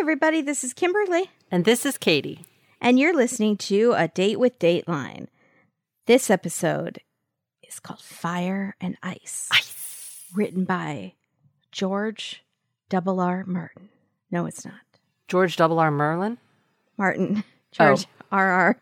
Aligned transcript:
everybody. 0.00 0.40
This 0.40 0.64
is 0.64 0.72
Kimberly, 0.72 1.30
And 1.50 1.64
this 1.66 1.84
is 1.84 1.98
Katie. 1.98 2.46
and 2.80 2.98
you're 2.98 3.14
listening 3.14 3.56
to 3.58 3.92
A 3.96 4.08
Date 4.08 4.40
with 4.40 4.58
Dateline. 4.58 5.26
This 6.06 6.30
episode 6.30 7.00
is 7.62 7.78
called 7.78 8.00
Fire 8.00 8.74
and 8.80 8.96
Ice, 9.02 9.48
Ice. 9.52 10.24
written 10.34 10.64
by 10.64 11.12
George 11.70 12.42
Double 12.88 13.20
R. 13.20 13.44
Martin. 13.46 13.90
No, 14.30 14.46
it's 14.46 14.64
not. 14.64 14.74
George 15.28 15.56
Double 15.56 15.78
R. 15.78 15.90
Merlin? 15.90 16.38
Martin. 16.96 17.44
George 17.72 18.06
oh. 18.06 18.36
R. 18.36 18.50
R. 18.50 18.80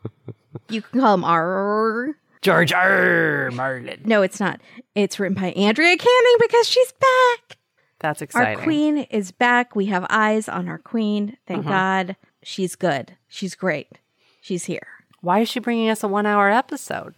You 0.70 0.82
can 0.82 1.00
call 1.00 1.14
him 1.14 1.24
R. 1.24 2.14
George 2.42 2.72
R. 2.72 3.50
Merlin. 3.52 4.02
No, 4.04 4.22
it's 4.22 4.38
not. 4.40 4.60
It's 4.94 5.18
written 5.18 5.34
by 5.34 5.48
Andrea 5.50 5.96
Canning 5.96 6.36
because 6.40 6.68
she's 6.68 6.92
back. 6.92 7.57
That's 8.00 8.22
exciting. 8.22 8.58
Our 8.58 8.62
queen 8.64 8.98
is 8.98 9.32
back. 9.32 9.74
We 9.74 9.86
have 9.86 10.06
eyes 10.08 10.48
on 10.48 10.68
our 10.68 10.78
queen. 10.78 11.36
Thank 11.46 11.66
Uh-huh. 11.66 11.70
God. 11.70 12.16
She's 12.42 12.76
good. 12.76 13.16
She's 13.28 13.54
great. 13.54 13.98
She's 14.40 14.64
here. 14.66 14.86
Why 15.20 15.40
is 15.40 15.48
she 15.48 15.58
bringing 15.60 15.88
us 15.88 16.02
a 16.04 16.08
one 16.08 16.24
hour 16.26 16.48
episode? 16.50 17.14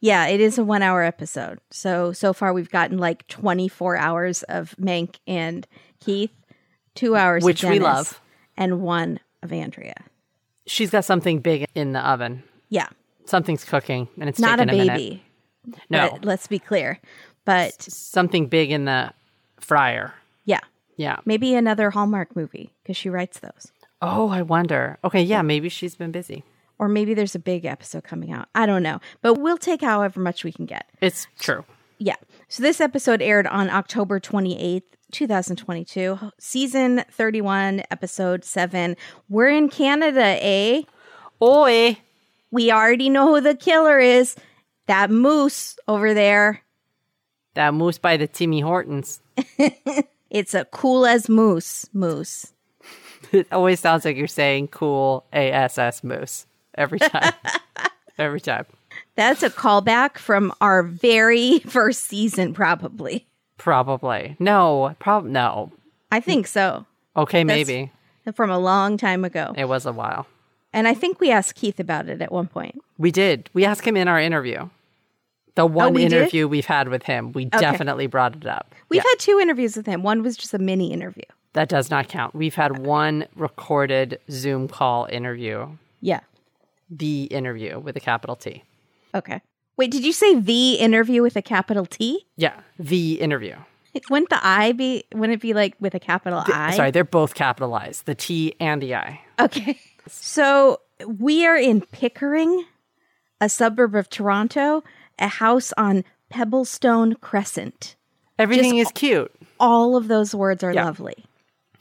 Yeah, 0.00 0.26
it 0.26 0.38
is 0.40 0.58
a 0.58 0.64
one 0.64 0.82
hour 0.82 1.02
episode. 1.02 1.58
So, 1.70 2.12
so 2.12 2.32
far 2.32 2.52
we've 2.52 2.70
gotten 2.70 2.98
like 2.98 3.26
24 3.28 3.96
hours 3.96 4.42
of 4.44 4.74
Mank 4.80 5.16
and 5.26 5.66
Keith, 5.98 6.30
two 6.94 7.16
hours, 7.16 7.42
of 7.42 7.46
Which 7.46 7.64
we 7.64 7.78
love. 7.78 8.20
and 8.56 8.80
one 8.82 9.18
of 9.42 9.52
Andrea. 9.52 9.94
She's 10.66 10.90
got 10.90 11.04
something 11.04 11.40
big 11.40 11.66
in 11.74 11.92
the 11.92 12.00
oven. 12.00 12.42
Yeah, 12.68 12.88
Something's 13.24 13.64
cooking, 13.64 14.08
and 14.20 14.28
it's 14.28 14.38
not 14.38 14.60
a 14.60 14.66
taking 14.66 14.82
a, 14.90 14.92
baby. 14.92 15.22
No, 15.90 16.10
but 16.12 16.24
let's 16.24 16.46
be 16.46 16.58
clear. 16.58 16.98
But 17.44 17.80
something 17.82 18.46
big 18.46 18.70
in 18.70 18.84
the 18.84 19.12
fryer. 19.58 20.14
Yeah, 20.98 21.20
maybe 21.24 21.54
another 21.54 21.90
Hallmark 21.90 22.34
movie 22.34 22.74
because 22.82 22.96
she 22.96 23.08
writes 23.08 23.38
those. 23.38 23.72
Oh, 24.02 24.28
I 24.28 24.42
wonder. 24.42 24.98
Okay, 25.04 25.22
yeah, 25.22 25.42
maybe 25.42 25.68
she's 25.68 25.94
been 25.94 26.10
busy. 26.10 26.42
Or 26.76 26.88
maybe 26.88 27.14
there's 27.14 27.36
a 27.36 27.40
big 27.40 27.64
episode 27.64 28.02
coming 28.02 28.32
out. 28.32 28.48
I 28.54 28.66
don't 28.66 28.82
know. 28.82 29.00
But 29.22 29.34
we'll 29.34 29.58
take 29.58 29.80
however 29.80 30.18
much 30.18 30.42
we 30.42 30.50
can 30.50 30.66
get. 30.66 30.86
It's 31.00 31.28
true. 31.38 31.64
Yeah. 31.98 32.16
So 32.48 32.64
this 32.64 32.80
episode 32.80 33.22
aired 33.22 33.46
on 33.46 33.70
October 33.70 34.18
28th, 34.18 34.82
2022, 35.12 36.18
season 36.38 37.04
31, 37.12 37.82
episode 37.92 38.44
7. 38.44 38.96
We're 39.28 39.50
in 39.50 39.68
Canada, 39.68 40.36
eh? 40.44 40.82
Oi. 41.40 41.96
We 42.50 42.72
already 42.72 43.08
know 43.08 43.34
who 43.36 43.40
the 43.40 43.54
killer 43.54 44.00
is. 44.00 44.34
That 44.86 45.10
moose 45.10 45.76
over 45.86 46.12
there. 46.12 46.62
That 47.54 47.72
moose 47.72 47.98
by 47.98 48.16
the 48.16 48.26
Timmy 48.26 48.60
Hortons. 48.60 49.20
It's 50.30 50.54
a 50.54 50.64
cool 50.66 51.06
as 51.06 51.28
moose. 51.28 51.88
Moose. 51.92 52.52
It 53.32 53.46
always 53.52 53.80
sounds 53.80 54.04
like 54.04 54.16
you're 54.16 54.26
saying 54.26 54.68
cool 54.68 55.24
ASS 55.32 56.04
moose 56.04 56.46
every 56.74 56.98
time. 56.98 57.32
every 58.18 58.40
time. 58.40 58.66
That's 59.16 59.42
a 59.42 59.50
callback 59.50 60.18
from 60.18 60.52
our 60.60 60.82
very 60.82 61.58
first 61.66 62.04
season, 62.04 62.54
probably. 62.54 63.26
Probably. 63.56 64.36
No, 64.38 64.94
prob 64.98 65.24
no. 65.24 65.72
I 66.12 66.20
think 66.20 66.46
so. 66.46 66.86
Okay, 67.16 67.42
That's- 67.42 67.66
maybe. 67.66 67.92
From 68.34 68.50
a 68.50 68.58
long 68.58 68.98
time 68.98 69.24
ago. 69.24 69.54
It 69.56 69.64
was 69.64 69.86
a 69.86 69.92
while. 69.92 70.26
And 70.72 70.86
I 70.86 70.92
think 70.92 71.18
we 71.18 71.30
asked 71.30 71.54
Keith 71.54 71.80
about 71.80 72.10
it 72.10 72.20
at 72.20 72.30
one 72.30 72.46
point. 72.46 72.78
We 72.98 73.10
did. 73.10 73.48
We 73.54 73.64
asked 73.64 73.86
him 73.86 73.96
in 73.96 74.06
our 74.06 74.20
interview. 74.20 74.68
The 75.58 75.64
oh, 75.64 75.66
one 75.66 75.88
Oh, 75.88 75.90
we 75.90 76.02
did? 76.02 76.12
interview 76.12 76.46
we've 76.46 76.66
had 76.66 76.88
with 76.88 77.02
him, 77.02 77.32
we 77.32 77.46
definitely 77.46 78.06
brought 78.06 78.36
it 78.36 78.46
up. 78.46 78.76
We've 78.90 78.98
Yeah, 78.98 79.10
had 79.10 79.18
two 79.18 79.40
interviews 79.40 79.76
with 79.76 79.86
him. 79.86 80.04
One 80.04 80.22
was 80.22 80.36
just 80.36 80.54
a 80.54 80.58
mini 80.58 80.92
interview. 80.92 81.24
that 81.54 81.68
does 81.68 81.90
not 81.90 82.06
count. 82.06 82.32
We've 82.32 82.54
had 82.54 82.78
one 82.86 83.26
recorded 83.34 84.20
Zoom 84.30 84.68
call 84.68 85.08
interview, 85.10 85.66
Yeah. 86.00 86.20
the 86.88 87.24
interview 87.24 87.80
with 87.80 87.96
a 87.96 88.00
capital 88.00 88.36
T. 88.36 88.62
Okay. 89.12 89.40
Wait, 89.76 89.90
did 89.90 90.04
you 90.04 90.12
say 90.12 90.38
the 90.38 90.74
interview 90.74 91.22
with 91.22 91.34
a 91.34 91.42
capital 91.42 91.86
T? 91.86 92.24
Yeah, 92.36 92.54
the 92.78 93.14
interview. 93.20 93.56
Wouldn't 94.08 94.30
the 94.30 94.38
I 94.40 94.70
be, 94.70 95.02
wouldn't 95.12 95.38
it 95.38 95.40
be 95.42 95.54
like 95.54 95.74
with 95.80 95.94
a 95.96 95.98
capital 96.00 96.44
I? 96.46 96.76
Sorry, 96.76 96.92
they're 96.92 97.02
both 97.02 97.34
capitalized, 97.34 98.06
the 98.06 98.14
T 98.14 98.54
and 98.60 98.80
the 98.80 98.94
I. 98.94 99.20
Okay. 99.40 99.80
So 100.06 100.82
we 101.04 101.44
are 101.44 101.56
in 101.56 101.80
Pickering, 101.80 102.64
a 103.40 103.48
suburb 103.48 103.96
of 103.96 104.08
Toronto, 104.08 104.84
a 105.18 105.28
house 105.28 105.72
on 105.76 106.04
Pebblestone 106.32 107.20
Crescent. 107.20 107.96
Everything 108.38 108.76
is 108.78 108.90
cute. 108.94 109.32
All 109.58 109.96
of 109.96 110.08
those 110.08 110.34
words 110.34 110.62
are 110.62 110.72
Yeah. 110.72 110.84
lovely. 110.84 111.24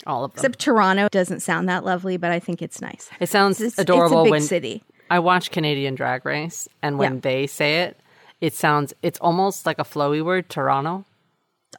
All 0.06 0.24
of 0.24 0.32
them. 0.34 0.38
Except 0.40 0.60
Toronto 0.60 1.08
doesn't 1.12 1.42
sound 1.42 1.68
that 1.70 1.84
lovely, 1.84 2.18
but 2.18 2.32
I 2.32 2.40
think 2.40 2.62
it's 2.62 2.82
nice. 2.82 3.10
it 3.20 3.30
sounds 3.30 3.60
It's, 3.62 3.78
adorable 3.78 4.20
it's 4.20 4.22
a 4.22 4.24
big 4.24 4.32
when 4.32 4.42
city. 4.42 4.84
I 5.10 5.20
watch 5.20 5.52
Canadian 5.52 5.96
Drag 5.96 6.26
Race, 6.26 6.68
and 6.82 6.98
when 6.98 7.16
Yeah. 7.16 7.20
they 7.22 7.48
say 7.48 7.82
it, 7.84 8.00
it 8.42 8.54
sounds 8.54 8.94
it's 9.02 9.20
almost 9.20 9.66
like 9.66 9.80
a 9.80 9.84
flowy 9.84 10.24
word, 10.24 10.50
Toronto. 10.50 11.06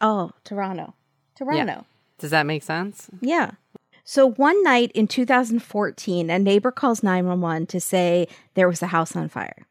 Oh, 0.01 0.31
Toronto. 0.45 0.95
Toronto. 1.37 1.85
Does 2.19 2.31
that 2.31 2.47
make 2.47 2.63
sense? 2.63 3.09
Yeah. 3.21 3.53
So 4.05 4.31
one 4.31 4.63
night 4.63 4.91
in 4.93 5.07
2014, 5.07 6.31
a 6.31 6.39
neighbor 6.39 6.71
calls 6.71 7.03
911 7.03 7.67
to 7.67 7.81
say 7.81 8.27
there 8.55 8.69
was 8.69 8.83
a 8.83 8.87
house 8.89 9.15
on 9.15 9.29
fire. 9.29 9.67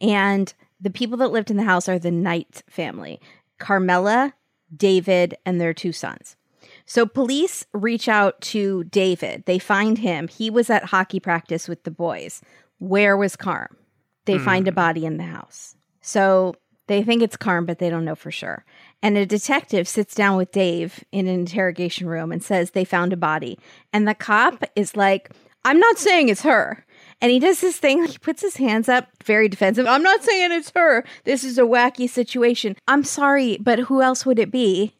And 0.00 0.52
the 0.80 0.90
people 0.90 1.16
that 1.18 1.32
lived 1.32 1.50
in 1.50 1.56
the 1.56 1.62
house 1.62 1.88
are 1.88 1.98
the 1.98 2.10
Knight 2.10 2.62
family 2.68 3.20
Carmela, 3.58 4.34
David, 4.74 5.36
and 5.46 5.60
their 5.60 5.72
two 5.72 5.92
sons. 5.92 6.36
So 6.84 7.06
police 7.06 7.66
reach 7.72 8.08
out 8.08 8.40
to 8.42 8.84
David. 8.84 9.44
They 9.46 9.58
find 9.58 9.98
him. 9.98 10.28
He 10.28 10.50
was 10.50 10.70
at 10.70 10.84
hockey 10.84 11.20
practice 11.20 11.68
with 11.68 11.84
the 11.84 11.90
boys. 11.90 12.42
Where 12.78 13.16
was 13.16 13.36
Carm? 13.36 13.76
They 14.24 14.36
hmm. 14.36 14.44
find 14.44 14.68
a 14.68 14.72
body 14.72 15.06
in 15.06 15.16
the 15.16 15.24
house. 15.24 15.76
So 16.00 16.54
they 16.86 17.02
think 17.02 17.22
it's 17.22 17.36
Carm, 17.36 17.66
but 17.66 17.78
they 17.78 17.90
don't 17.90 18.04
know 18.04 18.14
for 18.14 18.30
sure. 18.30 18.64
And 19.02 19.16
a 19.16 19.26
detective 19.26 19.88
sits 19.88 20.14
down 20.14 20.36
with 20.36 20.52
Dave 20.52 21.04
in 21.10 21.26
an 21.26 21.34
interrogation 21.34 22.06
room 22.06 22.30
and 22.30 22.42
says 22.42 22.70
they 22.70 22.84
found 22.84 23.12
a 23.12 23.16
body. 23.16 23.58
And 23.92 24.06
the 24.06 24.14
cop 24.14 24.62
is 24.76 24.96
like, 24.96 25.30
I'm 25.64 25.80
not 25.80 25.98
saying 25.98 26.28
it's 26.28 26.42
her. 26.42 26.85
And 27.20 27.32
he 27.32 27.38
does 27.38 27.60
this 27.60 27.78
thing, 27.78 28.04
he 28.04 28.18
puts 28.18 28.42
his 28.42 28.56
hands 28.56 28.88
up, 28.88 29.08
very 29.24 29.48
defensive. 29.48 29.86
I'm 29.86 30.02
not 30.02 30.22
saying 30.22 30.52
it's 30.52 30.72
her. 30.74 31.04
This 31.24 31.44
is 31.44 31.58
a 31.58 31.62
wacky 31.62 32.08
situation. 32.08 32.76
I'm 32.86 33.04
sorry, 33.04 33.56
but 33.58 33.78
who 33.80 34.02
else 34.02 34.26
would 34.26 34.38
it 34.38 34.50
be? 34.50 34.94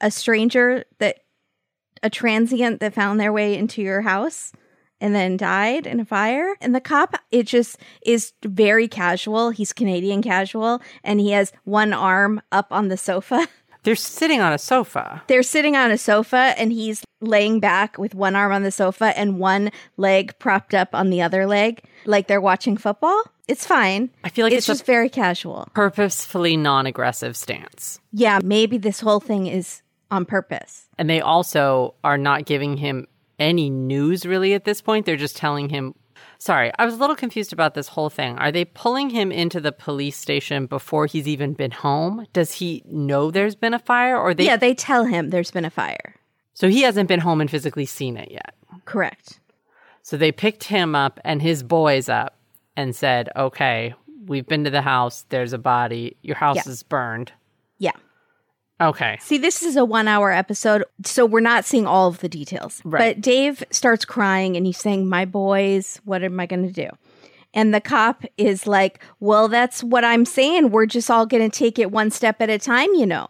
A 0.00 0.10
stranger 0.10 0.84
that, 0.98 1.18
a 2.02 2.08
transient 2.08 2.80
that 2.80 2.94
found 2.94 3.20
their 3.20 3.32
way 3.32 3.56
into 3.56 3.82
your 3.82 4.00
house? 4.02 4.52
and 5.00 5.14
then 5.14 5.36
died 5.36 5.86
in 5.86 6.00
a 6.00 6.04
fire. 6.04 6.56
And 6.60 6.74
the 6.74 6.80
cop, 6.80 7.14
it 7.30 7.44
just 7.44 7.78
is 8.04 8.32
very 8.42 8.88
casual. 8.88 9.50
He's 9.50 9.72
Canadian 9.72 10.22
casual, 10.22 10.82
and 11.04 11.20
he 11.20 11.30
has 11.30 11.52
one 11.64 11.92
arm 11.92 12.40
up 12.50 12.72
on 12.72 12.88
the 12.88 12.96
sofa. 12.96 13.46
They're 13.82 13.96
sitting 13.96 14.40
on 14.40 14.52
a 14.52 14.58
sofa. 14.58 15.22
They're 15.26 15.42
sitting 15.42 15.76
on 15.76 15.90
a 15.90 15.98
sofa, 15.98 16.54
and 16.56 16.72
he's 16.72 17.02
laying 17.20 17.60
back 17.60 17.98
with 17.98 18.14
one 18.14 18.36
arm 18.36 18.52
on 18.52 18.62
the 18.62 18.70
sofa 18.70 19.16
and 19.18 19.38
one 19.38 19.70
leg 19.96 20.38
propped 20.38 20.74
up 20.74 20.94
on 20.94 21.10
the 21.10 21.22
other 21.22 21.46
leg, 21.46 21.82
like 22.04 22.26
they're 22.28 22.40
watching 22.40 22.76
football. 22.76 23.22
It's 23.48 23.66
fine. 23.66 24.10
I 24.22 24.28
feel 24.28 24.44
like 24.44 24.52
it's, 24.52 24.68
it's 24.68 24.78
just 24.78 24.86
very 24.86 25.08
casual. 25.08 25.68
Purposefully 25.74 26.56
non 26.56 26.86
aggressive 26.86 27.36
stance. 27.36 28.00
Yeah, 28.12 28.40
maybe 28.44 28.78
this 28.78 29.00
whole 29.00 29.20
thing 29.20 29.46
is 29.46 29.82
on 30.10 30.24
purpose. 30.24 30.86
And 30.98 31.08
they 31.08 31.20
also 31.20 31.94
are 32.04 32.18
not 32.18 32.44
giving 32.44 32.76
him 32.76 33.06
any 33.38 33.70
news 33.70 34.26
really 34.26 34.54
at 34.54 34.64
this 34.64 34.80
point. 34.80 35.06
They're 35.06 35.16
just 35.16 35.36
telling 35.36 35.68
him. 35.68 35.94
Sorry, 36.40 36.70
I 36.78 36.84
was 36.84 36.94
a 36.94 36.98
little 36.98 37.16
confused 37.16 37.52
about 37.52 37.74
this 37.74 37.88
whole 37.88 38.10
thing. 38.10 38.38
Are 38.38 38.52
they 38.52 38.64
pulling 38.64 39.10
him 39.10 39.32
into 39.32 39.60
the 39.60 39.72
police 39.72 40.16
station 40.16 40.66
before 40.66 41.06
he's 41.06 41.26
even 41.26 41.52
been 41.52 41.72
home? 41.72 42.26
Does 42.32 42.52
he 42.52 42.82
know 42.86 43.30
there's 43.32 43.56
been 43.56 43.74
a 43.74 43.78
fire 43.80 44.16
or 44.16 44.34
they 44.34 44.44
yeah, 44.46 44.56
they 44.56 44.72
tell 44.72 45.04
him 45.04 45.30
there's 45.30 45.50
been 45.50 45.64
a 45.64 45.70
fire. 45.70 46.14
So 46.54 46.68
he 46.68 46.82
hasn't 46.82 47.08
been 47.08 47.20
home 47.20 47.40
and 47.40 47.50
physically 47.50 47.86
seen 47.86 48.16
it 48.16 48.30
yet. 48.30 48.54
Correct. 48.84 49.40
So 50.02 50.16
they 50.16 50.30
picked 50.32 50.64
him 50.64 50.94
up 50.94 51.18
and 51.24 51.42
his 51.42 51.62
boys 51.62 52.08
up 52.08 52.36
and 52.76 52.94
said, 52.94 53.28
"Okay, 53.36 53.94
we've 54.26 54.46
been 54.46 54.64
to 54.64 54.70
the 54.70 54.82
house. 54.82 55.24
There's 55.30 55.52
a 55.52 55.58
body. 55.58 56.16
Your 56.22 56.36
house 56.36 56.56
Yeah. 56.56 56.68
is 56.72 56.82
burned." 56.84 57.32
Yeah. 57.78 57.92
Okay. 58.80 59.18
See, 59.20 59.38
this 59.38 59.62
is 59.62 59.76
a 59.76 59.84
one 59.84 60.06
hour 60.06 60.30
episode, 60.30 60.84
so 61.04 61.26
we're 61.26 61.40
not 61.40 61.64
seeing 61.64 61.86
all 61.86 62.08
of 62.08 62.18
the 62.18 62.28
details. 62.28 62.80
Right. 62.84 63.14
But 63.16 63.20
Dave 63.20 63.64
starts 63.70 64.04
crying 64.04 64.56
and 64.56 64.64
he's 64.66 64.78
saying, 64.78 65.08
My 65.08 65.24
boys, 65.24 66.00
what 66.04 66.22
am 66.22 66.38
I 66.38 66.46
going 66.46 66.66
to 66.66 66.72
do? 66.72 66.88
And 67.54 67.74
the 67.74 67.80
cop 67.80 68.24
is 68.36 68.66
like, 68.66 69.02
Well, 69.20 69.48
that's 69.48 69.82
what 69.82 70.04
I'm 70.04 70.24
saying. 70.24 70.70
We're 70.70 70.86
just 70.86 71.10
all 71.10 71.26
going 71.26 71.50
to 71.50 71.56
take 71.58 71.78
it 71.78 71.90
one 71.90 72.10
step 72.10 72.40
at 72.40 72.50
a 72.50 72.58
time, 72.58 72.92
you 72.94 73.06
know. 73.06 73.26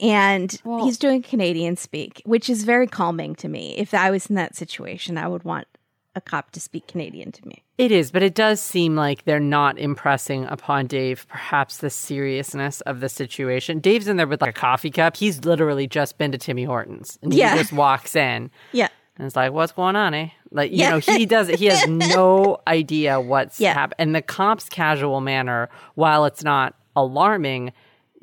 And 0.00 0.60
Well- 0.64 0.84
he's 0.84 0.98
doing 0.98 1.22
Canadian 1.22 1.76
speak, 1.76 2.20
which 2.26 2.50
is 2.50 2.64
very 2.64 2.86
calming 2.86 3.34
to 3.36 3.48
me. 3.48 3.74
If 3.78 3.94
I 3.94 4.10
was 4.10 4.26
in 4.26 4.34
that 4.36 4.54
situation, 4.54 5.16
I 5.16 5.28
would 5.28 5.44
want 5.44 5.66
a 6.14 6.20
cop 6.20 6.50
to 6.52 6.60
speak 6.60 6.86
Canadian 6.86 7.32
to 7.32 7.48
me. 7.48 7.62
It 7.78 7.92
is, 7.92 8.10
but 8.10 8.24
it 8.24 8.34
does 8.34 8.60
seem 8.60 8.96
like 8.96 9.24
they're 9.24 9.38
not 9.38 9.78
impressing 9.78 10.44
upon 10.46 10.88
Dave 10.88 11.26
perhaps 11.28 11.76
the 11.78 11.90
seriousness 11.90 12.80
of 12.82 12.98
the 12.98 13.08
situation. 13.08 13.78
Dave's 13.78 14.08
in 14.08 14.16
there 14.16 14.26
with 14.26 14.40
like 14.40 14.50
a 14.50 14.52
coffee 14.60 14.90
cup. 14.90 15.16
He's 15.16 15.44
literally 15.44 15.86
just 15.86 16.18
been 16.18 16.32
to 16.32 16.38
Timmy 16.38 16.64
Hortons 16.64 17.18
and 17.22 17.32
Yeah. 17.32 17.52
he 17.52 17.58
just 17.60 17.72
walks 17.72 18.16
in. 18.16 18.50
Yeah. 18.72 18.88
And 19.16 19.26
it's 19.26 19.36
like, 19.36 19.52
what's 19.52 19.70
going 19.72 19.94
on, 19.94 20.12
eh? 20.12 20.28
Like, 20.50 20.72
you 20.72 20.78
Yeah. 20.78 20.90
know, 20.90 20.98
he 20.98 21.24
does 21.24 21.48
it. 21.48 21.60
He 21.60 21.66
has 21.66 21.86
no 21.88 22.58
idea 22.66 23.20
what's 23.20 23.60
Yeah. 23.60 23.74
happening. 23.74 23.96
And 23.98 24.14
the 24.14 24.22
cop's 24.22 24.68
casual 24.68 25.20
manner, 25.20 25.68
while 25.94 26.24
it's 26.24 26.42
not 26.42 26.74
alarming, 26.96 27.72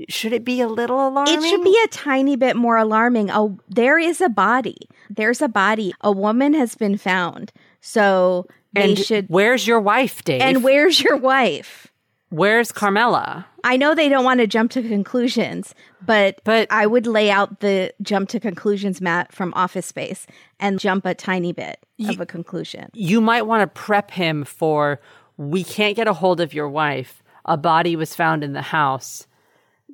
should 0.09 0.33
it 0.33 0.43
be 0.43 0.59
a 0.59 0.67
little 0.67 1.07
alarming? 1.07 1.33
It 1.33 1.49
should 1.49 1.63
be 1.63 1.77
a 1.85 1.87
tiny 1.87 2.35
bit 2.35 2.57
more 2.57 2.75
alarming. 2.75 3.31
Oh, 3.31 3.57
there 3.69 3.97
is 3.97 4.19
a 4.19 4.27
body. 4.27 4.75
There's 5.09 5.41
a 5.41 5.47
body. 5.47 5.93
A 6.01 6.11
woman 6.11 6.53
has 6.53 6.75
been 6.75 6.97
found. 6.97 7.53
So 7.79 8.47
And 8.75 8.97
should. 8.99 9.27
Where's 9.29 9.65
your 9.67 9.79
wife, 9.79 10.23
Dave? 10.23 10.41
And 10.41 10.63
where's 10.63 11.01
your 11.01 11.17
wife? 11.17 11.87
where's 12.29 12.71
Carmela? 12.71 13.45
I 13.63 13.77
know 13.77 13.95
they 13.95 14.09
don't 14.09 14.25
want 14.25 14.41
to 14.41 14.47
jump 14.47 14.71
to 14.71 14.81
conclusions, 14.81 15.73
but 16.05 16.41
But- 16.43 16.67
I 16.69 16.85
would 16.85 17.07
lay 17.07 17.29
out 17.31 17.61
the 17.61 17.93
jump 18.01 18.27
to 18.29 18.39
conclusions 18.41 18.99
mat 18.99 19.31
from 19.31 19.53
Office 19.55 19.85
Space 19.85 20.27
and 20.59 20.77
jump 20.79 21.05
a 21.05 21.13
tiny 21.13 21.53
bit 21.53 21.77
of 22.09 22.19
a 22.19 22.25
conclusion. 22.25 22.89
You 22.93 23.21
might 23.21 23.43
want 23.43 23.61
to 23.61 23.67
prep 23.67 24.11
him 24.11 24.43
for 24.43 24.99
we 25.37 25.63
can't 25.63 25.95
get 25.95 26.07
a 26.09 26.13
hold 26.13 26.41
of 26.41 26.53
your 26.53 26.67
wife. 26.67 27.23
A 27.45 27.55
body 27.57 27.95
was 27.95 28.13
found 28.15 28.43
in 28.43 28.51
the 28.53 28.61
house. 28.61 29.27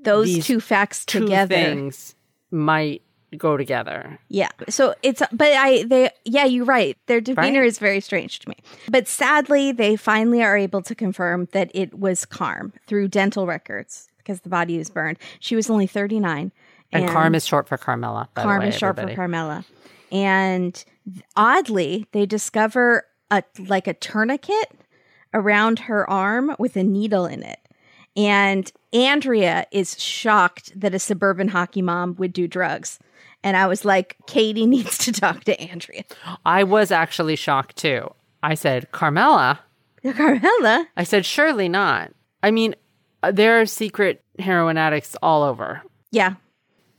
Those 0.03 0.27
These 0.27 0.45
two 0.47 0.59
facts 0.61 1.05
Two 1.05 1.19
together. 1.19 1.53
things 1.53 2.15
might 2.49 3.03
go 3.37 3.57
together. 3.57 4.19
Yeah. 4.27 4.49
So 4.69 4.95
it's, 5.03 5.21
but 5.31 5.47
I, 5.53 5.83
they, 5.83 6.09
yeah, 6.25 6.45
you're 6.45 6.65
right. 6.65 6.97
Their 7.07 7.21
demeanor 7.21 7.61
Right? 7.61 7.67
is 7.67 7.79
very 7.79 8.01
strange 8.01 8.39
to 8.39 8.49
me. 8.49 8.55
But 8.89 9.07
sadly, 9.07 9.71
they 9.71 9.95
finally 9.95 10.43
are 10.43 10.57
able 10.57 10.81
to 10.83 10.95
confirm 10.95 11.47
that 11.53 11.71
it 11.73 11.97
was 11.97 12.25
Carm 12.25 12.73
through 12.87 13.07
dental 13.07 13.47
records 13.47 14.09
because 14.17 14.41
the 14.41 14.49
body 14.49 14.77
was 14.77 14.89
burned. 14.89 15.17
She 15.39 15.55
was 15.55 15.69
only 15.69 15.87
39. 15.87 16.51
And, 16.93 17.09
Carm 17.09 17.35
is 17.35 17.45
short 17.45 17.67
for 17.67 17.77
Carmela. 17.77 18.27
By 18.33 18.43
Carm 18.43 18.59
the 18.59 18.65
way, 18.65 18.69
is 18.69 18.77
short 18.77 18.95
for 18.95 19.01
everybody. 19.01 19.15
Carmela. 19.15 19.65
And 20.11 20.83
oddly, 21.37 22.07
they 22.11 22.25
discover 22.25 23.05
a 23.29 23.43
like 23.57 23.87
a 23.87 23.93
tourniquet 23.93 24.71
around 25.33 25.79
her 25.79 26.09
arm 26.09 26.53
with 26.59 26.75
a 26.75 26.83
needle 26.83 27.25
in 27.25 27.43
it. 27.43 27.59
And 28.17 28.69
Andrea 28.91 29.67
is 29.71 29.97
shocked 30.01 30.77
that 30.77 30.93
a 30.93 30.99
suburban 30.99 31.47
hockey 31.47 31.81
mom 31.81 32.15
would 32.17 32.33
do 32.33 32.45
drugs. 32.45 32.99
And 33.43 33.57
I 33.57 33.67
was 33.67 33.83
like, 33.85 34.17
Katie 34.27 34.65
needs 34.67 34.97
to 34.99 35.11
talk 35.11 35.43
to 35.45 35.59
Andrea. 35.59 36.03
I 36.45 36.63
was 36.63 36.91
actually 36.91 37.35
shocked 37.35 37.75
too. 37.77 38.11
I 38.43 38.55
said, 38.55 38.91
Carmela? 38.91 39.59
Carmela? 40.03 40.87
I 40.97 41.03
said, 41.03 41.25
surely 41.25 41.69
not. 41.69 42.11
I 42.43 42.51
mean, 42.51 42.75
uh, 43.23 43.31
there 43.31 43.61
are 43.61 43.65
secret 43.65 44.23
heroin 44.39 44.77
addicts 44.77 45.15
all 45.21 45.43
over 45.43 45.81
Yeah. 46.11 46.35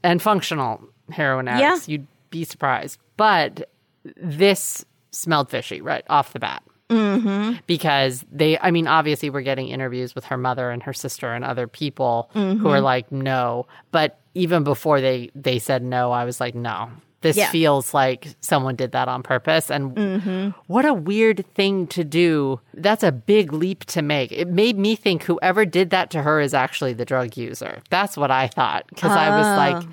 and 0.04 0.22
functional 0.22 0.80
heroin 1.10 1.48
addicts. 1.48 1.88
You'd 1.88 2.06
be 2.30 2.44
surprised. 2.44 2.98
But 3.16 3.68
this 4.16 4.84
smelled 5.10 5.50
fishy 5.50 5.80
right 5.80 6.04
off 6.08 6.32
the 6.32 6.38
bat. 6.38 6.62
Mm-hmm. 6.92 7.56
Because 7.66 8.24
they, 8.30 8.58
I 8.58 8.70
mean, 8.70 8.86
obviously, 8.86 9.30
we're 9.30 9.42
getting 9.42 9.68
interviews 9.68 10.14
with 10.14 10.24
her 10.26 10.36
mother 10.36 10.70
and 10.70 10.82
her 10.82 10.92
sister 10.92 11.32
and 11.32 11.44
other 11.44 11.66
people 11.66 12.30
who 12.32 12.40
are 12.40 12.54
mm-hmm. 12.54 12.84
like, 12.84 13.10
no. 13.10 13.66
But 13.90 14.18
even 14.34 14.64
before 14.64 15.00
they 15.00 15.30
they 15.34 15.58
said 15.58 15.82
no, 15.82 16.12
I 16.12 16.24
was 16.24 16.40
like, 16.40 16.54
no. 16.54 16.90
This 17.22 17.36
Yeah. 17.36 17.50
feels 17.50 17.94
like 17.94 18.34
someone 18.40 18.74
did 18.74 18.92
that 18.92 19.06
on 19.08 19.22
purpose. 19.22 19.70
And 19.70 19.94
mm-hmm. 19.94 20.48
what 20.66 20.84
a 20.84 20.92
weird 20.92 21.46
thing 21.54 21.86
to 21.88 22.02
do. 22.02 22.60
That's 22.74 23.04
a 23.04 23.12
big 23.12 23.52
leap 23.52 23.84
to 23.86 24.02
make. 24.02 24.32
It 24.32 24.48
made 24.48 24.76
me 24.76 24.96
think 24.96 25.22
whoever 25.22 25.64
did 25.64 25.90
that 25.90 26.10
to 26.10 26.22
her 26.22 26.40
is 26.40 26.52
actually 26.52 26.94
the 26.94 27.04
drug 27.04 27.36
user. 27.36 27.80
That's 27.90 28.16
what 28.16 28.32
I 28.32 28.48
thought. 28.48 28.86
Because 28.88 29.12
I 29.12 29.28
was 29.38 29.46
like, 29.46 29.88
ah. 29.88 29.92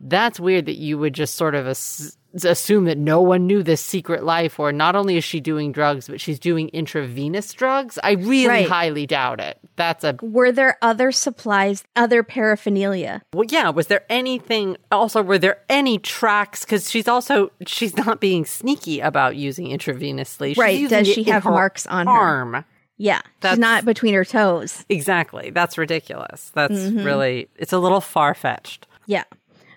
That's 0.00 0.40
weird 0.40 0.66
that 0.66 0.76
you 0.76 0.98
would 0.98 1.12
just 1.14 1.34
sort 1.34 1.54
of 1.54 1.66
ass- 1.68 2.16
assume 2.44 2.84
that 2.84 2.96
no 2.96 3.20
one 3.20 3.46
knew 3.46 3.62
this 3.62 3.80
secret 3.80 4.22
life, 4.24 4.58
or 4.60 4.70
not 4.72 4.94
only 4.96 5.16
is 5.16 5.24
she 5.24 5.40
doing 5.40 5.72
drugs, 5.72 6.06
but 6.08 6.20
she's 6.20 6.38
doing 6.38 6.68
intravenous 6.72 7.52
drugs. 7.52 7.98
I 8.04 8.12
really 8.12 8.46
Right. 8.46 8.68
highly 8.68 9.04
doubt 9.06 9.40
it. 9.40 9.58
That's 9.76 10.04
a 10.04 10.16
Were 10.22 10.52
there 10.52 10.78
other 10.80 11.10
supplies, 11.12 11.82
other 11.96 12.22
paraphernalia? 12.22 13.22
well, 13.34 13.44
yeah. 13.48 13.70
Was 13.70 13.88
there 13.88 14.04
anything? 14.08 14.76
Also, 14.92 15.22
were 15.22 15.38
there 15.38 15.58
any 15.68 15.98
tracks? 15.98 16.64
Because 16.64 16.88
she's 16.90 17.08
also 17.08 17.50
she's 17.66 17.96
not 17.96 18.20
being 18.20 18.44
sneaky 18.44 19.00
about 19.00 19.34
using 19.36 19.66
intravenously. 19.66 20.50
She's 20.50 20.58
Right. 20.58 20.78
using 20.78 20.98
Does 21.04 21.08
she 21.12 21.24
have 21.24 21.44
marks 21.44 21.86
on 21.86 22.06
her? 22.06 22.12
arm? 22.12 22.64
Yeah. 22.96 23.22
That's- 23.40 23.56
She's 23.56 23.60
not 23.60 23.84
between 23.84 24.14
her 24.14 24.24
toes. 24.24 24.84
Exactly. 24.88 25.50
That's 25.50 25.76
ridiculous. 25.78 26.52
That's 26.54 26.74
Mm-hmm. 26.74 27.04
really. 27.04 27.48
It's 27.56 27.72
a 27.72 27.78
little 27.78 28.00
far 28.02 28.34
fetched. 28.34 28.86
Yeah. 29.06 29.24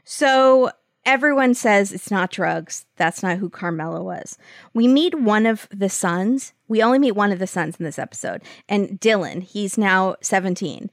So 0.03 0.71
everyone 1.05 1.53
says 1.53 1.91
it's 1.91 2.11
not 2.11 2.31
drugs. 2.31 2.85
That's 2.97 3.23
not 3.23 3.37
who 3.37 3.49
Carmela 3.49 4.03
was. 4.03 4.37
We 4.73 4.87
meet 4.87 5.19
one 5.19 5.45
of 5.45 5.67
the 5.71 5.89
sons. 5.89 6.53
We 6.67 6.81
only 6.81 6.99
meet 6.99 7.11
one 7.15 7.31
of 7.31 7.39
the 7.39 7.47
sons 7.47 7.75
in 7.77 7.85
this 7.85 7.99
episode. 7.99 8.41
And 8.69 8.99
Dylan, 8.99 9.43
he's 9.43 9.77
now 9.77 10.15
17. 10.21 10.89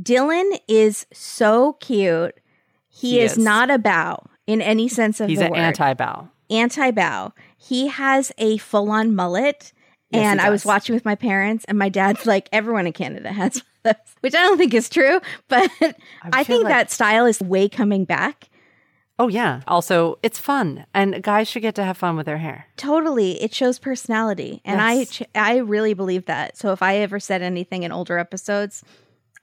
Dylan 0.00 0.58
is 0.68 1.06
so 1.12 1.74
cute. 1.74 2.34
He, 2.88 3.12
He 3.12 3.20
is, 3.20 3.32
is. 3.32 3.38
not 3.38 3.70
a 3.70 3.78
bow 3.78 4.24
in 4.46 4.60
any 4.60 4.88
sense 4.88 5.20
of 5.20 5.28
He's 5.28 5.38
the 5.38 5.46
an 5.46 5.52
word. 5.52 5.58
anti-bow. 5.60 6.28
anti 6.50 6.90
bow. 6.90 7.32
He 7.56 7.86
has 7.88 8.32
a 8.38 8.58
full 8.58 8.90
on 8.90 9.14
mullet. 9.14 9.72
Yes, 10.10 10.26
and 10.26 10.40
I 10.42 10.50
was 10.50 10.66
watching 10.66 10.94
with 10.94 11.06
my 11.06 11.14
parents, 11.14 11.64
and 11.68 11.78
my 11.78 11.88
dad's 11.88 12.26
like, 12.26 12.46
everyone 12.52 12.86
in 12.86 12.92
Canada 12.92 13.32
has 13.32 13.62
this, 13.82 13.94
which 14.20 14.34
I 14.34 14.42
don't 14.42 14.58
think 14.58 14.74
is 14.74 14.90
true, 14.90 15.20
but 15.48 15.70
I, 15.80 16.44
feel 16.44 16.58
think 16.58 16.64
like- 16.64 16.72
that 16.72 16.90
style 16.90 17.24
is 17.24 17.40
way 17.40 17.66
coming 17.68 18.04
back. 18.04 18.50
Oh 19.22 19.28
yeah. 19.28 19.60
Also, 19.68 20.18
it's 20.24 20.38
fun, 20.40 20.84
and 20.92 21.22
guys 21.22 21.46
should 21.46 21.62
get 21.62 21.76
to 21.76 21.84
have 21.84 21.96
fun 21.96 22.16
with 22.16 22.26
their 22.26 22.38
hair. 22.38 22.66
Totally, 22.76 23.40
it 23.40 23.54
shows 23.54 23.78
personality, 23.78 24.60
and 24.64 24.80
I 24.80 24.92
Yes. 24.94 25.10
ch- 25.10 25.22
I 25.36 25.58
really 25.58 25.94
believe 25.94 26.26
that. 26.26 26.56
So 26.56 26.72
if 26.72 26.82
I 26.82 26.96
ever 26.96 27.20
said 27.20 27.40
anything 27.40 27.84
in 27.84 27.92
older 27.92 28.18
episodes, 28.18 28.82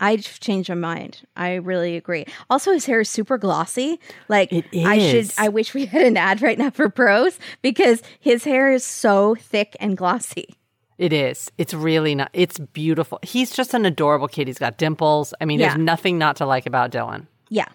I'd 0.02 0.24
change 0.24 0.68
my 0.68 0.76
mind. 0.76 1.22
I 1.38 1.54
really 1.56 1.96
agree. 1.96 2.26
Also, 2.50 2.74
his 2.74 2.86
hair 2.86 3.00
is 3.00 3.10
super 3.10 3.38
glossy. 3.38 4.02
Like 4.28 4.52
I 4.76 5.00
should. 5.00 5.32
I 5.38 5.48
wish 5.48 5.74
we 5.74 5.86
had 5.94 6.02
an 6.06 6.18
ad 6.18 6.42
right 6.42 6.58
now 6.58 6.72
for 6.72 6.90
pros 6.90 7.40
because 7.62 8.02
his 8.20 8.44
hair 8.44 8.72
is 8.74 8.84
so 8.84 9.36
thick 9.36 9.78
and 9.80 9.96
glossy. 9.96 10.56
It 10.98 11.14
is. 11.14 11.50
It's 11.58 11.74
really 11.74 12.16
not. 12.16 12.32
It's 12.34 12.60
beautiful. 12.60 13.20
He's 13.24 13.52
just 13.52 13.74
an 13.74 13.86
adorable 13.86 14.28
kid. 14.28 14.48
He's 14.48 14.60
got 14.60 14.78
dimples. 14.78 15.34
I 15.40 15.46
mean, 15.46 15.60
Yeah. 15.62 15.70
there's 15.70 15.80
nothing 15.80 16.18
not 16.18 16.36
to 16.38 16.46
like 16.46 16.66
about 16.66 16.92
Dylan. 16.92 17.28
Yeah. 17.48 17.68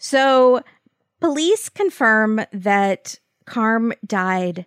So 0.00 0.62
police 1.20 1.68
confirm 1.68 2.40
that 2.52 3.18
Carm 3.44 3.92
died 4.06 4.66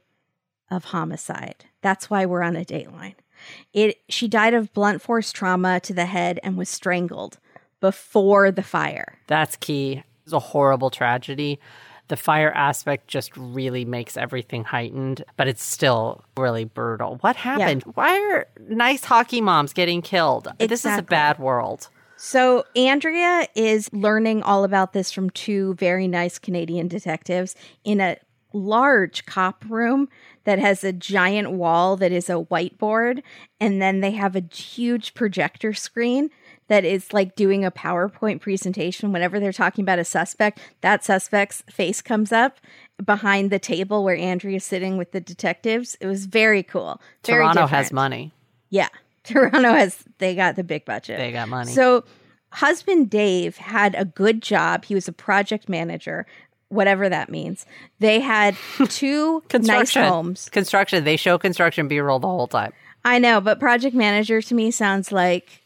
of 0.70 0.86
homicide. 0.86 1.66
That's 1.82 2.10
why 2.10 2.26
we're 2.26 2.42
on 2.42 2.56
a 2.56 2.66
dateline. 2.66 3.16
It 3.74 3.98
she 4.10 4.28
died 4.28 4.54
of 4.54 4.72
blunt 4.74 5.02
force 5.02 5.32
trauma 5.32 5.80
to 5.82 5.94
the 5.94 6.06
head 6.06 6.40
and 6.44 6.58
was 6.58 6.70
strangled 6.70 7.40
before 7.80 8.52
the 8.52 8.64
fire. 8.64 9.18
That's 9.28 9.56
key. 9.56 10.04
It's 10.24 10.34
a 10.34 10.40
horrible 10.40 10.92
tragedy. 10.92 11.60
The 12.08 12.18
fire 12.18 12.52
aspect 12.52 13.08
just 13.08 13.36
really 13.38 13.86
makes 13.86 14.18
everything 14.18 14.66
heightened, 14.66 15.24
but 15.38 15.48
it's 15.48 15.64
still 15.64 16.24
really 16.38 16.66
brutal. 16.66 17.18
What 17.22 17.38
happened? 17.38 17.84
Why 17.94 18.20
are 18.20 18.48
nice 18.68 19.06
hockey 19.06 19.42
moms 19.42 19.74
getting 19.74 20.02
killed? 20.02 20.48
This 20.60 20.86
is 20.86 20.98
a 20.98 21.02
bad 21.02 21.40
world. 21.40 21.90
So 22.24 22.66
Andrea 22.76 23.48
is 23.56 23.92
learning 23.92 24.44
all 24.44 24.64
about 24.64 24.94
this 24.94 25.12
from 25.12 25.32
two 25.32 25.74
very 25.74 26.08
nice 26.08 26.38
Canadian 26.38 26.88
detectives 26.88 27.56
in 27.84 28.00
a 28.00 28.16
large 28.54 29.26
cop 29.26 29.66
room 29.68 30.08
that 30.44 30.60
has 30.60 30.84
a 30.84 30.94
giant 30.94 31.54
wall 31.54 31.98
that 31.98 32.12
is 32.12 32.30
a 32.30 32.34
whiteboard 32.34 33.24
and 33.60 33.82
then 33.82 34.02
they 34.02 34.12
have 34.12 34.36
a 34.36 34.44
huge 34.54 35.16
projector 35.16 35.74
screen 35.74 36.30
that 36.68 36.86
is 36.86 37.12
like 37.12 37.36
doing 37.36 37.66
a 37.66 37.72
PowerPoint 37.72 38.40
presentation 38.40 39.12
whenever 39.12 39.40
they're 39.40 39.52
talking 39.52 39.82
about 39.82 39.98
a 39.98 40.06
suspect 40.06 40.60
that 40.82 41.04
suspect's 41.04 41.64
face 41.72 42.04
comes 42.04 42.32
up 42.32 42.60
behind 43.04 43.50
the 43.50 43.58
table 43.58 44.04
where 44.04 44.16
Andrea's 44.16 44.64
sitting 44.64 44.96
with 44.96 45.12
the 45.12 45.22
detectives 45.22 45.98
it 46.00 46.06
was 46.06 46.28
very 46.28 46.62
cool 46.62 47.02
very 47.26 47.40
Toronto 47.40 47.66
has 47.66 47.92
money. 47.92 48.32
Yeah. 48.70 48.90
Toronto 49.24 49.74
has 49.74 50.04
they 50.18 50.36
got 50.36 50.56
the 50.56 50.64
big 50.64 50.86
budget. 50.86 51.18
They 51.18 51.32
got 51.32 51.50
money. 51.50 51.72
So 51.72 52.04
husband 52.52 53.10
Dave 53.10 53.58
had 53.58 53.96
a 53.96 54.06
good 54.06 54.42
job. 54.42 54.86
He 54.86 54.94
was 54.96 55.08
a 55.08 55.14
project 55.14 55.70
manager, 55.70 56.26
whatever 56.70 57.08
that 57.10 57.30
means. 57.30 57.66
They 58.00 58.20
had 58.20 58.56
two 58.90 59.44
nice 59.54 59.94
homes. 59.94 60.50
Construction. 60.50 61.04
They 61.04 61.18
show 61.18 61.38
construction 61.38 61.88
B 61.88 62.00
roll 62.00 62.20
the 62.20 62.28
whole 62.28 62.48
time. 62.48 62.74
I 63.06 63.20
know, 63.20 63.42
but 63.42 63.60
project 63.60 63.96
manager 63.96 64.42
to 64.42 64.54
me 64.56 64.70
sounds 64.72 65.12
like 65.12 65.62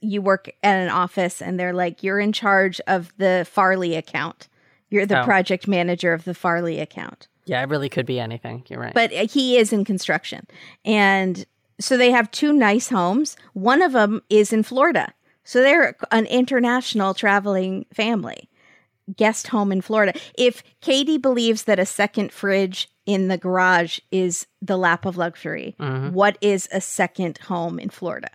you 0.00 0.20
work 0.22 0.48
at 0.62 0.76
an 0.76 0.90
office 0.90 1.40
and 1.42 1.58
they're 1.58 1.72
like 1.72 2.02
you're 2.02 2.20
in 2.20 2.32
charge 2.32 2.80
of 2.86 3.12
the 3.18 3.46
Farley 3.50 3.94
account. 3.96 4.48
You're 4.90 5.06
the 5.06 5.20
Oh. 5.20 5.24
project 5.24 5.66
manager 5.68 6.12
of 6.12 6.24
the 6.24 6.34
Farley 6.34 6.78
account. 6.80 7.28
Yeah, 7.46 7.62
it 7.62 7.68
really 7.68 7.88
could 7.88 8.06
be 8.06 8.20
anything. 8.20 8.64
You're 8.68 8.80
right. 8.80 8.94
but 8.94 9.12
uh, 9.12 9.26
he 9.26 9.56
is 9.56 9.72
in 9.72 9.84
construction. 9.84 10.46
And 10.84 11.44
so 11.80 11.96
they 11.96 12.10
have 12.10 12.30
two 12.30 12.52
nice 12.52 12.88
homes. 12.88 13.36
One 13.52 13.82
of 13.82 13.92
them 13.92 14.22
is 14.28 14.52
in 14.52 14.62
Florida. 14.62 15.12
So 15.44 15.60
they're 15.62 15.96
an 16.10 16.26
international 16.26 17.14
traveling 17.14 17.86
family. 17.92 18.48
Guest 19.16 19.48
home 19.48 19.72
in 19.72 19.80
Florida. 19.80 20.12
If 20.36 20.62
Katie 20.82 21.16
believes 21.16 21.64
that 21.64 21.78
a 21.78 21.86
second 21.86 22.32
fridge 22.32 22.88
in 23.06 23.28
the 23.28 23.38
garage 23.38 24.00
is 24.12 24.46
the 24.60 24.76
lap 24.76 25.06
of 25.06 25.16
luxury. 25.16 25.74
Mm-hmm. 25.80 26.12
What 26.12 26.36
is 26.42 26.68
a 26.70 26.80
second 26.82 27.38
home 27.38 27.78
in 27.78 27.88
Florida? 27.88 28.28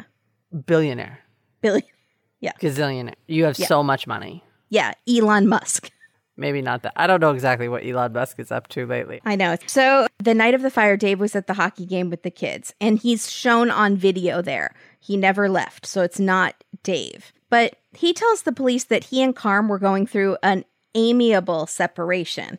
Billionaire, 0.66 1.20
Billy. 1.62 1.84
gazillionaire. 2.60 3.14
You 3.28 3.46
have 3.46 3.56
so 3.56 3.84
much 3.84 4.08
money. 4.08 4.44
Yeah, 4.70 4.94
Elon 5.08 5.48
Musk. 5.48 5.92
Maybe 6.36 6.62
not 6.62 6.82
that. 6.82 6.94
I 6.96 7.06
don't 7.06 7.20
know 7.20 7.32
exactly 7.32 7.68
what 7.68 7.86
Elon 7.86 8.13
Musk 8.13 8.40
is 8.40 8.52
up 8.52 8.68
to 8.70 8.88
lately. 8.88 9.22
I 9.24 9.36
know. 9.36 9.56
So 9.68 10.08
the 10.18 10.34
night 10.34 10.56
of 10.56 10.63
the 10.63 10.72
fire, 10.72 10.98
Dave 10.98 11.20
was 11.20 11.36
at 11.36 11.48
the 11.48 11.54
hockey 11.54 11.86
game 11.86 12.10
with 12.10 12.24
the 12.24 12.32
kids, 12.32 12.74
and 12.82 12.98
he's 12.98 13.32
shown 13.32 13.70
on 13.70 13.96
video 13.98 14.42
there. 14.42 14.74
He 15.00 15.16
never 15.16 15.48
left, 15.48 15.86
so 15.86 16.02
it's 16.02 16.20
not 16.20 16.63
Dave. 16.82 17.32
But 17.50 17.75
he 17.92 18.13
tells 18.13 18.42
the 18.42 18.52
police 18.52 18.86
that 18.86 19.06
he 19.06 19.22
and 19.22 19.36
Carm 19.36 19.68
were 19.68 19.78
going 19.78 20.08
through 20.08 20.38
an 20.42 20.66
amiable 20.96 21.68
separation. 21.68 22.58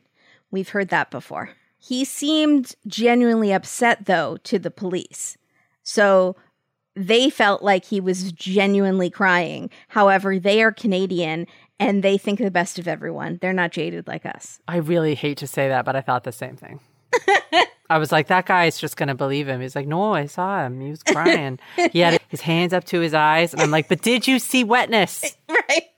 We've 0.52 0.68
heard 0.68 0.90
that 0.90 1.10
before. 1.10 1.50
He 1.78 2.04
seemed 2.04 2.76
genuinely 2.86 3.52
upset, 3.52 4.06
though, 4.06 4.36
to 4.44 4.58
the 4.58 4.70
police. 4.70 5.36
So 5.82 6.36
they 6.94 7.28
felt 7.28 7.62
like 7.62 7.84
he 7.84 8.00
was 8.00 8.30
genuinely 8.32 9.10
crying. 9.10 9.68
However, 9.88 10.38
they 10.38 10.62
are 10.62 10.70
Canadian 10.70 11.46
and 11.80 12.02
they 12.02 12.18
think 12.18 12.38
the 12.38 12.50
best 12.50 12.78
of 12.78 12.86
everyone. 12.88 13.38
They're 13.40 13.52
not 13.52 13.72
jaded 13.72 14.06
like 14.06 14.24
us. 14.26 14.60
I 14.68 14.76
really 14.76 15.14
hate 15.14 15.38
to 15.38 15.46
say 15.46 15.68
that, 15.68 15.84
but 15.84 15.96
I 15.96 16.00
thought 16.00 16.24
the 16.24 16.32
same 16.32 16.56
thing. 16.56 16.80
I 17.90 17.98
was 17.98 18.10
like, 18.10 18.28
that 18.28 18.46
guy 18.46 18.64
is 18.64 18.78
just 18.78 18.96
going 18.96 19.08
to 19.08 19.14
believe 19.14 19.46
him. 19.46 19.60
He's 19.60 19.76
like, 19.76 19.86
no, 19.86 20.14
I 20.14 20.26
saw 20.26 20.64
him. 20.64 20.80
He 20.80 20.90
was 20.90 21.02
crying. 21.06 21.58
he 21.92 22.00
had 22.00 22.20
his 22.28 22.40
hands 22.40 22.72
up 22.72 22.84
to 22.84 23.00
his 23.00 23.12
eyes. 23.14 23.52
And 23.52 23.60
I'm 23.62 23.70
like, 23.70 23.88
but 23.88 24.00
did 24.02 24.26
you 24.26 24.38
see 24.38 24.64
wetness? 24.64 25.36
Right. 25.48 25.90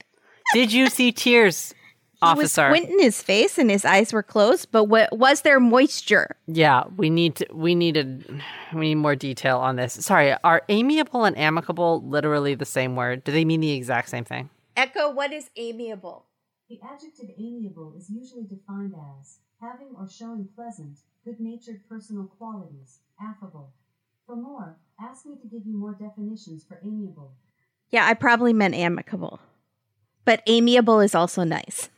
Did 0.53 0.73
you 0.73 0.89
see 0.91 1.11
tears, 1.13 1.71
He 1.71 1.75
was 2.23 2.39
officer? 2.39 2.69
squinting 2.69 2.99
his 3.01 3.21
face 3.23 3.59
and 3.59 3.69
his 3.71 3.85
eyes 3.85 4.13
were 4.13 4.23
closed, 4.23 4.69
but 4.71 4.85
what 4.85 5.17
was 5.17 5.41
there 5.43 5.59
moisture? 5.59 6.37
yeah, 6.47 6.85
we 6.97 7.11
need 7.11 7.37
to, 7.37 7.47
we 7.53 7.75
needed, 7.75 8.43
we 8.73 8.81
need 8.81 8.95
more 8.97 9.17
detail 9.17 9.59
on 9.59 9.75
this. 9.77 9.95
Sorry, 9.95 10.35
are 10.45 10.63
amiable 10.69 11.25
and 11.25 11.37
amicable 11.39 12.03
literally 12.07 12.55
the 12.55 12.65
same 12.65 12.95
word? 12.97 13.25
Do 13.25 13.33
they 13.33 13.45
mean 13.45 13.61
the 13.61 13.73
exact 13.73 14.09
same 14.09 14.25
thing? 14.25 14.51
Echo, 14.77 15.11
what 15.11 15.33
is 15.33 15.51
amiable? 15.57 16.27
The 16.69 16.79
adjective 16.83 17.31
amiable 17.39 17.95
is 17.97 18.11
usually 18.11 18.45
defined 18.45 18.95
as 19.21 19.39
having 19.61 19.95
or 19.99 20.09
showing 20.09 20.49
pleasant, 20.55 20.99
good 21.25 21.41
natured 21.41 21.81
personal 21.89 22.25
qualities, 22.25 22.99
affable. 23.21 23.73
For 24.27 24.37
more, 24.37 24.77
ask 25.01 25.25
me 25.25 25.37
to 25.41 25.47
give 25.49 25.67
you 25.67 25.75
more 25.77 25.97
definitions 25.99 26.65
for 26.65 26.79
amiable. 26.85 27.33
Yeah, 27.91 28.05
I 28.07 28.15
probably 28.15 28.53
meant 28.53 28.75
amicable. 28.75 29.41
But 30.25 30.43
amiable 30.47 31.01
is 31.01 31.15
also 31.15 31.45
nice. 31.45 31.89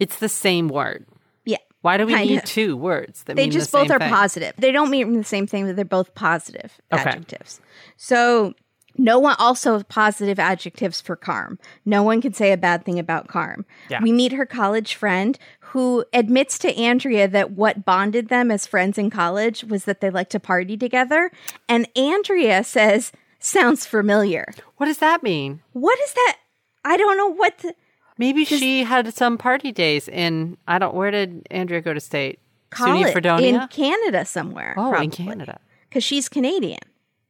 It's 0.00 0.18
the 0.18 0.28
same 0.30 0.68
word. 0.68 1.06
Yeah. 1.44 1.58
Why 1.82 1.98
do 1.98 2.06
we 2.06 2.14
need 2.16 2.38
of. 2.38 2.44
two 2.44 2.76
words 2.76 3.22
that 3.24 3.36
They 3.36 3.44
mean 3.44 3.52
just 3.52 3.70
the 3.70 3.78
both 3.78 3.90
are 3.90 3.98
thing? 3.98 4.10
positive. 4.10 4.54
They 4.58 4.72
don't 4.72 4.90
mean 4.90 5.12
the 5.12 5.22
same 5.24 5.46
thing, 5.46 5.66
but 5.66 5.76
they're 5.76 5.84
both 5.84 6.14
positive 6.14 6.72
Okay. 6.92 7.02
adjectives. 7.02 7.60
So 7.96 8.54
no 8.98 9.18
one 9.18 9.36
also 9.38 9.82
positive 9.82 10.38
adjectives 10.38 11.00
for 11.00 11.16
Carm. 11.16 11.58
No 11.84 12.02
one 12.02 12.20
can 12.20 12.32
say 12.32 12.52
a 12.52 12.56
bad 12.56 12.84
thing 12.84 12.98
about 12.98 13.28
Carm. 13.28 13.64
Yeah. 13.88 14.02
We 14.02 14.12
meet 14.12 14.32
her 14.32 14.46
college 14.46 14.94
friend 14.94 15.38
who 15.60 16.04
admits 16.12 16.58
to 16.60 16.74
Andrea 16.74 17.28
that 17.28 17.52
what 17.52 17.84
bonded 17.84 18.28
them 18.28 18.50
as 18.50 18.66
friends 18.66 18.98
in 18.98 19.10
college 19.10 19.64
was 19.64 19.84
that 19.84 20.00
they 20.00 20.10
like 20.10 20.30
to 20.30 20.40
party 20.40 20.76
together. 20.76 21.30
And 21.68 21.88
Andrea 21.96 22.64
says, 22.64 23.12
sounds 23.38 23.86
familiar. 23.86 24.46
What 24.76 24.86
does 24.86 24.98
that 24.98 25.22
mean? 25.22 25.60
What 25.72 25.98
is 26.00 26.12
that? 26.14 26.38
I 26.84 26.96
don't 26.96 27.16
know 27.16 27.28
what 27.32 27.58
the 27.58 27.74
Maybe 28.18 28.46
she 28.46 28.84
had 28.84 29.12
some 29.12 29.36
party 29.36 29.72
days 29.72 30.08
in 30.08 30.56
I 30.66 30.78
don't 30.78 30.94
where 30.94 31.10
did 31.10 31.46
Andrea 31.50 31.82
go 31.82 31.92
to 31.92 32.00
state? 32.00 32.38
college 32.70 33.06
SUNY 33.06 33.12
Fredonia? 33.12 33.62
in 33.62 33.68
Canada 33.68 34.24
somewhere. 34.24 34.74
oh, 34.76 34.94
in. 34.94 35.10
Canada. 35.10 35.60
Because 35.88 36.04
she's 36.04 36.28
Canadian, 36.28 36.80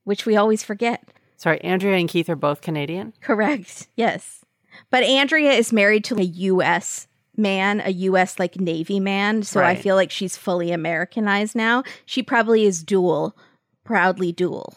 which 0.04 0.26
we 0.26 0.36
always 0.36 0.62
forget. 0.62 1.04
Sorry, 1.36 1.60
Andrea 1.62 1.96
and 1.96 2.08
Keith 2.08 2.28
are 2.30 2.36
both 2.36 2.60
Canadian. 2.62 3.12
Correct. 3.20 3.88
Yes. 3.96 4.44
But 4.90 5.02
Andrea 5.04 5.52
is 5.52 5.72
married 5.72 6.04
to 6.04 6.16
a 6.18 6.22
U.S. 6.22 7.06
man, 7.36 7.80
a 7.84 7.90
U.S. 7.90 8.38
like 8.38 8.58
Navy 8.60 9.00
man. 9.00 9.42
So 9.42 9.62
I 9.62 9.74
feel 9.74 9.96
like 9.96 10.10
she's 10.10 10.36
fully 10.36 10.70
Americanized 10.72 11.54
now. 11.54 11.82
She 12.04 12.22
probably 12.22 12.64
is 12.64 12.82
dual, 12.82 13.36
proudly 13.84 14.32
dual, 14.32 14.76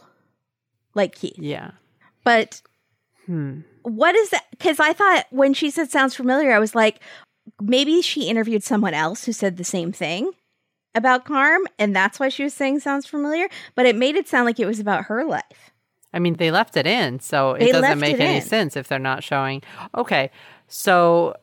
like 0.96 1.16
Keith. 1.16 1.38
Yeah. 1.40 1.72
But 2.24 2.62
Hmm. 3.26 3.60
what 3.84 4.16
is 4.16 4.32
that? 4.32 4.46
Because 4.52 4.80
I 4.80 4.92
thought 4.94 5.26
when 5.30 5.54
she 5.54 5.70
said 5.70 5.92
sounds 5.92 6.16
familiar, 6.16 6.52
I 6.52 6.60
was 6.60 6.74
like, 6.76 7.00
maybe 7.62 8.02
she 8.02 8.28
interviewed 8.28 8.64
someone 8.64 8.94
else 8.94 9.26
who 9.26 9.32
said 9.34 9.58
the 9.58 9.64
same 9.64 9.92
thing 9.92 10.32
about 10.96 11.26
Carm, 11.26 11.68
and 11.78 11.96
that's 11.96 12.20
why 12.20 12.30
she 12.30 12.44
was 12.44 12.54
saying 12.54 12.80
sounds 12.80 13.06
familiar. 13.06 13.48
But 13.76 13.86
it 13.86 13.96
made 13.96 14.16
it 14.16 14.28
sound 14.28 14.46
like 14.46 14.60
it 14.60 14.66
was 14.66 14.80
about 14.80 15.06
her 15.06 15.24
life. 15.24 15.72
I 16.14 16.20
mean, 16.20 16.36
they 16.36 16.52
left 16.52 16.76
it 16.78 16.88
in, 16.88 17.20
so 17.20 17.54
it 17.54 17.60
They 17.60 17.72
doesn't 17.72 18.00
make 18.00 18.16
it 18.16 18.22
any 18.22 18.38
in. 18.38 18.42
sense 18.42 18.76
if 18.76 18.88
they're 18.88 19.00
not 19.00 19.24
showing. 19.24 19.62
Okay, 19.96 20.32
so 20.68 21.36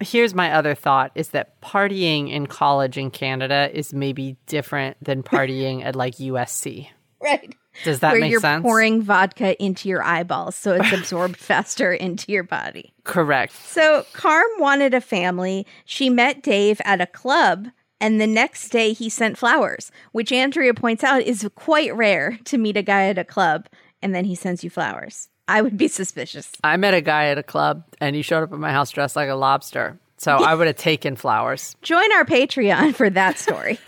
here's 0.00 0.34
my 0.34 0.52
other 0.52 0.74
thought: 0.74 1.12
is 1.14 1.28
that 1.30 1.60
partying 1.60 2.30
in 2.30 2.46
college 2.46 2.98
in 2.98 3.10
Canada 3.10 3.70
is 3.72 3.92
maybe 3.94 4.36
different 4.46 4.96
than 5.02 5.22
partying 5.22 5.84
at 5.84 5.94
like 5.96 6.16
USC. 6.16 6.88
Right. 7.22 7.54
Does 7.84 8.00
that 8.00 8.12
Where 8.12 8.20
make 8.20 8.30
you're 8.32 8.40
sense? 8.40 8.62
pouring 8.62 9.00
vodka 9.00 9.60
into 9.62 9.88
your 9.88 10.02
eyeballs 10.02 10.56
so 10.56 10.72
it's 10.74 10.92
absorbed 10.98 11.38
faster 11.38 11.90
into 11.92 12.30
your 12.30 12.42
body. 12.42 12.92
Correct. 13.04 13.52
So 13.54 14.04
Carm 14.12 14.50
wanted 14.58 14.92
a 14.92 15.00
family. 15.00 15.66
She 15.86 16.10
met 16.10 16.42
Dave 16.42 16.82
at 16.84 17.00
a 17.00 17.06
club, 17.06 17.68
and 17.98 18.20
the 18.20 18.26
next 18.26 18.68
day 18.70 18.92
he 18.92 19.08
sent 19.08 19.38
flowers, 19.38 19.90
which 20.10 20.32
Andrea 20.32 20.74
points 20.74 21.02
out 21.02 21.22
is 21.22 21.48
quite 21.54 21.94
rare 21.96 22.38
to 22.44 22.58
meet 22.58 22.76
a 22.76 22.82
guy 22.82 23.04
at 23.04 23.16
a 23.16 23.24
club 23.24 23.68
and 24.02 24.14
then 24.14 24.24
he 24.24 24.34
sends 24.34 24.62
you 24.64 24.70
flowers. 24.70 25.28
I 25.48 25.62
would 25.62 25.76
be 25.76 25.88
suspicious. 26.00 26.52
I 26.62 26.76
met 26.76 26.94
a 26.94 27.00
guy 27.00 27.26
at 27.26 27.38
a 27.38 27.42
club, 27.42 27.84
and 28.00 28.16
he 28.16 28.22
showed 28.22 28.42
up 28.42 28.52
at 28.52 28.58
my 28.58 28.72
house 28.72 28.90
dressed 28.90 29.16
like 29.16 29.28
a 29.28 29.34
lobster. 29.34 29.98
So 30.18 30.36
I 30.36 30.54
would 30.54 30.68
have 30.68 30.76
taken 30.76 31.16
flowers. 31.16 31.74
Join 31.82 32.12
our 32.12 32.24
Patreon 32.24 32.94
for 32.94 33.10
that 33.10 33.38
story. 33.38 33.78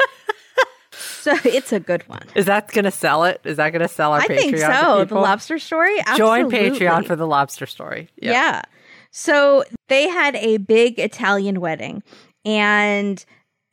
so 0.93 1.33
it's 1.45 1.73
a 1.73 1.79
good 1.79 2.07
one. 2.09 2.23
Is 2.35 2.47
that 2.47 2.73
going 2.73 2.87
to 2.87 2.91
sell 2.91 3.23
it? 3.23 3.41
Is 3.45 3.57
that 3.59 3.71
going 3.71 3.83
to 3.83 3.89
sell 3.89 4.13
our 4.13 4.21
I 4.21 4.27
Patreon? 4.27 4.37
think 4.39 4.59
so. 4.59 5.05
The 5.05 5.15
lobster 5.15 5.61
story. 5.61 5.97
Join 6.17 6.51
Patreon 6.51 7.07
for 7.07 7.15
the 7.15 7.27
lobster 7.27 7.67
story. 7.67 8.09
Yep. 8.17 8.33
Yeah. 8.33 8.63
So 9.13 9.63
they 9.89 10.09
had 10.09 10.35
a 10.35 10.57
big 10.57 10.99
Italian 10.99 11.61
wedding 11.61 12.03
and 12.45 13.25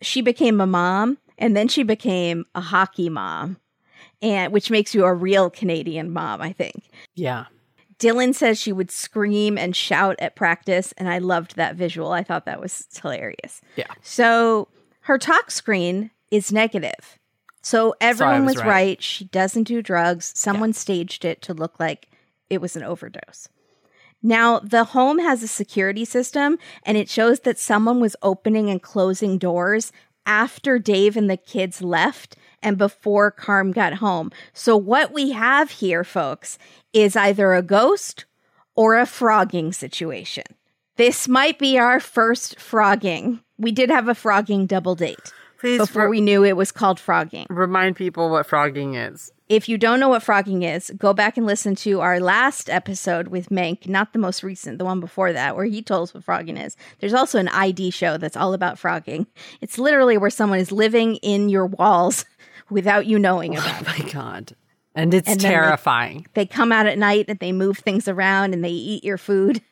she 0.03 0.21
became 0.21 0.61
a 0.61 0.67
mom 0.67 1.17
and 1.39 1.57
then 1.57 1.67
she 1.67 1.81
became 1.81 2.45
a 2.53 2.61
hockey 2.61 3.09
mom. 3.09 3.57
And 4.21 4.53
which 4.53 4.69
makes 4.69 4.93
you 4.93 5.03
a 5.05 5.13
real 5.13 5.49
Canadian 5.49 6.11
mom, 6.11 6.41
I 6.41 6.53
think. 6.53 6.83
Yeah. 7.15 7.45
Dylan 7.97 8.33
says 8.33 8.59
she 8.59 8.73
would 8.73 8.91
scream 8.91 9.57
and 9.57 9.75
shout 9.75 10.15
at 10.19 10.35
practice, 10.35 10.91
and 10.97 11.07
I 11.07 11.19
loved 11.19 11.55
that 11.55 11.75
visual. 11.75 12.11
I 12.11 12.23
thought 12.23 12.45
that 12.45 12.59
was 12.59 12.87
hilarious. 12.99 13.61
Yeah. 13.75 13.87
So 14.01 14.67
her 15.01 15.17
tox 15.17 15.53
screen 15.53 16.11
is 16.31 16.51
negative. 16.51 17.19
So 17.61 17.93
everyone 18.01 18.45
was 18.45 18.55
was, 18.55 18.63
right. 18.63 18.69
right. 18.69 19.03
She 19.03 19.25
doesn't 19.25 19.63
do 19.63 19.81
drugs. 19.81 20.31
Someone 20.35 20.73
staged 20.73 21.25
it 21.25 21.41
to 21.43 21.53
look 21.53 21.79
like 21.79 22.09
it 22.49 22.59
was 22.59 22.75
an 22.75 22.83
overdose. 22.83 23.47
Now, 24.23 24.59
the 24.59 24.83
home 24.83 25.19
has 25.19 25.41
a 25.41 25.47
security 25.47 26.05
system 26.05 26.57
and 26.83 26.97
it 26.97 27.09
shows 27.09 27.41
that 27.41 27.59
someone 27.59 27.99
was 27.99 28.15
opening 28.21 28.69
and 28.69 28.81
closing 28.81 29.37
doors 29.37 29.91
after 30.25 30.77
Dave 30.77 31.17
and 31.17 31.29
the 31.29 31.37
kids 31.37 31.81
left 31.81 32.35
and 32.63 32.77
before 32.77 33.31
Carm 33.31 33.71
got 33.71 33.95
home. 33.95 34.31
So, 34.53 34.77
what 34.77 35.13
we 35.13 35.31
have 35.31 35.71
here, 35.71 36.03
folks, 36.03 36.57
is 36.93 37.15
either 37.15 37.53
a 37.53 37.61
ghost 37.61 38.25
or 38.75 38.97
a 38.97 39.05
frogging 39.05 39.73
situation. 39.73 40.43
This 40.97 41.27
might 41.27 41.57
be 41.57 41.77
our 41.77 41.99
first 41.99 42.59
frogging. 42.59 43.39
We 43.57 43.71
did 43.71 43.89
have 43.89 44.07
a 44.07 44.15
frogging 44.15 44.65
double 44.65 44.95
date 44.95 45.33
Please 45.59 45.77
before 45.77 46.09
we 46.09 46.21
knew 46.21 46.43
it 46.43 46.57
was 46.57 46.71
called 46.71 46.99
frogging. 46.99 47.45
remind 47.49 47.95
people 47.95 48.29
what 48.29 48.47
frogging 48.47 48.95
is. 48.95 49.31
If 49.47 49.67
you 49.67 49.77
don't 49.77 49.99
know 49.99 50.09
what 50.09 50.23
frogging 50.23 50.63
is, 50.63 50.91
go 50.97 51.13
back 51.13 51.37
and 51.37 51.45
listen 51.45 51.75
to 51.75 51.99
our 51.99 52.19
last 52.19 52.69
episode 52.69 53.27
with 53.27 53.49
Mank, 53.49 53.85
not 53.85 54.13
the 54.13 54.17
most 54.17 54.43
recent, 54.43 54.79
the 54.79 54.85
one 54.85 54.99
before 54.99 55.33
that, 55.33 55.55
where 55.55 55.65
he 55.65 55.81
told 55.81 56.03
us 56.03 56.13
what 56.13 56.23
frogging 56.23 56.57
is. 56.57 56.77
There's 56.99 57.13
also 57.13 57.37
an 57.37 57.49
ID 57.49 57.91
show 57.91 58.17
that's 58.17 58.37
all 58.37 58.53
about 58.53 58.79
frogging. 58.79 59.27
It's 59.59 59.77
literally 59.77 60.17
where 60.17 60.29
someone 60.29 60.59
is 60.59 60.71
living 60.71 61.17
in 61.17 61.49
your 61.49 61.65
walls 61.67 62.25
without 62.71 63.05
you 63.05 63.19
knowing 63.19 63.55
oh 63.57 63.59
about 63.59 63.81
it. 63.81 63.87
Oh 63.87 64.03
my 64.05 64.11
god. 64.11 64.55
And 64.95 65.13
it's 65.13 65.29
And 65.29 65.39
terrifying. 65.39 66.25
They 66.33 66.45
come 66.45 66.71
out 66.71 66.85
at 66.87 66.97
night 66.97 67.25
and 67.29 67.39
they 67.39 67.51
move 67.51 67.77
things 67.77 68.07
around 68.07 68.53
and 68.53 68.63
they 68.63 68.71
eat 68.71 69.03
your 69.03 69.17
food. 69.17 69.61
Oh 69.61 69.67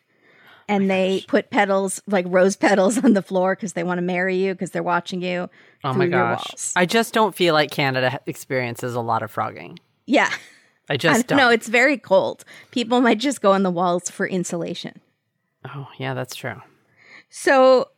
and 0.75 0.89
they 0.89 1.25
put 1.27 1.50
petals, 1.50 2.00
like 2.08 2.25
rose 2.29 2.56
petals, 2.56 2.98
on 3.03 3.13
the 3.13 3.22
floor 3.24 3.56
because 3.56 3.74
they 3.74 3.84
want 3.84 3.98
to 3.98 4.03
marry 4.03 4.36
you 4.38 4.53
because 4.53 4.70
they're 4.70 4.84
watching 4.84 5.22
you. 5.22 5.50
oh 5.84 5.94
my 5.94 6.06
gosh. 6.08 6.72
I 6.75 6.86
just 6.86 7.12
don't 7.13 7.34
feel 7.36 7.53
like 7.56 7.72
Canada 7.72 8.20
experiences 8.27 8.94
a 8.94 9.01
lot 9.01 9.24
of 9.24 9.32
frogging. 9.32 9.79
Yeah. 10.06 10.29
I 10.89 10.94
I 10.94 10.98
just 10.98 11.27
don't 11.27 11.38
don't. 11.38 11.46
know. 11.48 11.50
It's 11.51 11.68
very 11.68 11.98
cold. 11.98 12.46
People 12.72 13.01
might 13.01 13.18
just 13.18 13.41
go 13.41 13.53
on 13.53 13.63
the 13.63 13.72
walls 13.72 14.10
for 14.12 14.27
insulation. 14.27 15.01
oh, 15.68 15.88
yeah, 15.98 16.13
that's 16.13 16.36
true. 16.36 16.62
So, 17.29 17.89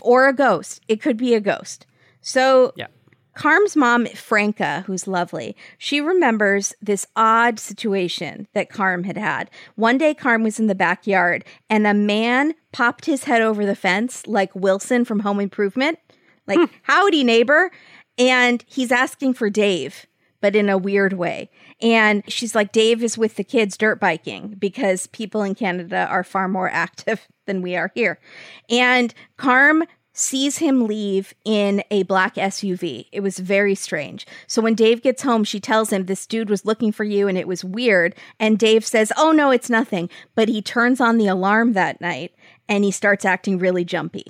or 0.00 0.28
a 0.28 0.32
ghost. 0.32 0.80
It 0.88 1.00
could 1.02 1.16
be 1.16 1.34
a 1.34 1.40
ghost. 1.40 1.86
So, 2.20 2.72
Yeah. 2.76 2.86
Carm's 3.34 3.76
mom, 3.76 4.06
Franca, 4.06 4.84
who's 4.86 5.06
lovely, 5.06 5.56
she 5.78 6.00
remembers 6.00 6.74
this 6.80 7.06
odd 7.16 7.58
situation 7.58 8.46
that 8.54 8.70
Carm 8.70 9.04
had 9.04 9.16
had. 9.16 9.50
One 9.74 9.98
day, 9.98 10.14
Carm 10.14 10.42
was 10.42 10.58
in 10.58 10.66
the 10.66 10.74
backyard 10.74 11.44
and 11.68 11.86
a 11.86 11.94
man 11.94 12.54
popped 12.72 13.06
his 13.06 13.24
head 13.24 13.42
over 13.42 13.66
the 13.66 13.76
fence 13.76 14.26
like 14.26 14.54
Wilson 14.54 15.04
from 15.04 15.20
Home 15.20 15.40
Improvement, 15.40 15.98
like, 16.46 16.58
hmm. 16.58 16.64
howdy, 16.82 17.24
neighbor. 17.24 17.70
And 18.16 18.64
he's 18.68 18.92
asking 18.92 19.34
for 19.34 19.50
Dave, 19.50 20.06
but 20.40 20.54
in 20.54 20.68
a 20.68 20.78
weird 20.78 21.14
way. 21.14 21.50
And 21.80 22.22
she's 22.28 22.54
like, 22.54 22.72
Dave 22.72 23.02
is 23.02 23.18
with 23.18 23.36
the 23.36 23.44
kids 23.44 23.76
dirt 23.76 23.98
biking 23.98 24.54
because 24.58 25.08
people 25.08 25.42
in 25.42 25.54
Canada 25.54 26.06
are 26.08 26.24
far 26.24 26.48
more 26.48 26.68
active 26.72 27.26
than 27.46 27.62
we 27.62 27.76
are 27.76 27.90
here. 27.94 28.18
And 28.70 29.12
Carm 29.36 29.84
sees 30.14 30.58
him 30.58 30.86
leave 30.86 31.34
in 31.44 31.82
a 31.90 32.04
black 32.04 32.36
SUV. 32.36 33.08
It 33.12 33.20
was 33.20 33.38
very 33.38 33.74
strange. 33.74 34.26
So 34.46 34.62
when 34.62 34.74
Dave 34.74 35.02
gets 35.02 35.22
home, 35.22 35.42
she 35.44 35.58
tells 35.60 35.90
him 35.92 36.06
this 36.06 36.26
dude 36.26 36.48
was 36.48 36.64
looking 36.64 36.92
for 36.92 37.04
you 37.04 37.26
and 37.28 37.36
it 37.36 37.48
was 37.48 37.64
weird. 37.64 38.14
And 38.38 38.58
Dave 38.58 38.86
says, 38.86 39.12
Oh, 39.16 39.32
no, 39.32 39.50
it's 39.50 39.68
nothing. 39.68 40.08
But 40.36 40.48
he 40.48 40.62
turns 40.62 41.00
on 41.00 41.18
the 41.18 41.26
alarm 41.26 41.72
that 41.72 42.00
night 42.00 42.32
and 42.68 42.84
he 42.84 42.90
starts 42.92 43.24
acting 43.24 43.58
really 43.58 43.84
jumpy. 43.84 44.24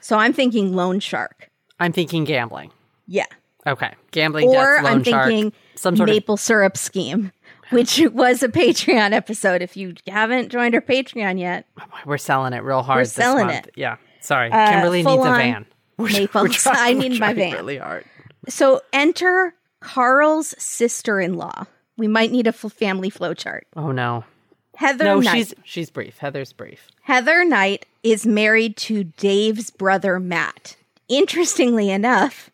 So 0.00 0.18
I'm 0.18 0.32
thinking 0.34 0.76
loan 0.76 1.00
shark. 1.00 1.50
I'm 1.80 1.92
thinking 1.92 2.24
gambling. 2.24 2.70
Yeah. 3.08 3.26
Okay, 3.66 3.92
gambling. 4.10 4.48
Or 4.48 4.78
I'm 4.78 5.02
shark, 5.02 5.28
thinking 5.28 5.52
some 5.76 5.96
sort 5.96 6.08
of 6.08 6.14
maple 6.14 6.36
syrup 6.36 6.76
scheme, 6.76 7.32
which 7.70 8.00
was 8.12 8.42
a 8.42 8.48
Patreon 8.48 9.12
episode. 9.12 9.62
If 9.62 9.76
you 9.76 9.94
haven't 10.06 10.50
joined 10.50 10.74
our 10.74 10.80
Patreon 10.80 11.38
yet, 11.38 11.66
We're 12.04 12.18
selling 12.18 12.52
it 12.52 12.62
real 12.64 12.82
hard. 12.82 12.98
We're 12.98 13.02
this 13.04 13.12
selling 13.14 13.46
month. 13.46 13.68
it. 13.68 13.74
Yeah. 13.76 13.96
Sorry, 14.22 14.50
Uh, 14.50 14.70
Kimberly 14.70 15.02
full 15.02 15.16
needs 15.16 15.26
a 15.28 15.30
van. 15.30 15.66
We're, 15.98 16.08
maple- 16.10 16.42
we're 16.42 16.48
trying, 16.48 16.96
I 16.96 17.08
need 17.08 17.20
my 17.20 17.32
van. 17.34 17.52
really 17.52 17.76
hard. 17.76 18.04
so 18.48 18.80
enter 18.92 19.54
Carm's 19.80 20.54
sister-in-law. 20.62 21.64
We 21.98 22.08
might 22.08 22.32
need 22.32 22.46
a 22.46 22.52
family 22.52 23.10
flowchart. 23.10 23.62
Oh 23.76 23.92
no, 23.92 24.24
Heather 24.76 25.04
no, 25.04 25.20
Knight. 25.20 25.32
she's 25.34 25.54
she's 25.64 25.90
brief. 25.90 26.18
Heather's 26.18 26.52
brief. 26.52 26.88
Heather 27.02 27.44
Knight 27.44 27.84
is 28.02 28.26
married 28.26 28.76
to 28.78 29.04
Dave's 29.04 29.70
brother 29.70 30.18
Matt. 30.18 30.76
Interestingly 31.08 31.90
enough, 31.90 32.50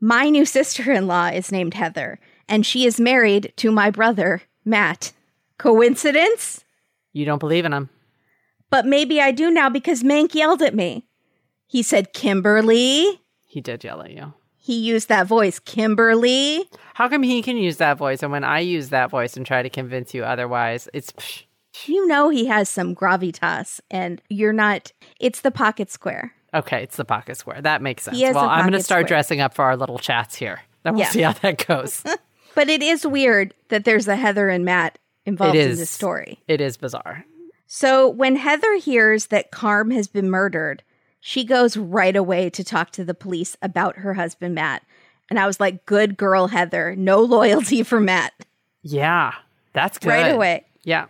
my 0.00 0.28
new 0.30 0.44
sister-in-law 0.46 1.28
is 1.28 1.50
named 1.50 1.74
Heather, 1.74 2.18
and 2.48 2.64
she 2.64 2.86
is 2.86 3.00
married 3.00 3.52
to 3.56 3.72
my 3.72 3.90
brother 3.90 4.42
Matt. 4.64 5.12
Coincidence? 5.58 6.64
You 7.12 7.24
don't 7.24 7.38
believe 7.38 7.64
in 7.64 7.72
him. 7.72 7.88
But 8.72 8.86
maybe 8.86 9.20
I 9.20 9.30
do 9.30 9.50
now 9.50 9.68
because 9.70 10.02
Mank 10.02 10.34
yelled 10.34 10.62
at 10.62 10.74
me. 10.74 11.06
He 11.68 11.82
said, 11.82 12.12
Kimberly. 12.12 13.20
He 13.46 13.60
did 13.60 13.84
yell 13.84 14.02
at 14.02 14.10
you. 14.10 14.34
He 14.56 14.78
used 14.80 15.08
that 15.08 15.26
voice, 15.26 15.58
Kimberly. 15.58 16.68
How 16.94 17.08
come 17.08 17.22
he 17.22 17.42
can 17.42 17.56
use 17.56 17.76
that 17.78 17.98
voice, 17.98 18.22
and 18.22 18.30
when 18.32 18.44
I 18.44 18.60
use 18.60 18.88
that 18.90 19.10
voice 19.10 19.36
and 19.36 19.44
try 19.46 19.62
to 19.62 19.70
convince 19.70 20.14
you 20.14 20.24
otherwise, 20.24 20.88
it's 20.94 21.12
psh, 21.12 21.42
You 21.86 22.06
know 22.06 22.28
he 22.28 22.46
has 22.46 22.68
some 22.68 22.94
gravitas, 22.94 23.80
and 23.90 24.20
you're 24.28 24.52
not. 24.52 24.92
It's 25.20 25.40
the 25.40 25.50
pocket 25.50 25.90
square. 25.90 26.32
okay? 26.54 26.82
It's 26.82 26.96
the 26.96 27.04
pocket 27.04 27.36
square. 27.36 27.60
That 27.60 27.82
makes 27.82 28.04
sense. 28.04 28.18
Well, 28.20 28.38
I'm 28.48 28.60
going 28.60 28.72
to 28.72 28.82
start 28.82 29.00
square. 29.06 29.08
dressing 29.08 29.40
up 29.40 29.54
for 29.54 29.64
our 29.64 29.76
little 29.76 29.98
chats 29.98 30.34
here. 30.36 30.60
Then 30.82 30.94
we'll 30.94 31.02
Yeah. 31.04 31.10
see 31.10 31.22
how 31.22 31.32
that 31.32 31.66
goes. 31.66 32.02
But 32.54 32.68
it 32.68 32.82
is 32.82 33.06
weird 33.06 33.54
that 33.70 33.86
there's 33.86 34.06
a 34.08 34.14
Heather 34.14 34.50
and 34.50 34.62
Matt 34.62 34.98
involved 35.24 35.56
in 35.56 35.70
this 35.76 35.88
story. 35.88 36.38
it 36.46 36.60
is 36.60 36.76
bizarre. 36.76 37.24
So 37.74 38.06
when 38.06 38.36
Heather 38.36 38.74
hears 38.74 39.28
that 39.28 39.50
Carm 39.50 39.92
has 39.92 40.06
been 40.06 40.28
murdered, 40.28 40.82
she 41.20 41.42
goes 41.42 41.74
right 41.74 42.14
away 42.14 42.50
to 42.50 42.62
talk 42.62 42.90
to 42.90 43.02
the 43.02 43.14
police 43.14 43.56
about 43.62 43.96
her 43.96 44.12
husband, 44.12 44.54
Matt. 44.54 44.82
And 45.30 45.38
I 45.38 45.46
was 45.46 45.58
like, 45.58 45.86
good 45.86 46.18
girl, 46.18 46.48
Heather. 46.48 46.94
No 46.96 47.20
loyalty 47.22 47.82
for 47.82 47.98
Matt. 47.98 48.34
Yeah, 48.82 49.32
that's 49.72 49.98
good. 49.98 50.10
Right 50.10 50.34
away. 50.34 50.66
Yeah. 50.84 51.06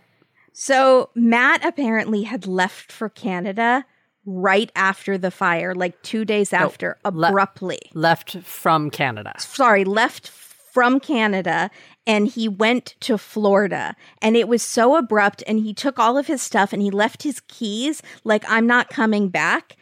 So 0.53 1.09
Matt 1.15 1.65
apparently 1.65 2.23
had 2.23 2.47
left 2.47 2.93
for 2.93 3.09
Canada 3.09 3.83
right 4.25 4.71
after 4.73 5.17
the 5.17 5.31
fire, 5.31 5.75
like 5.75 6.01
two 6.01 6.23
days 6.23 6.53
oh, 6.53 6.57
after, 6.57 6.97
le- 7.03 7.27
abruptly. 7.27 7.81
Left 7.93 8.37
from 8.37 8.89
Canada. 8.89 9.33
Sorry, 9.37 9.83
left 9.83 10.29
from 10.29 11.01
Canada 11.01 11.69
and 12.05 12.27
he 12.27 12.47
went 12.47 12.95
to 13.01 13.17
Florida. 13.17 13.95
And 14.21 14.35
it 14.35 14.47
was 14.47 14.61
so 14.61 14.95
abrupt. 14.95 15.43
And 15.47 15.59
he 15.59 15.73
took 15.73 15.99
all 15.99 16.17
of 16.17 16.27
his 16.27 16.41
stuff 16.41 16.73
and 16.73 16.81
he 16.81 16.91
left 16.91 17.23
his 17.23 17.39
keys, 17.47 18.01
like, 18.23 18.43
I'm 18.47 18.67
not 18.67 18.89
coming 18.89 19.29
back. 19.29 19.77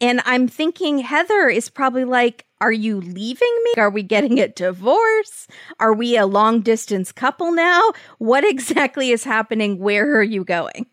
And 0.00 0.20
I'm 0.24 0.48
thinking 0.48 0.98
Heather 0.98 1.48
is 1.48 1.70
probably 1.70 2.04
like, 2.04 2.44
Are 2.60 2.72
you 2.72 3.00
leaving 3.00 3.62
me? 3.64 3.72
Are 3.80 3.90
we 3.90 4.02
getting 4.02 4.40
a 4.40 4.48
divorce? 4.48 5.46
Are 5.80 5.94
we 5.94 6.16
a 6.16 6.26
long 6.26 6.60
distance 6.60 7.12
couple 7.12 7.52
now? 7.52 7.92
What 8.18 8.44
exactly 8.44 9.10
is 9.10 9.24
happening? 9.24 9.78
Where 9.78 10.18
are 10.18 10.22
you 10.22 10.44
going? 10.44 10.86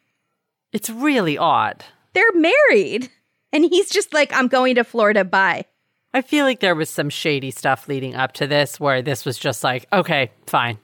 It's 0.71 0.89
really 0.89 1.37
odd. 1.37 1.83
They're 2.13 2.31
married. 2.33 3.09
And 3.53 3.65
he's 3.65 3.89
just 3.89 4.13
like, 4.13 4.31
I'm 4.33 4.47
going 4.47 4.75
to 4.75 4.83
Florida. 4.83 5.25
Bye. 5.25 5.65
I 6.13 6.21
feel 6.21 6.45
like 6.45 6.59
there 6.59 6.75
was 6.75 6.89
some 6.89 7.09
shady 7.09 7.51
stuff 7.51 7.87
leading 7.87 8.15
up 8.15 8.33
to 8.33 8.47
this 8.47 8.79
where 8.79 9.01
this 9.01 9.25
was 9.25 9.37
just 9.37 9.63
like, 9.63 9.87
okay, 9.93 10.31
fine. 10.47 10.77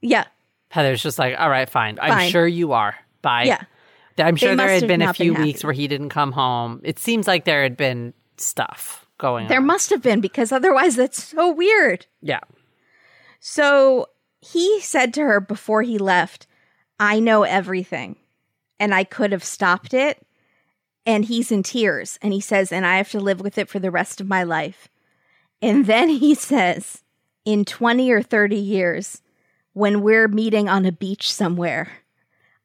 Yeah. 0.00 0.24
Heather's 0.68 1.02
just 1.02 1.18
like, 1.18 1.36
all 1.38 1.48
right, 1.48 1.68
fine. 1.70 1.98
I'm 2.02 2.28
sure 2.30 2.46
you 2.46 2.72
are. 2.72 2.96
Bye. 3.22 3.44
Yeah. 3.44 3.62
I'm 4.18 4.36
sure 4.36 4.54
there 4.56 4.68
had 4.68 4.86
been 4.86 5.02
a 5.02 5.06
not 5.06 5.18
been 5.18 5.34
few 5.34 5.42
weeks 5.44 5.62
where 5.64 5.72
he 5.72 5.86
didn't 5.88 6.08
come 6.10 6.32
home. 6.32 6.80
It 6.84 6.98
seems 6.98 7.26
like 7.28 7.44
there 7.44 7.62
had 7.62 7.76
been 7.76 8.14
stuff 8.36 9.06
going 9.18 9.46
There 9.48 9.60
on. 9.60 9.66
must 9.66 9.90
have 9.90 10.02
been 10.02 10.20
because 10.20 10.50
otherwise 10.52 10.96
that's 10.96 11.22
so 11.22 11.52
weird. 11.52 12.06
yeah. 12.20 12.40
So 13.40 14.08
he 14.40 14.80
said 14.80 15.12
to 15.14 15.22
her 15.22 15.40
before 15.40 15.82
he 15.82 15.98
left, 15.98 16.46
I 16.98 17.20
know 17.20 17.42
everything 17.42 18.16
and 18.80 18.94
I 18.94 19.04
could 19.04 19.32
have 19.32 19.44
stopped 19.44 19.94
it. 19.94 20.24
And 21.06 21.24
he's 21.26 21.52
in 21.52 21.62
tears 21.62 22.18
and 22.22 22.32
he 22.32 22.40
says, 22.40 22.72
and 22.72 22.86
I 22.86 22.96
have 22.96 23.10
to 23.10 23.20
live 23.20 23.40
with 23.40 23.58
it 23.58 23.68
for 23.68 23.78
the 23.78 23.90
rest 23.90 24.20
of 24.20 24.28
my 24.28 24.42
life. 24.42 24.88
And 25.60 25.86
then 25.86 26.08
he 26.08 26.34
says, 26.34 27.02
in 27.44 27.64
20 27.64 28.10
or 28.10 28.22
30 28.22 28.56
years, 28.56 29.20
when 29.74 30.00
we're 30.02 30.28
meeting 30.28 30.68
on 30.68 30.86
a 30.86 30.92
beach 30.92 31.32
somewhere, 31.32 31.88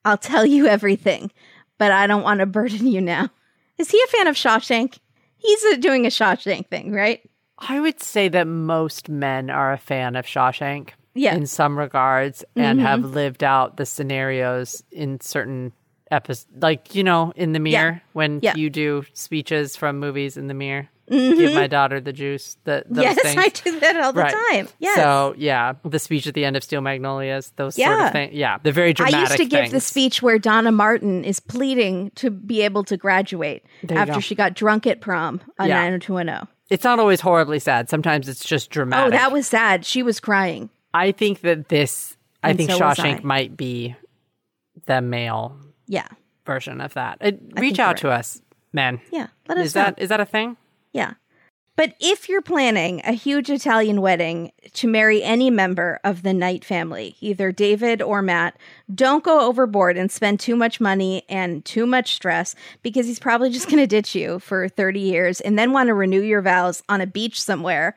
I'll 0.06 0.18
tell 0.18 0.46
you 0.46 0.68
everything, 0.68 1.32
but 1.78 1.92
I 1.92 2.08
don't 2.08 2.24
want 2.24 2.40
to 2.40 2.46
burden 2.46 2.88
you 2.88 3.02
now. 3.02 3.30
Is 3.78 3.92
he 3.92 4.02
a 4.04 4.08
fan 4.08 4.28
of 4.28 4.36
Shawshank? 4.36 5.00
He's 5.38 5.64
uh, 5.66 5.76
doing 5.78 6.06
a 6.06 6.10
Shawshank 6.10 6.68
thing, 6.68 6.92
right? 6.94 7.22
I 7.58 7.80
would 7.82 8.00
say 8.02 8.30
that 8.30 8.48
most 8.48 9.10
men 9.10 9.50
are 9.50 9.74
a 9.74 9.78
fan 9.78 10.16
of 10.16 10.26
Shawshank 10.26 10.92
Yeah. 11.14 11.36
in 11.36 11.46
some 11.46 11.78
regards 11.78 12.46
and 12.56 12.80
have 12.80 13.04
lived 13.04 13.44
out 13.44 13.76
the 13.76 13.86
scenarios 13.86 14.82
in 14.92 15.20
certain 15.20 15.74
episodes. 16.12 16.48
Like, 16.62 16.96
you 16.96 17.04
know, 17.04 17.34
in 17.36 17.54
the 17.54 17.60
mirror 17.60 18.02
when 18.14 18.40
Yeah. 18.42 18.56
you 18.56 18.70
do 18.70 19.04
speeches 19.14 19.76
from 19.76 20.00
movies 20.00 20.38
in 20.38 20.48
the 20.48 20.54
mirror. 20.54 20.90
Mm-hmm. 21.10 21.40
Give 21.40 21.54
my 21.56 21.66
daughter 21.66 22.00
the 22.00 22.14
juice. 22.14 22.56
The, 22.66 22.84
those 22.88 23.04
yes, 23.04 23.20
things. 23.20 23.36
I 23.38 23.48
do 23.50 23.80
that 23.80 24.00
all 24.00 24.14
the 24.14 24.22
Right. 24.22 24.36
time. 24.52 24.68
Yes. 24.78 24.96
So 24.96 25.34
yeah, 25.38 25.74
the 25.84 25.98
speech 25.98 26.28
at 26.28 26.36
the 26.36 26.46
end 26.46 26.56
of 26.56 26.64
Steel 26.64 26.82
Magnolias, 26.82 27.52
those 27.56 27.76
sort 27.76 27.88
Yeah. 27.88 28.06
of 28.08 28.12
things. 28.12 28.34
Yeah, 28.36 28.60
the 28.62 28.72
very 28.72 28.94
dramatic. 28.94 29.18
I 29.18 29.22
used 29.22 29.38
to 29.38 29.46
give 29.46 29.72
the 29.72 29.80
speech 29.82 30.22
where 30.22 30.38
Donna 30.38 30.72
Martin 30.72 31.24
is 31.24 31.40
pleading 31.40 32.12
to 32.16 32.30
be 32.30 32.62
able 32.62 32.84
to 32.84 32.96
graduate 32.96 33.64
after 33.90 34.14
go. 34.16 34.20
she 34.20 34.36
got 34.36 34.54
drunk 34.54 34.86
at 34.86 35.02
prom 35.02 35.42
on 35.58 35.68
Yeah. 35.70 35.82
90210. 35.82 36.48
It's 36.70 36.84
not 36.84 37.00
always 37.00 37.22
horribly 37.22 37.58
sad. 37.58 37.90
Sometimes 37.90 38.30
it's 38.30 38.46
just 38.46 38.70
dramatic. 38.70 39.08
Oh, 39.08 39.10
that 39.18 39.32
was 39.32 39.48
sad. 39.48 39.86
She 39.86 40.04
was 40.04 40.20
crying. 40.20 40.70
I 40.94 41.12
think 41.12 41.42
that 41.42 41.70
this. 41.70 42.18
I 42.44 42.54
think 42.54 42.70
so 42.70 42.80
Shawshank 42.80 43.22
I. 43.22 43.24
might 43.24 43.58
be 43.58 43.96
the 44.86 45.02
male 45.02 45.58
Yeah. 45.90 46.08
version 46.46 46.80
of 46.80 46.94
that. 46.94 47.18
Uh, 47.20 47.32
reach 47.58 47.80
out 47.80 47.98
to 47.98 48.10
us, 48.10 48.42
men. 48.72 49.02
Yeah. 49.12 49.28
Let 49.50 49.58
us 49.58 49.66
Is 49.68 49.76
know. 49.76 49.84
that 49.84 50.00
is 50.00 50.08
that 50.10 50.22
a 50.22 50.26
thing? 50.26 50.56
Yeah. 50.94 51.16
But 51.76 51.94
if 52.02 52.28
you're 52.28 52.42
planning 52.42 53.02
a 53.06 53.14
huge 53.14 53.50
Italian 53.50 54.02
wedding 54.02 54.52
to 54.74 54.88
marry 54.88 55.24
any 55.24 55.50
member 55.50 56.00
of 56.04 56.24
the 56.24 56.34
Knight 56.34 56.66
family, 56.66 57.16
either 57.22 57.54
David 57.54 58.02
or 58.02 58.22
Matt, 58.22 58.58
don't 58.94 59.24
go 59.24 59.48
overboard 59.48 59.96
and 59.98 60.12
spend 60.12 60.40
too 60.42 60.58
much 60.58 60.82
money 60.82 61.24
and 61.30 61.64
too 61.64 61.86
much 61.86 62.16
stress 62.16 62.54
because 62.84 63.06
he's 63.06 63.20
probably 63.20 63.50
just 63.50 63.68
going 63.68 63.78
to 63.78 63.88
ditch 63.88 64.14
you 64.14 64.40
for 64.40 64.68
30 64.68 65.00
years 65.00 65.40
and 65.40 65.58
then 65.58 65.72
want 65.72 65.88
to 65.88 65.94
renew 65.94 66.22
your 66.22 66.42
vows 66.42 66.84
on 66.90 67.00
a 67.00 67.08
beach 67.08 67.42
somewhere 67.42 67.96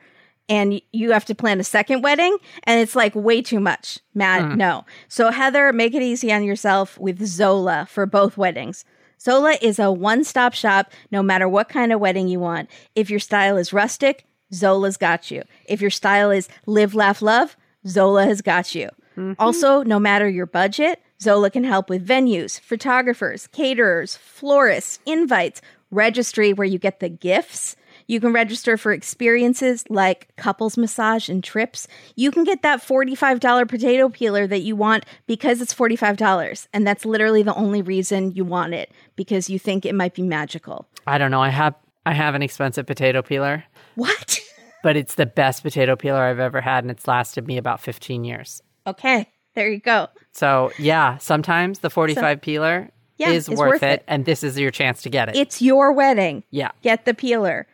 and 0.49 0.81
you 0.91 1.11
have 1.11 1.25
to 1.25 1.35
plan 1.35 1.59
a 1.59 1.63
second 1.63 2.01
wedding 2.01 2.37
and 2.63 2.79
it's 2.79 2.95
like 2.95 3.15
way 3.15 3.41
too 3.41 3.59
much. 3.59 3.99
Matt, 4.13 4.41
mm. 4.41 4.57
no. 4.57 4.85
So 5.07 5.31
Heather, 5.31 5.71
make 5.73 5.93
it 5.93 6.01
easy 6.01 6.31
on 6.31 6.43
yourself 6.43 6.97
with 6.99 7.25
Zola 7.25 7.87
for 7.89 8.05
both 8.05 8.37
weddings. 8.37 8.85
Zola 9.19 9.55
is 9.61 9.79
a 9.79 9.91
one 9.91 10.23
stop 10.23 10.53
shop 10.53 10.91
no 11.11 11.23
matter 11.23 11.47
what 11.47 11.69
kind 11.69 11.93
of 11.93 11.99
wedding 11.99 12.27
you 12.27 12.39
want. 12.39 12.69
If 12.93 13.09
your 13.09 13.19
style 13.19 13.57
is 13.57 13.71
rustic, 13.71 14.25
Zola's 14.53 14.97
got 14.97 15.31
you. 15.31 15.43
If 15.65 15.81
your 15.81 15.89
style 15.89 16.29
is 16.29 16.49
live, 16.65 16.93
laugh, 16.93 17.21
love, 17.21 17.55
Zola 17.87 18.25
has 18.25 18.41
got 18.41 18.75
you. 18.75 18.89
Mm-hmm. 19.17 19.33
Also, 19.39 19.83
no 19.83 19.99
matter 19.99 20.27
your 20.27 20.45
budget, 20.45 21.01
Zola 21.21 21.49
can 21.49 21.63
help 21.63 21.89
with 21.89 22.05
venues, 22.05 22.59
photographers, 22.59 23.47
caterers, 23.47 24.17
florists, 24.17 24.99
invites, 25.05 25.61
registry 25.91 26.53
where 26.53 26.67
you 26.67 26.77
get 26.77 26.99
the 26.99 27.09
gifts. 27.09 27.75
You 28.07 28.19
can 28.19 28.33
register 28.33 28.77
for 28.77 28.91
experiences 28.91 29.83
like 29.89 30.35
couples 30.35 30.77
massage 30.77 31.29
and 31.29 31.43
trips. 31.43 31.87
You 32.15 32.31
can 32.31 32.43
get 32.43 32.61
that 32.63 32.81
$45 32.81 33.67
potato 33.67 34.09
peeler 34.09 34.47
that 34.47 34.59
you 34.61 34.75
want 34.75 35.05
because 35.27 35.61
it's 35.61 35.73
$45. 35.73 36.67
And 36.73 36.85
that's 36.85 37.05
literally 37.05 37.43
the 37.43 37.55
only 37.55 37.81
reason 37.81 38.31
you 38.31 38.43
want 38.45 38.73
it 38.73 38.91
because 39.15 39.49
you 39.49 39.59
think 39.59 39.85
it 39.85 39.95
might 39.95 40.13
be 40.13 40.21
magical. 40.23 40.87
I 41.07 41.17
don't 41.17 41.31
know. 41.31 41.41
I 41.41 41.49
have 41.49 41.75
I 42.05 42.13
have 42.13 42.35
an 42.35 42.41
expensive 42.41 42.85
potato 42.85 43.21
peeler, 43.21 43.63
What? 43.95 44.39
but 44.83 44.97
it's 44.97 45.15
the 45.15 45.25
best 45.25 45.63
potato 45.63 45.95
peeler 45.95 46.21
I've 46.21 46.39
ever 46.39 46.59
had, 46.59 46.83
and 46.83 46.91
it's 46.91 47.07
lasted 47.07 47.47
me 47.47 47.57
about 47.57 47.79
15 47.79 48.25
years. 48.25 48.61
okay, 48.85 49.29
there 49.55 49.69
you 49.69 49.79
go. 49.79 50.07
So 50.33 50.71
yeah, 50.77 51.17
sometimes 51.19 51.79
the 51.79 51.89
45 51.89 52.41
peeler 52.41 52.89
Yeah, 53.17 53.29
is 53.29 53.47
worth, 53.49 53.57
worth 53.59 53.83
it, 53.83 53.99
it. 53.99 54.03
and 54.07 54.25
this 54.25 54.43
is 54.43 54.59
your 54.59 54.71
chance 54.71 55.01
to 55.03 55.09
get 55.09 55.29
it. 55.29 55.35
It's 55.37 55.61
your 55.61 55.93
wedding. 55.93 56.43
yeah. 56.49 56.71
Get 56.81 57.05
the 57.05 57.13
peeler. 57.13 57.67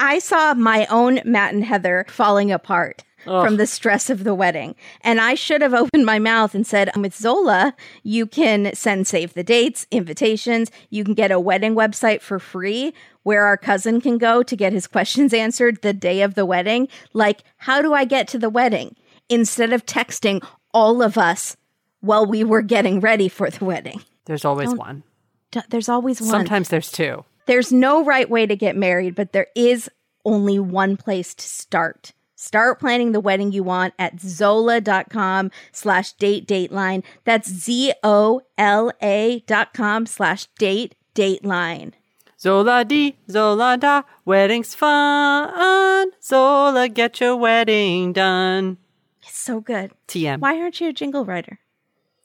I 0.00 0.18
saw 0.18 0.54
my 0.54 0.86
own 0.90 1.20
Matt 1.24 1.54
and 1.54 1.64
Heather 1.64 2.04
falling 2.08 2.50
apart 2.52 3.04
from 3.24 3.56
the 3.56 3.66
stress 3.66 4.10
of 4.10 4.22
the 4.22 4.34
wedding. 4.34 4.74
And 5.00 5.18
I 5.18 5.34
should 5.34 5.62
have 5.62 5.72
opened 5.82 6.04
my 6.04 6.18
mouth 6.18 6.54
and 6.54 6.66
said, 6.66 6.90
with 6.94 7.14
Zola, 7.14 7.74
you 8.02 8.26
can 8.26 8.74
send 8.74 9.06
save 9.06 9.32
the 9.32 9.42
dates, 9.42 9.86
invitations. 9.90 10.70
You 10.90 11.04
can 11.04 11.14
get 11.14 11.30
a 11.32 11.40
wedding 11.40 11.74
website 11.74 12.20
for 12.20 12.38
free 12.38 12.92
where 13.22 13.44
our 13.46 13.56
cousin 13.56 14.02
can 14.02 14.18
go 14.18 14.42
to 14.42 14.54
get 14.56 14.74
his 14.74 14.86
questions 14.86 15.32
answered 15.32 15.80
the 15.80 15.94
day 15.94 16.20
of 16.20 16.34
the 16.34 16.44
wedding. 16.44 16.86
Like, 17.14 17.42
how 17.56 17.80
do 17.80 17.94
I 17.94 18.04
get 18.04 18.28
to 18.28 18.38
the 18.38 18.50
wedding? 18.50 18.94
Instead 19.30 19.72
of 19.72 19.86
texting 19.86 20.46
all 20.74 21.00
of 21.02 21.16
us 21.16 21.56
while 22.00 22.26
we 22.26 22.44
were 22.44 22.60
getting 22.60 23.00
ready 23.00 23.28
for 23.30 23.48
the 23.48 23.64
wedding. 23.64 24.02
There's 24.26 24.44
always 24.44 24.74
one. 24.74 25.02
D- 25.50 25.60
There's 25.70 25.88
always 25.88 26.20
one. 26.20 26.28
Sometimes 26.28 26.68
there's 26.68 26.92
two. 26.92 27.24
There's 27.46 27.72
no 27.72 28.04
right 28.04 28.28
way 28.28 28.46
to 28.46 28.56
get 28.56 28.76
married, 28.76 29.14
but 29.14 29.32
there 29.32 29.48
is 29.54 29.90
only 30.24 30.58
one 30.58 30.96
place 30.96 31.34
to 31.34 31.46
start. 31.46 32.12
Start 32.36 32.80
planning 32.80 33.12
the 33.12 33.20
wedding 33.20 33.52
you 33.52 33.62
want 33.62 33.94
at 33.98 34.20
zola.com 34.20 35.50
slash 35.72 36.12
date 36.14 36.46
dateline. 36.46 37.02
That's 37.24 37.48
Z-O-L-A 37.48 39.44
dot 39.46 39.72
com 39.74 40.06
slash 40.06 40.46
date 40.58 40.94
dateline. 41.14 41.92
Zola 42.38 42.84
di, 42.84 43.16
Zola 43.30 43.78
da, 43.78 44.02
wedding's 44.26 44.74
fun. 44.74 46.10
Zola, 46.22 46.88
get 46.90 47.18
your 47.20 47.36
wedding 47.36 48.12
done. 48.12 48.76
It's 49.22 49.38
so 49.38 49.60
good. 49.60 49.92
TM. 50.08 50.40
Why 50.40 50.60
aren't 50.60 50.80
you 50.80 50.90
a 50.90 50.92
jingle 50.92 51.24
writer? 51.24 51.60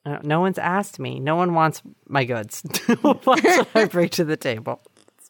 Uh, 0.05 0.19
no 0.23 0.41
one's 0.41 0.57
asked 0.57 0.99
me. 0.99 1.19
No 1.19 1.35
one 1.35 1.53
wants 1.53 1.81
my 2.07 2.25
goods. 2.25 2.61
what 3.01 3.39
should 3.39 3.67
I 3.75 3.85
bring 3.91 4.09
to 4.09 4.25
the 4.25 4.35
table? 4.35 4.81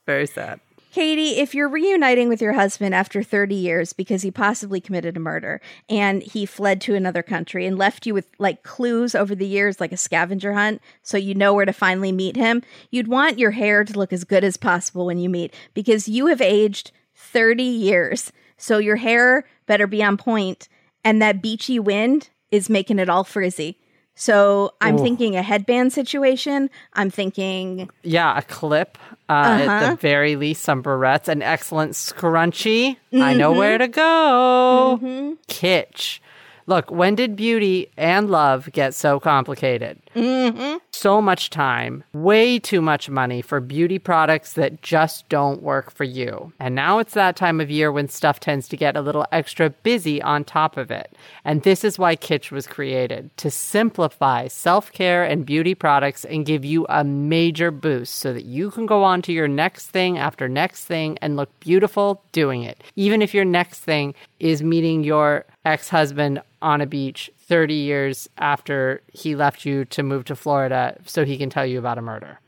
Very 0.09 0.25
sad. 0.25 0.59
Katie, 0.91 1.37
if 1.37 1.53
you're 1.53 1.69
reuniting 1.69 2.29
with 2.29 2.41
your 2.41 2.53
husband 2.53 2.95
after 2.95 3.21
30 3.21 3.53
years 3.53 3.93
because 3.93 4.23
he 4.23 4.31
possibly 4.31 4.81
committed 4.81 5.15
a 5.15 5.19
murder 5.19 5.61
and 5.87 6.23
he 6.23 6.47
fled 6.47 6.81
to 6.81 6.95
another 6.95 7.21
country 7.21 7.67
and 7.67 7.77
left 7.77 8.07
you 8.07 8.15
with 8.15 8.25
like 8.39 8.63
clues 8.63 9.13
over 9.13 9.35
the 9.35 9.45
years, 9.45 9.79
like 9.79 9.91
a 9.91 9.97
scavenger 9.97 10.53
hunt, 10.53 10.81
so 11.03 11.15
you 11.15 11.35
know 11.35 11.53
where 11.53 11.65
to 11.65 11.71
finally 11.71 12.11
meet 12.11 12.35
him, 12.35 12.63
you'd 12.89 13.07
want 13.07 13.37
your 13.37 13.51
hair 13.51 13.83
to 13.83 13.99
look 13.99 14.11
as 14.11 14.23
good 14.23 14.43
as 14.43 14.57
possible 14.57 15.05
when 15.05 15.19
you 15.19 15.29
meet 15.29 15.53
because 15.75 16.07
you 16.07 16.25
have 16.25 16.41
aged 16.41 16.91
30 17.13 17.61
years. 17.61 18.31
So 18.57 18.79
your 18.79 18.95
hair 18.95 19.45
better 19.67 19.85
be 19.85 20.03
on 20.03 20.17
point, 20.17 20.69
and 21.03 21.21
that 21.21 21.39
beachy 21.39 21.77
wind 21.77 22.31
is 22.49 22.67
making 22.67 22.97
it 22.97 23.09
all 23.09 23.23
frizzy. 23.23 23.77
So 24.19 24.73
I'm 24.81 24.97
thinking 24.97 25.37
a 25.37 25.41
headband 25.41 25.93
situation. 25.93 26.69
I'm 26.93 27.09
thinking 27.09 27.89
Yeah, 28.03 28.37
a 28.37 28.41
clip. 28.41 28.97
Uh, 29.29 29.31
At 29.31 29.57
the 29.65 29.71
uh-huh. 29.71 29.95
very 29.95 30.35
least, 30.35 30.61
some 30.61 30.83
barrettes, 30.83 31.29
an 31.29 31.41
excellent 31.41 31.93
scrunchie. 31.93 32.97
I 33.13 33.33
know 33.33 33.51
mm-hmm. 33.51 33.59
where 33.59 33.77
to 33.77 33.87
go. 33.87 34.99
Mm-hmm. 35.01 35.33
Kitsch. 35.47 36.19
Look, 36.67 36.91
when 36.91 37.15
did 37.15 37.37
beauty 37.37 37.91
and 37.95 38.29
love 38.29 38.69
get 38.73 38.93
so 38.93 39.21
complicated? 39.21 40.01
Mm-hmm. 40.15 40.77
So 40.91 41.21
much 41.21 41.49
time, 41.49 42.03
way 42.13 42.59
too 42.59 42.81
much 42.81 43.09
money 43.09 43.41
for 43.41 43.59
beauty 43.59 43.99
products 43.99 44.53
that 44.53 44.81
just 44.81 45.29
don't 45.29 45.61
work 45.61 45.91
for 45.91 46.03
you. 46.03 46.51
And 46.59 46.75
now 46.75 46.99
it's 46.99 47.13
that 47.13 47.35
time 47.35 47.61
of 47.61 47.69
year 47.69 47.91
when 47.91 48.09
stuff 48.09 48.39
tends 48.39 48.67
to 48.69 48.77
get 48.77 48.97
a 48.97 49.01
little 49.01 49.25
extra 49.31 49.69
busy 49.69 50.21
on 50.21 50.43
top 50.43 50.77
of 50.77 50.89
it. 50.91 51.15
And 51.45 51.63
this 51.63 51.83
is 51.83 51.99
why 51.99 52.15
Kitsch 52.15 52.51
was 52.51 52.67
created 52.67 53.29
to 53.37 53.51
simplify 53.51 54.47
self 54.47 54.91
care 54.91 55.23
and 55.23 55.45
beauty 55.45 55.75
products 55.75 56.25
and 56.25 56.45
give 56.45 56.65
you 56.65 56.85
a 56.89 57.03
major 57.03 57.71
boost 57.71 58.15
so 58.15 58.33
that 58.33 58.45
you 58.45 58.71
can 58.71 58.85
go 58.85 59.03
on 59.03 59.21
to 59.23 59.31
your 59.31 59.47
next 59.47 59.87
thing 59.87 60.17
after 60.17 60.49
next 60.49 60.85
thing 60.85 61.17
and 61.21 61.35
look 61.35 61.57
beautiful 61.59 62.23
doing 62.31 62.63
it. 62.63 62.83
Even 62.95 63.21
if 63.21 63.33
your 63.33 63.45
next 63.45 63.79
thing 63.79 64.15
is 64.39 64.63
meeting 64.63 65.03
your 65.03 65.45
ex 65.65 65.89
husband 65.89 66.41
on 66.61 66.81
a 66.81 66.85
beach 66.85 67.31
30 67.49 67.73
years 67.73 68.29
after 68.37 69.01
he 69.11 69.35
left 69.35 69.65
you 69.65 69.83
to 69.85 70.03
move 70.03 70.23
to 70.25 70.35
Florida 70.35 70.95
so 71.05 71.25
he 71.25 71.37
can 71.37 71.49
tell 71.49 71.65
you 71.65 71.79
about 71.79 71.97
a 71.97 72.01
murder. 72.01 72.39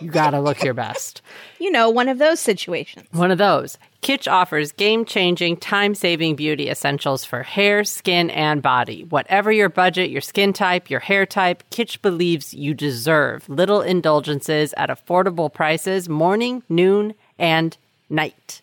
You 0.00 0.10
gotta 0.10 0.40
look 0.40 0.62
your 0.62 0.74
best. 0.74 1.20
you 1.58 1.70
know, 1.70 1.90
one 1.90 2.08
of 2.08 2.18
those 2.18 2.40
situations. 2.40 3.06
One 3.12 3.30
of 3.30 3.38
those. 3.38 3.76
Kitsch 4.02 4.30
offers 4.30 4.72
game 4.72 5.04
changing, 5.04 5.58
time 5.58 5.94
saving 5.94 6.36
beauty 6.36 6.70
essentials 6.70 7.24
for 7.24 7.42
hair, 7.42 7.84
skin, 7.84 8.30
and 8.30 8.62
body. 8.62 9.04
Whatever 9.04 9.52
your 9.52 9.68
budget, 9.68 10.10
your 10.10 10.22
skin 10.22 10.52
type, 10.52 10.88
your 10.88 11.00
hair 11.00 11.26
type, 11.26 11.62
Kitsch 11.70 12.00
believes 12.00 12.54
you 12.54 12.72
deserve 12.72 13.48
little 13.48 13.82
indulgences 13.82 14.72
at 14.76 14.88
affordable 14.88 15.52
prices 15.52 16.08
morning, 16.08 16.62
noon, 16.68 17.14
and 17.38 17.76
night. 18.08 18.62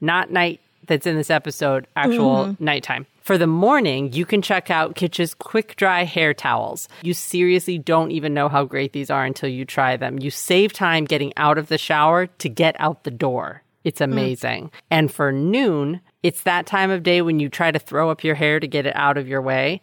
Not 0.00 0.30
night 0.30 0.60
that's 0.90 1.06
in 1.06 1.16
this 1.16 1.30
episode, 1.30 1.86
actual 1.96 2.46
mm-hmm. 2.46 2.62
nighttime. 2.62 3.06
For 3.22 3.38
the 3.38 3.46
morning, 3.46 4.12
you 4.12 4.26
can 4.26 4.42
check 4.42 4.70
out 4.70 4.96
Kitsch's 4.96 5.34
quick 5.34 5.76
dry 5.76 6.02
hair 6.02 6.34
towels. 6.34 6.88
You 7.02 7.14
seriously 7.14 7.78
don't 7.78 8.10
even 8.10 8.34
know 8.34 8.48
how 8.48 8.64
great 8.64 8.92
these 8.92 9.08
are 9.08 9.24
until 9.24 9.48
you 9.48 9.64
try 9.64 9.96
them. 9.96 10.18
You 10.18 10.30
save 10.30 10.72
time 10.72 11.04
getting 11.04 11.32
out 11.36 11.58
of 11.58 11.68
the 11.68 11.78
shower 11.78 12.26
to 12.26 12.48
get 12.48 12.74
out 12.80 13.04
the 13.04 13.10
door. 13.12 13.62
It's 13.84 14.00
hmm. 14.00 14.04
amazing. 14.04 14.70
And 14.90 15.12
for 15.12 15.30
noon, 15.30 16.00
it's 16.24 16.42
that 16.42 16.66
time 16.66 16.90
of 16.90 17.04
day 17.04 17.22
when 17.22 17.38
you 17.38 17.48
try 17.48 17.70
to 17.70 17.78
throw 17.78 18.10
up 18.10 18.24
your 18.24 18.34
hair 18.34 18.58
to 18.58 18.66
get 18.66 18.84
it 18.84 18.96
out 18.96 19.16
of 19.16 19.28
your 19.28 19.40
way. 19.40 19.80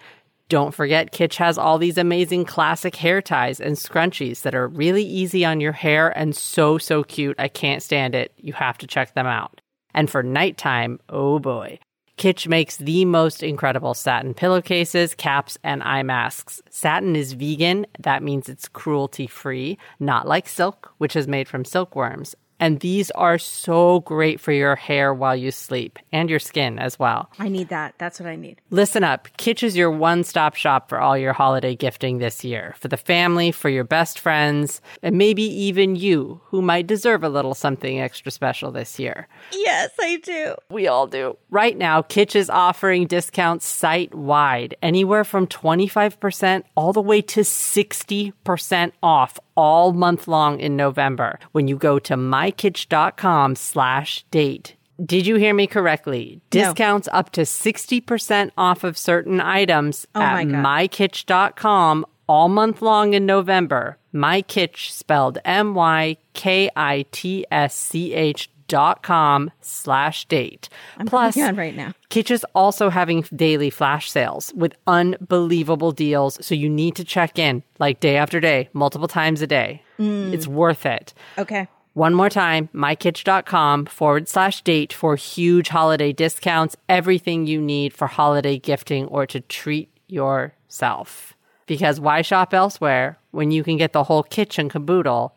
Don't 0.50 0.74
forget, 0.74 1.12
Kitsch 1.12 1.38
has 1.38 1.58
all 1.58 1.78
these 1.78 1.98
amazing 1.98 2.46
classic 2.46 2.96
hair 2.96 3.22
ties 3.22 3.60
and 3.60 3.76
scrunchies 3.76 4.42
that 4.42 4.56
are 4.56 4.68
really 4.68 5.04
easy 5.04 5.44
on 5.44 5.60
your 5.62 5.74
hair 5.74 6.10
and 6.18 6.36
so, 6.36 6.78
so 6.78 7.04
cute. 7.04 7.36
I 7.40 7.48
can't 7.48 7.84
stand 7.84 8.14
it. 8.16 8.32
You 8.38 8.54
have 8.54 8.78
to 8.80 8.88
check 8.88 9.14
them 9.14 9.28
out. 9.28 9.60
And 9.98 10.12
for 10.12 10.22
nighttime, 10.22 11.00
oh 11.10 11.40
boy. 11.40 11.80
Kitsch 12.20 12.48
makes 12.48 12.78
the 12.78 13.04
most 13.04 13.42
incredible 13.42 13.96
satin 13.96 14.36
pillowcases, 14.36 15.16
caps, 15.16 15.58
and 15.64 15.82
eye 15.82 16.04
masks. 16.04 16.62
Satin 16.70 17.16
is 17.16 17.34
vegan. 17.34 17.88
That 17.98 18.22
means 18.22 18.48
it's 18.48 18.68
cruelty 18.68 19.26
free, 19.26 19.80
not 20.00 20.28
like 20.28 20.48
silk, 20.48 20.94
which 21.00 21.16
is 21.16 21.28
made 21.28 21.48
from 21.48 21.66
silkworms. 21.66 22.36
And 22.60 22.80
these 22.80 23.12
are 23.12 23.38
so 23.38 24.00
great 24.02 24.40
for 24.40 24.52
your 24.52 24.76
hair 24.76 25.14
while 25.14 25.36
you 25.36 25.52
sleep 25.52 26.00
and 26.12 26.30
your 26.30 26.40
skin 26.40 26.80
as 26.80 26.98
well. 26.98 27.30
I 27.40 27.50
need 27.50 27.70
that. 27.70 27.96
That's 27.98 28.20
what 28.20 28.28
I 28.28 28.36
need. 28.36 28.62
Listen 28.70 29.04
up. 29.04 29.28
Kitsch 29.38 29.64
is 29.64 29.78
your 29.78 29.92
one 29.92 30.24
stop 30.24 30.56
shop 30.56 30.90
for 30.90 31.00
all 31.00 31.18
your 31.18 31.34
holiday 31.34 31.76
gifting 31.76 32.18
this 32.18 32.44
year. 32.44 32.76
For 32.80 32.88
the 32.88 32.98
family, 32.98 33.52
for 33.52 33.70
your 33.70 33.84
best 33.84 34.20
friends, 34.20 34.82
and 35.04 35.18
maybe 35.18 35.44
even 35.44 35.96
you 35.96 36.42
who 36.46 36.62
might 36.62 36.88
deserve 36.88 37.24
a 37.24 37.30
little 37.30 37.54
something 37.54 38.00
extra 38.00 38.32
special 38.32 38.72
this 38.72 39.00
year. 39.00 39.28
Yes, 39.54 39.92
I 40.00 40.18
do. 40.18 40.56
We 40.70 40.88
all 40.88 41.08
do. 41.08 41.38
Right 41.50 41.78
now, 41.78 42.02
Kitsch 42.02 42.36
is 42.36 42.50
offering 42.50 43.08
discounts 43.08 43.66
site 43.66 44.14
wide, 44.14 44.76
anywhere 44.82 45.24
from 45.24 45.48
25% 45.48 46.64
all 46.76 46.94
the 46.94 47.02
way 47.02 47.22
to 47.22 47.42
60% 47.42 48.92
off 49.04 49.40
all 49.58 49.92
month 49.92 50.28
long 50.28 50.60
in 50.62 50.78
November 50.78 51.40
when 51.52 51.68
you 51.68 51.76
go 51.76 52.00
to 52.00 52.16
mykitsch.com 52.16 53.56
slash 53.56 54.24
date. 54.32 54.76
Did 55.06 55.28
you 55.28 55.36
hear 55.36 55.54
me 55.54 55.68
correctly? 55.68 56.42
No. 56.54 56.62
Discounts 56.62 57.10
up 57.12 57.32
to 57.32 57.42
60% 57.42 58.52
off 58.58 58.84
of 58.84 58.98
certain 58.98 59.42
items 59.42 60.08
Oh 60.16 60.22
at 60.22 60.34
my 60.34 60.44
God. 60.46 60.64
mykitsch.com 60.66 62.06
all 62.28 62.50
month 62.50 62.82
long 62.82 63.14
in 63.14 63.26
November. 63.26 63.98
MyKitsch 64.14 64.90
spelled 64.92 65.38
M 65.46 65.76
Y 65.76 66.18
K 66.34 66.70
I 66.76 67.06
T 67.12 67.46
S 67.52 67.76
C 67.76 68.14
H 68.14 68.50
dot 68.68 69.04
com 69.04 69.52
slash 69.62 70.26
date. 70.26 70.70
Plus, 71.06 71.34
clicking 71.34 71.50
on 71.50 71.56
right 71.56 71.76
now. 71.76 71.94
Kitsch 72.10 72.32
is 72.32 72.46
also 72.56 72.90
having 72.90 73.26
daily 73.36 73.70
flash 73.70 74.10
sales 74.10 74.54
with 74.56 74.74
unbelievable 74.88 75.92
deals. 75.92 76.38
So 76.46 76.56
you 76.56 76.70
need 76.70 76.96
to 76.96 77.04
check 77.04 77.38
in 77.38 77.64
like 77.80 78.00
day 78.00 78.18
after 78.18 78.40
day, 78.40 78.70
multiple 78.74 79.08
times 79.08 79.42
a 79.42 79.48
day. 79.48 79.82
Mm. 80.00 80.34
It's 80.34 80.48
worth 80.48 80.86
it. 80.86 81.14
Okay. 81.38 81.68
One 81.94 82.14
more 82.14 82.30
time, 82.30 82.70
mykitsch.com 82.76 83.88
forward 83.88 84.28
slash 84.28 84.62
date 84.62 84.94
for 84.94 85.16
huge 85.16 85.70
holiday 85.70 86.14
discounts, 86.14 86.78
everything 86.88 87.48
you 87.48 87.60
need 87.60 87.92
for 87.92 88.06
holiday 88.06 88.60
gifting 88.60 89.06
or 89.06 89.26
to 89.26 89.40
treat 89.42 89.90
yourself. 90.06 91.34
Because 91.66 92.00
why 92.00 92.22
shop 92.22 92.54
elsewhere 92.54 93.18
when 93.32 93.50
you 93.50 93.64
can 93.64 93.78
get 93.78 93.94
the 93.94 94.04
whole 94.04 94.22
kitchen 94.22 94.70
caboodle 94.70 95.36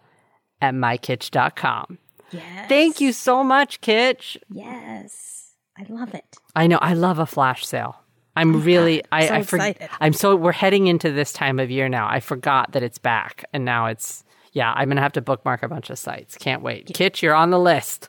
at 0.60 0.74
mykitsch.com? 0.74 1.96
Yes. 2.32 2.68
Thank 2.68 3.00
you 3.00 3.12
so 3.12 3.42
much, 3.42 3.80
Kitsch. 3.80 4.36
Yes. 4.48 5.52
I 5.78 5.86
love 5.88 6.14
it. 6.14 6.36
I 6.54 6.66
know. 6.66 6.78
I 6.78 6.94
love 6.94 7.18
a 7.18 7.26
flash 7.26 7.66
sale. 7.66 7.96
I'm 8.36 8.56
oh, 8.56 8.58
really. 8.58 9.02
I, 9.10 9.26
so 9.26 9.34
I 9.34 9.42
for- 9.42 9.56
excited. 9.56 9.88
I'm 10.00 10.12
so. 10.12 10.36
We're 10.36 10.52
heading 10.52 10.86
into 10.86 11.10
this 11.10 11.32
time 11.32 11.58
of 11.58 11.70
year 11.70 11.88
now. 11.88 12.08
I 12.08 12.20
forgot 12.20 12.72
that 12.72 12.82
it's 12.82 12.98
back, 12.98 13.44
and 13.52 13.64
now 13.64 13.86
it's. 13.86 14.24
Yeah, 14.52 14.72
I'm 14.74 14.88
gonna 14.88 15.00
have 15.00 15.12
to 15.12 15.20
bookmark 15.20 15.62
a 15.62 15.68
bunch 15.68 15.90
of 15.90 15.98
sites. 15.98 16.36
Can't 16.36 16.62
wait. 16.62 16.88
Kitsch, 16.88 17.22
you're 17.22 17.34
on 17.34 17.50
the 17.50 17.58
list. 17.58 18.08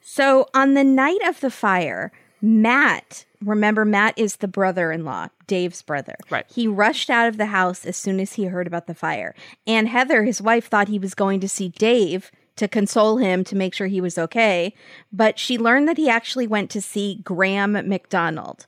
So 0.00 0.46
on 0.54 0.74
the 0.74 0.84
night 0.84 1.20
of 1.26 1.40
the 1.40 1.50
fire, 1.50 2.12
Matt, 2.40 3.26
remember 3.42 3.84
Matt 3.84 4.14
is 4.16 4.36
the 4.36 4.48
brother-in-law, 4.48 5.28
Dave's 5.46 5.82
brother. 5.82 6.14
Right. 6.30 6.46
He 6.50 6.66
rushed 6.66 7.10
out 7.10 7.28
of 7.28 7.36
the 7.36 7.46
house 7.46 7.84
as 7.84 7.96
soon 7.96 8.20
as 8.20 8.32
he 8.34 8.44
heard 8.44 8.66
about 8.66 8.86
the 8.86 8.94
fire. 8.94 9.34
And 9.66 9.88
Heather, 9.88 10.22
his 10.22 10.40
wife, 10.40 10.68
thought 10.68 10.88
he 10.88 10.98
was 10.98 11.14
going 11.14 11.40
to 11.40 11.48
see 11.48 11.68
Dave 11.68 12.30
to 12.58 12.68
console 12.68 13.16
him 13.16 13.44
to 13.44 13.56
make 13.56 13.74
sure 13.74 13.86
he 13.86 14.00
was 14.00 14.18
okay, 14.18 14.74
but 15.12 15.38
she 15.38 15.56
learned 15.58 15.88
that 15.88 15.96
he 15.96 16.08
actually 16.08 16.46
went 16.46 16.70
to 16.70 16.80
see 16.80 17.20
Graham 17.24 17.72
McDonald. 17.72 18.66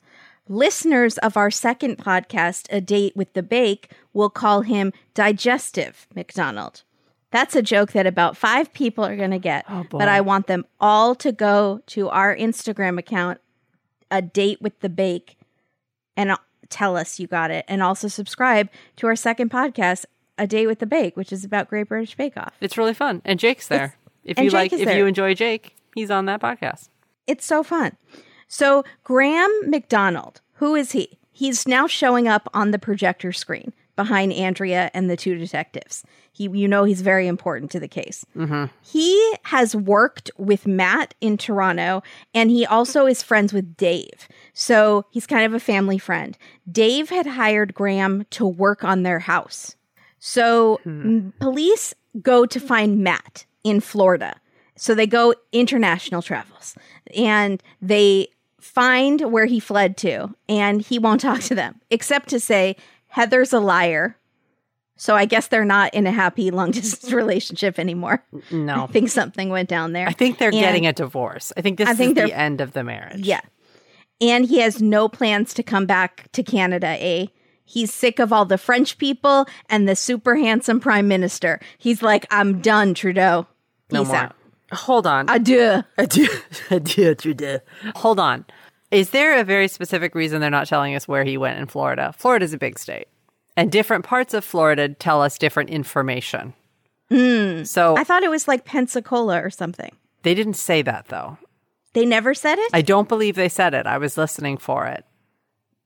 Listeners 0.48 1.18
of 1.18 1.36
our 1.36 1.50
second 1.50 1.98
podcast, 1.98 2.66
A 2.70 2.80
Date 2.80 3.16
with 3.16 3.32
the 3.34 3.42
Bake, 3.42 3.92
will 4.12 4.30
call 4.30 4.62
him 4.62 4.92
Digestive 5.14 6.08
McDonald. 6.14 6.82
That's 7.30 7.54
a 7.54 7.62
joke 7.62 7.92
that 7.92 8.06
about 8.06 8.36
five 8.36 8.72
people 8.72 9.04
are 9.04 9.16
going 9.16 9.30
to 9.30 9.38
get. 9.38 9.64
Oh, 9.68 9.86
but 9.88 10.08
I 10.08 10.20
want 10.20 10.48
them 10.48 10.64
all 10.80 11.14
to 11.16 11.30
go 11.30 11.80
to 11.86 12.08
our 12.08 12.34
Instagram 12.34 12.98
account, 12.98 13.40
A 14.10 14.20
Date 14.20 14.60
with 14.60 14.80
the 14.80 14.88
Bake, 14.88 15.36
and 16.16 16.32
uh, 16.32 16.38
tell 16.68 16.96
us 16.96 17.20
you 17.20 17.28
got 17.28 17.52
it. 17.52 17.64
And 17.68 17.82
also 17.82 18.08
subscribe 18.08 18.68
to 18.96 19.06
our 19.06 19.14
second 19.14 19.50
podcast, 19.52 20.06
A 20.40 20.46
Date 20.46 20.66
with 20.66 20.78
the 20.78 20.86
Bake, 20.86 21.16
which 21.16 21.32
is 21.32 21.44
about 21.44 21.68
Great 21.68 21.88
British 21.88 22.16
Bake 22.16 22.36
Off. 22.36 22.54
It's 22.60 22.78
really 22.78 22.94
fun, 22.94 23.20
and 23.24 23.38
Jake's 23.38 23.68
there. 23.68 23.96
if 24.24 24.38
you 24.38 24.44
Jake 24.44 24.52
like, 24.52 24.72
if 24.72 24.86
there. 24.86 24.96
you 24.96 25.06
enjoy 25.06 25.34
Jake, 25.34 25.76
he's 25.94 26.10
on 26.10 26.24
that 26.24 26.40
podcast. 26.40 26.88
It's 27.26 27.44
so 27.44 27.62
fun. 27.62 27.96
So, 28.48 28.82
Graham 29.04 29.50
McDonald, 29.66 30.40
who 30.54 30.74
is 30.74 30.92
he? 30.92 31.18
He's 31.30 31.68
now 31.68 31.86
showing 31.86 32.26
up 32.26 32.48
on 32.52 32.70
the 32.70 32.78
projector 32.78 33.32
screen 33.32 33.72
behind 33.96 34.32
Andrea 34.32 34.90
and 34.94 35.10
the 35.10 35.16
two 35.16 35.36
detectives. 35.36 36.04
He, 36.32 36.48
you 36.48 36.66
know, 36.66 36.84
he's 36.84 37.02
very 37.02 37.26
important 37.26 37.70
to 37.72 37.80
the 37.80 37.86
case. 37.86 38.24
Mm-hmm. 38.34 38.64
He 38.82 39.36
has 39.42 39.76
worked 39.76 40.30
with 40.38 40.66
Matt 40.66 41.14
in 41.20 41.36
Toronto, 41.36 42.02
and 42.32 42.50
he 42.50 42.64
also 42.64 43.06
is 43.06 43.22
friends 43.22 43.52
with 43.52 43.76
Dave. 43.76 44.26
So 44.54 45.04
he's 45.10 45.26
kind 45.26 45.44
of 45.44 45.52
a 45.52 45.60
family 45.60 45.98
friend. 45.98 46.38
Dave 46.70 47.10
had 47.10 47.26
hired 47.26 47.74
Graham 47.74 48.24
to 48.30 48.46
work 48.46 48.84
on 48.84 49.02
their 49.02 49.18
house. 49.18 49.76
So 50.20 50.78
m- 50.86 51.32
police 51.40 51.94
go 52.22 52.46
to 52.46 52.60
find 52.60 52.98
Matt 52.98 53.46
in 53.64 53.80
Florida. 53.80 54.36
So 54.76 54.94
they 54.94 55.06
go 55.06 55.34
international 55.52 56.22
travels 56.22 56.74
and 57.16 57.62
they 57.82 58.28
find 58.60 59.32
where 59.32 59.46
he 59.46 59.58
fled 59.60 59.96
to, 59.98 60.34
and 60.48 60.80
he 60.82 60.98
won't 60.98 61.20
talk 61.28 61.40
to 61.40 61.54
them 61.54 61.80
except 61.90 62.28
to 62.28 62.38
say 62.40 62.76
Heather's 63.08 63.52
a 63.52 63.60
liar. 63.60 64.16
So 64.96 65.16
I 65.16 65.24
guess 65.24 65.48
they're 65.48 65.64
not 65.64 65.94
in 65.94 66.06
a 66.06 66.12
happy 66.12 66.50
long 66.58 66.70
distance 66.70 67.10
relationship 67.12 67.78
anymore. 67.78 68.22
No, 68.50 68.84
I 68.84 68.86
think 68.86 69.08
something 69.08 69.48
went 69.48 69.68
down 69.70 69.92
there. 69.94 70.06
I 70.06 70.12
think 70.12 70.36
they're 70.38 70.50
And- 70.50 70.60
getting 70.60 70.86
a 70.86 70.92
divorce. 70.92 71.52
I 71.56 71.62
think 71.62 71.78
this 71.78 71.88
I 71.88 71.94
think 71.94 72.18
is 72.18 72.24
the 72.24 72.38
end 72.38 72.60
of 72.60 72.72
the 72.74 72.84
marriage. 72.84 73.20
Yeah. 73.26 73.40
And 74.20 74.44
he 74.44 74.58
has 74.60 74.82
no 74.82 75.08
plans 75.08 75.54
to 75.54 75.62
come 75.62 75.86
back 75.86 76.30
to 76.32 76.42
Canada, 76.42 76.88
eh? 77.00 77.26
He's 77.70 77.94
sick 77.94 78.18
of 78.18 78.32
all 78.32 78.44
the 78.44 78.58
French 78.58 78.98
people 78.98 79.46
and 79.68 79.88
the 79.88 79.94
super 79.94 80.34
handsome 80.34 80.80
prime 80.80 81.06
minister. 81.06 81.60
He's 81.78 82.02
like, 82.02 82.26
I'm 82.30 82.60
done, 82.60 82.94
Trudeau. 82.94 83.46
no 83.92 84.04
more. 84.04 84.16
out. 84.16 84.36
Hold 84.72 85.06
on. 85.06 85.28
Adieu. 85.28 85.82
Adieu, 85.96 86.28
adieu, 86.70 87.14
Trudeau. 87.14 87.60
Hold 87.96 88.18
on. 88.18 88.44
Is 88.90 89.10
there 89.10 89.38
a 89.38 89.44
very 89.44 89.68
specific 89.68 90.16
reason 90.16 90.40
they're 90.40 90.50
not 90.50 90.66
telling 90.66 90.96
us 90.96 91.06
where 91.06 91.22
he 91.22 91.36
went 91.38 91.60
in 91.60 91.66
Florida? 91.66 92.12
Florida's 92.18 92.52
a 92.52 92.58
big 92.58 92.76
state, 92.76 93.06
and 93.56 93.70
different 93.70 94.04
parts 94.04 94.34
of 94.34 94.44
Florida 94.44 94.88
tell 94.88 95.22
us 95.22 95.38
different 95.38 95.70
information. 95.70 96.54
Hmm. 97.08 97.62
So 97.62 97.96
I 97.96 98.02
thought 98.04 98.24
it 98.24 98.30
was 98.30 98.48
like 98.48 98.64
Pensacola 98.64 99.40
or 99.42 99.50
something. 99.50 99.92
they 100.22 100.34
didn't 100.34 100.54
say 100.54 100.82
that 100.82 101.06
though. 101.08 101.38
They 101.92 102.04
never 102.04 102.34
said 102.34 102.58
it? 102.58 102.70
I 102.72 102.82
don't 102.82 103.08
believe 103.08 103.36
they 103.36 103.48
said 103.48 103.74
it. 103.74 103.86
I 103.86 103.98
was 103.98 104.16
listening 104.18 104.56
for 104.58 104.86
it, 104.86 105.04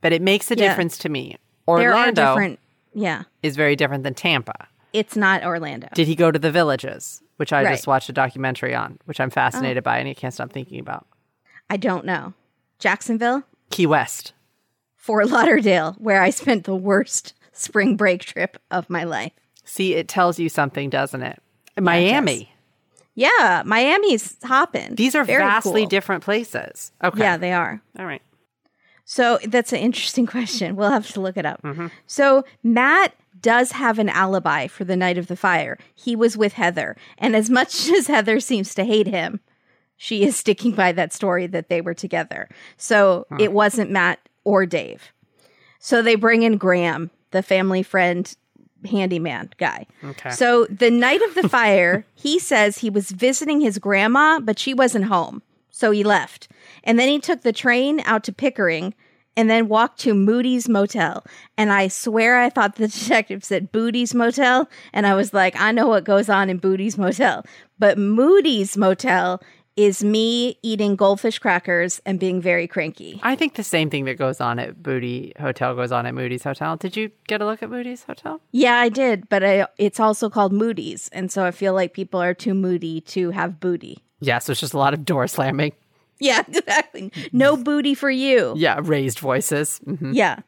but 0.03 0.13
it 0.13 0.21
makes 0.23 0.51
a 0.51 0.57
Yeah. 0.57 0.69
difference 0.69 0.97
to 0.99 1.09
me. 1.11 1.37
There 1.67 1.77
are 1.91 1.95
Orlando 1.95 2.29
different. 2.31 2.59
Yeah. 2.95 3.23
is 3.43 3.57
very 3.57 3.77
different 3.77 4.05
than 4.05 4.15
Tampa. 4.15 4.69
It's 4.93 5.17
not 5.17 5.43
Orlando. 5.45 5.89
Did 5.95 6.07
he 6.07 6.15
go 6.15 6.31
to 6.31 6.39
the 6.39 6.53
villages, 6.53 7.23
which 7.37 7.53
I 7.53 7.63
Right. 7.65 7.71
Oh. 7.71 7.75
just 7.75 7.87
watched 7.87 8.09
a 8.09 8.13
documentary 8.13 8.75
on, 8.75 8.99
which 9.07 9.19
I'm 9.21 9.31
fascinated 9.31 9.79
oh. 9.79 9.91
by, 9.91 9.99
and 9.99 10.09
I 10.09 10.15
can't 10.15 10.33
stop 10.33 10.53
thinking 10.53 10.79
about? 10.79 11.07
I 11.69 11.77
don't 11.77 12.05
know. 12.05 12.35
Jacksonville? 12.79 13.43
Key 13.71 13.87
West. 13.87 14.33
Fort 14.97 15.29
Lauderdale, 15.29 15.97
where 15.99 16.23
I 16.23 16.31
spent 16.31 16.65
the 16.65 16.77
worst 16.77 17.35
spring 17.53 17.97
break 17.97 18.23
trip 18.23 18.59
of 18.71 18.89
my 18.89 19.05
life. 19.05 19.33
See, 19.65 19.95
it 19.95 20.09
tells 20.09 20.39
you 20.39 20.49
something, 20.49 20.91
doesn't 20.91 21.23
it? 21.23 21.43
Miami. 21.81 22.53
Yeah, 23.17 23.63
Miami's 23.65 24.37
hopping. 24.45 24.95
These 24.97 25.15
are 25.15 25.25
Very 25.25 25.43
vastly 25.43 25.83
cool. 25.83 25.89
different 25.89 26.25
places. 26.25 26.93
Okay. 27.03 27.21
Yeah, 27.21 27.37
they 27.37 27.53
are. 27.53 27.81
All 27.99 28.07
right. 28.07 28.23
So 29.15 29.39
that's 29.47 29.73
an 29.73 29.79
interesting 29.79 30.27
question. 30.37 30.75
We'll 30.75 30.91
have 30.91 31.13
to 31.13 31.21
look 31.21 31.37
it 31.37 31.47
up. 31.47 31.63
Mm-hmm. 31.63 31.87
So 32.09 32.45
Matt 32.65 33.15
does 33.41 33.71
have 33.71 34.01
an 34.01 34.09
alibi 34.09 34.67
for 34.67 34.83
the 34.83 34.97
night 34.97 35.19
of 35.19 35.29
the 35.29 35.37
fire. 35.37 35.79
He 35.95 36.17
was 36.17 36.37
with 36.37 36.55
Heather. 36.55 36.97
And 37.17 37.37
as 37.37 37.49
much 37.49 37.89
as 37.91 38.09
Heather 38.09 38.41
seems 38.41 38.75
to 38.75 38.85
hate 38.85 39.07
him, 39.07 39.39
she 39.97 40.25
is 40.25 40.35
sticking 40.35 40.73
by 40.73 40.91
that 40.91 41.13
story 41.13 41.47
that 41.47 41.69
they 41.69 41.81
were 41.81 41.95
together. 41.95 42.49
So 42.77 43.29
it 43.39 43.53
wasn't 43.53 43.93
Matt 43.93 44.19
or 44.43 44.67
Dave. 44.67 45.13
So 45.79 46.03
they 46.03 46.17
bring 46.17 46.43
in 46.43 46.57
Graham, 46.57 47.13
the 47.31 47.45
family 47.45 47.85
friend 47.85 48.35
handyman 48.85 49.51
guy. 49.59 49.87
Okay. 50.03 50.31
So 50.31 50.67
the 50.67 50.91
night 50.91 51.23
of 51.23 51.37
the 51.37 51.49
fire, 51.59 52.05
he 52.15 52.41
says 52.41 52.79
he 52.79 52.91
was 52.91 53.13
visiting 53.13 53.61
his 53.61 53.79
grandma, 53.79 54.41
but 54.41 54.59
she 54.59 54.75
wasn't 54.75 55.05
home. 55.05 55.41
So 55.71 55.93
he 55.93 56.03
left. 56.03 56.49
And 56.83 56.99
then 56.99 57.09
he 57.09 57.21
took 57.21 57.43
the 57.43 57.53
train 57.53 58.01
out 58.05 58.25
to 58.25 58.33
Pickering 58.33 58.93
and 59.37 59.51
then 59.51 59.69
walked 59.69 60.01
to 60.01 60.15
Moody's 60.15 60.69
Motel. 60.69 61.25
And 61.57 61.73
I 61.73 61.89
swear 61.89 62.41
I 62.41 62.51
thought 62.51 62.77
the 62.77 62.89
detective 62.89 63.45
said 63.45 63.73
Booty's 63.73 64.15
Motel. 64.15 64.69
And 64.93 65.07
I 65.07 65.15
was 65.15 65.33
like, 65.33 65.59
I 65.61 65.73
know 65.73 65.89
what 65.89 66.05
goes 66.05 66.29
on 66.29 66.51
in 66.51 66.59
Booty's 66.59 66.99
Motel. 66.99 67.45
But 67.79 67.99
Moody's 67.99 68.77
Motel 68.77 69.41
is 69.77 70.05
me 70.05 70.57
eating 70.63 70.95
goldfish 70.95 71.41
crackers 71.41 72.01
and 72.07 72.21
being 72.21 72.41
very 72.41 72.69
cranky. 72.69 73.19
I 73.23 73.35
think 73.35 73.55
the 73.55 73.65
same 73.65 73.91
thing 73.91 74.05
that 74.05 74.15
goes 74.15 74.41
on 74.41 74.61
at 74.61 74.81
Booty 74.81 75.33
Hotel 75.41 75.75
goes 75.75 75.91
on 75.91 76.07
at 76.07 76.15
Moody's 76.15 76.45
Hotel. 76.45 76.77
Did 76.77 76.97
you 76.97 77.11
get 77.27 77.41
a 77.41 77.47
look 77.47 77.63
at 77.63 77.71
Moody's 77.71 78.05
Hotel? 78.05 78.41
Yeah, 78.53 78.77
I 78.77 78.89
did, 78.89 79.29
but 79.29 79.43
I, 79.43 79.67
it's 79.77 79.99
also 79.99 80.31
called 80.31 80.53
Moody's. 80.53 81.09
And 81.09 81.31
so 81.33 81.45
I 81.45 81.51
feel 81.51 81.75
like 81.75 81.93
people 81.93 82.23
are 82.23 82.35
too 82.35 82.55
moody 82.55 83.01
to 83.03 83.31
have 83.31 83.59
booty. 83.59 83.99
Yeah, 84.21 84.39
so 84.39 84.53
it's 84.53 84.61
just 84.61 84.75
a 84.75 84.79
lot 84.79 84.95
of 84.95 85.05
door 85.05 85.27
slamming. 85.27 85.73
Yeah, 86.21 86.43
exactly. 86.49 87.13
No 87.33 87.57
booty 87.57 87.95
for 87.95 88.11
you. 88.11 88.55
Yeah, 88.57 88.81
raised 88.83 89.19
voices. 89.19 89.81
Mhm. 89.87 90.15
Yeah. 90.15 90.41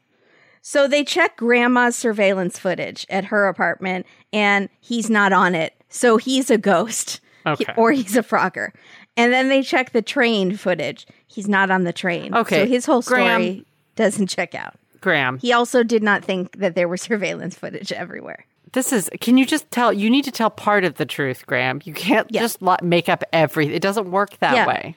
So 0.62 0.88
they 0.88 1.04
check 1.04 1.36
grandma's 1.36 1.96
surveillance 1.96 2.58
footage 2.58 3.06
at 3.10 3.26
her 3.26 3.46
apartment 3.48 4.06
and 4.32 4.68
he's 4.80 5.10
not 5.10 5.32
on 5.32 5.54
it. 5.54 5.74
So 5.88 6.16
he's 6.16 6.50
a 6.50 6.58
ghost. 6.58 7.20
Okay. 7.46 7.72
or 7.76 7.92
he's 7.92 8.16
a 8.16 8.24
frogger. 8.24 8.70
And 9.16 9.32
then 9.32 9.48
they 9.48 9.62
check 9.62 9.92
the 9.92 10.02
train 10.02 10.56
footage. 10.56 11.06
He's 11.28 11.46
not 11.48 11.70
on 11.70 11.84
the 11.84 11.92
train. 11.92 12.34
Okay, 12.34 12.64
So 12.64 12.66
his 12.66 12.84
whole 12.86 13.02
story 13.02 13.22
Graham. 13.22 13.66
doesn't 13.94 14.26
check 14.26 14.56
out. 14.56 14.74
Graham, 15.00 15.38
He 15.38 15.52
also 15.52 15.84
did 15.84 16.02
not 16.02 16.24
think 16.24 16.58
that 16.58 16.74
there 16.74 16.88
was 16.88 17.02
surveillance 17.02 17.54
footage 17.56 17.92
everywhere. 17.92 18.44
this 18.72 18.92
is. 18.92 19.08
Can 19.20 19.38
you 19.38 19.46
just 19.46 19.70
tell? 19.70 19.92
You 19.92 20.10
need 20.10 20.24
to 20.24 20.32
tell 20.32 20.50
part 20.50 20.84
of 20.84 20.94
the 20.96 21.06
truth, 21.06 21.46
Graham. 21.46 21.80
You 21.84 21.92
can't 21.94 22.26
Yeah. 22.30 22.40
just 22.40 22.60
make 22.82 23.08
up 23.08 23.22
everything. 23.32 23.74
It 23.76 23.80
doesn't 23.82 24.10
work 24.10 24.36
that 24.40 24.54
Yeah. 24.54 24.66
way. 24.66 24.96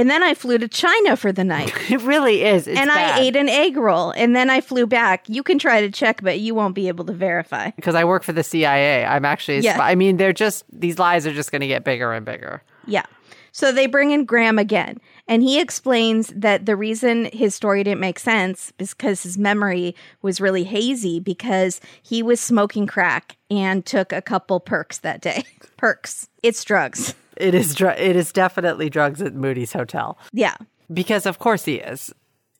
And 0.00 0.08
then 0.08 0.22
I 0.22 0.32
flew 0.32 0.56
to 0.56 0.66
China 0.66 1.14
for 1.14 1.30
the 1.30 1.44
night. 1.44 1.72
It 1.90 2.00
really 2.02 2.42
is. 2.44 2.66
It's 2.66 2.78
and 2.78 2.88
bad. 2.88 3.18
I 3.18 3.20
ate 3.20 3.36
an 3.36 3.48
egg 3.48 3.76
roll 3.76 4.12
and 4.12 4.34
then 4.34 4.48
I 4.48 4.60
flew 4.60 4.86
back. 4.86 5.28
You 5.28 5.42
can 5.42 5.58
try 5.58 5.82
to 5.82 5.90
check, 5.90 6.22
but 6.22 6.38
you 6.40 6.54
won't 6.54 6.74
be 6.74 6.88
able 6.88 7.04
to 7.04 7.12
verify. 7.12 7.70
because 7.72 7.94
I 7.94 8.04
work 8.04 8.22
for 8.22 8.32
the 8.32 8.42
CIA. 8.44 9.04
I'm 9.04 9.24
actually. 9.24 9.58
Yeah. 9.58 9.74
spy. 9.74 9.90
I 9.90 9.94
mean, 9.96 10.16
they're 10.16 10.32
just 10.32 10.64
these 10.72 10.98
lies 10.98 11.26
are 11.26 11.34
just 11.34 11.50
going 11.50 11.60
to 11.60 11.66
get 11.66 11.84
bigger 11.84 12.12
and 12.12 12.24
bigger. 12.24 12.62
Yeah. 12.86 13.04
So 13.52 13.72
they 13.72 13.86
bring 13.86 14.12
in 14.12 14.24
Graham 14.24 14.58
again, 14.58 15.00
and 15.30 15.42
he 15.42 15.58
explains 15.58 16.26
that 16.36 16.66
the 16.66 16.76
reason 16.76 17.26
his 17.32 17.54
story 17.54 17.82
didn't 17.82 18.00
make 18.00 18.18
sense 18.18 18.70
is 18.78 18.92
because 18.92 19.22
his 19.22 19.38
memory 19.38 19.94
was 20.20 20.40
really 20.42 20.64
hazy 20.64 21.20
because 21.20 21.80
he 22.02 22.22
was 22.22 22.38
smoking 22.40 22.86
crack 22.86 23.36
and 23.50 23.86
took 23.86 24.12
a 24.12 24.20
couple 24.20 24.60
perks 24.60 24.98
that 24.98 25.22
day. 25.22 25.44
perks. 25.78 26.28
It's 26.42 26.62
drugs. 26.64 27.14
It 27.38 27.54
is. 27.54 27.74
Dr- 27.74 27.98
it 27.98 28.16
is 28.16 28.32
definitely 28.32 28.90
drugs 28.90 29.22
at 29.22 29.32
Moody's 29.34 29.72
Hotel 29.72 30.18
Yeah. 30.32 30.56
because, 30.92 31.24
of 31.24 31.38
course, 31.38 31.64
he 31.64 31.76
is. 31.76 32.12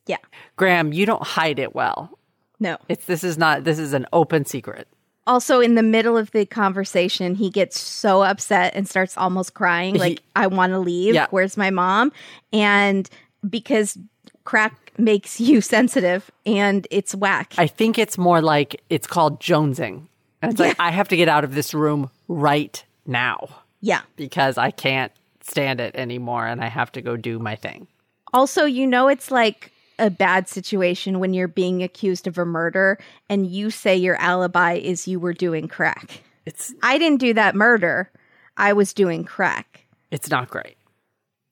Yeah. 0.07 0.17
Graham, 0.57 0.93
you 0.95 1.05
don't 1.05 1.23
hide 1.23 1.59
it 1.59 1.75
well. 1.75 2.17
No. 2.59 2.79
It's 2.89 3.05
this 3.05 3.23
is 3.25 3.37
not. 3.37 3.65
This 3.65 3.79
is 3.79 3.93
an 3.93 4.07
open 4.13 4.45
secret. 4.47 4.89
Also, 5.31 5.61
in 5.61 5.77
the 5.77 5.83
middle 5.85 6.16
of 6.16 6.33
the 6.33 6.45
conversation, 6.45 7.37
he 7.37 7.51
gets 7.51 7.79
so 7.79 8.25
upset 8.25 8.75
and 8.75 8.88
starts 8.88 9.16
almost 9.16 9.55
crying, 9.55 9.95
like, 9.95 10.25
I 10.35 10.49
want 10.49 10.73
to 10.73 10.81
leave. 10.81 11.14
Yeah. 11.14 11.29
Where's 11.31 11.57
my 11.57 11.71
mom? 11.71 12.11
And 12.53 13.09
because 13.49 13.97
crack 14.43 14.93
makes 14.99 15.38
you 15.40 15.61
sensitive 15.77 16.33
and 16.45 16.85
it's 16.90 17.14
whack. 17.14 17.55
I 17.59 17.69
think 17.69 17.97
it's 17.97 18.19
more 18.19 18.43
like 18.43 18.83
it's 18.90 19.07
called 19.07 19.38
jonesing. 19.38 20.09
And 20.43 20.51
it's 20.51 20.59
like 20.59 20.75
I 20.81 20.90
have 20.90 21.07
to 21.11 21.16
get 21.16 21.29
out 21.29 21.45
of 21.45 21.55
this 21.55 21.75
room 21.75 22.11
right 22.27 22.83
now 23.07 23.47
yeah. 23.81 24.01
because 24.16 24.59
I 24.59 24.73
can't 24.73 25.12
stand 25.43 25.81
it 25.81 25.95
anymore 25.95 26.45
and 26.45 26.61
I 26.61 26.66
have 26.66 26.90
to 26.93 27.03
go 27.03 27.16
do 27.16 27.38
my 27.38 27.55
thing. 27.55 27.87
Also, 28.33 28.64
you 28.64 28.85
know, 28.85 29.07
it's 29.07 29.31
like 29.31 29.71
a 30.01 30.11
bad 30.11 30.49
situation 30.49 31.21
when 31.21 31.35
you're 31.35 31.47
being 31.49 31.83
accused 31.83 32.27
of 32.27 32.39
a 32.39 32.45
murder 32.45 32.99
and 33.29 33.47
you 33.47 33.71
say 33.71 33.97
your 33.97 34.17
alibi 34.17 34.73
is 34.75 35.07
you 35.07 35.21
were 35.21 35.33
doing 35.35 35.69
crack. 35.69 36.23
It's 36.47 36.73
I 36.83 36.99
didn't 36.99 37.21
do 37.21 37.35
that 37.35 37.55
murder. 37.55 38.11
I 38.57 38.73
was 38.73 38.93
doing 38.93 39.25
crack. 39.25 39.87
it's 40.11 40.31
not 40.31 40.49
great. 40.49 40.77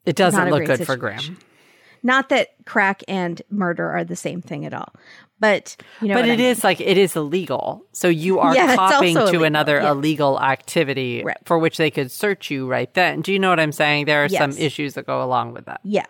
It 0.04 0.16
doesn't 0.16 0.50
look 0.50 0.64
good 0.64 0.84
for 0.86 0.96
Graham. 0.96 1.38
Not 2.02 2.28
that 2.30 2.48
crack 2.64 3.02
and 3.08 3.42
murder 3.50 3.90
are 3.90 4.04
the 4.04 4.16
same 4.16 4.40
thing 4.40 4.64
at 4.64 4.72
all, 4.72 4.92
but 5.40 5.76
you 6.00 6.08
know, 6.08 6.14
but 6.14 6.20
what 6.22 6.30
I 6.30 6.34
it 6.34 6.40
is 6.40 6.58
mean. 6.58 6.70
like 6.70 6.80
it 6.80 6.96
is 6.96 7.16
illegal. 7.16 7.84
So 7.92 8.08
you 8.08 8.38
are 8.38 8.54
Yeah, 8.54 8.76
also 8.78 9.00
to 9.00 9.04
illegal, 9.20 9.44
another 9.44 9.76
yeah. 9.80 9.90
illegal 9.90 10.40
activity 10.40 11.22
Right. 11.24 11.36
for 11.44 11.58
which 11.58 11.76
they 11.76 11.90
could 11.90 12.10
search 12.12 12.50
you 12.50 12.66
right 12.68 12.92
then. 12.94 13.20
Do 13.20 13.32
you 13.32 13.38
know 13.38 13.50
what 13.50 13.60
I'm 13.60 13.72
saying? 13.72 14.06
There 14.06 14.24
are 14.24 14.28
some 14.28 14.52
issues 14.52 14.94
that 14.94 15.06
go 15.06 15.22
along 15.22 15.52
with 15.52 15.66
that. 15.66 15.80
Yeah. 15.82 16.06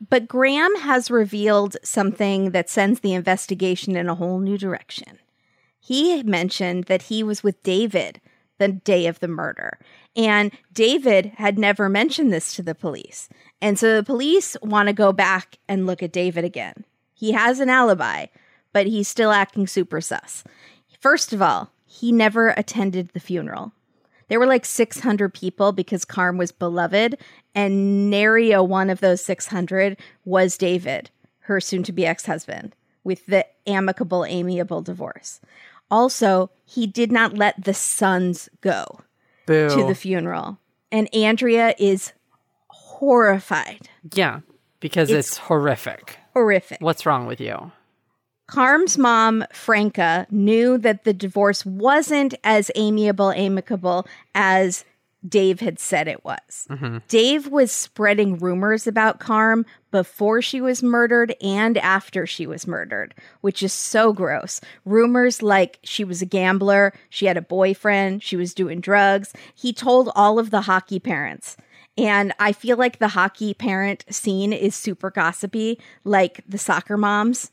But 0.00 0.28
Graham 0.28 0.74
has 0.76 1.10
revealed 1.10 1.76
something 1.82 2.52
that 2.52 2.70
sends 2.70 3.00
the 3.00 3.14
investigation 3.14 3.96
in 3.96 4.08
a 4.08 4.14
whole 4.14 4.38
new 4.38 4.56
direction. 4.56 5.18
He 5.80 6.22
mentioned 6.22 6.84
that 6.84 7.02
he 7.02 7.22
was 7.22 7.42
with 7.42 7.62
David 7.62 8.20
the 8.58 8.68
day 8.68 9.06
of 9.06 9.20
the 9.20 9.28
murder. 9.28 9.78
And 10.16 10.52
David 10.72 11.26
had 11.36 11.58
never 11.58 11.88
mentioned 11.88 12.32
this 12.32 12.54
to 12.54 12.62
the 12.62 12.74
police. 12.74 13.28
And 13.60 13.78
so 13.78 13.94
the 13.94 14.04
police 14.04 14.56
want 14.62 14.88
to 14.88 14.92
go 14.92 15.12
back 15.12 15.58
and 15.68 15.86
look 15.86 16.02
at 16.02 16.12
David 16.12 16.44
again. 16.44 16.84
He 17.14 17.32
has 17.32 17.60
an 17.60 17.70
alibi, 17.70 18.26
but 18.72 18.86
he's 18.86 19.08
still 19.08 19.32
acting 19.32 19.66
super 19.66 20.00
sus. 20.00 20.44
First 21.00 21.32
of 21.32 21.40
all, 21.40 21.70
he 21.86 22.12
never 22.12 22.48
attended 22.50 23.10
the 23.10 23.20
funeral. 23.20 23.72
There 24.28 24.38
were 24.38 24.46
like 24.46 24.64
600 24.64 25.32
people 25.32 25.72
because 25.72 26.04
Carm 26.04 26.36
was 26.36 26.52
beloved, 26.52 27.16
and 27.58 28.08
nary 28.08 28.52
a 28.52 28.62
one 28.62 28.88
of 28.88 29.00
those 29.00 29.20
600 29.24 29.96
was 30.24 30.56
David, 30.56 31.10
her 31.40 31.60
soon 31.60 31.82
to 31.82 31.92
be 31.92 32.06
ex 32.06 32.24
husband, 32.24 32.76
with 33.02 33.26
the 33.26 33.44
amicable, 33.66 34.24
amiable 34.24 34.80
divorce. 34.80 35.40
Also, 35.90 36.50
he 36.64 36.86
did 36.86 37.10
not 37.10 37.34
let 37.34 37.64
the 37.64 37.74
sons 37.74 38.48
go 38.60 39.00
Boo. 39.46 39.68
to 39.70 39.84
the 39.88 39.96
funeral. 39.96 40.58
And 40.92 41.12
Andrea 41.12 41.74
is 41.80 42.12
horrified, 42.68 43.88
yeah, 44.14 44.40
because 44.78 45.10
it's, 45.10 45.36
horrific. 45.36 46.16
horrific. 46.34 46.78
What's 46.80 47.06
wrong 47.06 47.26
with 47.26 47.40
you? 47.40 47.72
Carm's 48.46 48.96
mom, 48.96 49.44
Franca, 49.52 50.28
knew 50.30 50.78
that 50.78 51.02
the 51.02 51.12
divorce 51.12 51.66
wasn't 51.66 52.34
as 52.44 52.70
amiable, 52.76 53.32
amicable 53.32 54.06
as 54.32 54.84
Dave 55.26 55.60
had 55.60 55.78
said 55.78 56.06
it 56.06 56.24
was. 56.24 56.66
Mm-hmm. 56.70 56.98
Dave 57.08 57.48
was 57.48 57.72
spreading 57.72 58.38
rumors 58.38 58.86
about 58.86 59.18
Carm 59.18 59.66
before 59.90 60.40
she 60.40 60.60
was 60.60 60.82
murdered 60.82 61.34
and 61.42 61.76
after 61.78 62.26
she 62.26 62.46
was 62.46 62.66
murdered, 62.66 63.14
which 63.40 63.62
is 63.62 63.72
so 63.72 64.12
gross. 64.12 64.60
Rumors 64.84 65.42
like 65.42 65.80
she 65.82 66.04
was 66.04 66.22
a 66.22 66.26
gambler, 66.26 66.94
she 67.08 67.26
had 67.26 67.36
a 67.36 67.42
boyfriend, 67.42 68.22
she 68.22 68.36
was 68.36 68.54
doing 68.54 68.80
drugs. 68.80 69.32
He 69.54 69.72
told 69.72 70.10
all 70.14 70.38
of 70.38 70.50
the 70.50 70.62
hockey 70.62 71.00
parents. 71.00 71.56
And 71.96 72.32
I 72.38 72.52
feel 72.52 72.76
like 72.76 72.98
the 72.98 73.08
hockey 73.08 73.54
parent 73.54 74.04
scene 74.08 74.52
is 74.52 74.76
super 74.76 75.10
gossipy, 75.10 75.80
like 76.04 76.44
the 76.46 76.58
soccer 76.58 76.96
moms 76.96 77.50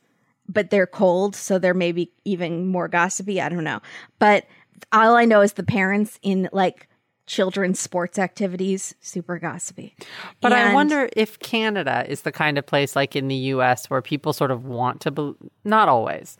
but 0.47 0.69
they're 0.69 0.87
cold, 0.87 1.35
so 1.35 1.57
they're 1.57 1.73
maybe 1.73 2.11
even 2.23 2.67
more 2.67 2.87
gossipy. 2.87 3.41
I 3.41 3.49
don't 3.49 3.63
know. 3.63 3.81
But 4.19 4.45
all 4.91 5.15
I 5.15 5.25
know 5.25 5.41
is 5.41 5.53
the 5.53 5.63
parents 5.63 6.19
in 6.21 6.49
like 6.51 6.87
children's 7.27 7.79
sports 7.79 8.19
activities, 8.19 8.93
super 9.01 9.39
gossipy. 9.39 9.95
But 10.41 10.53
I 10.53 10.73
wonder 10.73 11.09
if 11.15 11.39
Canada 11.39 12.05
is 12.07 12.21
the 12.21 12.31
kind 12.31 12.57
of 12.57 12.65
place 12.65 12.95
like 12.95 13.15
in 13.15 13.27
the 13.27 13.35
US 13.35 13.89
where 13.89 14.01
people 14.01 14.31
sort 14.33 14.51
of 14.51 14.65
want 14.65 15.01
to, 15.01 15.11
be- 15.11 15.33
not 15.63 15.89
always, 15.89 16.37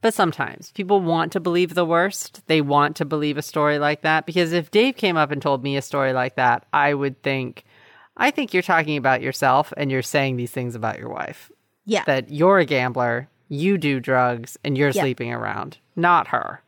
but 0.00 0.14
sometimes 0.14 0.70
people 0.72 1.00
want 1.00 1.32
to 1.32 1.40
believe 1.40 1.74
the 1.74 1.84
worst. 1.84 2.42
They 2.46 2.60
want 2.60 2.96
to 2.96 3.04
believe 3.04 3.36
a 3.38 3.42
story 3.42 3.78
like 3.78 4.02
that. 4.02 4.26
Because 4.26 4.52
if 4.52 4.70
Dave 4.70 4.96
came 4.96 5.16
up 5.16 5.30
and 5.30 5.40
told 5.42 5.62
me 5.62 5.76
a 5.76 5.82
story 5.82 6.12
like 6.12 6.36
that, 6.36 6.66
I 6.72 6.94
would 6.94 7.22
think, 7.22 7.64
I 8.16 8.30
think 8.30 8.52
you're 8.52 8.62
talking 8.62 8.96
about 8.96 9.22
yourself 9.22 9.72
and 9.76 9.90
you're 9.90 10.02
saying 10.02 10.36
these 10.36 10.50
things 10.50 10.74
about 10.74 10.98
your 10.98 11.08
wife. 11.08 11.50
Yeah. 11.86 12.04
That 12.04 12.30
you're 12.30 12.58
a 12.58 12.64
gambler, 12.64 13.28
you 13.48 13.76
do 13.78 14.00
drugs, 14.00 14.56
and 14.64 14.76
you're 14.78 14.88
Yeah. 14.90 15.02
sleeping 15.02 15.32
around, 15.32 15.78
not 15.96 16.28
her. 16.28 16.62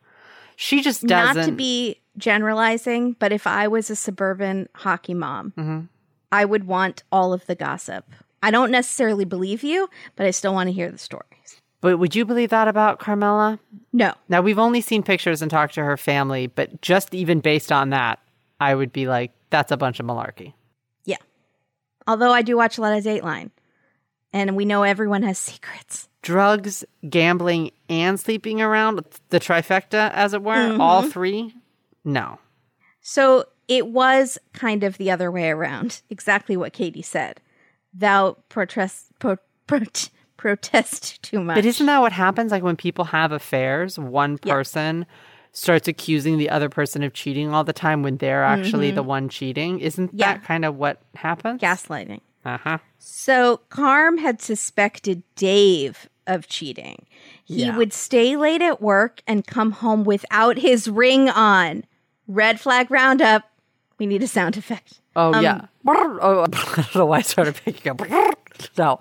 She 0.57 0.83
just 0.83 1.07
doesn't. 1.07 1.37
Not 1.37 1.45
to 1.47 1.53
be 1.53 2.01
generalizing, 2.19 3.13
but 3.19 3.33
if 3.33 3.47
I 3.47 3.69
was 3.69 3.91
a 3.91 3.97
suburban 3.97 4.69
hockey 4.75 5.15
mom, 5.15 5.53
Mm-hmm. 5.57 5.81
I 6.33 6.45
would 6.45 6.67
want 6.67 7.05
all 7.13 7.33
of 7.33 7.47
the 7.47 7.55
gossip. 7.55 8.05
I 8.43 8.51
don't 8.51 8.71
necessarily 8.73 9.25
believe 9.25 9.63
you, 9.63 9.89
but 10.17 10.27
I 10.27 10.33
still 10.33 10.53
want 10.53 10.67
to 10.69 10.73
hear 10.73 10.91
the 10.91 10.99
stories. 10.99 11.61
but 11.81 11.99
would 11.99 12.17
you 12.17 12.25
believe 12.25 12.51
that 12.51 12.67
about 12.69 12.99
Carmela? 12.99 13.59
No. 13.93 14.13
Now 14.29 14.43
we've 14.43 14.59
only 14.59 14.81
seen 14.81 15.03
pictures 15.05 15.41
and 15.41 15.51
talked 15.51 15.75
to 15.75 15.85
her 15.85 15.97
family, 15.97 16.49
but 16.49 16.83
just 16.83 17.15
even 17.15 17.39
based 17.41 17.71
on 17.71 17.91
that, 17.91 18.19
I 18.61 18.75
would 18.75 18.93
be 18.93 19.07
like, 19.07 19.33
that's 19.51 19.71
a 19.71 19.77
bunch 19.77 20.01
of 20.01 20.07
malarkey. 20.07 20.53
Yeah. 21.05 21.17
Although 22.09 22.33
I 22.33 22.43
do 22.43 22.57
watch 22.57 22.77
a 22.77 22.81
lot 22.81 22.97
of 22.99 23.05
Dateline, 23.05 23.51
and 24.33 24.57
we 24.57 24.65
know 24.65 24.83
everyone 24.83 25.23
has 25.23 25.39
secrets. 25.51 26.09
Drugs, 26.23 26.85
gambling, 27.09 27.71
and 27.89 28.19
sleeping 28.19 28.61
around, 28.61 29.01
the 29.31 29.39
trifecta, 29.39 30.11
as 30.13 30.35
it 30.35 30.43
were, 30.43 30.77
all 30.81 31.03
three? 31.09 31.55
No. 32.07 32.39
So 33.03 33.45
it 33.69 33.89
was 33.89 34.39
kind 34.55 34.83
of 34.85 34.97
the 34.97 35.11
other 35.11 35.31
way 35.31 35.51
around, 35.51 36.01
exactly 36.11 36.57
what 36.57 36.73
Katie 36.73 37.03
said. 37.03 37.41
Thou 37.93 38.37
protest, 38.49 39.07
pro, 39.19 39.37
pro, 39.67 39.81
protest 40.37 41.23
too 41.23 41.43
much. 41.43 41.57
But 41.57 41.65
isn't 41.67 41.87
that 41.87 42.01
what 42.01 42.13
happens? 42.13 42.53
Like 42.53 42.63
when 42.63 42.77
people 42.77 43.05
have 43.07 43.33
affairs, 43.33 43.99
one 43.99 44.39
person 44.39 45.07
starts 45.53 45.89
accusing 45.89 46.37
the 46.39 46.51
other 46.51 46.69
person 46.69 47.03
of 47.03 47.13
cheating 47.15 47.53
all 47.53 47.65
the 47.65 47.73
time 47.73 48.03
when 48.03 48.19
they're 48.19 48.45
actually 48.45 48.91
the 48.91 49.03
one 49.03 49.29
cheating. 49.29 49.81
Isn't 49.81 50.09
Mm-hmm. 50.09 50.19
Yeah. 50.19 50.35
that 50.35 50.45
kind 50.45 50.65
of 50.65 50.77
what 50.77 51.01
happens? 51.15 51.61
gaslighting? 51.61 52.21
Uh 52.45 52.59
huh. 52.59 52.79
So 52.99 53.61
Carm 53.71 54.19
had 54.19 54.41
suspected 54.43 55.23
Dave 55.35 56.09
of 56.27 56.47
cheating. 56.49 57.07
He 57.45 57.65
Yeah. 57.65 57.77
would 57.77 57.93
stay 57.93 58.37
late 58.37 58.61
at 58.63 58.83
work 58.83 59.23
and 59.27 59.47
come 59.47 59.71
home 59.73 60.05
without 60.05 60.59
his 60.59 60.89
ring 60.89 61.29
on. 61.31 61.85
Red 62.29 62.61
flag 62.61 62.91
roundup. 62.91 63.45
We 63.99 64.07
need 64.07 64.23
a 64.23 64.29
sound 64.29 64.57
effect. 64.57 65.01
Oh 65.15 65.33
Um, 65.35 65.43
yeah. 65.43 65.67
Oh, 65.89 66.43
I 66.43 66.47
don't 66.83 66.95
know 66.95 67.07
why 67.07 67.19
I 67.19 67.23
started 67.23 67.55
picking 67.65 67.93
up. 67.93 68.01
No, 68.79 68.99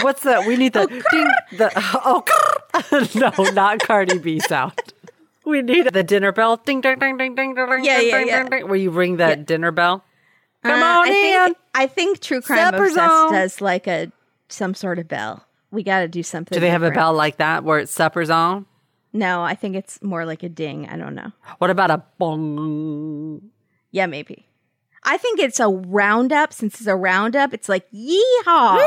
what's 0.00 0.22
that? 0.22 0.46
We 0.46 0.56
need 0.56 0.72
the 0.72 0.86
ding. 1.10 1.58
The 1.58 1.70
oh, 1.76 2.24
no, 3.14 3.50
not 3.52 3.80
Cardi 3.80 4.16
B 4.18 4.40
sound. 4.40 4.72
We 5.44 5.60
need 5.60 5.92
the 5.92 6.02
dinner 6.02 6.32
bell. 6.32 6.56
Ding 6.56 6.80
ding 6.80 6.98
ding 6.98 7.18
ding 7.18 7.34
ding 7.34 7.54
ding. 7.54 7.84
Yeah, 7.84 7.98
ding, 7.98 8.08
yeah, 8.08 8.18
ding, 8.18 8.26
yeah. 8.28 8.40
ding, 8.44 8.50
ding, 8.50 8.68
Where 8.68 8.76
you 8.76 8.90
ring 8.90 9.18
that 9.18 9.44
dinner 9.44 9.70
bell. 9.70 10.02
Come 10.62 10.82
Uh, 10.82 10.84
on 11.00 11.06
I 11.06 11.08
in. 11.08 11.12
think, 11.12 11.58
I 11.74 11.86
think 11.86 12.20
True 12.20 12.40
Crime 12.40 12.58
Supper 12.58 12.84
Obsessed 12.86 12.96
zone. 13.10 13.32
does 13.32 13.60
like 13.60 13.86
a 13.86 14.10
some 14.48 14.72
sort 14.74 14.98
of 14.98 15.08
bell. 15.08 15.44
We 15.70 15.82
got 15.82 16.00
to 16.00 16.08
do 16.08 16.22
something. 16.22 16.56
Do 16.56 16.60
they 16.60 16.70
have 16.70 16.82
a 16.82 16.90
bell 16.90 17.12
like 17.12 17.36
that 17.36 17.64
where 17.64 17.78
it's 17.78 17.92
supper's 17.92 18.30
on? 18.30 18.64
No, 19.16 19.42
I 19.42 19.54
think 19.54 19.76
it's 19.76 20.02
more 20.02 20.24
like 20.24 20.42
a 20.42 20.48
ding. 20.48 20.88
I 20.88 20.96
don't 20.96 21.14
know. 21.14 21.32
What 21.58 21.70
about 21.70 21.90
a 21.90 22.02
bong? 22.18 23.40
Yeah, 23.90 24.06
maybe. 24.06 24.46
I 25.04 25.16
think 25.16 25.38
it's 25.40 25.60
a 25.60 25.68
roundup. 25.68 26.52
Since 26.52 26.80
it's 26.80 26.86
a 26.86 26.96
roundup, 26.96 27.54
it's 27.54 27.68
like 27.68 27.90
yeehaw. 27.92 28.84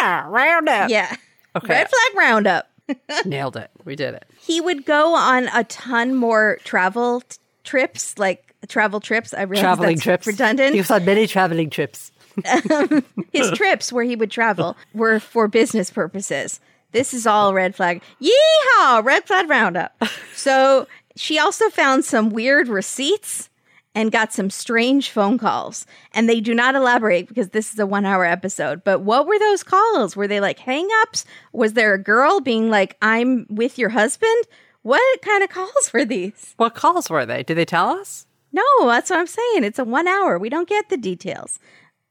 Yeah, 0.00 0.28
round 0.28 0.68
up. 0.68 0.90
yeah. 0.90 1.16
Okay. 1.56 1.68
Red 1.68 1.88
flag 1.88 2.18
roundup. 2.18 2.70
Nailed 3.24 3.56
it. 3.56 3.70
We 3.84 3.96
did 3.96 4.14
it. 4.14 4.24
He 4.40 4.60
would 4.60 4.84
go 4.84 5.14
on 5.14 5.48
a 5.54 5.64
ton 5.64 6.14
more 6.14 6.58
travel 6.64 7.22
t- 7.22 7.38
trips, 7.64 8.16
like 8.18 8.54
travel 8.68 9.00
trips. 9.00 9.34
I 9.34 9.42
realize 9.42 9.62
Traveling 9.62 9.98
trips. 9.98 10.26
redundant. 10.26 10.74
He 10.74 10.80
was 10.80 10.90
on 10.90 11.04
many 11.04 11.26
traveling 11.26 11.70
trips. 11.70 12.12
His 13.32 13.50
trips 13.52 13.92
where 13.92 14.04
he 14.04 14.14
would 14.14 14.30
travel 14.30 14.76
were 14.94 15.18
for 15.18 15.48
business 15.48 15.90
purposes. 15.90 16.60
This 16.92 17.12
is 17.12 17.26
all 17.26 17.52
red 17.54 17.74
flag. 17.74 18.02
Yeehaw! 18.20 19.04
Red 19.04 19.26
flag 19.26 19.48
roundup. 19.48 20.00
So 20.36 20.86
she 21.16 21.38
also 21.38 21.70
found 21.70 22.04
some 22.04 22.28
weird 22.30 22.68
receipts 22.68 23.48
and 23.94 24.12
got 24.12 24.34
some 24.34 24.50
strange 24.50 25.10
phone 25.10 25.38
calls. 25.38 25.86
And 26.12 26.28
they 26.28 26.40
do 26.40 26.54
not 26.54 26.74
elaborate 26.74 27.26
because 27.26 27.48
this 27.48 27.72
is 27.72 27.78
a 27.78 27.86
one 27.86 28.04
hour 28.04 28.24
episode. 28.26 28.84
But 28.84 29.00
what 29.00 29.26
were 29.26 29.38
those 29.38 29.62
calls? 29.62 30.14
Were 30.14 30.28
they 30.28 30.38
like 30.40 30.58
hang 30.58 30.86
ups? 31.02 31.24
Was 31.54 31.72
there 31.72 31.94
a 31.94 32.02
girl 32.02 32.40
being 32.40 32.68
like, 32.70 32.96
I'm 33.00 33.46
with 33.48 33.78
your 33.78 33.88
husband? 33.88 34.44
What 34.82 35.22
kind 35.22 35.42
of 35.42 35.48
calls 35.50 35.90
were 35.92 36.04
these? 36.04 36.54
What 36.58 36.74
calls 36.74 37.08
were 37.10 37.26
they? 37.26 37.42
Did 37.42 37.56
they 37.56 37.64
tell 37.64 37.88
us? 37.88 38.26
No, 38.52 38.62
that's 38.82 39.10
what 39.10 39.18
I'm 39.18 39.26
saying. 39.26 39.64
It's 39.64 39.78
a 39.80 39.84
one 39.84 40.06
hour. 40.06 40.38
We 40.38 40.48
don't 40.50 40.68
get 40.68 40.90
the 40.90 40.96
details. 40.98 41.58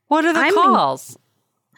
What 0.07 0.26
are 0.26 0.34
the 0.34 0.39
I'm- 0.39 0.53
calls? 0.53 1.17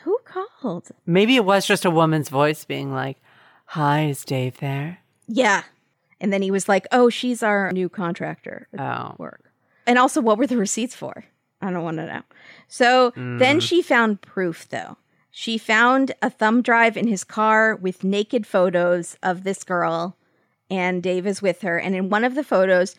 Who 0.07 0.17
called? 0.23 0.87
Maybe 1.05 1.35
it 1.35 1.43
was 1.43 1.65
just 1.65 1.83
a 1.83 1.91
woman's 1.91 2.29
voice 2.29 2.63
being 2.63 2.93
like, 2.93 3.17
Hi, 3.65 4.05
is 4.05 4.23
Dave 4.23 4.57
there? 4.59 4.99
Yeah. 5.27 5.63
And 6.21 6.31
then 6.31 6.41
he 6.41 6.49
was 6.49 6.69
like, 6.69 6.87
oh, 6.93 7.09
she's 7.09 7.43
our 7.43 7.73
new 7.73 7.89
contractor 7.89 8.69
at 8.73 8.79
Oh. 8.79 9.15
work. 9.17 9.51
And 9.85 9.99
also, 9.99 10.21
what 10.21 10.37
were 10.37 10.47
the 10.47 10.55
receipts 10.55 10.95
for? 10.95 11.25
I 11.61 11.71
don't 11.71 11.83
want 11.83 11.97
to 11.97 12.05
know. 12.05 12.21
So 12.69 13.11
then 13.17 13.59
mm. 13.59 13.61
she 13.61 13.81
found 13.81 14.21
proof, 14.21 14.69
though. 14.69 14.95
She 15.29 15.57
found 15.57 16.13
a 16.21 16.29
thumb 16.29 16.61
drive 16.61 16.95
in 16.95 17.07
his 17.09 17.25
car 17.25 17.75
with 17.75 18.05
naked 18.05 18.47
photos 18.47 19.17
of 19.21 19.43
this 19.43 19.65
girl, 19.65 20.15
and 20.69 21.03
Dave 21.03 21.27
is 21.27 21.41
with 21.41 21.63
her. 21.63 21.77
And 21.77 21.95
in 21.95 22.07
one 22.07 22.23
of 22.23 22.35
the 22.35 22.45
photos, 22.45 22.95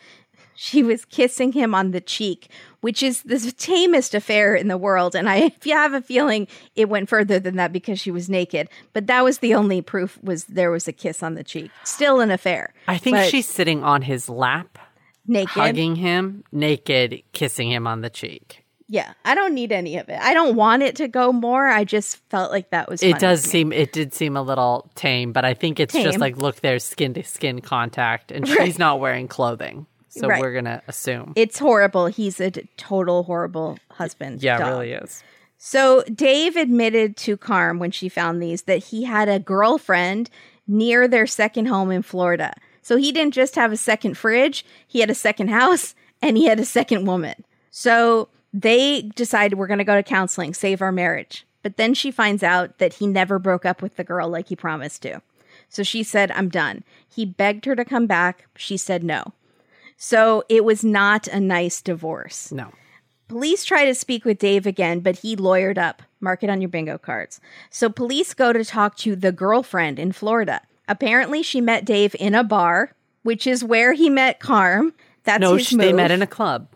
she 0.61 0.83
was 0.83 1.05
kissing 1.05 1.53
him 1.53 1.73
on 1.73 1.91
the 1.91 2.01
cheek, 2.01 2.49
which 2.81 3.01
is 3.01 3.21
the 3.21 3.39
tamest 3.57 4.13
affair 4.13 4.55
in 4.55 4.67
the 4.67 4.77
world. 4.77 5.15
And 5.15 5.29
I, 5.29 5.37
if 5.37 5.65
you 5.65 5.71
have 5.71 5.93
a 5.93 6.01
feeling, 6.01 6.49
it 6.75 6.89
went 6.89 7.07
further 7.07 7.39
than 7.39 7.55
that 7.55 7.71
because 7.71 7.97
she 7.97 8.11
was 8.11 8.29
naked. 8.29 8.67
But 8.91 9.07
that 9.07 9.23
was 9.23 9.37
the 9.37 9.55
only 9.55 9.81
proof 9.81 10.21
was 10.21 10.43
there 10.45 10.69
was 10.69 10.85
a 10.85 10.91
kiss 10.91 11.23
on 11.23 11.35
the 11.35 11.45
cheek. 11.45 11.71
Still 11.85 12.19
an 12.19 12.29
affair. 12.29 12.73
I 12.89 12.97
think 12.97 13.17
she's 13.29 13.47
sitting 13.47 13.85
on 13.85 14.01
his 14.01 14.27
lap, 14.27 14.77
naked. 15.25 15.49
hugging 15.53 15.95
him, 15.95 16.43
naked, 16.51 17.23
kissing 17.31 17.71
him 17.71 17.87
on 17.87 18.01
the 18.01 18.09
cheek. 18.09 18.65
Yeah, 18.91 19.13
I 19.23 19.35
don't 19.35 19.53
need 19.53 19.71
any 19.71 19.97
of 19.97 20.09
it. 20.09 20.19
I 20.19 20.33
don't 20.33 20.55
want 20.57 20.83
it 20.83 20.95
to 20.97 21.07
go 21.07 21.31
more. 21.31 21.67
I 21.67 21.85
just 21.85 22.17
felt 22.29 22.51
like 22.51 22.71
that 22.71 22.89
was. 22.89 23.01
It 23.01 23.19
does 23.19 23.43
seem 23.43 23.71
it 23.71 23.93
did 23.93 24.13
seem 24.13 24.35
a 24.35 24.41
little 24.41 24.91
tame, 24.95 25.31
but 25.31 25.45
I 25.45 25.53
think 25.53 25.79
it's 25.79 25.93
just 25.93 26.19
like 26.19 26.35
look, 26.37 26.57
there's 26.61 26.83
skin 26.83 27.13
to 27.13 27.23
skin 27.23 27.61
contact, 27.61 28.31
and 28.31 28.49
Right. 28.49 28.65
she's 28.65 28.79
not 28.79 28.99
wearing 28.99 29.27
clothing, 29.29 29.85
so 30.09 30.27
Right. 30.27 30.41
we're 30.41 30.53
gonna 30.53 30.81
assume. 30.87 31.33
It's 31.35 31.59
horrible. 31.59 32.07
He's 32.07 32.39
a 32.41 32.51
total 32.77 33.23
horrible 33.23 33.77
husband. 33.91 34.43
yeah, 34.43 34.57
dog. 34.57 34.67
really 34.67 34.91
is. 34.91 35.23
So 35.57 36.03
Dave 36.03 36.55
admitted 36.55 37.17
to 37.17 37.35
Carm 37.37 37.79
when 37.79 37.91
she 37.91 38.09
found 38.09 38.41
these 38.41 38.63
that 38.63 38.77
he 38.85 39.03
had 39.03 39.27
a 39.29 39.39
girlfriend 39.39 40.29
near 40.67 41.07
their 41.07 41.27
second 41.27 41.65
home 41.67 41.91
in 41.91 42.01
Florida. 42.01 42.53
So 42.81 42.95
he 42.95 43.11
didn't 43.11 43.33
just 43.33 43.55
have 43.55 43.71
a 43.71 43.77
second 43.77 44.17
fridge, 44.17 44.65
he 44.87 44.99
had 45.01 45.09
a 45.09 45.15
second 45.15 45.49
house 45.49 45.95
and 46.21 46.37
he 46.37 46.45
had 46.45 46.59
a 46.59 46.65
second 46.65 47.05
woman. 47.05 47.43
So 47.71 48.29
they 48.53 49.03
decided 49.15 49.57
we're 49.59 49.67
going 49.67 49.77
to 49.79 49.83
go 49.83 49.95
to 49.95 50.01
counseling, 50.03 50.53
save 50.53 50.81
our 50.81 50.91
marriage. 50.91 51.45
But 51.61 51.77
then 51.77 51.93
she 51.93 52.09
finds 52.09 52.41
out 52.41 52.77
that 52.79 52.93
he 52.95 53.05
never 53.05 53.37
broke 53.37 53.65
up 53.65 53.81
with 53.81 53.95
the 53.97 54.03
girl 54.03 54.29
like 54.29 54.47
he 54.47 54.55
promised 54.55 55.01
to. 55.03 55.21
So 55.67 55.83
she 55.83 56.01
said, 56.03 56.31
I'm 56.31 56.49
done. 56.49 56.83
He 57.07 57.25
begged 57.25 57.65
her 57.65 57.75
to 57.75 57.85
come 57.85 58.07
back. 58.07 58.47
She 58.55 58.75
said 58.77 59.03
no. 59.03 59.33
So 60.01 60.43
it 60.47 60.63
was 60.63 60.81
not 60.83 61.27
a 61.27 61.41
nice 61.41 61.81
divorce. 61.81 62.53
No. 62.53 62.71
Police 63.27 63.65
try 63.65 63.83
to 63.83 63.93
speak 63.93 64.23
with 64.23 64.39
Dave 64.39 64.65
again, 64.65 65.01
but 65.01 65.17
he 65.17 65.35
lawyered 65.35 65.77
up. 65.77 66.01
Mark 66.21 66.41
it 66.41 66.49
on 66.49 66.61
your 66.61 66.69
bingo 66.69 66.97
cards. 66.97 67.41
So 67.69 67.89
police 67.89 68.33
go 68.33 68.53
to 68.53 68.63
talk 68.63 68.95
to 68.99 69.15
the 69.15 69.33
girlfriend 69.33 69.99
in 69.99 70.13
Florida. 70.13 70.61
Apparently, 70.87 71.43
she 71.43 71.59
met 71.59 71.83
Dave 71.83 72.15
in 72.17 72.33
a 72.33 72.45
bar, 72.45 72.93
which 73.23 73.45
is 73.45 73.61
where 73.61 73.91
he 73.91 74.09
met 74.09 74.39
Carm. 74.39 74.93
That's 75.25 75.41
No, 75.41 75.55
his 75.55 75.67
sh- 75.67 75.75
they 75.77 75.91
met 75.93 76.11
in 76.11 76.21
a 76.21 76.27
club. 76.27 76.69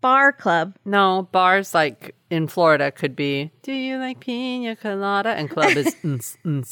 Bar 0.00 0.32
club. 0.32 0.76
No, 0.84 1.28
bars 1.32 1.74
like 1.74 2.14
in 2.30 2.46
Florida 2.46 2.90
could 2.90 3.16
be, 3.16 3.50
do 3.62 3.72
you 3.72 3.98
like 3.98 4.20
pina 4.20 4.76
colada? 4.76 5.30
And 5.30 5.50
club 5.50 5.76
is, 5.76 5.96
and 6.44 6.64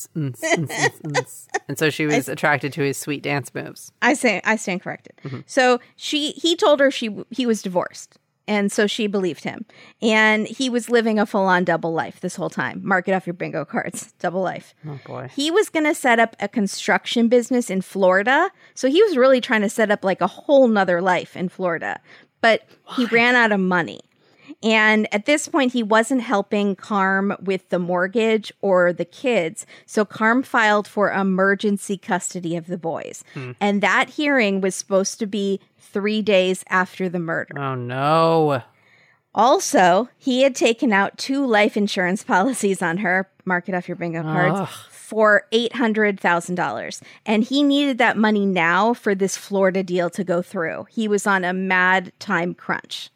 so 1.78 1.90
she 1.90 2.06
was 2.06 2.28
attracted 2.28 2.72
to 2.74 2.82
his 2.82 2.98
sweet 2.98 3.22
dance 3.22 3.54
moves. 3.54 3.92
I 4.02 4.14
say 4.14 4.40
I 4.44 4.56
stand 4.56 4.82
corrected. 4.82 5.14
Mm-hmm. 5.24 5.40
So 5.46 5.80
she 5.96 6.32
he 6.32 6.56
told 6.56 6.80
her 6.80 6.90
she 6.90 7.24
he 7.30 7.46
was 7.46 7.62
divorced. 7.62 8.18
And 8.48 8.70
so 8.70 8.86
she 8.86 9.06
believed 9.06 9.42
him. 9.42 9.64
And 10.00 10.46
he 10.46 10.70
was 10.70 10.88
living 10.88 11.18
a 11.18 11.26
full 11.26 11.46
on 11.46 11.64
double 11.64 11.92
life 11.92 12.20
this 12.20 12.36
whole 12.36 12.50
time. 12.50 12.80
Mark 12.84 13.08
it 13.08 13.12
off 13.12 13.26
your 13.26 13.34
bingo 13.34 13.64
cards. 13.64 14.12
Double 14.18 14.40
life. 14.40 14.74
Oh 14.86 14.98
boy. 15.04 15.28
He 15.34 15.50
was 15.50 15.68
going 15.68 15.84
to 15.84 15.94
set 15.94 16.18
up 16.18 16.36
a 16.38 16.48
construction 16.48 17.28
business 17.28 17.70
in 17.70 17.82
Florida. 17.82 18.50
So 18.74 18.88
he 18.88 19.02
was 19.02 19.16
really 19.16 19.40
trying 19.40 19.62
to 19.62 19.68
set 19.68 19.90
up 19.90 20.04
like 20.04 20.20
a 20.20 20.26
whole 20.26 20.68
nother 20.68 21.02
life 21.02 21.36
in 21.36 21.48
Florida. 21.48 22.00
But 22.40 22.66
he 22.96 23.06
ran 23.06 23.34
out 23.34 23.52
of 23.52 23.60
money. 23.60 24.00
And 24.62 25.12
at 25.12 25.26
this 25.26 25.48
point, 25.48 25.72
he 25.72 25.82
wasn't 25.82 26.22
helping 26.22 26.76
Carm 26.76 27.36
with 27.42 27.68
the 27.68 27.78
mortgage 27.78 28.52
or 28.60 28.92
the 28.92 29.04
kids. 29.04 29.66
So 29.84 30.04
Carm 30.04 30.42
filed 30.42 30.88
for 30.88 31.12
emergency 31.12 31.96
custody 31.98 32.56
of 32.56 32.66
the 32.66 32.78
boys. 32.78 33.22
Hmm. 33.34 33.52
And 33.60 33.82
that 33.82 34.08
hearing 34.10 34.60
was 34.60 34.74
supposed 34.74 35.18
to 35.18 35.26
be 35.26 35.60
three 35.78 36.22
days 36.22 36.64
after 36.68 37.08
the 37.08 37.18
murder. 37.18 37.58
Oh 37.58 37.74
no. 37.74 38.62
Also, 39.34 40.08
he 40.16 40.42
had 40.42 40.54
taken 40.54 40.92
out 40.92 41.18
two 41.18 41.46
life 41.46 41.76
insurance 41.76 42.24
policies 42.24 42.80
on 42.80 42.98
her, 42.98 43.30
mark 43.44 43.68
it 43.68 43.74
off 43.74 43.88
your 43.88 43.96
bingo 43.96 44.22
cards, 44.22 44.60
Ugh. 44.60 44.92
For 45.06 45.46
$800,000. 45.52 47.02
And 47.24 47.44
he 47.44 47.62
needed 47.62 47.98
that 47.98 48.16
money 48.16 48.44
now 48.44 48.92
for 48.92 49.14
this 49.14 49.36
Florida 49.36 49.84
deal 49.84 50.10
to 50.10 50.24
go 50.24 50.42
through. 50.42 50.86
He 50.90 51.06
was 51.06 51.28
on 51.28 51.44
a 51.44 51.52
mad 51.52 52.12
time 52.18 52.54
crunch. 52.54 53.10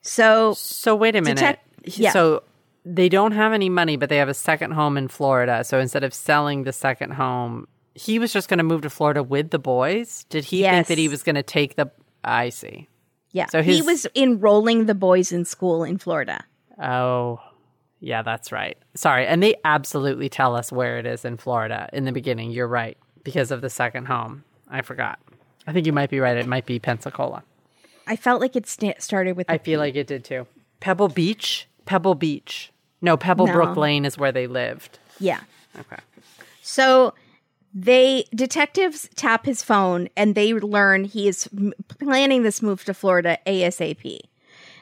So, 0.00 0.54
So 0.54 0.96
wait 0.96 1.16
a 1.16 1.20
minute. 1.20 1.58
Yeah. 1.84 2.12
So 2.12 2.44
they 2.86 3.10
don't 3.10 3.32
have 3.32 3.52
any 3.52 3.68
money, 3.68 3.96
but 3.96 4.08
they 4.08 4.16
have 4.16 4.30
a 4.30 4.34
second 4.34 4.70
home 4.70 4.96
in 4.96 5.08
Florida. 5.08 5.64
So 5.64 5.78
instead 5.78 6.02
of 6.02 6.14
selling 6.14 6.62
the 6.62 6.72
second 6.72 7.12
home, 7.12 7.68
he 7.94 8.18
was 8.18 8.32
just 8.32 8.48
going 8.48 8.58
to 8.58 8.64
move 8.64 8.80
to 8.82 8.90
Florida 8.90 9.22
with 9.22 9.50
the 9.50 9.58
boys. 9.58 10.24
Did 10.30 10.44
he 10.44 10.62
think 10.62 10.86
that 10.86 10.96
he 10.96 11.08
was 11.08 11.22
going 11.22 11.36
to 11.36 11.42
take 11.42 11.76
the? 11.76 11.90
I 12.24 12.48
see. 12.48 12.88
yeah, 13.32 13.46
So 13.46 13.62
he 13.62 13.82
was 13.82 14.06
enrolling 14.14 14.86
the 14.86 14.94
boys 14.94 15.30
in 15.30 15.44
school 15.44 15.84
in 15.84 15.98
Florida. 15.98 16.44
Oh, 16.82 17.40
yeah, 18.00 18.22
that's 18.22 18.52
right. 18.52 18.76
Sorry, 18.94 19.26
and 19.26 19.42
they 19.42 19.54
absolutely 19.64 20.28
tell 20.28 20.54
us 20.56 20.70
where 20.72 20.98
it 20.98 21.06
is 21.06 21.24
in 21.24 21.36
Florida 21.36 21.88
in 21.92 22.04
the 22.04 22.12
beginning. 22.12 22.50
You're 22.50 22.68
right 22.68 22.96
because 23.24 23.50
of 23.50 23.60
the 23.60 23.70
second 23.70 24.06
home. 24.06 24.44
I 24.68 24.82
forgot. 24.82 25.18
I 25.66 25.72
think 25.72 25.86
you 25.86 25.92
might 25.92 26.10
be 26.10 26.20
right. 26.20 26.36
It 26.36 26.46
might 26.46 26.66
be 26.66 26.78
Pensacola. 26.78 27.42
I 28.06 28.16
felt 28.16 28.40
like 28.40 28.56
it 28.56 28.66
sta- 28.66 28.94
started 28.98 29.36
with. 29.36 29.50
I 29.50 29.54
a 29.54 29.58
feel 29.58 29.80
like 29.80 29.94
it 29.96 30.06
did 30.06 30.24
too. 30.24 30.46
Pebble 30.80 31.08
Beach. 31.08 31.66
Pebble 31.86 32.14
Beach. 32.14 32.70
No, 33.00 33.16
Pebblebrook 33.16 33.74
No. 33.74 33.80
Lane 33.80 34.04
is 34.04 34.16
where 34.18 34.32
they 34.32 34.46
lived. 34.46 34.98
yeah. 35.20 35.40
Okay. 35.78 36.00
So 36.62 37.14
they 37.74 38.24
detectives 38.34 39.08
tap 39.14 39.44
his 39.46 39.62
phone 39.62 40.08
and 40.16 40.34
they 40.34 40.52
learn 40.54 41.04
he 41.04 41.28
is 41.28 41.48
m- 41.56 41.72
planning 41.98 42.42
this 42.42 42.60
move 42.62 42.84
to 42.84 42.94
Florida 42.94 43.38
ASAP. 43.46 44.18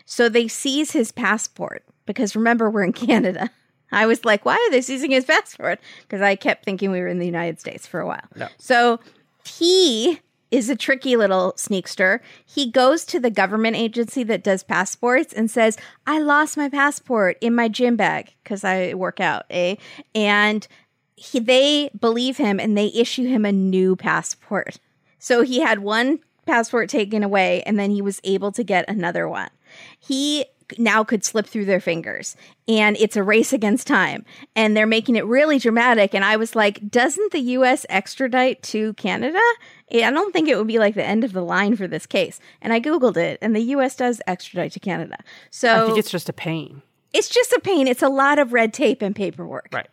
So 0.05 0.29
they 0.29 0.49
seize 0.49 0.93
his 0.93 1.13
passport 1.13 1.85
because 2.07 2.35
remember 2.37 2.71
we're 2.71 2.85
in 2.85 2.93
Canada. 2.93 3.51
I 3.93 4.07
was 4.07 4.25
like, 4.25 4.45
why 4.45 4.55
are 4.55 4.71
they 4.71 4.81
seizing 4.81 5.13
his 5.13 5.25
passport? 5.25 5.81
Because 6.03 6.21
I 6.21 6.35
kept 6.35 6.65
thinking 6.65 6.91
we 6.91 7.01
were 7.01 7.07
in 7.07 7.19
the 7.19 7.27
United 7.27 7.61
States 7.61 7.87
for 7.87 8.01
a 8.01 8.07
while. 8.07 8.25
No. 8.35 8.49
So 8.59 8.99
he 9.45 10.21
is 10.51 10.69
a 10.71 10.77
tricky 10.77 11.17
little 11.17 11.53
sneakster. 11.57 12.21
He 12.45 12.71
goes 12.71 13.05
to 13.07 13.21
the 13.21 13.31
government 13.31 13.77
agency 13.77 14.23
that 14.25 14.45
does 14.45 14.63
passports 14.63 15.33
and 15.33 15.51
says, 15.51 15.77
I 16.07 16.21
lost 16.21 16.57
my 16.57 16.69
passport 16.69 17.37
in 17.41 17.55
my 17.55 17.69
gym 17.69 17.97
bag 17.97 18.35
because 18.43 18.65
I 18.65 18.95
work 18.95 19.21
out, 19.21 19.45
eh? 19.51 19.77
And 20.15 20.67
he, 21.17 21.41
they 21.41 21.91
believe 21.99 22.37
him 22.37 22.61
and 22.61 22.77
they 22.77 22.87
issue 22.89 23.27
him 23.27 23.45
a 23.45 23.53
new 23.53 23.97
passport. 23.97 24.79
So 25.19 25.43
he 25.43 25.61
had 25.61 25.81
one 25.81 26.21
passport 26.47 26.89
taken 26.89 27.23
away 27.23 27.63
and 27.63 27.79
then 27.79 27.91
he 27.91 28.01
was 28.01 28.21
able 28.23 28.53
to 28.53 28.63
get 28.63 28.89
another 28.89 29.29
one. 29.29 29.51
He 29.99 30.45
now 30.79 31.05
could 31.05 31.25
slip 31.25 31.47
through 31.47 31.65
their 31.65 31.81
fingers 31.81 32.37
and 32.67 32.97
it's 32.99 33.17
a 33.17 33.23
race 33.23 33.53
against 33.53 33.87
time 33.87 34.25
and 34.55 34.77
they're 34.77 34.87
making 34.87 35.17
it 35.17 35.25
really 35.27 35.59
dramatic 35.59 36.15
and 36.15 36.25
I 36.25 36.37
was 36.37 36.57
like 36.57 36.91
doesn't 36.91 37.33
the 37.33 37.41
US 37.41 37.87
extradite 37.89 38.63
to 38.65 38.93
Canada? 38.95 39.41
I 39.93 40.11
don't 40.11 40.33
think 40.33 40.49
it 40.49 40.57
would 40.57 40.67
be 40.67 40.79
like 40.79 40.95
the 40.95 41.05
end 41.05 41.23
of 41.25 41.33
the 41.33 41.43
line 41.43 41.77
for 41.77 41.87
this 41.87 42.07
case. 42.07 42.41
And 42.61 42.73
I 42.73 42.81
googled 42.81 43.17
it 43.17 43.39
and 43.41 43.55
the 43.55 43.61
US 43.77 43.95
does 43.97 44.21
extradite 44.27 44.73
to 44.73 44.81
Canada. 44.81 45.19
So 45.51 45.85
I 45.85 45.87
think 45.87 45.99
it's 45.99 46.11
just 46.11 46.29
a 46.29 46.33
pain. 46.33 46.83
it's 47.13 47.29
just 47.29 47.53
a 47.53 47.61
pain. 47.61 47.87
It's 47.87 48.03
a 48.03 48.09
lot 48.09 48.39
of 48.39 48.53
red 48.53 48.73
tape 48.75 49.03
and 49.03 49.15
paperwork 49.15 49.69
Right. 49.73 49.89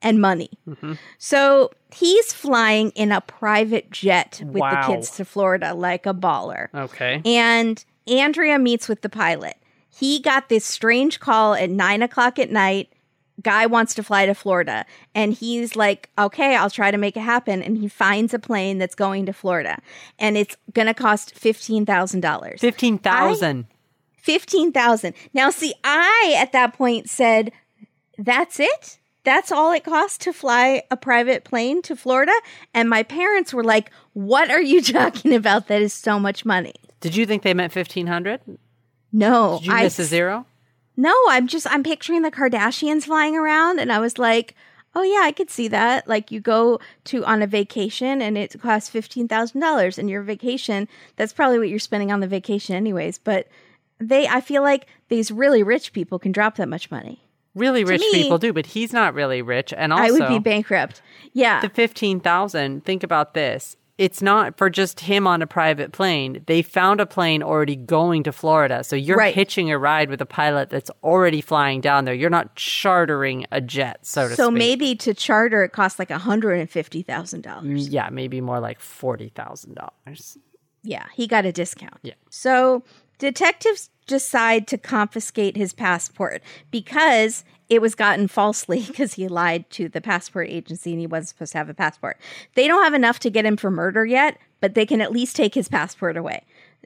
and 0.00 0.20
money. 0.20 0.50
Mm-hmm. 0.66 0.94
So 1.18 1.70
he's 1.92 2.32
flying 2.32 2.90
in 2.90 3.12
a 3.12 3.20
private 3.20 3.90
jet 3.90 4.40
with 4.44 4.56
Wow. 4.62 4.86
the 4.88 4.94
kids 4.94 5.10
to 5.16 5.24
Florida 5.24 5.74
like 5.74 6.06
a 6.06 6.14
baller. 6.14 6.68
Okay. 6.74 7.20
And 7.26 7.84
Andrea 8.08 8.58
meets 8.58 8.88
with 8.88 9.02
the 9.02 9.08
pilot. 9.08 9.56
He 9.96 10.20
got 10.20 10.48
this 10.48 10.64
strange 10.64 11.20
call 11.20 11.54
at 11.54 11.70
nine 11.70 12.02
o'clock 12.02 12.38
at 12.38 12.50
night. 12.50 12.92
Guy 13.42 13.66
wants 13.66 13.94
to 13.94 14.02
fly 14.02 14.26
to 14.26 14.34
Florida. 14.34 14.86
And 15.14 15.32
he's 15.32 15.76
like, 15.76 16.08
okay, 16.18 16.56
I'll 16.56 16.70
try 16.70 16.90
to 16.90 16.98
make 16.98 17.16
it 17.16 17.20
happen. 17.20 17.62
And 17.62 17.76
he 17.76 17.88
finds 17.88 18.32
a 18.32 18.38
plane 18.38 18.78
that's 18.78 18.94
going 18.94 19.26
to 19.26 19.32
Florida. 19.32 19.78
And 20.18 20.36
it's 20.36 20.56
going 20.72 20.86
to 20.86 20.94
cost 20.94 21.34
$15,000. 21.34 22.60
15,000. 22.60 23.66
15,000. 24.16 25.14
Now, 25.32 25.50
see, 25.50 25.74
I 25.82 26.36
at 26.38 26.52
that 26.52 26.74
point 26.74 27.10
said, 27.10 27.52
that's 28.16 28.60
it? 28.60 28.98
that's 29.24 29.50
all 29.50 29.72
it 29.72 29.84
costs 29.84 30.18
to 30.18 30.32
fly 30.32 30.82
a 30.90 30.96
private 30.96 31.44
plane 31.44 31.82
to 31.82 31.96
Florida. 31.96 32.32
And 32.72 32.88
my 32.88 33.02
parents 33.02 33.52
were 33.52 33.64
like, 33.64 33.90
What 34.12 34.50
are 34.50 34.62
you 34.62 34.82
talking 34.82 35.34
about? 35.34 35.68
That 35.68 35.82
is 35.82 35.92
so 35.92 36.20
much 36.20 36.44
money. 36.44 36.74
Did 37.00 37.16
you 37.16 37.26
think 37.26 37.42
they 37.42 37.52
meant 37.52 37.74
1500? 37.74 38.40
No, 39.14 39.58
Did 39.60 39.66
you 39.68 39.72
I 39.72 39.82
miss 39.84 39.98
a 40.00 40.04
zero? 40.04 40.44
No, 40.96 41.14
I'm 41.28 41.46
just 41.46 41.66
I'm 41.70 41.84
picturing 41.84 42.22
the 42.22 42.30
Kardashians 42.32 43.04
flying 43.04 43.36
around 43.36 43.78
and 43.78 43.92
I 43.92 44.00
was 44.00 44.18
like, 44.18 44.54
"Oh 44.94 45.02
yeah, 45.02 45.20
I 45.22 45.30
could 45.30 45.50
see 45.50 45.68
that." 45.68 46.08
Like 46.08 46.32
you 46.32 46.40
go 46.40 46.80
to 47.04 47.24
on 47.24 47.40
a 47.40 47.46
vacation 47.46 48.20
and 48.20 48.36
it 48.36 48.60
costs 48.60 48.90
$15,000 48.90 49.98
and 49.98 50.10
your 50.10 50.22
vacation, 50.22 50.88
that's 51.16 51.32
probably 51.32 51.58
what 51.60 51.68
you're 51.68 51.78
spending 51.78 52.10
on 52.12 52.20
the 52.20 52.26
vacation 52.26 52.74
anyways, 52.74 53.18
but 53.18 53.46
they 53.98 54.26
I 54.26 54.40
feel 54.40 54.62
like 54.62 54.86
these 55.08 55.30
really 55.30 55.62
rich 55.62 55.92
people 55.92 56.18
can 56.18 56.32
drop 56.32 56.56
that 56.56 56.68
much 56.68 56.90
money. 56.90 57.20
Really 57.54 57.84
rich 57.84 58.00
me- 58.00 58.22
people 58.24 58.38
do, 58.38 58.52
but 58.52 58.66
he's 58.66 58.92
not 58.92 59.14
really 59.14 59.40
rich. 59.40 59.72
And 59.76 59.92
also, 59.92 60.04
I 60.04 60.10
would 60.10 60.28
be 60.28 60.40
bankrupt. 60.40 61.02
Yeah. 61.32 61.60
the 61.60 61.68
15,000, 61.68 62.84
think 62.84 63.04
about 63.04 63.34
this. 63.34 63.76
It's 63.96 64.20
not 64.20 64.58
for 64.58 64.68
just 64.68 64.98
him 65.00 65.24
on 65.26 65.40
a 65.40 65.46
private 65.46 65.92
plane. 65.92 66.42
They 66.46 66.62
found 66.62 67.00
a 67.00 67.06
plane 67.06 67.44
already 67.44 67.76
going 67.76 68.24
to 68.24 68.32
Florida. 68.32 68.82
So 68.82 68.96
you're 68.96 69.16
Right. 69.16 69.32
hitching 69.34 69.70
a 69.70 69.78
ride 69.78 70.10
with 70.10 70.20
a 70.20 70.26
pilot 70.26 70.68
that's 70.68 70.90
already 71.04 71.40
flying 71.40 71.80
down 71.80 72.04
there. 72.04 72.12
You're 72.14 72.28
not 72.28 72.56
chartering 72.56 73.46
a 73.52 73.60
jet, 73.60 73.98
so 74.02 74.28
to 74.28 74.34
so 74.34 74.46
speak. 74.48 74.58
maybe 74.58 74.94
to 74.96 75.14
charter 75.14 75.62
it 75.62 75.70
costs 75.70 76.00
like 76.00 76.10
$150,000. 76.10 77.62
Mm, 77.62 77.86
yeah, 77.88 78.08
maybe 78.10 78.40
more 78.40 78.58
like 78.58 78.80
$40,000. 78.80 80.38
Yeah, 80.82 81.04
he 81.14 81.26
got 81.28 81.44
a 81.44 81.52
discount. 81.52 81.98
Yeah. 82.02 82.14
So 82.30 82.82
detectives 83.18 83.90
decide 84.06 84.66
to 84.68 84.76
confiscate 84.76 85.56
his 85.56 85.72
passport 85.72 86.42
because 86.70 87.44
it 87.74 87.82
was 87.82 87.94
gotten 87.94 88.28
falsely 88.28 88.82
because 88.86 89.14
he 89.14 89.28
lied 89.28 89.68
to 89.70 89.88
the 89.88 90.00
passport 90.00 90.48
agency 90.48 90.92
and 90.92 91.00
he 91.00 91.06
wasn't 91.06 91.28
supposed 91.30 91.52
to 91.52 91.58
have 91.58 91.68
a 91.68 91.74
passport. 91.74 92.18
They 92.54 92.66
don't 92.68 92.84
have 92.84 92.94
enough 92.94 93.18
to 93.20 93.30
get 93.30 93.44
him 93.46 93.56
for 93.56 93.70
murder 93.70 94.04
yet, 94.06 94.38
but 94.60 94.74
they 94.74 94.86
can 94.86 95.00
at 95.00 95.12
least 95.12 95.36
take 95.36 95.54
his 95.54 95.68
passport 95.68 96.16
away. 96.16 96.44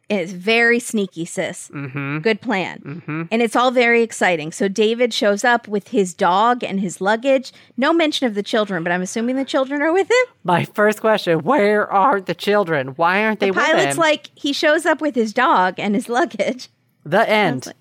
It's 0.09 0.33
very 0.33 0.79
sneaky, 0.81 1.27
sis. 1.27 1.69
Mm-hmm. 1.69 2.21
Good 2.21 2.41
plan. 2.41 2.81
Mm-hmm. 2.83 3.23
And 3.31 3.43
it's 3.43 3.55
all 3.55 3.71
very 3.71 4.01
exciting. 4.03 4.53
So 4.53 4.67
David 4.67 5.13
shows 5.13 5.45
up 5.45 5.69
with 5.69 5.89
his 5.89 6.15
dog 6.15 6.65
and 6.65 6.81
his 6.81 7.03
luggage. 7.03 7.53
No 7.77 7.93
mention 7.93 8.27
of 8.27 8.35
the 8.35 8.43
children, 8.43 8.83
but 8.83 8.91
I'm 8.91 9.03
assuming 9.03 9.37
the 9.37 9.45
children 9.45 9.83
are 9.83 9.93
with 9.93 10.11
him. 10.11 10.33
My 10.45 10.65
first 10.65 11.03
question 11.03 11.41
Where 11.41 11.87
are 11.93 12.23
the 12.23 12.35
children? 12.35 12.89
Why 12.97 13.23
aren't 13.23 13.41
they 13.41 13.49
The 13.51 13.55
pilot's 13.55 13.85
with 13.85 13.93
him? 13.97 13.97
like, 13.99 14.31
he 14.35 14.55
shows 14.55 14.87
up 14.87 15.03
with 15.03 15.15
his 15.15 15.35
dog 15.35 15.75
and 15.79 15.95
his 15.95 16.09
luggage. 16.09 16.71
the 17.05 17.29
end. 17.29 17.67
like- 17.67 17.77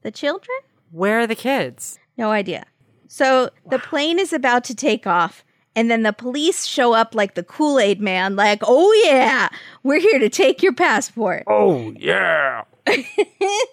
The 0.00 0.10
children? 0.12 0.56
Where 0.92 1.20
are 1.20 1.26
the 1.26 1.34
kids? 1.36 1.98
No 2.20 2.32
idea. 2.32 2.66
So 3.08 3.48
the 3.70 3.78
plane 3.78 4.18
is 4.18 4.34
about 4.34 4.62
to 4.64 4.74
take 4.74 5.06
off, 5.06 5.42
and 5.74 5.90
then 5.90 6.02
the 6.02 6.12
police 6.12 6.66
show 6.66 6.92
up 6.92 7.14
like 7.14 7.34
the 7.34 7.42
Kool 7.42 7.80
Aid 7.80 7.98
man, 7.98 8.36
like, 8.36 8.60
oh 8.62 8.92
yeah, 9.06 9.48
we're 9.82 10.00
here 10.00 10.18
to 10.18 10.28
take 10.28 10.62
your 10.62 10.74
passport. 10.74 11.44
Oh, 11.46 11.92
yeah. 11.98 12.64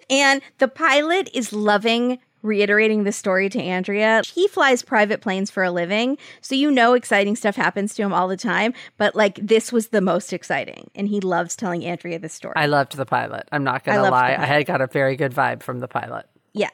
And 0.10 0.42
the 0.60 0.70
pilot 0.70 1.30
is 1.34 1.52
loving 1.52 2.20
reiterating 2.42 3.04
the 3.04 3.12
story 3.12 3.50
to 3.50 3.62
Andrea. 3.62 4.22
He 4.26 4.48
flies 4.48 4.82
private 4.82 5.20
planes 5.20 5.52
for 5.52 5.64
a 5.64 5.72
living, 5.72 6.18
so 6.40 6.56
you 6.56 6.72
know 6.72 6.94
exciting 6.94 7.36
stuff 7.36 7.58
happens 7.58 7.94
to 7.96 8.04
him 8.04 8.14
all 8.14 8.30
the 8.30 8.38
time, 8.38 8.74
but 8.98 9.14
like 9.14 9.36
this 9.46 9.74
was 9.74 9.90
the 9.90 10.00
most 10.00 10.32
exciting, 10.32 10.90
and 10.96 11.10
he 11.10 11.20
loves 11.20 11.58
telling 11.58 11.84
Andrea 11.84 12.18
this 12.18 12.34
story. 12.34 12.54
I 12.56 12.68
loved 12.68 12.96
the 12.96 13.06
pilot. 13.06 13.50
I'm 13.52 13.66
not 13.66 13.84
going 13.84 14.02
to 14.02 14.10
lie. 14.10 14.38
I 14.40 14.46
had 14.46 14.66
got 14.66 14.80
a 14.80 14.88
very 14.88 15.18
good 15.18 15.34
vibe 15.34 15.62
from 15.62 15.80
the 15.80 15.90
pilot. 15.90 16.26
Yeah. 16.54 16.70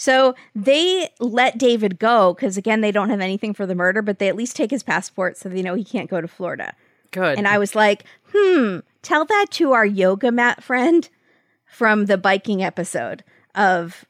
So 0.00 0.34
they 0.54 1.10
let 1.18 1.58
David 1.58 1.98
go 1.98 2.32
because, 2.32 2.56
again, 2.56 2.80
they 2.80 2.90
don't 2.90 3.10
have 3.10 3.20
anything 3.20 3.52
for 3.52 3.66
the 3.66 3.74
murder, 3.74 4.00
but 4.00 4.18
they 4.18 4.28
at 4.28 4.34
least 4.34 4.56
take 4.56 4.70
his 4.70 4.82
passport 4.82 5.36
so 5.36 5.50
they 5.50 5.60
know 5.60 5.74
he 5.74 5.84
can't 5.84 6.08
go 6.08 6.22
to 6.22 6.26
Florida. 6.26 6.72
Good. 7.10 7.36
And 7.36 7.46
I 7.46 7.58
was 7.58 7.74
like, 7.74 8.04
hmm, 8.32 8.78
tell 9.02 9.26
that 9.26 9.48
to 9.50 9.72
our 9.72 9.84
yoga 9.84 10.32
mat 10.32 10.62
friend 10.64 11.06
from 11.66 12.06
the 12.06 12.16
biking 12.16 12.62
episode 12.62 13.22
of 13.54 14.06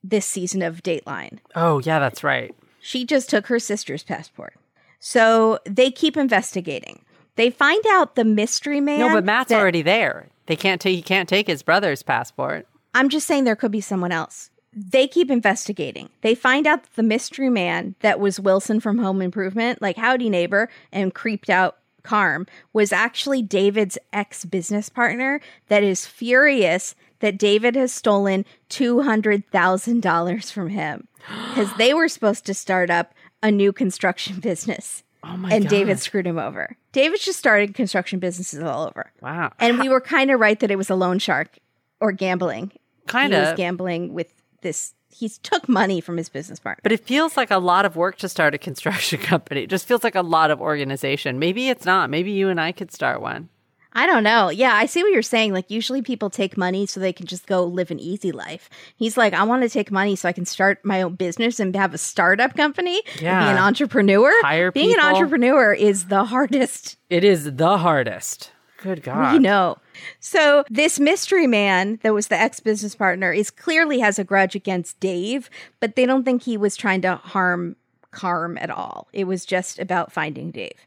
this 0.00 0.24
season 0.24 0.62
of 0.62 0.84
Dateline. 0.84 1.40
oh, 1.56 1.80
yeah, 1.80 1.98
that's 1.98 2.22
right. 2.22 2.54
She 2.78 3.04
just 3.04 3.28
took 3.28 3.48
her 3.48 3.58
sister's 3.58 4.04
passport. 4.04 4.54
So 5.00 5.58
they 5.64 5.90
keep 5.90 6.16
investigating. 6.16 7.04
They 7.34 7.50
find 7.50 7.84
out 7.88 8.14
the 8.14 8.24
mystery 8.24 8.80
man. 8.80 9.00
No, 9.00 9.08
but 9.12 9.24
Matt's 9.24 9.48
that- 9.48 9.60
already 9.60 9.82
there. 9.82 10.28
They 10.46 10.54
can't 10.54 10.80
take. 10.80 10.94
He 10.94 11.02
can't 11.02 11.28
take 11.28 11.48
his 11.48 11.64
brother's 11.64 12.04
passport. 12.04 12.68
I'm 12.94 13.08
just 13.08 13.26
saying 13.26 13.42
there 13.42 13.56
could 13.56 13.72
be 13.72 13.80
someone 13.80 14.12
else. 14.12 14.50
They 14.76 15.08
keep 15.08 15.30
investigating. 15.30 16.10
They 16.20 16.34
find 16.34 16.66
out 16.66 16.92
the 16.94 17.02
mystery 17.02 17.48
man 17.48 17.94
that 18.00 18.20
was 18.20 18.38
Wilson 18.38 18.78
from 18.78 18.98
Home 18.98 19.22
Improvement, 19.22 19.80
like 19.80 19.96
Howdy 19.96 20.28
Neighbor, 20.28 20.68
and 20.92 21.14
creeped 21.14 21.48
out 21.48 21.78
Carm, 22.02 22.46
was 22.72 22.92
actually 22.92 23.42
David's 23.42 23.98
ex 24.12 24.44
business 24.44 24.88
partner 24.88 25.40
that 25.68 25.82
is 25.82 26.06
furious 26.06 26.94
that 27.20 27.38
David 27.38 27.74
has 27.74 27.92
stolen 27.92 28.44
$200,000 28.68 30.52
from 30.52 30.68
him 30.68 31.08
because 31.48 31.74
they 31.78 31.94
were 31.94 32.08
supposed 32.08 32.44
to 32.46 32.54
start 32.54 32.90
up 32.90 33.14
a 33.42 33.50
new 33.50 33.72
construction 33.72 34.40
business. 34.40 35.02
Oh 35.24 35.36
my 35.36 35.50
and 35.50 35.64
god! 35.64 35.70
David 35.70 35.98
screwed 35.98 36.26
him 36.26 36.38
over. 36.38 36.76
David's 36.92 37.24
just 37.24 37.38
started 37.38 37.74
construction 37.74 38.18
businesses 38.18 38.62
all 38.62 38.86
over. 38.86 39.10
Wow. 39.20 39.52
And 39.58 39.80
we 39.80 39.88
were 39.88 40.00
kind 40.00 40.30
of 40.30 40.38
right 40.38 40.60
that 40.60 40.70
it 40.70 40.76
was 40.76 40.90
a 40.90 40.94
loan 40.94 41.18
shark 41.18 41.58
or 41.98 42.12
gambling. 42.12 42.72
Kind 43.06 43.32
he 43.32 43.38
was 43.38 43.50
of. 43.50 43.56
gambling 43.56 44.12
with 44.12 44.32
this. 44.66 44.94
He 45.08 45.28
took 45.30 45.68
money 45.68 46.00
from 46.02 46.18
his 46.18 46.28
business 46.28 46.58
partner. 46.58 46.80
But 46.82 46.92
it 46.92 47.00
feels 47.06 47.36
like 47.38 47.50
a 47.50 47.58
lot 47.58 47.86
of 47.86 47.96
work 47.96 48.18
to 48.18 48.28
start 48.28 48.54
a 48.54 48.58
construction 48.58 49.18
company. 49.32 49.62
It 49.62 49.70
just 49.70 49.86
feels 49.86 50.04
like 50.04 50.14
a 50.14 50.20
lot 50.22 50.50
of 50.50 50.60
organization. 50.60 51.38
Maybe 51.38 51.68
it's 51.70 51.86
not. 51.86 52.10
Maybe 52.10 52.32
you 52.32 52.48
and 52.50 52.60
I 52.60 52.72
could 52.72 52.92
start 52.92 53.22
one. 53.22 53.48
I 53.94 54.04
don't 54.04 54.24
know. 54.24 54.50
Yeah, 54.50 54.74
I 54.74 54.84
see 54.84 55.02
what 55.02 55.10
you're 55.12 55.22
saying. 55.22 55.54
Like 55.54 55.70
usually 55.70 56.02
people 56.02 56.28
take 56.28 56.58
money 56.58 56.84
so 56.84 57.00
they 57.00 57.14
can 57.14 57.24
just 57.26 57.46
go 57.46 57.64
live 57.64 57.90
an 57.90 57.98
easy 57.98 58.30
life. 58.30 58.68
He's 58.96 59.16
like, 59.16 59.32
I 59.32 59.42
want 59.44 59.62
to 59.62 59.70
take 59.70 59.90
money 59.90 60.16
so 60.16 60.28
I 60.28 60.32
can 60.32 60.44
start 60.44 60.84
my 60.84 61.00
own 61.00 61.14
business 61.14 61.58
and 61.60 61.74
have 61.74 61.94
a 61.94 61.98
startup 61.98 62.54
company. 62.54 63.00
and 63.14 63.22
Yeah. 63.22 63.42
be 63.44 63.50
an 63.52 63.56
entrepreneur. 63.56 64.30
Hire 64.42 64.70
Being 64.70 64.92
an 64.92 65.00
entrepreneur 65.00 65.72
is 65.72 66.06
the 66.06 66.24
hardest. 66.24 66.98
It 67.08 67.24
is 67.24 67.54
the 67.56 67.78
hardest. 67.78 68.52
Good 68.82 69.02
God. 69.02 69.32
You 69.32 69.40
know. 69.40 69.78
So 70.20 70.64
this 70.70 70.98
mystery 71.00 71.46
man 71.46 71.98
that 72.02 72.14
was 72.14 72.28
the 72.28 72.40
ex 72.40 72.60
business 72.60 72.94
partner 72.94 73.32
is 73.32 73.50
clearly 73.50 74.00
has 74.00 74.18
a 74.18 74.24
grudge 74.24 74.54
against 74.54 74.98
Dave, 75.00 75.50
but 75.80 75.96
they 75.96 76.06
don't 76.06 76.24
think 76.24 76.42
he 76.42 76.56
was 76.56 76.76
trying 76.76 77.02
to 77.02 77.16
harm 77.16 77.76
Carm 78.10 78.56
at 78.58 78.70
all. 78.70 79.08
It 79.12 79.24
was 79.24 79.44
just 79.44 79.78
about 79.78 80.10
finding 80.10 80.50
Dave. 80.50 80.86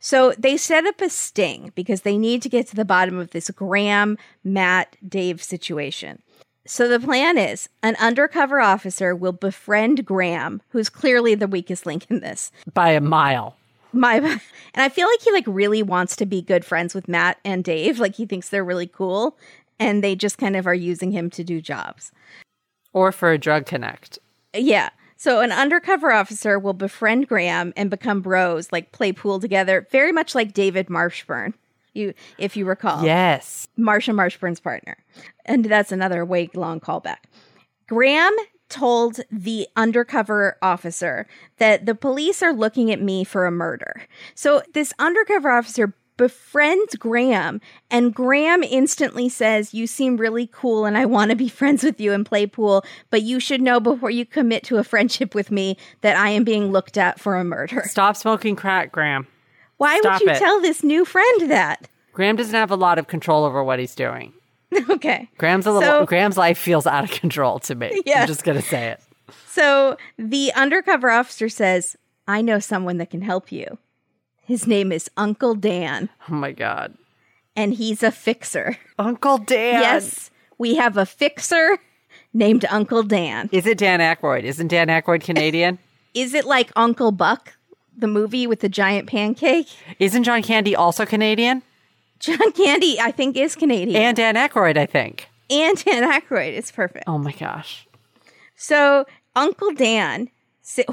So 0.00 0.32
they 0.36 0.56
set 0.56 0.86
up 0.86 1.00
a 1.00 1.08
sting 1.08 1.70
because 1.74 2.00
they 2.00 2.18
need 2.18 2.42
to 2.42 2.48
get 2.48 2.66
to 2.68 2.76
the 2.76 2.84
bottom 2.84 3.18
of 3.18 3.30
this 3.30 3.50
Graham, 3.50 4.18
Matt, 4.42 4.96
Dave 5.06 5.42
situation. 5.42 6.22
So 6.66 6.88
the 6.88 6.98
plan 6.98 7.38
is 7.38 7.68
an 7.82 7.96
undercover 7.96 8.60
officer 8.60 9.14
will 9.14 9.32
befriend 9.32 10.04
Graham, 10.04 10.62
who's 10.70 10.88
clearly 10.88 11.34
the 11.34 11.46
weakest 11.46 11.86
link 11.86 12.06
in 12.08 12.20
this 12.20 12.50
By 12.72 12.90
a 12.90 13.00
mile. 13.00 13.56
My 13.92 14.16
and 14.16 14.40
I 14.74 14.88
feel 14.88 15.08
like 15.08 15.22
he 15.22 15.32
like 15.32 15.44
really 15.46 15.82
wants 15.82 16.16
to 16.16 16.26
be 16.26 16.42
good 16.42 16.64
friends 16.64 16.94
with 16.94 17.08
Matt 17.08 17.38
and 17.44 17.64
Dave. 17.64 17.98
Like 17.98 18.14
he 18.14 18.26
thinks 18.26 18.48
they're 18.48 18.64
really 18.64 18.86
cool 18.86 19.36
and 19.78 20.02
they 20.02 20.14
just 20.14 20.38
kind 20.38 20.56
of 20.56 20.66
are 20.66 20.74
using 20.74 21.10
him 21.10 21.30
to 21.30 21.44
do 21.44 21.60
jobs. 21.60 22.12
Or 22.92 23.10
for 23.10 23.32
a 23.32 23.38
drug 23.38 23.66
connect. 23.66 24.18
Yeah. 24.54 24.90
So 25.16 25.40
an 25.40 25.52
undercover 25.52 26.12
officer 26.12 26.58
will 26.58 26.72
befriend 26.72 27.28
Graham 27.28 27.72
and 27.76 27.90
become 27.90 28.20
bros, 28.20 28.72
like 28.72 28.92
play 28.92 29.12
pool 29.12 29.40
together, 29.40 29.86
very 29.90 30.12
much 30.12 30.34
like 30.34 30.52
David 30.52 30.88
Marshburn. 30.88 31.54
You 31.94 32.14
if 32.38 32.56
you 32.56 32.64
recall. 32.64 33.04
Yes. 33.04 33.68
Marsha 33.78 34.14
Marshburn's 34.14 34.60
partner. 34.60 34.96
And 35.44 35.64
that's 35.66 35.92
another 35.92 36.24
way 36.24 36.48
long 36.54 36.80
callback. 36.80 37.24
Graham 37.86 38.34
told 38.72 39.20
the 39.30 39.68
undercover 39.76 40.56
officer 40.62 41.26
that 41.58 41.86
the 41.86 41.94
police 41.94 42.42
are 42.42 42.52
looking 42.52 42.90
at 42.90 43.00
me 43.00 43.22
for 43.22 43.46
a 43.46 43.52
murder. 43.52 44.02
So 44.34 44.62
this 44.72 44.94
undercover 44.98 45.50
officer 45.50 45.94
befriends 46.16 46.94
Graham, 46.96 47.60
and 47.90 48.14
Graham 48.14 48.62
instantly 48.62 49.28
says, 49.28 49.74
You 49.74 49.86
seem 49.86 50.16
really 50.16 50.48
cool, 50.52 50.84
and 50.84 50.96
I 50.96 51.04
want 51.04 51.30
to 51.30 51.36
be 51.36 51.48
friends 51.60 51.82
with 51.82 52.00
you 52.00 52.12
and 52.12 52.24
play 52.24 52.46
pool, 52.46 52.84
but 53.10 53.22
you 53.22 53.40
should 53.40 53.60
know 53.60 53.80
before 53.80 54.10
you 54.10 54.24
commit 54.24 54.64
to 54.64 54.78
a 54.78 54.84
friendship 54.84 55.34
with 55.34 55.50
me 55.50 55.76
that 56.00 56.16
I 56.16 56.30
am 56.30 56.44
being 56.44 56.72
looked 56.72 56.96
at 56.96 57.20
for 57.20 57.36
a 57.36 57.44
murder. 57.44 57.84
Stop 57.86 58.16
smoking 58.16 58.56
crack, 58.56 58.92
Graham. 58.92 59.26
Why 59.76 59.98
Stop 59.98 60.20
would 60.20 60.22
you 60.22 60.30
it. 60.30 60.38
tell 60.38 60.60
this 60.60 60.82
new 60.82 61.04
friend 61.04 61.50
that? 61.50 61.88
Graham 62.12 62.36
doesn't 62.36 62.54
have 62.54 62.70
a 62.70 62.76
lot 62.76 62.98
of 62.98 63.06
control 63.06 63.44
over 63.44 63.62
what 63.64 63.78
he's 63.78 63.94
doing. 63.94 64.32
okay. 64.90 65.28
Graham's 65.38 65.66
a 65.66 65.72
little 65.72 65.88
So- 66.00 66.06
Graham's 66.06 66.36
life 66.36 66.58
feels 66.58 66.86
out 66.86 67.04
of 67.04 67.10
control 67.10 67.58
to 67.60 67.74
me. 67.74 68.02
Yeah. 68.06 68.22
I'm 68.22 68.26
just 68.26 68.44
gonna 68.44 68.62
say 68.62 68.88
it. 68.88 69.00
So 69.48 69.96
the 70.18 70.52
undercover 70.54 71.10
officer 71.10 71.48
says, 71.48 71.96
I 72.26 72.42
know 72.42 72.58
someone 72.58 72.98
that 72.98 73.10
can 73.10 73.22
help 73.22 73.50
you. 73.52 73.78
His 74.44 74.66
name 74.66 74.92
is 74.92 75.10
Uncle 75.16 75.54
Dan, 75.54 76.08
Oh 76.28 76.34
my 76.34 76.52
god. 76.52 76.94
and 77.56 77.72
he's 77.74 78.02
a 78.02 78.10
fixer. 78.10 78.76
Uncle 78.98 79.38
Dan. 79.38 79.80
Yes, 79.80 80.30
we 80.58 80.74
have 80.76 80.96
a 80.96 81.06
fixer 81.06 81.78
named 82.34 82.64
Uncle 82.70 83.02
Dan. 83.02 83.48
Is 83.52 83.66
it 83.66 83.78
Dan 83.78 84.00
Aykroyd? 84.00 84.42
Isn't 84.44 84.68
Dan 84.68 84.88
Aykroyd 84.88 85.22
Canadian? 85.22 85.78
Is 86.14 86.34
it 86.34 86.44
like 86.44 86.70
Uncle 86.76 87.10
Buck, 87.12 87.54
the 87.96 88.06
movie 88.06 88.46
with 88.46 88.60
the 88.60 88.68
giant 88.68 89.08
pancake? 89.08 89.68
Isn't 89.98 90.24
John 90.24 90.42
Candy 90.42 90.76
also 90.76 91.06
Canadian? 91.06 91.62
John 92.22 92.52
Candy, 92.52 92.98
I 93.00 93.10
think, 93.10 93.36
is 93.36 93.54
Canadian. 93.56 94.00
And 94.00 94.16
Dan 94.16 94.36
Aykroyd, 94.36 94.76
I 94.78 94.86
think. 94.86 95.28
And 95.50 95.76
Dan 95.84 96.02
Aykroyd 96.10 96.54
is 96.54 96.70
perfect. 96.70 97.04
Oh 97.06 97.18
my 97.18 97.32
gosh. 97.32 97.86
So 98.56 99.04
Uncle 99.36 99.72
Dan, 99.74 100.30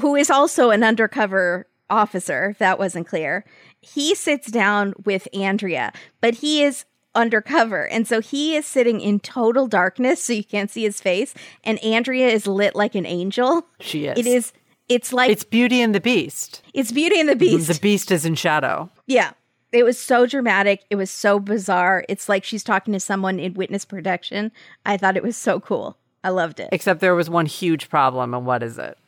who 0.00 0.16
is 0.16 0.28
also 0.30 0.70
an 0.70 0.82
undercover 0.82 1.66
officer, 1.88 2.50
if 2.50 2.58
that 2.58 2.78
wasn't 2.78 3.06
clear, 3.06 3.44
he 3.80 4.14
sits 4.14 4.50
down 4.50 4.92
with 5.04 5.28
Andrea, 5.32 5.92
but 6.20 6.34
he 6.34 6.62
is 6.62 6.84
undercover. 7.14 7.88
And 7.88 8.06
so 8.06 8.20
he 8.20 8.56
is 8.56 8.66
sitting 8.66 9.00
in 9.00 9.20
total 9.20 9.66
darkness, 9.66 10.22
so 10.22 10.32
you 10.32 10.44
can't 10.44 10.70
see 10.70 10.82
his 10.82 11.00
face. 11.00 11.32
And 11.64 11.82
Andrea 11.84 12.28
is 12.28 12.46
lit 12.46 12.74
like 12.74 12.94
an 12.94 13.06
angel. 13.06 13.66
She 13.80 14.06
is. 14.06 14.18
It 14.18 14.26
is, 14.26 14.52
it's 14.88 15.12
like, 15.12 15.30
It's 15.30 15.44
Beauty 15.44 15.80
and 15.80 15.94
the 15.94 16.00
Beast. 16.00 16.62
it's 16.74 16.92
Beauty 16.92 17.18
and 17.20 17.28
the 17.28 17.36
Beast. 17.36 17.68
The 17.68 17.78
Beast 17.80 18.10
is 18.10 18.24
in 18.26 18.34
shadow. 18.34 18.90
Yeah. 19.06 19.32
It 19.72 19.84
was 19.84 19.98
so 19.98 20.26
dramatic. 20.26 20.84
It 20.90 20.96
was 20.96 21.10
so 21.10 21.38
bizarre. 21.38 22.04
It's 22.08 22.28
like 22.28 22.44
she's 22.44 22.64
talking 22.64 22.92
to 22.92 23.00
someone 23.00 23.38
in 23.38 23.54
witness 23.54 23.84
protection. 23.84 24.50
I 24.84 24.96
thought 24.96 25.16
it 25.16 25.22
was 25.22 25.36
so 25.36 25.60
cool. 25.60 25.96
I 26.24 26.30
loved 26.30 26.60
it. 26.60 26.68
Except 26.72 27.00
there 27.00 27.14
was 27.14 27.30
one 27.30 27.46
huge 27.46 27.88
problem, 27.88 28.34
and 28.34 28.44
what 28.44 28.62
is 28.62 28.78
it? 28.78 28.98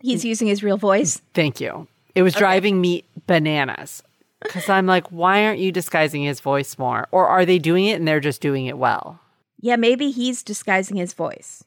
He's 0.00 0.24
using 0.24 0.48
his 0.48 0.62
real 0.62 0.76
voice. 0.76 1.20
Thank 1.34 1.60
you. 1.60 1.88
It 2.14 2.22
was 2.22 2.34
driving 2.34 2.80
me 2.80 3.04
bananas. 3.26 4.02
Because 4.42 4.68
I'm 4.68 4.86
like, 4.86 5.06
why 5.08 5.44
aren't 5.44 5.60
you 5.60 5.70
disguising 5.72 6.24
his 6.24 6.40
voice 6.40 6.76
more? 6.76 7.08
Or 7.12 7.26
are 7.26 7.46
they 7.46 7.58
doing 7.58 7.86
it 7.86 7.94
and 7.94 8.06
they're 8.06 8.20
just 8.20 8.40
doing 8.40 8.66
it 8.66 8.76
well? 8.76 9.20
Yeah, 9.60 9.76
maybe 9.76 10.10
he's 10.10 10.42
disguising 10.42 10.96
his 10.96 11.14
voice. 11.14 11.64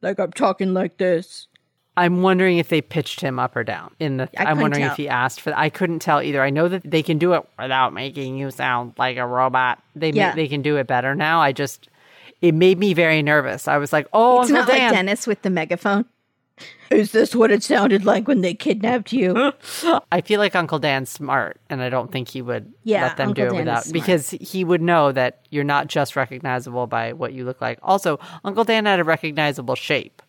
Like 0.00 0.20
I'm 0.20 0.32
talking 0.32 0.72
like 0.72 0.98
this. 0.98 1.48
I'm 1.96 2.22
wondering 2.22 2.58
if 2.58 2.68
they 2.68 2.80
pitched 2.80 3.20
him 3.20 3.38
up 3.38 3.54
or 3.54 3.64
down 3.64 3.94
in 4.00 4.16
the. 4.16 4.28
I 4.38 4.44
I'm 4.50 4.60
wondering 4.60 4.84
tell. 4.84 4.92
if 4.92 4.96
he 4.96 5.08
asked 5.08 5.40
for. 5.42 5.52
I 5.54 5.68
couldn't 5.68 5.98
tell 5.98 6.22
either. 6.22 6.42
I 6.42 6.48
know 6.50 6.68
that 6.68 6.82
they 6.90 7.02
can 7.02 7.18
do 7.18 7.34
it 7.34 7.42
without 7.58 7.92
making 7.92 8.36
you 8.38 8.50
sound 8.50 8.94
like 8.96 9.18
a 9.18 9.26
robot. 9.26 9.82
They 9.94 10.10
ma- 10.12 10.16
Yeah. 10.16 10.34
they 10.34 10.48
can 10.48 10.62
do 10.62 10.76
it 10.76 10.86
better 10.86 11.14
now. 11.14 11.40
I 11.40 11.52
just 11.52 11.88
it 12.40 12.54
made 12.54 12.78
me 12.78 12.94
very 12.94 13.22
nervous. 13.22 13.68
I 13.68 13.76
was 13.76 13.92
like, 13.92 14.08
oh, 14.12 14.40
It's 14.40 14.50
Uncle 14.50 14.64
not 14.66 14.68
Dan. 14.68 14.88
like 14.90 14.92
Dennis 14.98 15.26
with 15.26 15.42
the 15.42 15.50
megaphone. 15.50 16.06
Is 16.90 17.12
this 17.12 17.34
what 17.34 17.50
it 17.50 17.62
sounded 17.62 18.04
like 18.04 18.28
when 18.28 18.40
they 18.42 18.52
kidnapped 18.54 19.12
you? 19.12 19.52
I 20.12 20.20
feel 20.20 20.38
like 20.38 20.54
Uncle 20.54 20.78
Dan's 20.78 21.08
smart, 21.10 21.58
and 21.70 21.82
I 21.82 21.88
don't 21.88 22.12
think 22.12 22.28
he 22.28 22.42
would 22.42 22.72
Yeah, 22.84 23.04
let 23.04 23.16
them 23.16 23.28
Uncle 23.28 23.44
do 23.44 23.48
it 23.48 23.52
Dan 23.52 23.58
without 23.66 23.92
because 23.92 24.30
he 24.30 24.62
would 24.62 24.82
know 24.82 25.10
that 25.12 25.40
you're 25.50 25.64
not 25.64 25.86
just 25.86 26.14
recognizable 26.14 26.86
by 26.86 27.14
what 27.14 27.32
you 27.32 27.44
look 27.44 27.60
like. 27.60 27.78
Also, 27.82 28.18
Uncle 28.44 28.64
Dan 28.64 28.84
had 28.86 29.00
a 29.00 29.04
recognizable 29.04 29.74
shape, 29.74 30.20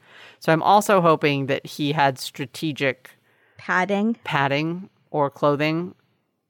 so 0.43 0.51
I'm 0.51 0.61
also 0.61 0.99
hoping 0.99 1.45
that 1.45 1.65
he 1.65 1.93
had 1.93 2.19
strategic 2.19 3.11
Padding. 3.57 4.17
padding 4.25 4.89
or 5.09 5.29
clothing 5.29 5.95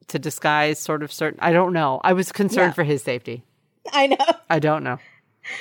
to 0.07 0.17
disguise 0.17 0.79
sort 0.79 1.03
of 1.03 1.13
certain. 1.13 1.39
I 1.43 1.53
don't 1.53 1.73
know. 1.73 2.01
I 2.03 2.13
was 2.13 2.31
concerned 2.31 2.69
Yeah. 2.69 2.73
for 2.73 2.83
his 2.83 3.03
safety. 3.03 3.43
I 3.93 4.07
know. 4.07 4.25
I 4.49 4.57
don't 4.57 4.83
know. 4.83 4.97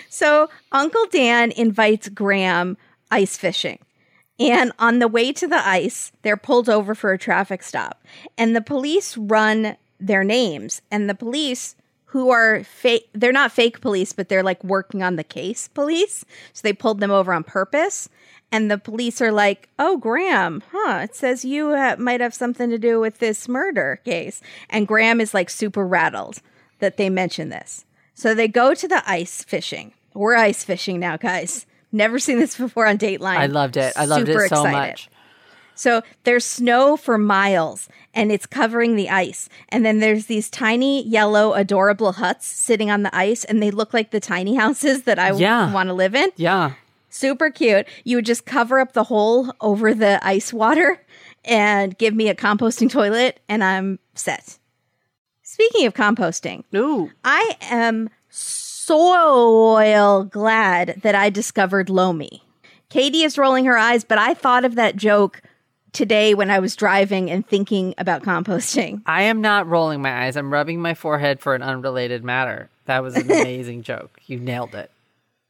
So 0.09 0.49
Uncle 0.71 1.05
Dan 1.11 1.53
invites 1.53 2.09
Graham 2.09 2.79
ice 3.11 3.37
fishing. 3.37 3.79
And 4.41 4.73
on 4.79 4.99
the 4.99 5.09
way 5.09 5.31
to 5.35 5.47
the 5.47 5.69
ice, 5.69 6.11
they're 6.23 6.39
pulled 6.39 6.71
over 6.71 6.95
for 6.95 7.13
a 7.13 7.19
traffic 7.19 7.63
stop. 7.63 8.03
And 8.39 8.57
the 8.57 8.63
police 8.63 9.15
run 9.19 9.77
their 10.01 10.25
names. 10.25 10.81
And 10.91 11.09
the 11.11 11.15
police, 11.15 11.77
who 12.13 12.31
are 12.31 12.63
fake, 12.63 13.09
they're 13.15 13.33
not 13.33 13.51
fake 13.51 13.81
police, 13.81 14.13
but 14.13 14.29
they're 14.29 14.43
like 14.43 14.63
working 14.63 15.03
on 15.03 15.17
the 15.17 15.25
case 15.25 15.69
police. 15.69 16.27
So 16.53 16.61
they 16.63 16.75
pulled 16.75 17.01
them 17.01 17.11
over 17.11 17.33
on 17.33 17.43
purpose. 17.43 18.11
And 18.55 18.71
the 18.71 18.77
police 18.77 19.23
are 19.23 19.33
like, 19.33 19.71
oh, 19.79 19.97
Graham, 19.97 20.63
huh? 20.73 21.01
It 21.05 21.17
says 21.17 21.43
you 21.43 21.71
uh, 21.71 21.97
might 21.99 22.21
have 22.21 22.35
something 22.35 22.69
to 22.69 22.77
do 22.77 23.01
with 23.01 23.19
this 23.19 23.49
murder 23.49 23.99
case. 24.05 24.43
And 24.69 24.87
Graham 24.87 25.23
is 25.23 25.33
like 25.33 25.49
super 25.49 25.87
rattled 25.87 26.43
that 26.81 26.99
they 26.99 27.09
mention 27.09 27.49
this. 27.49 27.87
So 28.13 28.35
they 28.35 28.47
go 28.47 28.75
to 28.75 28.87
the 28.87 29.03
ice 29.11 29.43
fishing. 29.43 29.95
We're 30.13 30.37
ice 30.37 30.65
fishing 30.65 31.01
now, 31.01 31.17
guys. 31.17 31.65
Never 31.93 32.19
seen 32.19 32.39
this 32.39 32.59
before 32.59 32.87
on 32.87 32.99
Dateline. 32.99 33.39
I 33.39 33.47
loved 33.47 33.79
it. 33.79 33.95
I 33.97 34.05
loved 34.05 34.27
Super 34.27 34.45
it 34.45 34.49
so 34.51 34.67
excited. 34.67 34.91
much. 34.91 35.09
So 35.83 36.03
there's 36.23 36.45
snow 36.45 36.97
for 36.97 37.19
miles 37.19 37.89
and 38.15 38.31
it's 38.31 38.47
covering 38.47 38.95
the 38.95 39.11
ice. 39.11 39.49
And 39.69 39.85
then 39.85 39.99
there's 39.99 40.27
these 40.27 40.49
tiny 40.49 41.03
yellow 41.09 41.55
adorable 41.55 42.13
huts 42.13 42.47
sitting 42.47 42.89
on 42.89 43.03
the 43.03 43.13
ice 43.13 43.43
and 43.45 43.61
they 43.61 43.73
look 43.73 43.93
like 43.93 44.13
the 44.13 44.21
tiny 44.21 44.55
houses 44.65 45.03
that 45.03 45.19
I 45.19 45.33
Yeah. 45.33 45.73
want 45.73 45.89
to 45.89 45.93
live 45.93 46.15
in. 46.15 46.31
Yeah. 46.37 46.75
Super 47.11 47.51
cute. 47.51 47.87
You 48.05 48.19
would 48.19 48.27
just 48.27 48.47
cover 48.47 48.79
up 48.79 48.93
the 48.93 49.03
hole 49.03 49.53
over 49.61 49.93
the 49.93 50.25
ice 50.25 50.53
water 50.53 51.05
and 51.45 51.99
give 51.99 52.15
me 52.15 52.29
a 52.29 52.35
composting 52.37 52.89
toilet 52.89 53.41
and 53.49 53.65
I'm 53.65 53.99
set. 54.15 54.59
Speaking 55.43 55.85
of 55.87 55.95
composting, 55.95 56.63
Ooh. 56.77 57.11
I 57.25 57.57
am 57.63 58.09
soil 58.31 60.25
glad 60.25 61.01
that 61.03 61.17
I 61.17 61.29
discovered 61.29 61.91
Lomi. 61.91 62.45
Katie 62.89 63.23
is 63.25 63.37
rolling 63.37 63.65
her 63.65 63.77
eyes, 63.77 64.05
but 64.05 64.19
I 64.19 64.33
thought 64.35 64.65
of 64.65 64.77
that 64.77 64.95
joke 64.97 65.43
today 65.93 66.35
when 66.35 66.51
I 66.51 66.59
was 66.59 66.77
driving 66.77 67.31
and 67.31 67.47
thinking 67.47 67.95
about 67.99 68.23
composting. 68.23 69.03
I 69.07 69.23
am 69.23 69.41
not 69.41 69.69
rolling 69.69 70.03
my 70.03 70.25
eyes. 70.25 70.37
I'm 70.37 70.53
rubbing 70.53 70.81
my 70.81 70.95
forehead 70.95 71.41
for 71.41 71.55
an 71.55 71.63
unrelated 71.63 72.25
matter. 72.25 72.69
That 72.87 73.03
was 73.03 73.17
an 73.17 73.31
amazing 73.31 73.83
joke. 73.83 74.21
You 74.27 74.39
nailed 74.39 74.75
it. 74.75 74.91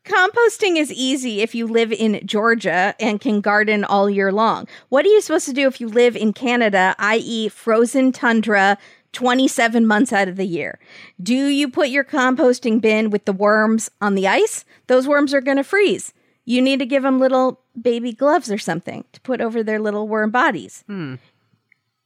Composting 0.04 0.76
is 0.76 0.92
easy 0.92 1.42
if 1.42 1.54
you 1.54 1.66
live 1.66 1.92
in 1.92 2.26
Georgia 2.26 2.94
and 2.98 3.20
can 3.20 3.40
garden 3.40 3.84
all 3.84 4.10
year 4.10 4.32
long. 4.32 4.66
What 4.88 5.06
are 5.06 5.08
you 5.08 5.20
supposed 5.20 5.46
to 5.46 5.52
do 5.52 5.68
if 5.68 5.80
you 5.80 5.88
live 5.88 6.16
in 6.16 6.32
Canada, 6.32 6.96
i.e., 6.98 7.48
frozen 7.48 8.10
tundra, 8.10 8.78
27 9.12 9.86
months 9.86 10.12
out 10.12 10.26
of 10.26 10.34
the 10.34 10.44
year? 10.44 10.80
Do 11.22 11.34
you 11.34 11.68
put 11.68 11.88
your 11.88 12.02
composting 12.02 12.80
bin 12.80 13.10
with 13.10 13.26
the 13.26 13.32
worms 13.32 13.90
on 14.00 14.16
the 14.16 14.26
ice? 14.26 14.64
Those 14.88 15.06
worms 15.06 15.32
are 15.32 15.40
going 15.40 15.58
to 15.58 15.64
freeze. 15.64 16.12
You 16.44 16.60
need 16.60 16.80
to 16.80 16.86
give 16.86 17.04
them 17.04 17.20
little 17.20 17.60
baby 17.80 18.12
gloves 18.12 18.50
or 18.50 18.58
something 18.58 19.04
to 19.12 19.20
put 19.20 19.40
over 19.40 19.62
their 19.62 19.78
little 19.80 20.08
worm 20.08 20.30
bodies. 20.30 20.84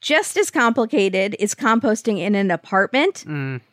Just 0.03 0.37
as 0.37 0.51
complicated 0.51 1.35
is 1.39 1.55
composting 1.55 2.19
in 2.19 2.35
an 2.35 2.51
apartment. 2.51 3.25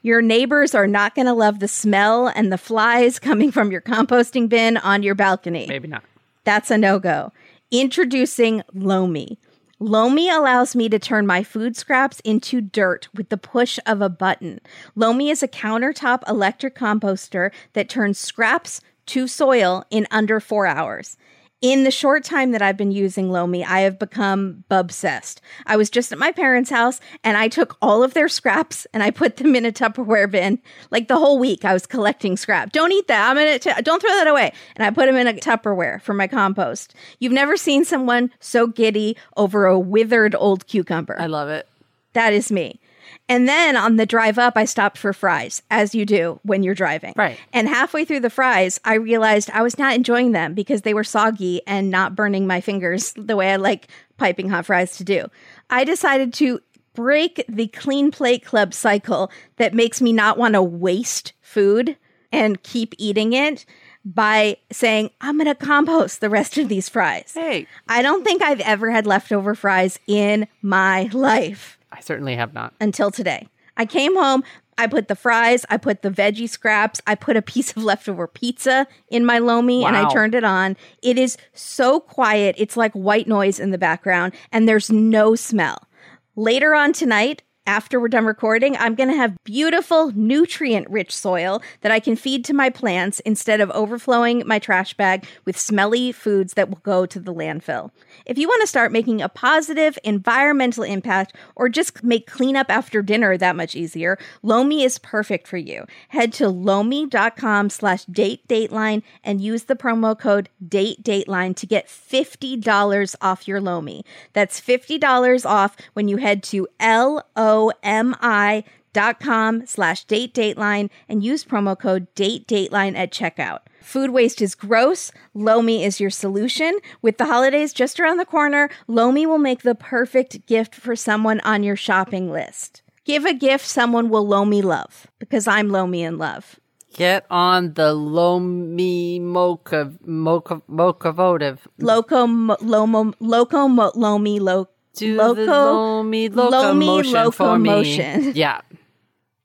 Your 0.01 0.21
neighbors 0.21 0.73
are 0.73 0.87
not 0.87 1.15
going 1.15 1.27
to 1.27 1.33
love 1.33 1.59
the 1.59 1.67
smell 1.67 2.27
and 2.27 2.51
the 2.51 2.57
flies 2.57 3.19
coming 3.19 3.51
from 3.51 3.71
your 3.71 3.81
composting 3.81 4.49
bin 4.49 4.77
on 4.77 5.03
your 5.03 5.15
balcony. 5.15 5.67
Maybe 5.67 5.87
not. 5.87 6.03
That's 6.43 6.71
a 6.71 6.77
no 6.77 6.97
go. 6.99 7.31
Introducing 7.71 8.63
Lomi. 8.73 9.37
Lomi 9.79 10.29
allows 10.29 10.75
me 10.75 10.87
to 10.87 10.97
turn 10.97 11.27
my 11.27 11.43
food 11.43 11.75
scraps 11.75 12.21
into 12.21 12.61
dirt 12.61 13.09
with 13.13 13.29
the 13.29 13.37
push 13.37 13.79
of 13.85 14.01
a 14.01 14.09
button. 14.09 14.61
Lomi 14.95 15.29
is 15.29 15.43
a 15.43 15.47
countertop 15.47 16.27
electric 16.29 16.73
composter 16.75 17.51
that 17.73 17.89
turns 17.89 18.17
scraps 18.17 18.79
to 19.07 19.27
soil 19.27 19.83
in 19.89 20.07
under 20.09 20.39
four 20.39 20.65
hours. 20.65 21.17
In 21.63 21.85
the 21.85 21.91
short 21.91 22.25
time 22.25 22.51
that 22.51 22.61
I've 22.61 22.75
been 22.75 22.91
using 22.91 23.31
Lomi, 23.31 23.63
I 23.63 23.79
have 23.79 23.97
become 23.97 24.65
obsessed. 24.69 25.39
I 25.65 25.77
was 25.77 25.89
just 25.89 26.11
at 26.11 26.17
my 26.17 26.33
parents' 26.33 26.69
house 26.69 26.99
and 27.23 27.37
I 27.37 27.47
took 27.47 27.77
all 27.81 28.03
of 28.03 28.13
their 28.13 28.27
scraps 28.27 28.85
and 28.93 29.01
I 29.01 29.11
put 29.11 29.37
them 29.37 29.55
in 29.55 29.65
a 29.65 29.71
Tupperware 29.71 30.29
bin. 30.29 30.59
Like 30.91 31.07
the 31.07 31.17
whole 31.17 31.39
week, 31.39 31.63
I 31.63 31.71
was 31.71 31.85
collecting 31.85 32.35
scrap. 32.35 32.73
Don't 32.73 32.91
eat 32.91 33.07
that. 33.07 33.29
I'm 33.29 33.37
gonna 33.37 33.59
t- 33.59 33.81
don't 33.81 34.01
throw 34.01 34.09
that 34.09 34.27
away. 34.27 34.51
And 34.75 34.85
I 34.85 34.89
put 34.89 35.05
them 35.05 35.15
in 35.15 35.25
a 35.25 35.33
Tupperware 35.33 36.01
for 36.01 36.13
my 36.13 36.27
compost. 36.27 36.95
You've 37.19 37.31
never 37.31 37.55
seen 37.55 37.85
someone 37.85 38.29
so 38.41 38.67
giddy 38.67 39.15
over 39.37 39.65
a 39.65 39.79
withered 39.79 40.35
old 40.35 40.67
cucumber. 40.67 41.15
I 41.17 41.27
love 41.27 41.47
it. 41.47 41.69
That 42.11 42.33
is 42.33 42.51
me. 42.51 42.81
And 43.29 43.47
then 43.47 43.77
on 43.77 43.95
the 43.95 44.05
drive 44.05 44.37
up, 44.37 44.53
I 44.57 44.65
stopped 44.65 44.97
for 44.97 45.13
fries, 45.13 45.61
as 45.71 45.95
you 45.95 46.05
do 46.05 46.39
when 46.43 46.61
you're 46.61 46.75
driving. 46.75 47.13
Right. 47.15 47.39
And 47.53 47.67
halfway 47.67 48.03
through 48.05 48.19
the 48.19 48.29
fries, 48.29 48.79
I 48.83 48.95
realized 48.95 49.49
I 49.51 49.61
was 49.61 49.77
not 49.77 49.95
enjoying 49.95 50.33
them 50.33 50.53
because 50.53 50.81
they 50.81 50.93
were 50.93 51.05
soggy 51.05 51.61
and 51.65 51.89
not 51.89 52.15
burning 52.15 52.47
my 52.47 52.59
fingers 52.59 53.13
the 53.17 53.35
way 53.35 53.53
I 53.53 53.55
like 53.55 53.87
piping 54.17 54.49
hot 54.49 54.65
fries 54.65 54.97
to 54.97 55.03
do. 55.03 55.27
I 55.69 55.83
decided 55.83 56.33
to 56.35 56.61
break 56.93 57.43
the 57.49 57.67
clean 57.67 58.11
plate 58.11 58.45
club 58.45 58.73
cycle 58.73 59.31
that 59.57 59.73
makes 59.73 60.01
me 60.01 60.13
not 60.13 60.37
want 60.37 60.53
to 60.53 60.61
waste 60.61 61.33
food 61.41 61.97
and 62.31 62.61
keep 62.61 62.93
eating 62.97 63.33
it 63.33 63.65
by 64.05 64.57
saying, 64.71 65.09
I'm 65.21 65.37
going 65.37 65.47
to 65.47 65.55
compost 65.55 66.19
the 66.19 66.29
rest 66.29 66.57
of 66.57 66.67
these 66.67 66.89
fries. 66.89 67.31
Hey, 67.33 67.67
I 67.87 68.01
don't 68.01 68.23
think 68.23 68.41
I've 68.41 68.59
ever 68.59 68.91
had 68.91 69.07
leftover 69.07 69.55
fries 69.55 69.97
in 70.07 70.47
my 70.61 71.03
life 71.13 71.77
I 71.93 72.01
certainly 72.01 72.35
have 72.35 72.53
not. 72.53 72.73
until 72.81 73.11
today. 73.11 73.47
I 73.77 73.85
came 73.85 74.15
home, 74.15 74.43
I 74.77 74.87
put 74.87 75.07
the 75.07 75.15
fries, 75.15 75.65
I 75.69 75.77
put 75.77 76.01
the 76.01 76.09
veggie 76.09 76.49
scraps, 76.49 77.01
I 77.07 77.15
put 77.15 77.37
a 77.37 77.41
piece 77.41 77.71
of 77.71 77.83
leftover 77.83 78.27
pizza 78.27 78.87
in 79.09 79.25
my 79.25 79.39
Lomi 79.39 79.85
and 79.85 79.95
I 79.95 80.11
turned 80.11 80.35
it 80.35 80.43
on. 80.43 80.75
It 81.01 81.17
is 81.17 81.37
so 81.53 81.99
quiet, 81.99 82.55
it's 82.57 82.77
like 82.77 82.91
white 82.93 83.27
noise 83.27 83.59
in 83.59 83.71
the 83.71 83.77
background 83.77 84.33
and 84.51 84.67
there's 84.67 84.91
no 84.91 85.35
smell. 85.35 85.87
Later 86.35 86.73
on 86.73 86.93
tonight, 86.93 87.43
after 87.65 87.99
we're 87.99 88.09
done 88.09 88.25
recording, 88.25 88.75
I'm 88.75 88.93
going 88.95 89.09
to 89.09 89.15
have 89.15 89.41
beautiful, 89.45 90.11
nutrient 90.11 90.89
rich 90.89 91.15
soil 91.15 91.61
that 91.81 91.91
I 91.91 91.99
can 91.99 92.15
feed 92.17 92.43
to 92.45 92.53
my 92.53 92.69
plants 92.69 93.21
instead 93.21 93.61
of 93.61 93.71
overflowing 93.71 94.43
my 94.45 94.59
trash 94.59 94.93
bag 94.93 95.25
with 95.45 95.57
smelly 95.57 96.11
foods 96.11 96.55
that 96.55 96.69
will 96.69 96.79
go 96.83 97.05
to 97.05 97.19
the 97.19 97.33
landfill. 97.33 97.91
If 98.25 98.37
you 98.37 98.47
want 98.47 98.61
to 98.61 98.67
start 98.67 98.91
making 98.91 99.21
a 99.21 99.29
positive 99.29 99.97
environmental 100.03 100.83
impact 100.83 101.35
or 101.55 101.69
just 101.69 102.03
make 102.03 102.27
cleanup 102.27 102.69
after 102.69 103.01
dinner 103.01 103.37
that 103.37 103.55
much 103.55 103.75
easier, 103.75 104.17
Lomi 104.41 104.83
is 104.83 104.99
perfect 104.99 105.47
for 105.47 105.57
you. 105.57 105.85
Head 106.09 106.33
to 106.33 106.49
lomi.com 106.49 107.69
slash 107.69 108.03
date 108.05 108.45
dateline 108.47 109.03
and 109.23 109.39
use 109.39 109.63
the 109.63 109.75
promo 109.75 110.19
code 110.19 110.49
date 110.67 111.01
dateline 111.01 111.55
to 111.55 111.65
get 111.65 111.87
$50 111.87 113.15
off 113.21 113.47
your 113.47 113.61
Lomi. 113.61 114.03
That's 114.33 114.59
$50 114.59 115.45
off 115.45 115.77
when 115.93 116.09
you 116.09 116.17
head 116.17 116.43
to 116.43 116.67
L 116.79 117.25
O 117.37 117.52
M 117.83 118.15
I 118.21 118.63
dot 118.93 119.19
com 119.19 119.65
slash 119.65 120.05
date 120.05 120.33
dateline 120.33 120.89
and 121.09 121.23
use 121.23 121.43
promo 121.43 121.77
code 121.77 122.07
date 122.15 122.47
dateline 122.47 122.95
at 122.95 123.11
checkout. 123.11 123.59
Food 123.81 124.11
waste 124.11 124.41
is 124.41 124.55
gross. 124.55 125.11
Lomi 125.33 125.83
is 125.83 125.99
your 125.99 126.09
solution. 126.09 126.77
With 127.01 127.17
the 127.17 127.25
holidays 127.25 127.73
just 127.73 127.99
around 127.99 128.17
the 128.17 128.25
corner, 128.25 128.69
Lomi 128.87 129.25
will 129.25 129.39
make 129.39 129.63
the 129.63 129.75
perfect 129.75 130.45
gift 130.47 130.75
for 130.75 130.95
someone 130.95 131.39
on 131.41 131.63
your 131.63 131.75
shopping 131.75 132.31
list. 132.31 132.81
Give 133.03 133.25
a 133.25 133.33
gift 133.33 133.65
someone 133.65 134.09
will 134.09 134.25
Lomi 134.25 134.61
love 134.61 135.07
because 135.19 135.47
I'm 135.47 135.69
Lomi 135.69 136.03
in 136.03 136.17
love. 136.17 136.59
Get 136.93 137.25
on 137.31 137.73
the 137.73 137.91
Lomi 137.93 139.19
Mocha 139.19 139.91
Mocha 140.05 140.61
Mocha 140.67 141.11
votive. 141.11 141.67
Loco 141.79 142.27
mo, 142.27 142.55
Lomo 142.57 143.13
Loco 143.19 143.67
mo, 143.67 143.91
Lomi 143.95 144.39
lo, 144.39 144.69
Do 144.95 145.17
Loco 145.17 145.45
the 145.45 145.51
Lomi 145.51 146.29
Loco 146.29 146.49
Lomi 146.49 146.85
motion 146.85 147.31
for 147.31 147.57
me. 147.57 148.31
Yeah. 148.31 148.61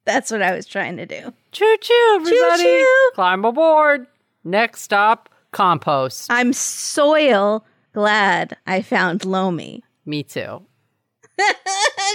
That's 0.04 0.30
what 0.30 0.42
I 0.42 0.54
was 0.54 0.66
trying 0.66 0.96
to 0.98 1.06
do. 1.06 1.32
Choo 1.52 1.76
choo, 1.80 2.12
everybody. 2.16 2.62
Choo-choo. 2.62 3.10
Climb 3.14 3.44
aboard. 3.44 4.06
Next 4.44 4.82
stop, 4.82 5.28
compost. 5.52 6.30
I'm 6.30 6.52
soil 6.52 7.64
glad 7.92 8.56
I 8.66 8.82
found 8.82 9.24
Lomi. 9.24 9.84
Me 10.06 10.22
too. 10.22 10.62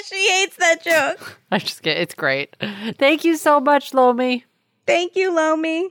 she 0.06 0.30
hates 0.30 0.58
that 0.58 0.84
joke. 0.84 1.40
I 1.52 1.60
just 1.60 1.82
get 1.84 1.98
it's 1.98 2.16
great. 2.16 2.56
Thank 2.98 3.24
you 3.24 3.38
so 3.38 3.60
much, 3.60 3.94
Lomi. 3.94 4.46
Thank 4.86 5.16
you, 5.16 5.34
Lomi. 5.34 5.90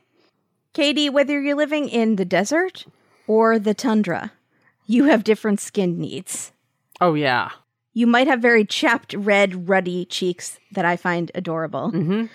Katie, 0.73 1.11
whether 1.11 1.41
you're 1.41 1.57
living 1.57 1.89
in 1.89 2.17
the 2.17 2.25
desert 2.25 2.87
or 3.27 3.59
the 3.59 3.75
tundra, 3.75 4.33
you 4.87 5.05
have 5.05 5.25
different 5.25 5.61
skin 5.61 5.99
needs. 5.99 6.52
Oh 7.03 7.15
yeah. 7.15 7.51
You 7.95 8.07
might 8.07 8.29
have 8.29 8.41
very 8.41 8.65
chapped, 8.65 9.13
red, 9.13 9.69
ruddy 9.69 10.07
cheeks 10.07 10.59
that 10.71 10.85
I 10.87 10.97
find 10.97 11.31
adorable 11.35 11.91
Mm-hmm. 11.93 12.27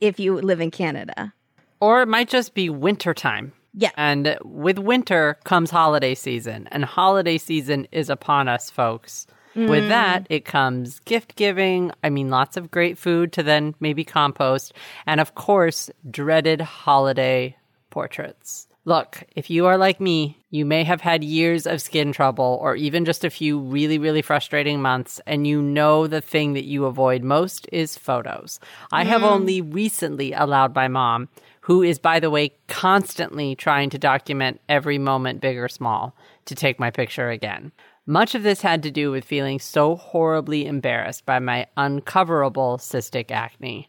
if 0.00 0.18
you 0.18 0.34
live 0.40 0.60
in 0.60 0.70
Canada. 0.70 1.32
Or 1.80 2.02
it 2.02 2.08
might 2.08 2.28
just 2.28 2.54
be 2.54 2.68
wintertime. 2.70 3.52
Yeah. 3.74 3.90
And 3.96 4.38
with 4.42 4.78
winter 4.78 5.36
comes 5.44 5.70
holiday 5.70 6.14
season, 6.14 6.68
and 6.70 6.84
holiday 6.84 7.38
season 7.38 7.86
is 7.92 8.08
upon 8.08 8.48
us, 8.48 8.70
folks. 8.70 9.26
With 9.56 9.88
that, 9.88 10.26
it 10.30 10.44
comes 10.44 10.98
gift 11.00 11.36
giving. 11.36 11.92
I 12.02 12.10
mean, 12.10 12.28
lots 12.28 12.56
of 12.56 12.72
great 12.72 12.98
food 12.98 13.32
to 13.34 13.42
then 13.44 13.76
maybe 13.78 14.02
compost. 14.02 14.72
And 15.06 15.20
of 15.20 15.36
course, 15.36 15.90
dreaded 16.10 16.60
holiday 16.60 17.56
portraits. 17.90 18.66
Look, 18.86 19.24
if 19.34 19.48
you 19.48 19.64
are 19.64 19.78
like 19.78 19.98
me, 19.98 20.44
you 20.50 20.66
may 20.66 20.84
have 20.84 21.00
had 21.00 21.24
years 21.24 21.66
of 21.66 21.80
skin 21.80 22.12
trouble 22.12 22.58
or 22.60 22.76
even 22.76 23.06
just 23.06 23.24
a 23.24 23.30
few 23.30 23.58
really, 23.58 23.96
really 23.96 24.20
frustrating 24.20 24.82
months, 24.82 25.22
and 25.26 25.46
you 25.46 25.62
know 25.62 26.06
the 26.06 26.20
thing 26.20 26.52
that 26.52 26.66
you 26.66 26.84
avoid 26.84 27.22
most 27.22 27.66
is 27.72 27.96
photos. 27.96 28.60
I 28.92 29.04
have 29.04 29.22
mm. 29.22 29.30
only 29.30 29.62
recently 29.62 30.34
allowed 30.34 30.74
my 30.74 30.88
mom, 30.88 31.30
who 31.62 31.82
is, 31.82 31.98
by 31.98 32.20
the 32.20 32.28
way, 32.28 32.52
constantly 32.68 33.54
trying 33.54 33.88
to 33.88 33.98
document 33.98 34.60
every 34.68 34.98
moment, 34.98 35.40
big 35.40 35.56
or 35.56 35.68
small, 35.68 36.14
to 36.44 36.54
take 36.54 36.78
my 36.78 36.90
picture 36.90 37.30
again. 37.30 37.72
Much 38.06 38.34
of 38.34 38.42
this 38.42 38.60
had 38.60 38.82
to 38.82 38.90
do 38.90 39.10
with 39.10 39.24
feeling 39.24 39.58
so 39.58 39.96
horribly 39.96 40.66
embarrassed 40.66 41.24
by 41.24 41.38
my 41.38 41.66
uncoverable 41.78 42.76
cystic 42.76 43.30
acne. 43.30 43.88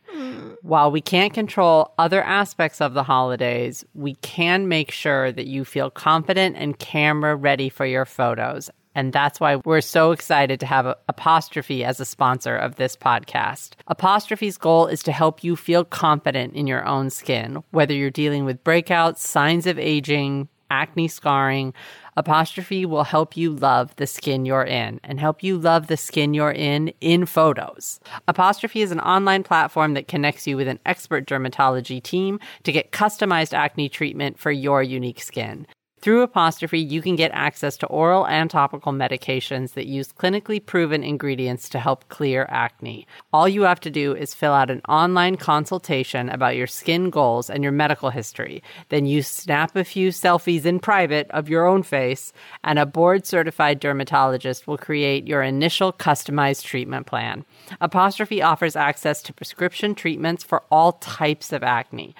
While 0.62 0.90
we 0.90 1.02
can't 1.02 1.34
control 1.34 1.94
other 1.98 2.24
aspects 2.24 2.80
of 2.80 2.94
the 2.94 3.04
holidays, 3.04 3.84
we 3.94 4.16
can 4.16 4.70
make 4.70 4.92
sure 4.92 5.34
that 5.34 5.48
you 5.48 5.66
feel 5.66 5.90
confident 5.90 6.56
and 6.58 6.80
camera 6.80 7.36
ready 7.36 7.68
for 7.68 7.86
your 7.86 8.06
photos. 8.06 8.70
And 8.98 9.12
that's 9.12 9.42
why 9.42 9.58
we're 9.58 9.82
so 9.82 10.14
excited 10.14 10.62
to 10.62 10.66
have 10.66 10.96
Apostrophe 11.10 11.84
as 11.84 12.00
a 12.00 12.06
sponsor 12.06 12.56
of 12.56 12.76
this 12.76 12.96
podcast. 12.96 13.72
Apostrophe's 13.88 14.58
goal 14.58 14.88
is 14.88 15.04
to 15.04 15.12
help 15.12 15.44
you 15.44 15.58
feel 15.58 15.84
confident 15.84 16.54
in 16.54 16.68
your 16.68 16.86
own 16.86 17.10
skin, 17.10 17.62
whether 17.72 17.94
you're 17.94 18.10
dealing 18.10 18.46
with 18.46 18.64
breakouts, 18.64 19.18
signs 19.18 19.68
of 19.68 19.78
aging, 19.78 20.48
acne 20.72 21.08
scarring. 21.10 21.74
Apostrophe 22.18 22.86
will 22.86 23.04
help 23.04 23.36
you 23.36 23.52
love 23.52 23.94
the 23.98 24.08
skin 24.08 24.46
you're 24.46 24.64
in 24.64 25.02
and 25.04 25.20
help 25.20 25.44
you 25.44 25.58
love 25.58 25.88
the 25.88 25.98
skin 25.98 26.34
you're 26.34 26.52
in 26.52 26.94
in 27.02 27.26
photos. 27.26 28.00
Apostrophe 28.28 28.82
is 28.82 28.92
an 28.92 29.02
online 29.02 29.44
platform 29.44 29.96
that 29.96 30.08
connects 30.08 30.48
you 30.48 30.56
with 30.56 30.70
an 30.70 30.80
expert 30.86 31.28
dermatology 31.28 32.02
team 32.02 32.40
to 32.64 32.72
get 32.72 32.92
customized 32.92 33.54
acne 33.54 33.90
treatment 33.90 34.40
for 34.40 34.52
your 34.52 34.82
unique 34.82 35.22
skin. 35.22 35.68
Through 36.06 36.22
Apostrophe, 36.22 36.78
you 36.78 37.02
can 37.02 37.16
get 37.16 37.32
access 37.34 37.78
to 37.78 37.88
oral 37.88 38.28
and 38.28 38.48
topical 38.48 38.92
medications 38.92 39.74
that 39.74 39.88
use 39.88 40.14
clinically 40.14 40.64
proven 40.64 41.04
ingredients 41.04 41.68
to 41.70 41.80
help 41.80 42.08
clear 42.10 42.46
acne. 42.48 43.08
All 43.34 43.50
you 43.50 43.64
have 43.64 43.80
to 43.80 43.90
do 43.90 44.16
is 44.16 44.36
fill 44.36 44.54
out 44.54 44.70
an 44.70 44.84
online 44.88 45.36
consultation 45.36 46.30
about 46.30 46.56
your 46.56 46.68
skin 46.68 47.10
goals 47.10 47.50
and 47.50 47.64
your 47.64 47.72
medical 47.72 48.12
history. 48.12 48.62
Then 48.90 49.08
you 49.08 49.24
snap 49.24 49.76
a 49.76 49.84
few 49.84 50.10
selfies 50.10 50.64
in 50.64 50.80
private 50.80 51.26
of 51.32 51.50
your 51.50 51.66
own 51.66 51.82
face, 51.82 52.34
and 52.64 52.78
a 52.78 52.86
board 52.86 53.26
certified 53.26 53.80
dermatologist 53.80 54.68
will 54.68 54.78
create 54.78 55.26
your 55.26 55.42
initial 55.42 55.92
customized 55.92 56.66
treatment 56.66 57.08
plan. 57.08 57.46
Apostrophe 57.82 58.44
offers 58.44 58.76
access 58.76 59.24
to 59.24 59.34
prescription 59.34 59.96
treatments 59.96 60.44
for 60.44 60.62
all 60.70 60.92
types 60.92 61.52
of 61.52 61.64
acne 61.64 62.14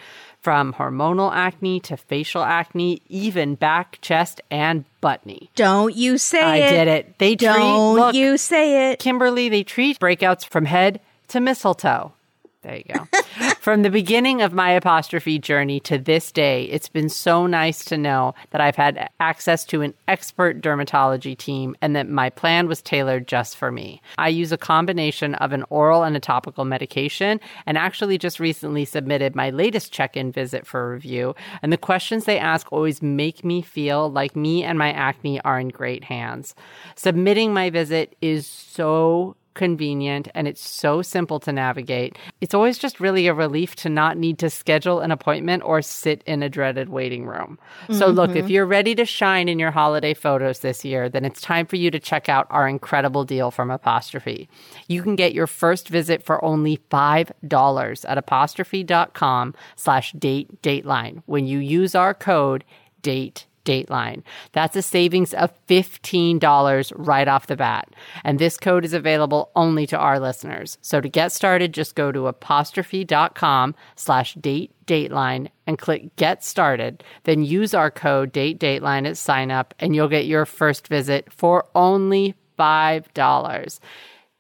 from 0.46 0.74
hormonal 0.74 1.34
acne 1.34 1.80
to 1.80 1.98
facial 1.98 2.44
acne, 2.44 3.02
even 3.10 3.56
back, 3.56 3.98
chest, 4.02 4.40
and 4.52 4.86
butt 5.02 5.26
knee. 5.26 5.50
Don't 5.56 5.96
you 5.96 6.20
say 6.20 6.40
I 6.44 6.58
it. 6.58 6.66
I 6.66 6.70
did 6.70 6.88
it. 6.88 7.18
They 7.18 7.36
treat, 7.36 7.48
Don't 7.48 7.96
look, 7.96 8.14
you 8.14 8.38
say 8.38 8.92
it. 8.92 9.00
Kimberly, 9.00 9.50
they 9.50 9.64
treat 9.64 9.98
breakouts 9.98 10.48
from 10.48 10.66
head 10.66 11.02
to 11.30 11.40
mistletoe. 11.40 12.14
There 12.62 12.76
you 12.76 12.84
go. 12.94 13.08
From 13.66 13.82
the 13.82 13.90
beginning 13.90 14.44
of 14.44 14.54
my 14.54 14.70
apostrophe 14.70 15.40
journey 15.40 15.80
to 15.80 15.98
this 15.98 16.32
day, 16.32 16.66
it's 16.66 16.88
been 16.88 17.10
so 17.10 17.48
nice 17.48 17.84
to 17.86 17.98
know 17.98 18.36
that 18.52 18.62
I've 18.62 18.76
had 18.76 19.10
access 19.20 19.66
to 19.66 19.82
an 19.82 19.96
expert 20.08 20.62
dermatology 20.62 21.36
team 21.36 21.76
and 21.82 21.96
that 21.96 22.08
my 22.08 22.30
plan 22.30 22.68
was 22.68 22.84
tailored 22.84 23.28
just 23.28 23.58
for 23.58 23.72
me. 23.72 24.04
I 24.20 24.30
use 24.30 24.52
a 24.52 24.58
combination 24.60 25.34
of 25.34 25.52
an 25.52 25.64
oral 25.72 26.04
and 26.04 26.16
a 26.16 26.20
topical 26.20 26.64
medication 26.64 27.40
and 27.66 27.76
actually 27.76 28.20
just 28.20 28.40
recently 28.40 28.86
submitted 28.86 29.36
my 29.36 29.50
latest 29.50 29.92
check 29.92 30.16
in 30.16 30.32
visit 30.32 30.68
for 30.68 30.92
review. 30.92 31.34
And 31.64 31.74
the 31.74 31.78
questions 31.78 32.26
they 32.26 32.38
ask 32.38 32.72
always 32.72 33.02
make 33.02 33.44
me 33.44 33.64
feel 33.64 34.12
like 34.12 34.36
me 34.36 34.64
and 34.64 34.78
my 34.78 34.92
acne 34.92 35.42
are 35.42 35.60
in 35.60 35.70
great 35.70 36.04
hands. 36.04 36.54
Submitting 36.96 37.52
my 37.52 37.72
visit 37.72 38.16
is 38.22 38.46
so 38.46 39.36
convenient 39.56 40.28
and 40.36 40.48
it's 40.48 40.62
so 40.62 41.02
simple 41.02 41.40
to 41.40 41.52
navigate. 41.52 42.18
It's 42.42 42.54
always 42.54 42.78
just 42.78 43.00
really 43.00 43.28
a 43.28 43.34
relief 43.34 43.76
to 43.78 43.90
not 43.90 44.18
need 44.18 44.38
to 44.40 44.50
schedule 44.50 45.00
an 45.00 45.12
appointment 45.12 45.64
or 45.64 45.82
sit 45.82 46.22
in 46.28 46.44
a 46.44 46.50
dreaded 46.50 46.90
waiting 46.90 47.26
room. 47.26 47.58
So, 47.90 48.08
look, 48.08 48.32
if 48.32 48.46
mm-hmm. 48.46 48.48
you're 48.50 48.66
ready 48.66 48.94
to 48.96 49.06
shine 49.06 49.50
in 49.50 49.58
your 49.58 49.72
holiday 49.72 50.14
photos 50.14 50.60
this 50.60 50.86
year, 50.86 51.10
then 51.10 51.26
it's 51.26 51.42
time 51.42 51.66
for 51.66 51.76
you 51.78 51.90
to 51.92 52.00
check 52.00 52.30
out 52.30 52.48
our 52.50 52.68
incredible 52.68 53.24
deal 53.24 53.52
from 53.52 53.72
Apostrophe. 53.72 54.48
You 54.88 55.02
can 55.02 55.16
get 55.16 55.34
your 55.34 55.48
first 55.48 55.90
visit 55.90 56.24
for 56.24 56.44
only 56.44 56.78
$5 56.92 58.06
at 58.08 58.18
apostrophe.com 58.18 59.56
slash 59.76 60.12
date 60.14 60.62
dateline 60.62 61.24
when 61.26 61.48
you 61.48 61.60
use 61.60 61.96
our 61.96 62.14
code 62.14 62.64
date 63.02 63.48
Dateline. 63.66 64.24
That's 64.54 64.76
a 64.76 64.82
savings 64.82 65.34
of 65.34 65.52
$15 65.68 66.94
right 66.96 67.28
off 67.28 67.48
the 67.48 67.58
bat. 67.58 67.90
And 68.24 68.40
this 68.40 68.58
code 68.58 68.86
is 68.86 68.94
available 68.94 69.52
only 69.56 69.86
to 69.88 69.98
our 69.98 70.20
listeners. 70.20 70.78
So 70.82 71.02
to 71.02 71.10
get 71.10 71.32
started, 71.32 71.74
just 71.74 71.96
go 71.96 72.12
to 72.12 72.28
apostrophe.com 72.28 73.76
slash 73.96 74.36
date 74.36 74.72
dateline 74.86 75.50
and 75.68 75.78
click 75.78 76.16
get 76.16 76.44
started. 76.44 77.04
Then 77.24 77.44
use 77.44 77.74
our 77.74 77.92
code 77.92 78.32
date 78.32 78.60
dateline 78.60 79.08
at 79.08 79.18
sign 79.18 79.52
up 79.52 79.74
and 79.80 79.96
you'll 79.96 80.08
get 80.08 80.26
your 80.26 80.46
first 80.46 80.88
visit 80.88 81.32
for 81.34 81.66
only 81.76 82.36
$5. 82.58 83.80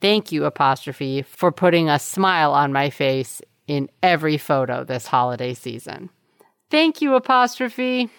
Thank 0.02 0.32
you, 0.32 0.46
apostrophe, 0.46 1.24
for 1.24 1.52
putting 1.52 1.90
a 1.90 2.00
smile 2.00 2.54
on 2.54 2.72
my 2.72 2.90
face 2.90 3.42
in 3.68 3.90
every 4.04 4.38
photo 4.38 4.84
this 4.84 5.08
holiday 5.08 5.54
season. 5.54 6.10
Thank 6.70 7.02
you, 7.02 7.16
apostrophe. 7.16 8.10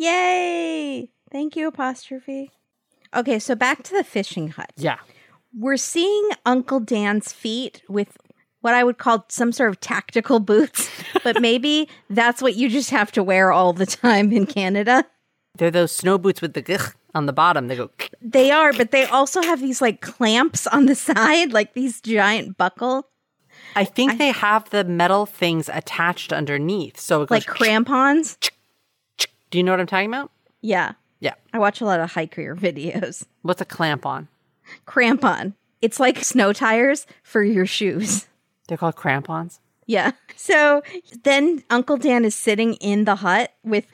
Yay! 0.00 1.10
Thank 1.30 1.56
you, 1.56 1.68
apostrophe. 1.68 2.50
Okay, 3.14 3.38
so 3.38 3.54
back 3.54 3.82
to 3.84 3.94
the 3.94 4.02
fishing 4.02 4.48
hut. 4.48 4.72
Yeah. 4.76 4.98
we're 5.56 5.76
seeing 5.76 6.30
Uncle 6.46 6.80
Dan's 6.80 7.32
feet 7.32 7.82
with 7.88 8.16
what 8.62 8.72
I 8.72 8.82
would 8.82 8.96
call 8.96 9.26
some 9.28 9.52
sort 9.52 9.68
of 9.68 9.80
tactical 9.80 10.40
boots, 10.40 10.90
but 11.24 11.40
maybe 11.42 11.88
that's 12.08 12.40
what 12.40 12.56
you 12.56 12.70
just 12.70 12.90
have 12.90 13.12
to 13.12 13.22
wear 13.22 13.52
all 13.52 13.72
the 13.74 13.86
time 13.86 14.32
in 14.32 14.46
Canada. 14.46 15.04
They're 15.56 15.70
those 15.70 15.92
snow 15.92 16.16
boots 16.16 16.40
with 16.40 16.54
the 16.54 16.62
gh 16.62 16.94
on 17.14 17.26
the 17.26 17.32
bottom. 17.32 17.68
They 17.68 17.76
go. 17.76 17.90
They 18.22 18.50
are, 18.50 18.72
but 18.72 18.92
they 18.92 19.04
also 19.04 19.42
have 19.42 19.60
these 19.60 19.82
like 19.82 20.00
clamps 20.00 20.66
on 20.66 20.86
the 20.86 20.94
side, 21.08 21.52
like 21.52 21.74
these 21.74 22.00
giant 22.00 22.56
buckle, 22.56 23.10
I 23.76 23.84
think 23.84 24.18
they 24.18 24.32
have 24.32 24.70
the 24.70 24.84
metal 24.84 25.26
things 25.26 25.68
attached 25.68 26.32
underneath. 26.32 26.98
So 26.98 27.22
it 27.22 27.28
goes 27.28 27.36
like 27.36 27.46
crampons. 27.46 28.36
Do 29.50 29.58
you 29.58 29.64
know 29.64 29.72
what 29.72 29.80
I'm 29.80 29.86
talking 29.86 30.08
about? 30.08 30.30
Yeah. 30.60 30.92
Yeah. 31.20 31.34
I 31.52 31.58
watch 31.58 31.80
a 31.80 31.84
lot 31.84 32.00
of 32.00 32.12
hiker 32.12 32.54
videos. 32.60 33.24
What's 33.42 33.60
a 33.60 33.64
clamp 33.64 34.06
on? 34.06 34.28
Crampon. 34.86 35.54
It's 35.82 35.98
like 35.98 36.22
snow 36.24 36.52
tires 36.52 37.06
for 37.22 37.42
your 37.42 37.66
shoes. 37.66 38.26
They're 38.68 38.78
called 38.78 38.96
crampons. 38.96 39.60
Yeah. 39.86 40.12
So 40.36 40.82
then 41.22 41.62
Uncle 41.68 41.98
Dan 41.98 42.24
is 42.24 42.34
sitting 42.34 42.72
in 42.74 43.04
the 43.04 43.16
hut 43.16 43.52
with 43.62 43.84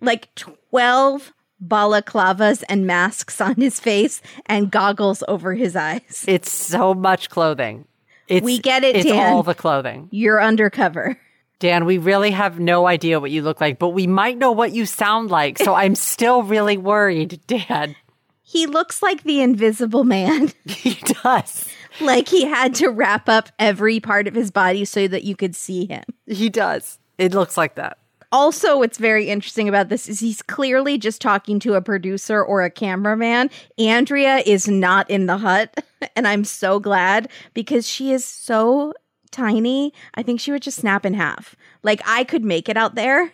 like 0.00 0.32
12 0.36 1.32
balaclavas 1.64 2.62
and 2.68 2.86
masks 2.86 3.40
on 3.40 3.56
his 3.56 3.80
face 3.80 4.22
and 4.46 4.70
goggles 4.70 5.24
over 5.26 5.54
his 5.54 5.74
eyes. 5.74 6.24
It's 6.28 6.50
so 6.52 6.94
much 6.94 7.28
clothing. 7.28 7.86
It's, 8.28 8.44
We 8.44 8.58
get 8.60 8.84
it, 8.84 8.94
It's 8.96 9.06
Dan. 9.06 9.32
all 9.32 9.42
the 9.42 9.54
clothing. 9.54 10.08
You're 10.12 10.40
undercover. 10.40 11.18
Dan, 11.58 11.86
we 11.86 11.98
really 11.98 12.30
have 12.32 12.60
no 12.60 12.86
idea 12.86 13.18
what 13.18 13.30
you 13.30 13.42
look 13.42 13.60
like, 13.60 13.78
but 13.78 13.90
we 13.90 14.06
might 14.06 14.36
know 14.36 14.52
what 14.52 14.72
you 14.72 14.84
sound 14.84 15.30
like. 15.30 15.58
So 15.58 15.74
I'm 15.74 15.94
still 15.94 16.42
really 16.42 16.76
worried, 16.76 17.40
Dan. 17.46 17.96
He 18.48 18.66
looks 18.66 19.02
like 19.02 19.24
the 19.24 19.40
invisible 19.40 20.04
man. 20.04 20.52
He 20.66 20.94
does. 21.24 21.66
like 22.00 22.28
he 22.28 22.44
had 22.44 22.76
to 22.76 22.90
wrap 22.90 23.28
up 23.28 23.48
every 23.58 23.98
part 23.98 24.28
of 24.28 24.34
his 24.36 24.52
body 24.52 24.84
so 24.84 25.08
that 25.08 25.24
you 25.24 25.34
could 25.34 25.56
see 25.56 25.84
him. 25.86 26.04
He 26.26 26.48
does. 26.48 27.00
It 27.18 27.34
looks 27.34 27.56
like 27.56 27.74
that. 27.74 27.98
Also, 28.30 28.78
what's 28.78 28.98
very 28.98 29.28
interesting 29.28 29.68
about 29.68 29.88
this 29.88 30.08
is 30.08 30.20
he's 30.20 30.42
clearly 30.42 30.96
just 30.96 31.20
talking 31.20 31.58
to 31.60 31.74
a 31.74 31.82
producer 31.82 32.42
or 32.42 32.62
a 32.62 32.70
cameraman. 32.70 33.50
Andrea 33.78 34.38
is 34.46 34.68
not 34.68 35.10
in 35.10 35.26
the 35.26 35.38
hut, 35.38 35.84
and 36.16 36.28
I'm 36.28 36.44
so 36.44 36.78
glad 36.78 37.28
because 37.52 37.88
she 37.88 38.12
is 38.12 38.24
so 38.24 38.92
tiny. 39.36 39.92
I 40.14 40.22
think 40.22 40.40
she 40.40 40.52
would 40.52 40.62
just 40.62 40.78
snap 40.80 41.04
in 41.04 41.14
half. 41.14 41.54
Like 41.82 42.00
I 42.06 42.24
could 42.24 42.44
make 42.44 42.68
it 42.68 42.76
out 42.76 42.94
there. 42.94 43.32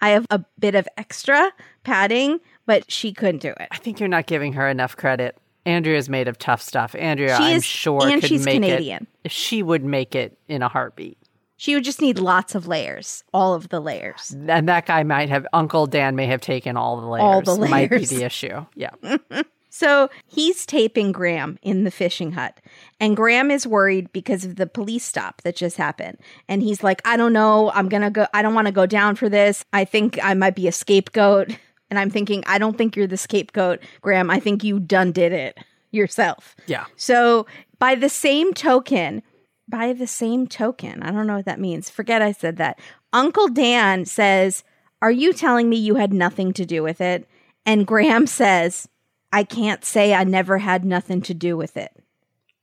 I 0.00 0.10
have 0.10 0.26
a 0.30 0.44
bit 0.58 0.74
of 0.74 0.88
extra 0.96 1.52
padding, 1.84 2.40
but 2.66 2.90
she 2.90 3.12
couldn't 3.12 3.40
do 3.42 3.50
it. 3.50 3.68
I 3.70 3.76
think 3.76 4.00
you're 4.00 4.08
not 4.08 4.26
giving 4.26 4.54
her 4.54 4.68
enough 4.68 4.96
credit. 4.96 5.38
Andrea's 5.66 6.08
made 6.08 6.28
of 6.28 6.36
tough 6.38 6.60
stuff. 6.60 6.94
Andrea, 6.94 7.36
She 7.36 7.54
I'm 7.54 7.60
sure, 7.60 8.02
and 8.06 8.20
could 8.20 8.28
she's 8.28 8.44
make 8.44 8.56
Canadian. 8.56 9.06
it. 9.24 9.30
She 9.32 9.62
would 9.62 9.84
make 9.84 10.14
it 10.14 10.36
in 10.48 10.62
a 10.62 10.68
heartbeat. 10.68 11.16
She 11.56 11.74
would 11.74 11.84
just 11.84 12.00
need 12.02 12.18
lots 12.18 12.54
of 12.54 12.66
layers, 12.66 13.22
all 13.32 13.54
of 13.54 13.68
the 13.70 13.80
layers. 13.80 14.36
And 14.48 14.68
that 14.68 14.86
guy 14.86 15.04
might 15.04 15.30
have, 15.30 15.46
Uncle 15.52 15.86
Dan 15.86 16.16
may 16.16 16.26
have 16.26 16.40
taken 16.40 16.76
all 16.76 17.00
the 17.00 17.06
layers. 17.06 17.22
All 17.22 17.40
the 17.40 17.54
layers 17.54 17.70
Might 17.70 17.90
be 17.90 18.04
the 18.04 18.24
issue. 18.24 18.66
Yeah. 18.74 18.90
So 19.76 20.08
he's 20.28 20.64
taping 20.66 21.10
Graham 21.10 21.58
in 21.60 21.82
the 21.82 21.90
fishing 21.90 22.30
hut. 22.30 22.60
And 23.04 23.14
Graham 23.14 23.50
is 23.50 23.66
worried 23.66 24.10
because 24.14 24.46
of 24.46 24.56
the 24.56 24.66
police 24.66 25.04
stop 25.04 25.42
that 25.42 25.56
just 25.56 25.76
happened. 25.76 26.16
And 26.48 26.62
he's 26.62 26.82
like, 26.82 27.02
I 27.04 27.18
don't 27.18 27.34
know. 27.34 27.70
I'm 27.72 27.90
going 27.90 28.02
to 28.02 28.08
go. 28.08 28.26
I 28.32 28.40
don't 28.40 28.54
want 28.54 28.66
to 28.66 28.72
go 28.72 28.86
down 28.86 29.14
for 29.14 29.28
this. 29.28 29.62
I 29.74 29.84
think 29.84 30.18
I 30.22 30.32
might 30.32 30.54
be 30.56 30.68
a 30.68 30.72
scapegoat. 30.72 31.54
And 31.90 31.98
I'm 31.98 32.08
thinking, 32.10 32.42
I 32.46 32.56
don't 32.58 32.76
think 32.78 32.96
you're 32.96 33.06
the 33.06 33.18
scapegoat, 33.18 33.78
Graham. 34.00 34.30
I 34.30 34.40
think 34.40 34.64
you 34.64 34.80
done 34.80 35.12
did 35.12 35.32
it 35.32 35.58
yourself. 35.92 36.56
Yeah. 36.66 36.86
So 36.96 37.46
by 37.78 37.94
the 37.94 38.08
same 38.08 38.54
token, 38.54 39.22
by 39.68 39.92
the 39.92 40.06
same 40.06 40.48
token, 40.48 41.02
I 41.02 41.12
don't 41.12 41.26
know 41.26 41.36
what 41.36 41.44
that 41.44 41.60
means. 41.60 41.90
Forget 41.90 42.22
I 42.22 42.32
said 42.32 42.56
that. 42.56 42.80
Uncle 43.12 43.48
Dan 43.48 44.06
says, 44.06 44.64
Are 45.02 45.10
you 45.10 45.34
telling 45.34 45.68
me 45.68 45.76
you 45.76 45.96
had 45.96 46.12
nothing 46.12 46.52
to 46.54 46.64
do 46.64 46.82
with 46.82 47.02
it? 47.02 47.28
And 47.66 47.86
Graham 47.86 48.26
says, 48.40 48.88
I 49.30 49.44
can't 49.44 49.84
say 49.84 50.14
I 50.14 50.24
never 50.24 50.58
had 50.58 50.86
nothing 50.86 51.20
to 51.22 51.34
do 51.34 51.56
with 51.56 51.76
it. 51.76 52.03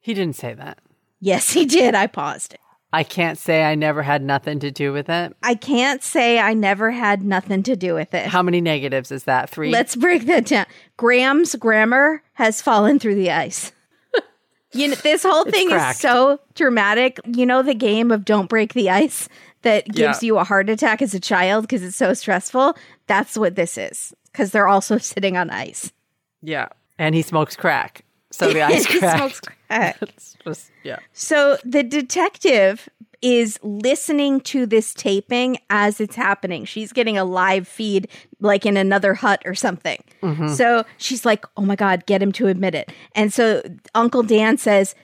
He 0.02 0.14
didn't 0.14 0.36
say 0.36 0.54
that. 0.54 0.80
Yes, 1.20 1.52
he 1.52 1.66
did. 1.66 1.96
I 1.96 2.08
paused. 2.08 2.56
I 2.94 3.04
can't 3.04 3.38
say 3.38 3.64
I 3.64 3.76
never 3.76 4.04
had 4.04 4.22
nothing 4.22 4.60
to 4.60 4.70
do 4.72 4.92
with 4.92 5.08
it. 5.10 5.34
I 5.44 5.56
can't 5.56 6.04
say 6.04 6.40
I 6.40 6.54
never 6.54 6.92
had 6.92 7.24
nothing 7.24 7.64
to 7.64 7.76
do 7.78 7.94
with 7.94 8.14
it. 8.14 8.26
How 8.28 8.42
many 8.42 8.60
negatives 8.60 9.12
is 9.12 9.24
that? 9.26 9.50
Three? 9.50 9.70
Let's 9.72 9.96
break 9.96 10.26
that 10.26 10.46
down. 10.48 10.66
Graham's 10.98 11.56
grammar 11.56 12.22
has 12.34 12.62
fallen 12.62 13.00
through 13.00 13.16
the 13.16 13.32
ice. 13.32 13.72
you 14.74 14.90
know, 14.90 14.96
this 14.96 15.24
whole 15.24 15.46
thing 15.46 15.72
is 15.72 15.98
so 16.00 16.40
dramatic. 16.56 17.20
You 17.26 17.46
know 17.46 17.62
the 17.62 17.74
game 17.76 18.12
of 18.12 18.26
don't 18.26 18.50
break 18.50 18.74
the 18.74 18.90
ice 18.90 19.30
that 19.62 19.86
gives 19.88 20.22
Yeah. 20.22 20.28
you 20.28 20.38
a 20.40 20.44
heart 20.44 20.70
attack 20.70 21.02
as 21.02 21.14
a 21.14 21.20
child 21.20 21.62
because 21.64 21.84
it's 21.84 21.96
so 21.96 22.14
stressful. 22.14 22.76
That's 23.08 23.38
what 23.38 23.56
this 23.56 23.78
is 23.78 24.14
because 24.34 24.52
they're 24.52 24.68
also 24.68 24.98
sitting 24.98 25.38
on 25.38 25.50
ice. 25.50 25.94
yeah. 26.42 26.68
And 27.00 27.16
he 27.16 27.22
smokes 27.22 27.56
crack. 27.56 28.04
So 28.32 28.52
the 28.52 28.62
ice 28.62 28.86
He 28.88 29.00
It's 30.02 30.36
just, 30.44 30.72
yeah. 30.84 31.00
So 31.14 31.58
the 31.64 31.84
detective 31.84 32.90
is 33.22 33.60
listening 33.62 34.42
to 34.42 34.66
this 34.66 34.94
taping 34.94 35.58
as 35.70 36.02
it's 36.02 36.16
happening. 36.16 36.66
She's 36.66 36.92
getting 36.92 37.18
a 37.18 37.24
live 37.24 37.68
feed, 37.68 38.08
like 38.40 38.66
in 38.66 38.78
another 38.78 39.14
hut 39.14 39.42
or 39.46 39.54
something. 39.54 40.04
Mm-hmm. 40.24 40.50
So 40.50 40.84
she's 40.98 41.24
like, 41.26 41.46
oh 41.56 41.62
my 41.62 41.76
God, 41.76 42.06
get 42.08 42.22
him 42.22 42.32
to 42.34 42.48
admit 42.48 42.74
it. 42.76 42.92
And 43.14 43.32
so 43.32 43.62
Uncle 43.94 44.24
Dan 44.24 44.58
says, 44.58 44.96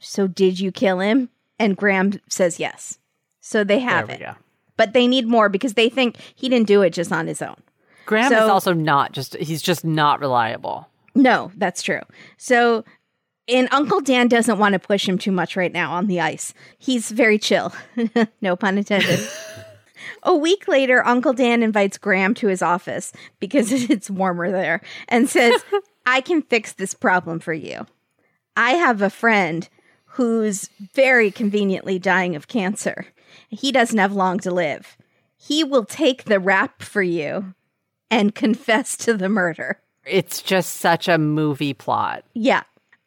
So 0.00 0.26
did 0.26 0.60
you 0.60 0.70
kill 0.70 1.00
him? 1.00 1.30
And 1.58 1.76
Graham 1.76 2.12
says 2.28 2.60
yes. 2.60 2.98
So 3.40 3.64
they 3.64 3.78
have 3.78 4.10
it. 4.10 4.20
go. 4.20 4.34
But 4.76 4.92
they 4.92 5.06
need 5.08 5.26
more 5.26 5.48
because 5.48 5.74
they 5.74 5.88
think 5.88 6.16
he 6.34 6.48
didn't 6.48 6.66
do 6.66 6.82
it 6.82 6.90
just 6.90 7.10
on 7.12 7.26
his 7.26 7.40
own. 7.40 7.56
Graham 8.04 8.30
So- 8.30 8.44
is 8.44 8.50
also 8.50 8.72
not 8.74 9.12
just, 9.12 9.34
he's 9.36 9.62
just 9.62 9.84
not 9.84 10.20
reliable. 10.20 10.88
No, 11.14 11.52
that's 11.56 11.82
true. 11.82 12.00
So, 12.36 12.84
and 13.48 13.68
Uncle 13.72 14.00
Dan 14.00 14.28
doesn't 14.28 14.58
want 14.58 14.74
to 14.74 14.78
push 14.78 15.08
him 15.08 15.18
too 15.18 15.32
much 15.32 15.56
right 15.56 15.72
now 15.72 15.92
on 15.92 16.06
the 16.06 16.20
ice. 16.20 16.54
He's 16.78 17.10
very 17.10 17.38
chill. 17.38 17.72
no 18.40 18.56
pun 18.56 18.78
intended. 18.78 19.20
A 20.24 20.34
week 20.34 20.68
later, 20.68 21.04
Uncle 21.06 21.32
Dan 21.32 21.62
invites 21.62 21.98
Graham 21.98 22.34
to 22.34 22.48
his 22.48 22.62
office 22.62 23.12
because 23.40 23.72
it's 23.90 24.10
warmer 24.10 24.50
there 24.50 24.80
and 25.08 25.28
says, 25.28 25.64
I 26.06 26.20
can 26.20 26.42
fix 26.42 26.72
this 26.72 26.94
problem 26.94 27.40
for 27.40 27.52
you. 27.52 27.86
I 28.56 28.72
have 28.72 29.02
a 29.02 29.10
friend 29.10 29.68
who's 30.04 30.68
very 30.92 31.30
conveniently 31.30 31.98
dying 31.98 32.36
of 32.36 32.48
cancer. 32.48 33.06
He 33.48 33.72
doesn't 33.72 33.98
have 33.98 34.12
long 34.12 34.38
to 34.40 34.50
live. 34.50 34.96
He 35.36 35.64
will 35.64 35.84
take 35.84 36.24
the 36.24 36.38
rap 36.38 36.82
for 36.82 37.02
you 37.02 37.54
and 38.10 38.34
confess 38.34 38.96
to 38.98 39.14
the 39.14 39.28
murder. 39.28 39.80
It's 40.04 40.42
just 40.42 40.74
such 40.74 41.08
a 41.08 41.18
movie 41.18 41.74
plot. 41.74 42.24
Yeah. 42.34 42.62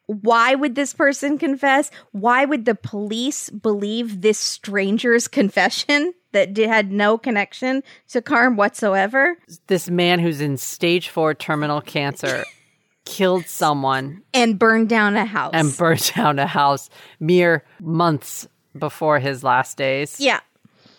Why 0.06 0.54
would 0.54 0.74
this 0.76 0.94
person 0.94 1.36
confess? 1.38 1.90
Why 2.12 2.44
would 2.44 2.64
the 2.64 2.74
police 2.76 3.50
believe 3.50 4.20
this 4.22 4.38
stranger's 4.38 5.26
confession 5.28 6.14
that 6.32 6.56
had 6.56 6.92
no 6.92 7.18
connection 7.18 7.82
to 8.08 8.22
Carm 8.22 8.56
whatsoever 8.56 9.36
This 9.66 9.88
man 9.90 10.20
who's 10.20 10.40
in 10.40 10.56
stage 10.58 11.08
four 11.08 11.34
terminal 11.34 11.80
cancer 11.80 12.44
killed 13.04 13.46
someone 13.46 14.22
and 14.34 14.58
burned 14.58 14.88
down 14.88 15.16
a 15.16 15.24
house? 15.24 15.52
and 15.54 15.76
burned 15.76 16.12
down 16.14 16.38
a 16.38 16.46
house 16.46 16.88
mere 17.20 17.64
months 17.80 18.46
before 18.78 19.18
his 19.18 19.42
last 19.42 19.76
days. 19.76 20.20
yeah. 20.20 20.40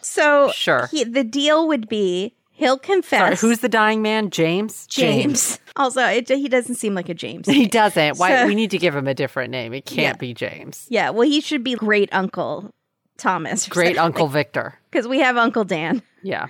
So 0.01 0.51
Sure. 0.53 0.87
he, 0.91 1.03
the 1.03 1.23
deal 1.23 1.67
would 1.67 1.87
be 1.89 2.33
he'll 2.57 2.75
Sorry, 2.77 2.79
confess. 2.79 3.41
who's 3.41 3.59
the 3.59 3.69
dying 3.69 4.01
man? 4.01 4.29
James? 4.29 4.85
James? 4.87 5.59
Also, 5.77 6.01
it, 6.03 6.27
he 6.27 6.49
doesn't 6.49 6.73
seem 6.73 6.95
like 6.95 7.07
a 7.07 7.13
James. 7.13 7.45
He 7.47 7.67
doesn't. 7.67 8.17
Why 8.17 8.35
So- 8.35 8.47
we 8.47 8.55
need 8.55 8.71
to 8.71 8.79
give 8.79 8.95
him 8.95 9.07
a 9.07 9.13
different 9.13 9.51
name. 9.51 9.75
It 9.75 9.85
can't 9.85 10.15
Yeah. 10.15 10.17
be 10.17 10.33
James. 10.33 10.87
yeah. 10.89 11.11
Well, 11.11 11.27
he 11.29 11.39
should 11.39 11.63
be 11.63 11.75
great 11.75 12.09
uncle 12.11 12.73
Thomas. 13.17 13.67
Great 13.67 13.95
Uncle 13.97 14.27
Victor. 14.27 14.73
Because 14.89 15.07
we 15.07 15.19
have 15.19 15.37
Uncle 15.37 15.63
Dan. 15.65 16.01
Yeah. 16.23 16.47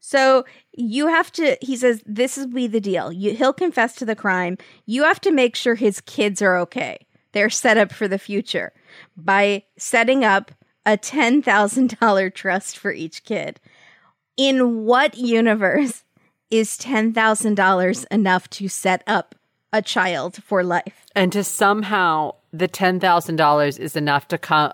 So 0.00 0.44
you 0.72 1.06
have 1.06 1.32
to. 1.32 1.56
He 1.62 1.76
says 1.76 2.02
this 2.04 2.36
will 2.36 2.48
be 2.48 2.66
the 2.66 2.80
deal. 2.80 3.10
You, 3.10 3.32
he'll 3.34 3.54
confess 3.54 3.94
to 3.96 4.04
the 4.04 4.14
crime. 4.16 4.58
You 4.84 5.04
have 5.04 5.20
to 5.22 5.32
make 5.32 5.56
sure 5.56 5.74
his 5.74 6.02
kids 6.02 6.42
are 6.42 6.56
okay. 6.58 7.06
They're 7.32 7.48
set 7.48 7.78
up 7.78 7.90
for 7.90 8.06
the 8.06 8.18
future 8.18 8.72
by 9.16 9.64
setting 9.78 10.24
up 10.24 10.50
a 10.84 10.98
ten 10.98 11.40
thousand 11.40 11.98
dollar 12.00 12.28
trust 12.28 12.76
for 12.76 12.92
each 12.92 13.24
kid. 13.24 13.60
In 14.38 14.84
what 14.84 15.18
universe 15.18 16.04
is 16.50 16.78
ten 16.78 17.12
thousand 17.12 17.56
dollars 17.56 18.04
enough 18.04 18.48
to 18.50 18.68
set 18.68 19.02
up 19.06 19.34
a 19.72 19.82
child 19.82 20.42
for 20.44 20.62
life? 20.62 21.04
And 21.14 21.30
to 21.32 21.44
somehow 21.44 22.36
the 22.52 22.68
ten 22.68 23.00
thousand 23.00 23.36
dollars 23.36 23.78
is 23.78 23.96
enough 23.96 24.28
to 24.28 24.38
come 24.38 24.72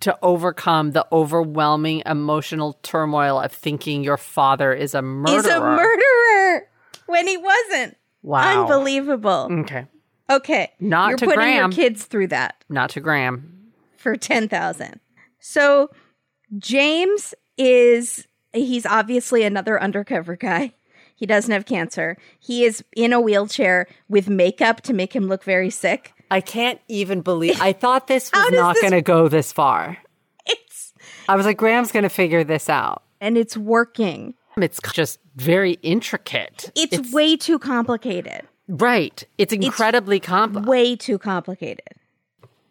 to 0.00 0.18
overcome 0.20 0.90
the 0.90 1.06
overwhelming 1.12 2.02
emotional 2.04 2.76
turmoil 2.82 3.40
of 3.40 3.52
thinking 3.52 4.02
your 4.02 4.16
father 4.16 4.72
is 4.72 4.92
a 4.94 5.00
murderer. 5.00 5.38
Is 5.38 5.46
a 5.46 5.60
murderer 5.60 6.68
when 7.06 7.28
he 7.28 7.36
wasn't. 7.36 7.96
Wow. 8.22 8.62
Unbelievable. 8.62 9.48
Okay. 9.60 9.86
Okay. 10.28 10.72
Not 10.80 11.10
You're 11.10 11.18
to 11.18 11.24
putting 11.26 11.38
Graham. 11.38 11.70
your 11.70 11.76
kids 11.76 12.04
through 12.04 12.28
that 12.28 12.64
Not 12.68 12.90
to 12.90 13.00
Graham. 13.00 13.70
for 13.96 14.16
10,000. 14.16 14.98
So 15.38 15.90
James 16.58 17.34
is 17.56 18.26
he's 18.54 18.86
obviously 18.86 19.42
another 19.42 19.80
undercover 19.82 20.36
guy. 20.36 20.72
He 21.16 21.26
doesn't 21.26 21.52
have 21.52 21.64
cancer. 21.66 22.16
He 22.40 22.64
is 22.64 22.82
in 22.96 23.12
a 23.12 23.20
wheelchair 23.20 23.86
with 24.08 24.28
makeup 24.28 24.80
to 24.82 24.92
make 24.92 25.14
him 25.14 25.28
look 25.28 25.44
very 25.44 25.70
sick. 25.70 26.12
I 26.30 26.40
can't 26.40 26.80
even 26.88 27.20
believe. 27.20 27.60
I 27.60 27.72
thought 27.72 28.06
this 28.08 28.30
was 28.34 28.50
not 28.52 28.74
this- 28.74 28.82
going 28.82 28.92
to 28.94 29.02
go 29.02 29.28
this 29.28 29.52
far. 29.52 29.98
It's 30.46 30.92
I 31.28 31.36
was 31.36 31.46
like, 31.46 31.56
Graham's 31.56 31.92
going 31.92 32.02
to 32.02 32.08
figure 32.08 32.42
this 32.44 32.68
out. 32.68 33.02
and 33.20 33.38
it's 33.38 33.56
working. 33.56 34.34
It's 34.56 34.80
just 34.92 35.18
very 35.36 35.72
intricate. 35.82 36.70
It's, 36.76 37.12
way 37.12 37.36
too 37.36 37.58
complicated. 37.58 38.42
right. 38.68 39.24
It's 39.38 39.52
incredibly 39.52 40.20
complex. 40.20 40.66
Way 40.66 40.94
too 40.96 41.18
complicated. 41.18 41.88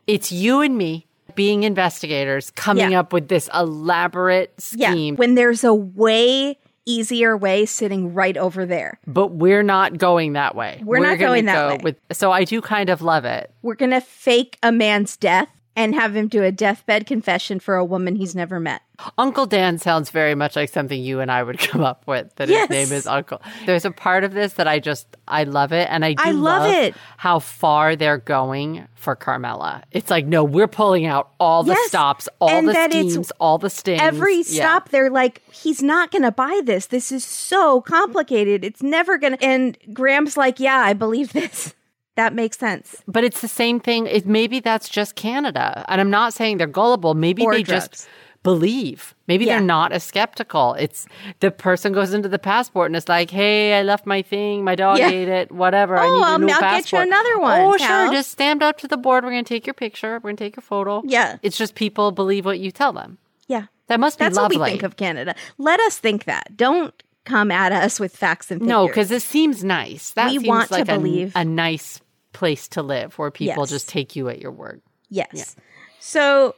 It's 0.08 0.32
you 0.32 0.62
and 0.62 0.78
me 0.78 1.08
being 1.36 1.64
investigators 1.64 2.52
coming 2.52 2.92
Yeah. 2.92 3.00
up 3.00 3.14
with 3.14 3.28
this 3.28 3.50
elaborate 3.54 4.54
Yeah. 4.76 4.92
scheme, 4.92 5.16
When 5.16 5.36
there's 5.36 5.64
a 5.64 5.74
way 5.74 6.58
easier 6.86 7.38
way 7.38 7.66
sitting 7.66 8.14
right 8.14 8.36
over 8.36 8.66
there. 8.66 9.00
but 9.08 9.28
we're 9.32 9.64
not 9.64 9.98
going 9.98 10.34
that 10.34 10.54
way. 10.56 10.82
We're 10.84 10.98
not 11.00 11.18
gonna 11.18 11.18
going 11.18 11.46
that 11.46 11.54
go 11.56 11.70
way. 11.76 11.80
With, 11.84 11.96
so 12.12 12.32
I 12.32 12.44
do 12.44 12.60
kind 12.62 12.90
of 12.90 13.02
love 13.02 13.24
it. 13.26 13.52
We're 13.62 13.76
going 13.76 13.92
to 13.92 14.02
fake 14.02 14.58
a 14.62 14.70
man's 14.72 15.16
death 15.16 15.48
and 15.78 15.96
have 15.96 16.14
him 16.16 16.28
do 16.28 16.44
a 16.44 16.52
deathbed 16.52 17.06
confession 17.06 17.60
for 17.62 17.76
a 17.76 17.86
woman 17.86 18.16
he's 18.18 18.36
never 18.36 18.60
met. 18.60 18.82
Uncle 19.18 19.46
Dan 19.46 19.78
sounds 19.78 20.10
very 20.10 20.36
much 20.36 20.56
like 20.56 20.70
something 20.70 21.02
you 21.02 21.20
and 21.20 21.32
I 21.32 21.44
would 21.44 21.60
come 21.70 21.82
up 21.82 22.06
with. 22.08 22.34
That 22.36 22.50
Yes. 22.50 22.68
his 22.68 22.70
name 22.90 22.98
is 22.98 23.08
Uncle. 23.08 23.42
There's 23.66 23.86
a 23.86 23.92
part 23.92 24.24
of 24.24 24.34
this 24.34 24.54
that 24.54 24.68
I 24.68 24.80
just 24.80 25.08
I 25.28 25.44
love 25.46 25.72
it, 25.74 25.88
and 25.90 26.04
I 26.06 26.14
do 26.14 26.24
I 26.24 26.32
love 26.32 26.72
it. 26.72 26.96
how 27.18 27.40
far 27.40 27.96
they're 27.96 28.18
going 28.18 28.88
for 28.96 29.16
Carmela. 29.16 29.84
It's 29.92 30.10
like 30.10 30.26
no, 30.26 30.44
we're 30.44 30.68
pulling 30.68 31.06
out 31.06 31.32
all 31.40 31.64
the 31.64 31.74
Yes. 31.74 31.88
stops, 31.88 32.30
all 32.40 32.50
And 32.50 32.68
the 32.68 32.74
steams, 32.90 33.32
all 33.40 33.58
the 33.58 33.70
stings. 33.70 34.02
Every 34.02 34.38
Yeah. 34.38 34.44
stop, 34.44 34.90
they're 34.90 35.10
like, 35.10 35.42
he's 35.52 35.82
not 35.84 36.12
going 36.12 36.22
to 36.24 36.32
buy 36.32 36.62
this. 36.64 36.88
This 36.88 37.12
is 37.12 37.24
so 37.26 37.82
complicated. 37.82 38.64
It's 38.64 38.82
never 38.84 39.18
going 39.18 39.38
to. 39.38 39.44
And 39.44 39.78
Graham's 39.94 40.38
like, 40.38 40.60
yeah, 40.60 40.78
I 40.80 40.94
believe 40.94 41.34
this. 41.34 41.74
That 42.16 42.36
makes 42.36 42.60
sense. 42.60 43.02
But 43.08 43.24
it's 43.24 43.42
the 43.42 43.48
same 43.48 43.80
thing. 43.80 44.06
It, 44.06 44.28
maybe 44.28 44.60
that's 44.60 44.88
just 44.88 45.16
Canada, 45.16 45.84
and 45.88 46.00
I'm 46.00 46.12
not 46.12 46.32
saying 46.36 46.58
they're 46.60 46.68
gullible. 46.68 47.16
Maybe 47.16 47.44
Or 47.44 47.54
they 47.54 47.64
drugs. 47.64 47.88
just 47.90 48.08
believe. 48.44 49.16
Maybe 49.28 49.46
Yeah. 49.46 49.54
they're 49.58 49.66
not 49.66 49.92
as 49.94 50.04
skeptical. 50.04 50.74
It's 50.76 51.08
the 51.40 51.50
person 51.50 51.94
goes 51.94 52.14
into 52.14 52.28
the 52.30 52.38
passport 52.40 52.88
and 52.88 52.96
it's 52.96 53.08
like, 53.08 53.32
"Hey, 53.32 53.74
I 53.80 53.84
left 53.84 54.06
my 54.06 54.22
thing. 54.22 54.64
My 54.64 54.76
dog 54.76 54.98
Yeah. 55.00 55.10
ate 55.10 55.30
it. 55.30 55.52
Whatever. 55.52 55.98
I 55.98 56.06
Oh, 56.06 56.14
need 56.14 56.24
a 56.24 56.38
new 56.46 56.54
I'll 56.54 56.60
get 56.60 56.92
you 56.92 56.98
passport." 56.98 57.08
another 57.08 57.40
one, 57.40 57.62
Oh, 57.62 57.76
pal. 57.80 58.06
sure. 58.08 58.14
Just 58.14 58.32
stand 58.32 58.62
up 58.62 58.78
to 58.80 58.88
the 58.88 58.98
board. 58.98 59.24
We're 59.24 59.32
gonna 59.32 59.44
take 59.44 59.66
your 59.66 59.74
picture. 59.74 60.16
We're 60.22 60.32
gonna 60.32 60.38
take 60.38 60.56
your 60.58 60.62
photo. 60.64 61.02
Yeah. 61.06 61.38
It's 61.42 61.58
just 61.58 61.74
people 61.76 62.12
believe 62.12 62.46
what 62.46 62.60
you 62.60 62.70
tell 62.72 62.92
them. 62.94 63.18
Yeah. 63.48 63.64
That 63.88 64.00
must 64.00 64.20
be 64.20 64.26
That's 64.26 64.36
lovely. 64.38 64.58
what 64.58 64.66
we 64.66 64.70
think 64.72 64.84
of 64.84 64.98
Canada. 64.98 65.36
Let 65.58 65.80
us 65.82 65.98
think 65.98 66.26
that. 66.26 66.56
Don't 66.58 66.94
come 67.26 67.52
at 67.52 67.72
us 67.72 68.00
with 68.00 68.16
facts 68.16 68.52
and 68.52 68.60
figures. 68.60 68.70
no, 68.70 68.88
because 68.88 69.10
it 69.12 69.22
seems 69.22 69.64
nice. 69.64 70.12
That 70.12 70.26
We 70.28 70.32
seems 70.34 70.48
want 70.48 70.68
to 70.68 70.74
like 70.74 70.90
a, 70.90 70.98
believe- 70.98 71.32
a 71.36 71.46
nice 71.46 72.02
place 72.34 72.68
to 72.70 72.82
live 72.82 73.18
where 73.18 73.32
people 73.32 73.64
Yes. 73.64 73.70
just 73.70 73.88
take 73.90 74.16
you 74.18 74.28
at 74.28 74.40
your 74.42 74.52
word. 74.52 74.82
Yes. 75.10 75.56
So 76.00 76.56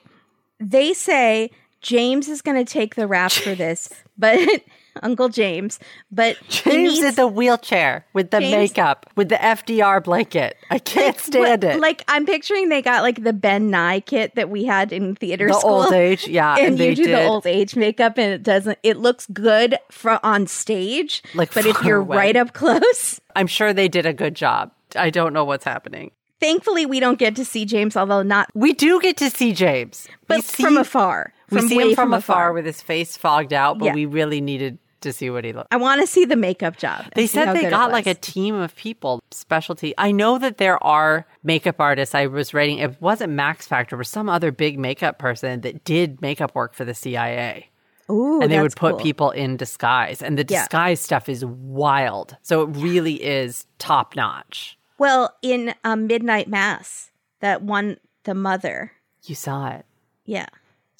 they 0.60 0.94
say 0.94 1.52
James 1.86 2.28
is 2.28 2.42
going 2.42 2.58
to 2.58 2.66
take 2.72 2.96
the 2.96 3.06
rap 3.06 3.32
for 3.32 3.54
this, 3.54 3.90
but 4.18 4.40
Uncle 5.04 5.30
James, 5.30 5.78
but 6.12 6.36
James 6.50 6.94
needs- 6.94 7.04
in 7.06 7.14
the 7.16 7.28
wheelchair 7.28 8.06
with 8.14 8.32
the 8.32 8.40
James- 8.40 8.52
makeup, 8.72 9.06
with 9.16 9.30
the 9.30 9.36
FDR 9.36 10.04
blanket. 10.04 10.58
I 10.72 10.80
can't 10.80 11.20
stand 11.20 11.64
what- 11.64 11.76
it. 11.76 11.80
Like 11.80 12.04
I'm 12.08 12.26
picturing 12.26 12.70
they 12.70 12.82
got 12.82 13.04
like 13.04 13.24
the 13.24 13.34
Ben 13.34 13.70
Nye 13.70 14.00
kit 14.00 14.34
that 14.34 14.50
we 14.50 14.64
had 14.66 14.92
in 14.92 15.14
theater 15.16 15.48
the 15.48 15.54
school. 15.54 15.84
old 15.84 15.94
age, 15.94 16.28
yeah, 16.28 16.56
and, 16.58 16.70
and, 16.70 16.78
they 16.80 16.90
you 16.90 16.96
do 16.96 17.04
did. 17.04 17.16
the 17.20 17.26
old 17.28 17.46
age 17.46 17.76
makeup 17.76 18.18
and 18.18 18.34
it 18.34 18.42
doesn't 18.42 18.80
it 18.82 18.98
looks 18.98 19.28
good 19.32 19.78
for 19.92 20.20
on 20.26 20.48
stage 20.48 21.22
Like, 21.36 21.54
but 21.54 21.68
if 21.68 21.84
you're 21.84 21.98
away. 22.00 22.18
right 22.18 22.36
up 22.36 22.54
close 22.54 23.22
I'm 23.36 23.48
sure 23.48 23.74
they 23.74 23.88
did 23.88 24.08
a 24.08 24.14
good 24.14 24.34
job. 24.34 24.72
I 24.96 25.12
don't 25.12 25.34
know 25.34 25.44
what's 25.46 25.66
happening. 25.66 26.12
thankfully 26.40 26.86
we 26.88 27.00
don't 27.00 27.20
get 27.20 27.36
to 27.36 27.46
see 27.46 27.66
james 27.66 27.96
although 27.98 28.24
not 28.24 28.50
We 28.56 28.74
do 28.74 29.00
get 29.02 29.18
to 29.18 29.30
see 29.30 29.52
James, 29.54 30.08
but 30.28 30.44
see, 30.44 30.64
from 30.64 30.78
afar 30.78 31.34
We 31.50 31.58
from 31.60 31.68
see 31.68 31.80
him 31.90 31.96
from, 31.96 32.14
afar, 32.14 32.54
with 32.54 32.66
his 32.66 32.82
face 32.82 33.18
fogged 33.18 33.54
out, 33.54 33.78
but 33.80 33.86
Yeah. 33.86 33.94
we 33.94 34.06
really 34.06 34.42
needed 34.42 34.80
to 35.02 35.14
see 35.14 35.30
what 35.30 35.44
he 35.44 35.54
looked. 35.54 35.72
i 35.72 35.78
want 35.78 36.02
to 36.02 36.08
see 36.08 36.26
the 36.26 36.36
makeup 36.36 36.78
job 36.78 37.06
They 37.14 37.28
said 37.28 37.54
they 37.54 37.70
got 37.70 37.92
like 37.92 38.08
a 38.08 38.16
team 38.16 38.56
of 38.56 38.76
people, 38.76 39.22
specialty. 39.30 39.94
I 40.00 40.12
know 40.12 40.40
that 40.40 40.58
there 40.58 40.84
are 40.84 41.28
makeup 41.44 41.76
artists. 41.80 42.16
I 42.16 42.26
was 42.26 42.56
reading, 42.56 42.80
it 42.80 43.00
wasn't 43.00 43.34
Max 43.34 43.68
Factor, 43.68 43.98
but 43.98 44.08
some 44.08 44.30
other 44.30 44.52
big 44.52 44.80
makeup 44.80 45.20
person 45.20 45.62
that 45.62 45.84
did 45.84 46.22
makeup 46.22 46.56
work 46.56 46.74
for 46.74 46.86
the 46.86 46.96
CIA. 46.96 47.70
Ooh, 48.10 48.42
and 48.42 48.52
they 48.52 48.60
would 48.60 48.76
put 48.76 48.94
cool. 48.94 49.00
people 49.00 49.32
in 49.32 49.58
disguise 49.58 50.22
and 50.24 50.38
the 50.40 50.46
Yeah. 50.48 50.62
disguise 50.62 51.02
stuff 51.02 51.28
is 51.28 51.44
wild 51.44 52.38
so 52.44 52.62
it 52.62 52.68
really 52.78 53.16
is 53.24 53.66
top 53.80 54.16
notch 54.16 54.78
well 55.00 55.36
in 55.42 55.74
um, 55.84 56.06
midnight 56.06 56.48
mass 56.48 57.10
that 57.40 57.64
one 57.64 57.98
the 58.26 58.36
mother 58.36 58.92
you 59.24 59.34
saw 59.34 59.70
it 59.70 59.86
yeah 60.26 60.46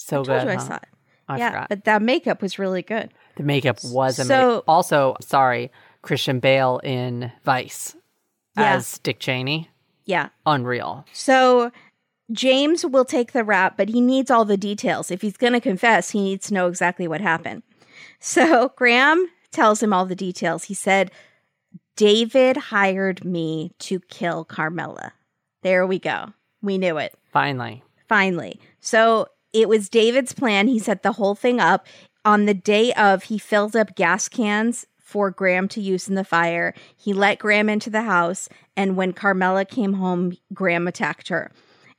so 0.06 0.22
I 0.22 0.24
told 0.24 0.28
good 0.28 0.44
you 0.48 0.50
I 0.54 0.58
saw 0.58 0.76
it. 0.76 0.84
I 1.28 1.38
yeah, 1.38 1.50
forgot. 1.50 1.70
but 1.70 1.84
that 1.86 2.02
makeup 2.02 2.42
was 2.42 2.60
really 2.60 2.82
good. 2.84 3.12
the 3.38 3.44
makeup 3.44 3.80
was 3.84 4.20
amazing 4.20 4.28
So- 4.28 4.64
also 4.68 5.16
sorry 5.22 5.72
christian 6.02 6.40
bale 6.40 6.80
in 6.84 7.32
vice 7.44 7.96
Yeah. 8.58 8.76
as 8.76 9.00
dick 9.00 9.20
cheney 9.20 9.70
Yeah. 10.06 10.30
unreal 10.46 11.06
So 11.14 11.72
James 12.32 12.84
will 12.84 13.06
take 13.06 13.34
the 13.34 13.44
rap, 13.44 13.78
but 13.78 13.88
he 13.90 14.02
needs 14.02 14.32
all 14.32 14.46
the 14.46 14.58
details. 14.58 15.12
If 15.12 15.22
he's 15.22 15.38
going 15.38 15.54
to 15.54 15.60
confess, 15.62 16.10
he 16.10 16.22
needs 16.24 16.48
to 16.48 16.56
know 16.56 16.66
exactly 16.68 17.08
what 17.08 17.22
happened. 17.22 17.62
So 18.20 18.70
Graham 18.76 19.28
tells 19.52 19.84
him 19.84 19.94
all 19.94 20.08
the 20.08 20.16
details. 20.16 20.64
He 20.64 20.74
said, 20.74 21.12
David 21.96 22.58
hired 22.58 23.24
me 23.24 23.72
to 23.80 24.00
kill 24.00 24.44
Carmela. 24.44 25.14
There 25.62 25.86
we 25.86 26.00
go. 26.00 26.34
We 26.64 26.78
knew 26.78 26.98
it. 26.98 27.14
finally 27.32 27.84
Finally. 28.10 28.60
So 28.80 29.28
it 29.56 29.70
was 29.70 29.90
David's 29.90 30.34
plan. 30.34 30.68
He 30.68 30.80
set 30.80 31.02
the 31.02 31.14
whole 31.14 31.34
thing 31.34 31.60
up. 31.60 31.88
On 32.26 32.46
the 32.46 32.54
day 32.54 32.92
of, 32.94 33.24
he 33.24 33.38
filled 33.38 33.76
up 33.76 33.96
gas 33.96 34.28
cans 34.28 34.86
for 35.00 35.32
Graham 35.32 35.68
to 35.70 35.82
use 35.82 36.10
in 36.10 36.16
the 36.16 36.24
fire. 36.26 36.74
He 36.98 37.14
let 37.14 37.40
Graham 37.40 37.70
into 37.70 37.90
the 37.90 38.02
house. 38.02 38.50
And 38.76 38.98
when 38.98 39.14
Carmela 39.14 39.64
came 39.64 39.94
home, 39.94 40.36
Graham 40.54 40.88
attacked 40.88 41.30
her. 41.30 41.52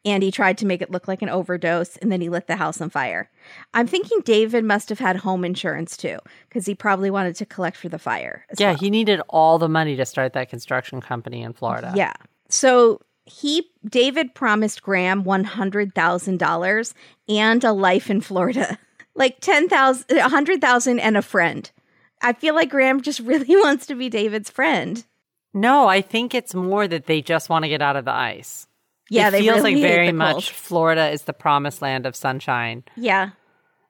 And 0.04 0.22
he 0.22 0.30
tried 0.30 0.58
to 0.58 0.66
make 0.66 0.82
it 0.82 0.90
look 0.90 1.08
like 1.08 1.22
an 1.22 1.28
overdose. 1.28 1.96
And 1.96 2.12
then 2.12 2.20
he 2.20 2.28
lit 2.28 2.46
the 2.46 2.56
house 2.56 2.80
on 2.80 2.90
fire. 2.90 3.30
I'm 3.74 3.86
thinking 3.86 4.20
David 4.24 4.64
must 4.64 4.88
have 4.88 4.98
had 4.98 5.16
home 5.16 5.44
insurance 5.44 5.96
too, 5.96 6.18
because 6.48 6.66
he 6.66 6.74
probably 6.74 7.10
wanted 7.10 7.36
to 7.36 7.46
collect 7.46 7.76
for 7.76 7.88
the 7.88 7.98
fire. 7.98 8.44
yeah 8.58 8.70
well. 8.70 8.78
he 8.78 8.90
needed 8.90 9.20
all 9.28 9.58
the 9.58 9.68
money 9.68 9.96
to 9.96 10.04
start 10.04 10.32
that 10.34 10.48
construction 10.50 11.00
company 11.00 11.42
in 11.42 11.52
florida 11.52 11.92
Yeah. 11.96 12.12
So 12.48 13.00
he 13.26 13.68
David 13.84 14.34
promised 14.34 14.82
Graham 14.82 15.24
one 15.24 15.44
hundred 15.44 15.94
thousand 15.94 16.38
dollars 16.38 16.94
and 17.28 17.62
a 17.64 17.72
life 17.72 18.08
in 18.08 18.20
Florida, 18.20 18.78
like 19.14 19.40
ten 19.40 19.68
thousand, 19.68 20.16
a 20.16 20.28
hundred 20.28 20.60
thousand, 20.60 21.00
and 21.00 21.16
a 21.16 21.22
friend. 21.22 21.70
I 22.22 22.32
feel 22.32 22.54
like 22.54 22.70
Graham 22.70 23.02
just 23.02 23.20
really 23.20 23.56
wants 23.56 23.86
to 23.86 23.94
be 23.94 24.08
David's 24.08 24.48
friend. 24.50 25.04
no 25.52 25.86
i 25.88 26.00
think 26.02 26.34
it's 26.34 26.54
more 26.54 26.86
that 26.88 27.06
they 27.06 27.20
just 27.22 27.48
want 27.48 27.64
to 27.64 27.68
get 27.68 27.80
out 27.82 27.96
of 27.96 28.04
the 28.04 28.12
ice 28.12 28.66
Yeah, 29.10 29.28
it 29.28 29.32
feels 29.40 29.58
really 29.58 29.74
like 29.74 29.82
very 29.82 30.12
much 30.12 30.50
florida 30.50 31.08
is 31.10 31.22
the 31.22 31.32
promised 31.32 31.80
land 31.82 32.04
of 32.06 32.14
sunshine 32.16 32.84
Yeah, 32.96 33.30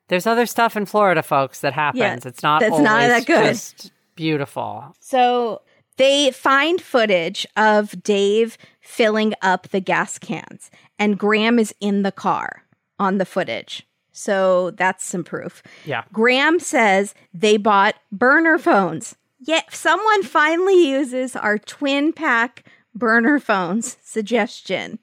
There's 0.08 0.26
other 0.26 0.46
stuff 0.46 0.76
in 0.76 0.86
Florida, 0.86 1.22
folks, 1.22 1.60
that 1.62 1.72
happens. 1.72 2.24
it's 2.26 2.42
not 2.42 2.60
that's 2.60 2.72
always 2.72 2.84
not 2.84 3.08
that 3.08 3.26
good. 3.26 3.44
just 3.54 3.90
beautiful. 4.14 4.94
So 5.00 5.60
they 5.96 6.30
find 6.30 6.80
footage 6.80 7.46
of 7.56 8.02
Dave 8.02 8.58
filling 8.80 9.34
up 9.42 9.68
the 9.68 9.80
gas 9.80 10.18
cans, 10.18 10.70
and 10.98 11.18
Graham 11.18 11.58
is 11.58 11.74
in 11.80 12.02
the 12.02 12.12
car 12.12 12.64
on 12.98 13.18
the 13.18 13.26
footage. 13.26 13.86
So 14.12 14.70
that's 14.70 15.04
some 15.04 15.24
proof. 15.24 15.62
Yeah. 15.84 16.04
Graham 16.12 16.58
says 16.58 17.14
they 17.34 17.58
bought 17.58 17.96
burner 18.10 18.58
phones. 18.58 19.14
Yet 19.38 19.74
someone 19.74 20.22
finally 20.22 20.88
uses 20.88 21.36
our 21.36 21.58
twin 21.58 22.12
pack 22.12 22.64
burner 22.94 23.38
phones 23.38 23.98
suggestion. 24.02 24.98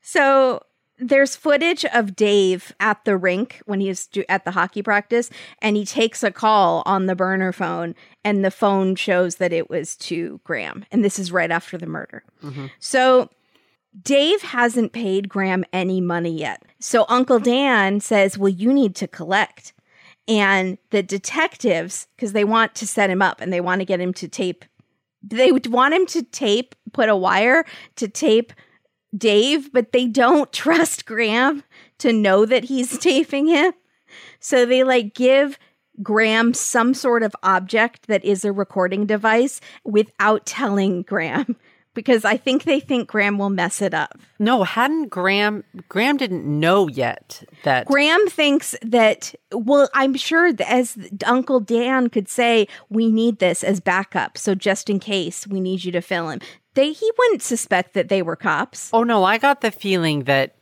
So 0.00 0.62
there's 0.98 1.34
footage 1.36 1.84
of 1.86 2.14
Dave 2.14 2.72
at 2.78 3.04
the 3.04 3.16
rink 3.16 3.60
when 3.66 3.80
he's 3.80 4.08
at 4.28 4.44
the 4.44 4.52
hockey 4.52 4.82
practice, 4.82 5.30
and 5.60 5.76
he 5.76 5.84
takes 5.84 6.22
a 6.22 6.30
call 6.30 6.82
on 6.86 7.06
the 7.06 7.16
burner 7.16 7.52
phone, 7.52 7.94
and 8.24 8.44
the 8.44 8.50
phone 8.50 8.94
shows 8.94 9.36
that 9.36 9.52
it 9.52 9.68
was 9.68 9.96
to 9.96 10.40
Graham. 10.44 10.84
And 10.92 11.04
this 11.04 11.18
is 11.18 11.32
right 11.32 11.50
after 11.50 11.76
the 11.76 11.86
murder. 11.86 12.22
Mm-hmm. 12.42 12.66
So 12.78 13.30
Dave 14.02 14.42
hasn't 14.42 14.92
paid 14.92 15.28
Graham 15.28 15.64
any 15.72 16.00
money 16.00 16.36
yet. 16.36 16.62
So 16.78 17.04
Uncle 17.08 17.38
Dan 17.38 18.00
says, 18.00 18.38
Well, 18.38 18.48
you 18.48 18.72
need 18.72 18.94
to 18.96 19.08
collect. 19.08 19.72
And 20.28 20.78
the 20.90 21.02
detectives, 21.02 22.06
because 22.14 22.32
they 22.32 22.44
want 22.44 22.76
to 22.76 22.86
set 22.86 23.10
him 23.10 23.20
up 23.20 23.40
and 23.40 23.52
they 23.52 23.60
want 23.60 23.80
to 23.80 23.84
get 23.84 24.00
him 24.00 24.14
to 24.14 24.28
tape 24.28 24.64
they 25.22 25.52
would 25.52 25.66
want 25.68 25.94
him 25.94 26.06
to 26.06 26.22
tape, 26.22 26.74
put 26.92 27.08
a 27.08 27.16
wire 27.16 27.64
to 27.96 28.08
tape 28.08 28.52
Dave, 29.16 29.72
but 29.72 29.92
they 29.92 30.06
don't 30.06 30.52
trust 30.52 31.06
Graham 31.06 31.62
to 31.98 32.12
know 32.12 32.44
that 32.46 32.64
he's 32.64 32.98
taping 33.00 33.46
him. 33.46 33.72
So 34.40 34.66
they 34.66 34.84
like 34.84 35.14
give 35.14 35.58
Graham 36.02 36.54
some 36.54 36.94
sort 36.94 37.22
of 37.22 37.34
object 37.42 38.06
that 38.06 38.24
is 38.24 38.44
a 38.44 38.52
recording 38.52 39.06
device 39.06 39.60
without 39.84 40.46
telling 40.46 41.02
Graham 41.02 41.56
because 41.94 42.24
I 42.24 42.36
think 42.36 42.64
they 42.64 42.80
think 42.80 43.08
Graham 43.08 43.38
will 43.38 43.50
mess 43.50 43.82
it 43.82 43.92
up. 43.92 44.18
No, 44.38 44.64
hadn't 44.64 45.08
Graham 45.08 45.64
Graham 45.88 46.16
didn't 46.16 46.44
know 46.44 46.88
yet 46.88 47.44
that 47.64 47.86
Graham 47.86 48.26
thinks 48.28 48.74
that, 48.82 49.34
well, 49.52 49.88
I'm 49.94 50.14
sure 50.14 50.52
as 50.66 50.96
Uncle 51.26 51.60
Dan 51.60 52.08
could 52.08 52.28
say, 52.28 52.66
we 52.88 53.10
need 53.10 53.38
this 53.38 53.62
as 53.62 53.80
backup. 53.80 54.38
So 54.38 54.54
just 54.54 54.88
in 54.88 54.98
case 54.98 55.46
we 55.46 55.60
need 55.60 55.84
you 55.84 55.92
to 55.92 56.00
fill 56.00 56.30
him. 56.30 56.40
They, 56.74 56.92
he 56.92 57.10
wouldn't 57.18 57.42
suspect 57.42 57.94
that 57.94 58.08
they 58.08 58.22
were 58.22 58.36
cops. 58.36 58.90
Oh 58.92 59.02
no, 59.02 59.24
I 59.24 59.38
got 59.38 59.60
the 59.60 59.70
feeling 59.70 60.24
that 60.24 60.54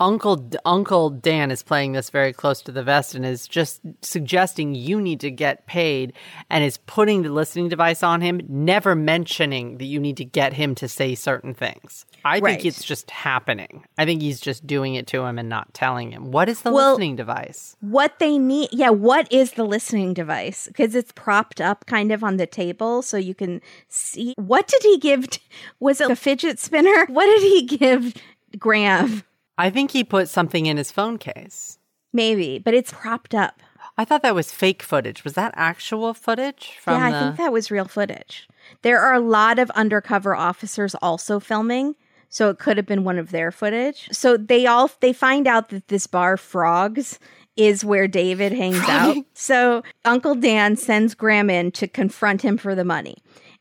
Uncle 0.00 0.48
Uncle 0.64 1.10
Dan 1.10 1.50
is 1.50 1.62
playing 1.62 1.92
this 1.92 2.08
very 2.10 2.32
close 2.32 2.62
to 2.62 2.72
the 2.72 2.82
vest 2.82 3.14
and 3.14 3.26
is 3.26 3.48
just 3.48 3.80
suggesting 4.02 4.74
you 4.74 5.00
need 5.00 5.18
to 5.20 5.30
get 5.30 5.66
paid 5.66 6.12
and 6.50 6.62
is 6.62 6.78
putting 6.86 7.22
the 7.22 7.30
listening 7.30 7.68
device 7.68 8.02
on 8.02 8.20
him, 8.20 8.40
never 8.48 8.94
mentioning 8.94 9.78
that 9.78 9.86
you 9.86 9.98
need 9.98 10.16
to 10.18 10.24
get 10.24 10.52
him 10.52 10.74
to 10.76 10.88
say 10.88 11.14
certain 11.14 11.52
things. 11.52 12.04
I 12.24 12.38
Right. 12.38 12.52
think 12.60 12.64
it's 12.66 12.84
just 12.84 13.10
happening. 13.10 13.84
I 13.96 14.04
think 14.04 14.22
he's 14.22 14.40
just 14.40 14.66
doing 14.66 14.94
it 14.94 15.06
to 15.08 15.22
him 15.22 15.38
and 15.38 15.48
not 15.48 15.74
telling 15.74 16.12
him. 16.12 16.30
What 16.30 16.48
is 16.48 16.62
the 16.62 16.70
Well- 16.72 16.90
listening 16.92 17.16
device? 17.16 17.76
What 17.80 18.18
they 18.20 18.38
need, 18.38 18.68
yeah, 18.72 18.90
what 18.90 19.32
is 19.32 19.52
the 19.52 19.64
listening 19.64 20.14
device? 20.14 20.66
Because 20.68 20.94
it's 20.94 21.12
propped 21.12 21.60
up 21.60 21.86
kind 21.86 22.12
of 22.12 22.22
on 22.22 22.36
the 22.36 22.46
table 22.46 23.02
so 23.02 23.16
you 23.16 23.34
can 23.34 23.60
see. 23.88 24.34
What 24.36 24.68
did 24.68 24.82
he 24.82 24.98
give? 24.98 25.28
t- 25.30 25.40
was 25.80 26.00
it 26.00 26.10
a 26.10 26.16
fidget 26.16 26.58
spinner? 26.60 27.06
What 27.08 27.26
did 27.26 27.42
he 27.42 27.62
give 27.76 28.14
Graham? 28.58 29.22
I 29.58 29.70
think 29.70 29.90
he 29.90 30.04
put 30.04 30.28
something 30.28 30.66
in 30.66 30.76
his 30.76 30.92
phone 30.92 31.18
case. 31.18 31.78
Maybe, 32.12 32.58
but 32.58 32.74
it's 32.74 32.92
propped 32.92 33.34
up. 33.34 33.60
I 33.98 34.04
thought 34.04 34.22
that 34.22 34.34
was 34.34 34.52
fake 34.52 34.82
footage. 34.82 35.24
Was 35.24 35.34
that 35.34 35.52
actual 35.56 36.14
footage 36.14 36.78
from 36.80 36.94
yeah, 36.94 37.06
I 37.06 37.10
the 37.10 37.18
think 37.18 37.36
that 37.38 37.52
was 37.52 37.70
real 37.70 37.84
footage. 37.84 38.48
There 38.82 39.00
are 39.00 39.14
a 39.14 39.20
lot 39.20 39.58
of 39.58 39.70
undercover 39.70 40.36
officers 40.36 40.94
also 41.02 41.40
filming, 41.40 41.96
so 42.28 42.48
it 42.48 42.58
could 42.58 42.76
have 42.76 42.86
been 42.86 43.02
one 43.04 43.18
of 43.18 43.30
their 43.30 43.50
footage. 43.50 44.08
So 44.12 44.36
they 44.36 44.66
all 44.66 44.90
they 45.00 45.12
find 45.12 45.48
out 45.48 45.70
that 45.70 45.88
this 45.88 46.06
bar 46.06 46.36
Frogs 46.36 47.18
is 47.56 47.84
where 47.84 48.06
David 48.06 48.52
hangs 48.52 48.88
out. 48.88 49.16
So 49.34 49.82
Uncle 50.04 50.36
Dan 50.36 50.76
sends 50.76 51.14
Graham 51.14 51.50
in 51.50 51.72
to 51.72 51.88
confront 51.88 52.42
him 52.42 52.56
for 52.56 52.76
the 52.76 52.84
money. 52.84 53.16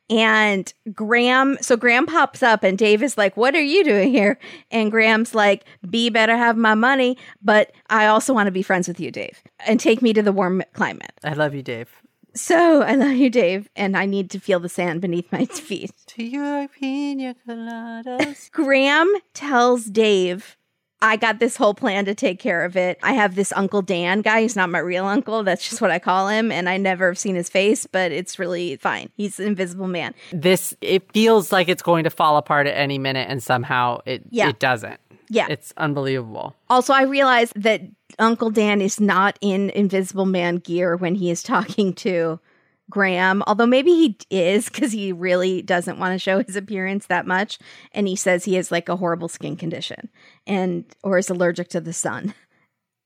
And 0.09 0.71
Graham, 0.93 1.57
so 1.61 1.75
Graham 1.75 2.05
pops 2.05 2.41
up 2.41 2.63
and 2.63 2.77
Dave 2.77 3.03
is 3.03 3.17
like, 3.17 3.35
What 3.35 3.55
are 3.55 3.61
you 3.61 3.83
doing 3.83 4.09
here? 4.09 4.39
And 4.71 4.89
Graham's 4.89 5.35
like, 5.35 5.65
B 5.89 6.09
better 6.09 6.37
have 6.37 6.55
my 6.55 6.75
money, 6.75 7.17
but 7.41 7.71
I 7.89 8.07
also 8.07 8.33
want 8.33 8.47
to 8.47 8.51
be 8.51 8.61
friends 8.61 8.87
with 8.87 8.99
you, 8.99 9.11
Dave, 9.11 9.41
and 9.65 9.79
take 9.79 10.01
me 10.01 10.13
to 10.13 10.21
the 10.21 10.31
warm 10.31 10.63
climate. 10.73 11.11
I 11.23 11.33
love 11.33 11.53
you, 11.53 11.61
Dave. 11.61 11.89
So 12.33 12.83
I 12.83 12.93
love 12.95 13.13
you, 13.15 13.29
Dave, 13.31 13.67
and 13.75 13.97
I 13.97 14.05
need 14.05 14.29
to 14.31 14.39
feel 14.39 14.59
the 14.59 14.69
sand 14.69 15.01
beneath 15.01 15.31
my 15.31 15.45
feet. 15.45 15.91
To 16.07 16.23
your 16.23 16.67
pina 16.67 17.35
coladas. 17.47 18.51
Graham 18.51 19.11
tells 19.33 19.85
Dave, 19.85 20.55
I 21.01 21.15
got 21.15 21.37
this 21.39 21.55
whole 21.55 21.73
plan 21.75 22.05
to 22.05 22.15
take 22.15 22.39
care 22.39 22.65
of 22.65 22.75
it. 22.75 22.97
I 23.03 23.13
have 23.13 23.35
this 23.35 23.53
Uncle 23.55 23.81
Dan 23.83 24.21
guy. 24.21 24.41
He's 24.41 24.55
not 24.55 24.69
my 24.71 24.79
real 24.79 25.05
uncle. 25.05 25.43
That's 25.43 25.69
just 25.69 25.79
what 25.79 25.91
I 25.91 25.99
call 25.99 26.27
him. 26.27 26.51
And 26.51 26.67
I 26.67 26.77
never 26.77 27.07
have 27.07 27.19
seen 27.19 27.35
his 27.35 27.49
face, 27.49 27.85
but 27.85 28.11
it's 28.11 28.39
really 28.39 28.77
fine. 28.77 29.09
He's 29.15 29.39
an 29.39 29.45
invisible 29.47 29.87
man. 29.87 30.15
this 30.31 30.75
it 30.81 31.11
feels 31.13 31.51
like 31.51 31.69
it's 31.69 31.83
going 31.83 32.03
to 32.05 32.09
fall 32.09 32.37
apart 32.37 32.65
at 32.65 32.75
any 32.75 32.97
minute 32.97 33.27
and 33.29 33.43
somehow 33.43 33.99
it 34.05 34.23
Yeah. 34.31 34.49
it 34.49 34.59
doesn't. 34.59 34.99
Yeah. 35.29 35.47
It's 35.49 35.73
unbelievable. 35.77 36.55
Also, 36.69 36.93
I 36.93 37.03
realize 37.03 37.51
that 37.55 37.81
Uncle 38.17 38.49
Dan 38.49 38.81
is 38.81 38.99
not 38.99 39.37
in 39.41 39.69
Invisible 39.71 40.25
Man 40.25 40.55
gear 40.55 40.95
when 40.95 41.15
he 41.15 41.29
is 41.29 41.43
talking 41.43 41.93
to 41.95 42.39
Graham, 42.89 43.43
although 43.47 43.65
maybe 43.65 43.91
he 43.91 44.17
is 44.29 44.69
because 44.69 44.91
he 44.91 45.11
really 45.11 45.61
doesn't 45.61 45.99
want 45.99 46.13
to 46.13 46.19
show 46.19 46.41
his 46.41 46.55
appearance 46.55 47.07
that 47.07 47.27
much. 47.27 47.59
And 47.91 48.07
he 48.07 48.15
says 48.15 48.45
he 48.45 48.55
has 48.55 48.71
like 48.71 48.87
a 48.89 48.95
horrible 48.95 49.27
skin 49.27 49.57
condition 49.57 50.09
and 50.45 50.85
or 51.03 51.17
is 51.17 51.29
allergic 51.29 51.67
to 51.69 51.81
the 51.81 51.93
sun. 51.93 52.33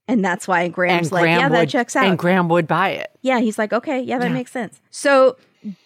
And 0.08 0.26
that's 0.26 0.48
why 0.48 0.68
Graham's 0.68 1.12
like, 1.12 1.26
yeah, 1.26 1.48
would, 1.48 1.54
that 1.54 1.70
checks 1.70 1.96
out. 1.96 2.06
And 2.06 2.18
Graham 2.18 2.50
would 2.50 2.68
buy 2.68 2.90
it. 2.90 3.12
Yeah, 3.22 3.40
he's 3.40 3.58
like, 3.58 3.72
okay, 3.72 4.02
yeah, 4.02 4.18
that 4.18 4.32
makes 4.32 4.52
sense. 4.52 4.82
So 4.90 5.38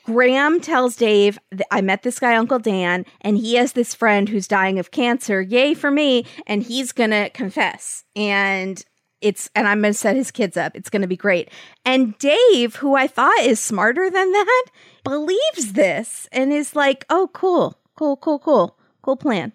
Graham 0.03 0.61
tells 0.61 0.95
Dave, 0.95 1.37
I 1.69 1.81
met 1.81 2.03
this 2.03 2.17
guy, 2.17 2.35
Uncle 2.35 2.59
Dan, 2.59 3.05
and 3.21 3.37
he 3.37 3.55
has 3.55 3.73
this 3.73 3.93
friend 3.93 4.27
who's 4.27 4.47
dying 4.47 4.79
of 4.79 4.91
cancer. 4.91 5.41
Yay 5.41 5.73
for 5.73 5.91
me. 5.91 6.25
And 6.47 6.63
he's 6.63 6.91
going 6.91 7.11
to 7.11 7.29
confess. 7.31 8.03
And 8.15 8.83
it's, 9.25 9.49
and 9.55 9.67
I'm 9.67 9.81
going 9.81 9.93
to 9.93 9.97
set 9.97 10.15
his 10.15 10.29
kids 10.29 10.55
up. 10.55 10.75
It's 10.75 10.89
going 10.89 11.01
to 11.01 11.07
be 11.07 11.17
great. 11.17 11.49
And 11.83 12.15
Dave, 12.19 12.75
who 12.75 12.95
I 12.95 13.07
thought 13.07 13.39
is 13.41 13.59
smarter 13.59 14.09
than 14.09 14.31
that, 14.31 14.65
believes 15.03 15.73
this 15.73 16.27
and 16.31 16.53
is 16.53 16.75
like, 16.75 17.05
oh, 17.09 17.29
cool, 17.33 17.77
cool, 17.95 18.17
cool, 18.17 18.37
cool, 18.39 18.77
cool 19.01 19.15
plan. 19.17 19.51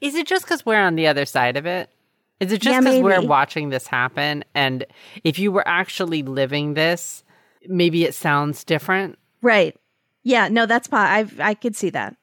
Is 0.00 0.14
it 0.14 0.26
just 0.28 0.44
because 0.44 0.64
we're 0.64 0.80
on 0.80 0.94
the 0.94 1.08
other 1.08 1.24
side 1.24 1.56
of 1.56 1.66
it? 1.66 1.90
Is 2.38 2.52
it 2.52 2.60
just 2.60 2.72
Yeah, 2.72 2.80
because 2.80 3.00
we're 3.02 3.26
watching 3.26 3.70
this 3.70 3.88
happen? 3.88 4.44
And 4.54 4.86
if 5.24 5.40
you 5.40 5.50
were 5.50 5.66
actually 5.66 6.22
living 6.22 6.74
this, 6.74 7.24
maybe 7.66 8.04
it 8.04 8.14
sounds 8.14 8.62
different. 8.62 9.18
Right. 9.42 9.76
Yeah, 10.22 10.46
no, 10.46 10.64
that's, 10.66 10.86
po- 10.86 10.98
I, 10.98 11.26
I 11.40 11.54
could 11.54 11.74
see 11.74 11.90
that. 11.90 12.14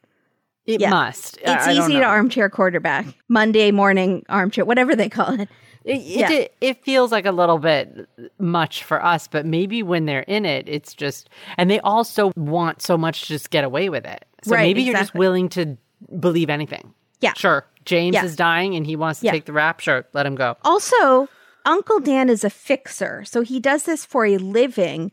It 0.65 0.79
Yeah. 0.79 0.89
must. 0.91 1.37
It's 1.39 1.67
I- 1.67 1.71
I 1.71 1.73
easy 1.73 1.93
to 1.93 2.03
armchair 2.03 2.49
quarterback, 2.49 3.05
Monday 3.27 3.71
morning 3.71 4.23
armchair, 4.29 4.63
whatever 4.63 4.95
they 4.95 5.09
call 5.09 5.39
it. 5.41 5.49
It, 5.85 6.01
Yeah. 6.01 6.31
it, 6.31 6.55
it 6.61 6.83
feels 6.83 7.11
like 7.11 7.25
a 7.25 7.31
little 7.31 7.59
bit 7.59 8.09
much 8.39 8.83
for 8.83 9.03
us, 9.05 9.27
but 9.27 9.45
maybe 9.45 9.83
when 9.83 10.05
they're 10.05 10.21
in 10.21 10.43
it, 10.45 10.67
it's 10.67 10.93
just, 10.93 11.29
and 11.57 11.69
they 11.69 11.79
also 11.81 12.31
want 12.35 12.81
so 12.81 12.97
much 12.97 13.21
to 13.21 13.27
just 13.27 13.51
get 13.51 13.63
away 13.63 13.89
with 13.89 14.03
it. 14.05 14.25
So 14.43 14.51
Right, 14.55 14.63
maybe 14.63 14.81
you're 14.81 14.95
just 14.97 15.13
willing 15.13 15.47
to 15.49 15.77
believe 16.19 16.49
anything. 16.49 16.93
Yeah. 17.21 17.33
Sure. 17.33 17.65
James 17.85 18.15
Yeah. 18.15 18.25
is 18.25 18.35
dying 18.35 18.75
and 18.75 18.85
he 18.85 18.95
wants 18.95 19.19
to 19.19 19.27
Yeah. 19.27 19.31
take 19.33 19.45
the 19.45 19.53
rap. 19.53 19.79
Sure. 19.79 20.05
Let 20.13 20.25
him 20.25 20.35
go. 20.35 20.57
Also, 20.65 21.29
Uncle 21.65 21.99
Dan 21.99 22.29
is 22.29 22.43
a 22.43 22.49
fixer, 22.49 23.23
so 23.25 23.41
he 23.41 23.59
does 23.59 23.83
this 23.83 24.05
for 24.05 24.25
a 24.25 24.37
living. 24.37 25.11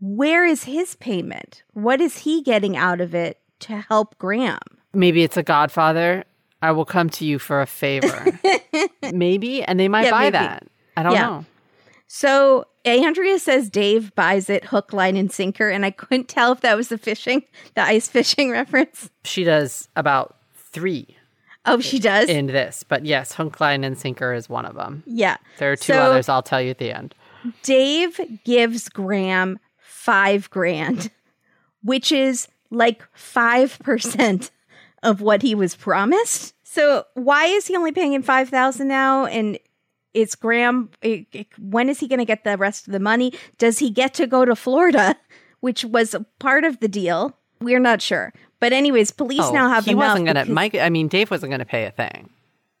Where 0.00 0.44
is 0.46 0.64
his 0.64 0.94
payment? 0.96 1.62
What 1.72 2.00
is 2.00 2.18
he 2.18 2.42
getting 2.42 2.76
out 2.76 3.00
of 3.00 3.14
it 3.14 3.38
to 3.60 3.78
help 3.88 4.16
Graham? 4.18 4.58
Maybe 4.94 5.22
it's 5.22 5.36
a 5.36 5.42
godfather. 5.42 6.24
I 6.62 6.72
will 6.72 6.84
come 6.84 7.08
to 7.10 7.24
you 7.24 7.38
for 7.38 7.60
a 7.60 7.66
favor. 7.66 8.38
maybe. 9.12 9.62
And 9.62 9.78
they 9.80 9.88
might 9.88 10.04
Yeah, 10.04 10.10
buy 10.10 10.20
maybe. 10.24 10.32
that. 10.32 10.66
I 10.96 11.02
don't 11.02 11.12
Yeah. 11.12 11.22
know. 11.26 11.44
So 12.06 12.66
Andrea 12.84 13.38
says 13.38 13.70
Dave 13.70 14.14
buys 14.14 14.50
it 14.50 14.64
hook, 14.64 14.92
line, 14.92 15.16
and 15.16 15.30
sinker, 15.30 15.68
and 15.68 15.84
I 15.86 15.90
couldn't 15.90 16.28
tell 16.28 16.50
if 16.52 16.60
that 16.60 16.76
was 16.76 16.88
the 16.88 16.98
fishing, 16.98 17.44
the 17.74 17.82
ice 17.82 18.08
fishing 18.16 18.50
reference. 18.50 19.10
She 19.24 19.44
does 19.44 19.88
about 19.96 20.36
three 20.56 21.16
Oh, 21.66 21.78
she 21.80 21.98
does. 21.98 22.28
in 22.28 22.46
this, 22.46 22.82
but 22.88 23.04
yes, 23.04 23.34
hook, 23.34 23.60
line, 23.60 23.84
and 23.84 23.96
sinker 23.96 24.32
is 24.32 24.48
one 24.48 24.64
of 24.64 24.74
them. 24.76 25.02
yeah. 25.06 25.36
There 25.58 25.70
are 25.70 25.76
two 25.76 25.92
So- 25.92 26.00
others 26.00 26.28
I'll 26.28 26.42
tell 26.42 26.60
you 26.60 26.70
at 26.70 26.78
the 26.78 26.90
end. 26.90 27.14
Dave 27.62 28.18
gives 28.44 28.88
Graham 28.88 29.58
five 29.78 30.48
grand, 30.50 31.10
which 31.82 32.12
is 32.12 32.48
like 32.70 33.02
5% 33.14 34.50
of 35.02 35.20
what 35.20 35.42
he 35.42 35.54
was 35.54 35.74
promised. 35.76 36.54
So 36.64 37.04
why 37.14 37.46
is 37.46 37.66
he 37.66 37.76
only 37.76 37.92
paying 37.92 38.12
him 38.12 38.22
5000 38.22 38.86
now? 38.86 39.24
And 39.26 39.58
it's 40.14 40.34
Graham. 40.34 40.90
when 41.58 41.88
is 41.88 42.00
he 42.00 42.08
going 42.08 42.18
to 42.18 42.24
get 42.24 42.44
the 42.44 42.56
rest 42.56 42.86
of 42.86 42.92
the 42.92 43.00
money? 43.00 43.32
Does 43.58 43.78
he 43.78 43.90
get 43.90 44.14
to 44.14 44.26
go 44.26 44.44
to 44.44 44.54
Florida, 44.56 45.16
which 45.60 45.84
was 45.84 46.14
part 46.38 46.64
of 46.64 46.80
the 46.80 46.88
deal? 46.88 47.36
We're 47.60 47.78
not 47.80 48.00
sure. 48.02 48.32
But 48.60 48.72
anyways, 48.72 49.10
police 49.10 49.40
Oh, 49.42 49.52
now 49.52 49.68
have 49.68 49.84
he 49.84 49.94
wasn't 49.94 50.26
gonna. 50.26 50.44
Mike, 50.46 50.74
I 50.74 50.90
mean, 50.90 51.08
Dave 51.08 51.30
wasn't 51.30 51.50
gonna 51.50 51.64
pay 51.64 51.86
a 51.86 51.90
thing. 51.90 52.28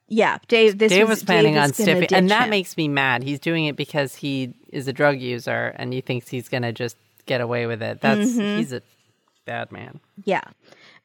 Yeah, 0.08 0.38
Dave. 0.48 0.76
This 0.78 0.90
Dave 0.90 1.08
was 1.08 1.22
planning 1.22 1.54
Dave 1.54 1.62
on 1.62 1.70
stiffing, 1.70 2.12
and 2.12 2.30
that 2.30 2.44
him. 2.44 2.50
makes 2.50 2.76
me 2.76 2.88
mad. 2.88 3.22
He's 3.22 3.38
doing 3.38 3.64
it 3.66 3.76
because 3.76 4.16
he 4.16 4.52
is 4.68 4.88
a 4.88 4.92
drug 4.92 5.18
user, 5.20 5.74
and 5.76 5.92
he 5.92 6.00
thinks 6.00 6.28
he's 6.28 6.48
gonna 6.48 6.72
just 6.72 6.96
get 7.26 7.40
away 7.40 7.66
with 7.66 7.82
it. 7.82 8.00
That's 8.00 8.28
Mm-hmm. 8.30 8.58
he's 8.58 8.72
a 8.72 8.82
bad 9.46 9.70
man. 9.72 10.00
Yeah. 10.24 10.42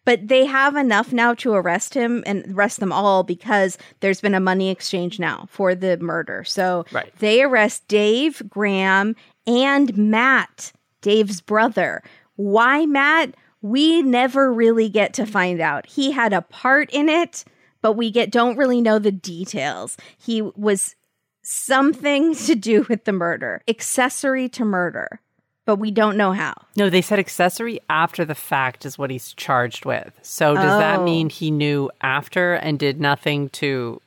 But 0.05 0.27
they 0.27 0.45
have 0.45 0.75
enough 0.75 1.11
now 1.11 1.33
to 1.35 1.53
arrest 1.53 1.93
him 1.95 2.23
and 2.25 2.45
arrest 2.55 2.79
them 2.79 2.91
all 2.91 3.23
because 3.23 3.77
there's 3.99 4.21
been 4.21 4.35
a 4.35 4.39
money 4.39 4.69
exchange 4.69 5.19
now 5.19 5.47
for 5.49 5.73
the 5.75 5.97
murder. 5.97 6.43
So 6.43 6.85
Right. 6.91 7.11
they 7.17 7.41
arrest 7.41 7.87
Dave, 7.87 8.41
Graham, 8.47 9.15
and 9.47 9.97
Matt, 9.97 10.71
Dave's 11.01 11.41
brother. 11.41 12.03
Why 12.35 12.85
Matt? 12.85 13.35
We 13.61 14.03
never 14.03 14.53
really 14.53 14.89
get 14.89 15.13
to 15.15 15.25
find 15.25 15.59
out. 15.59 15.87
He 15.87 16.11
had 16.11 16.33
a 16.33 16.43
part 16.43 16.91
in 16.91 17.09
it, 17.09 17.43
but 17.81 17.93
we 17.93 18.11
get 18.11 18.29
don't 18.31 18.57
really 18.57 18.79
know 18.81 18.99
the 18.99 19.11
details. 19.11 19.97
He 20.19 20.43
was 20.43 20.95
something 21.41 22.35
to 22.45 22.55
do 22.55 22.85
with 22.89 23.05
the 23.05 23.11
murder, 23.11 23.61
accessory 23.67 24.49
to 24.49 24.65
murder. 24.65 25.19
But 25.65 25.77
we 25.77 25.91
don't 25.91 26.15
know 26.17 26.31
how. 26.31 26.53
No, 26.75 26.89
they 26.89 27.01
said 27.01 27.19
accessory 27.19 27.79
after 27.89 28.23
the 28.25 28.35
fact 28.35 28.85
is 28.85 28.97
what 28.97 29.09
he's 29.09 29.33
charged 29.33 29.85
with. 29.85 30.17
So 30.21 30.53
does 30.55 30.63
that 30.79 30.99
Oh. 30.99 31.03
mean 31.03 31.29
he 31.29 31.51
knew 31.51 31.89
after 32.01 32.53
and 32.53 32.77
did 32.79 32.99
nothing 33.01 33.49
to 33.49 34.01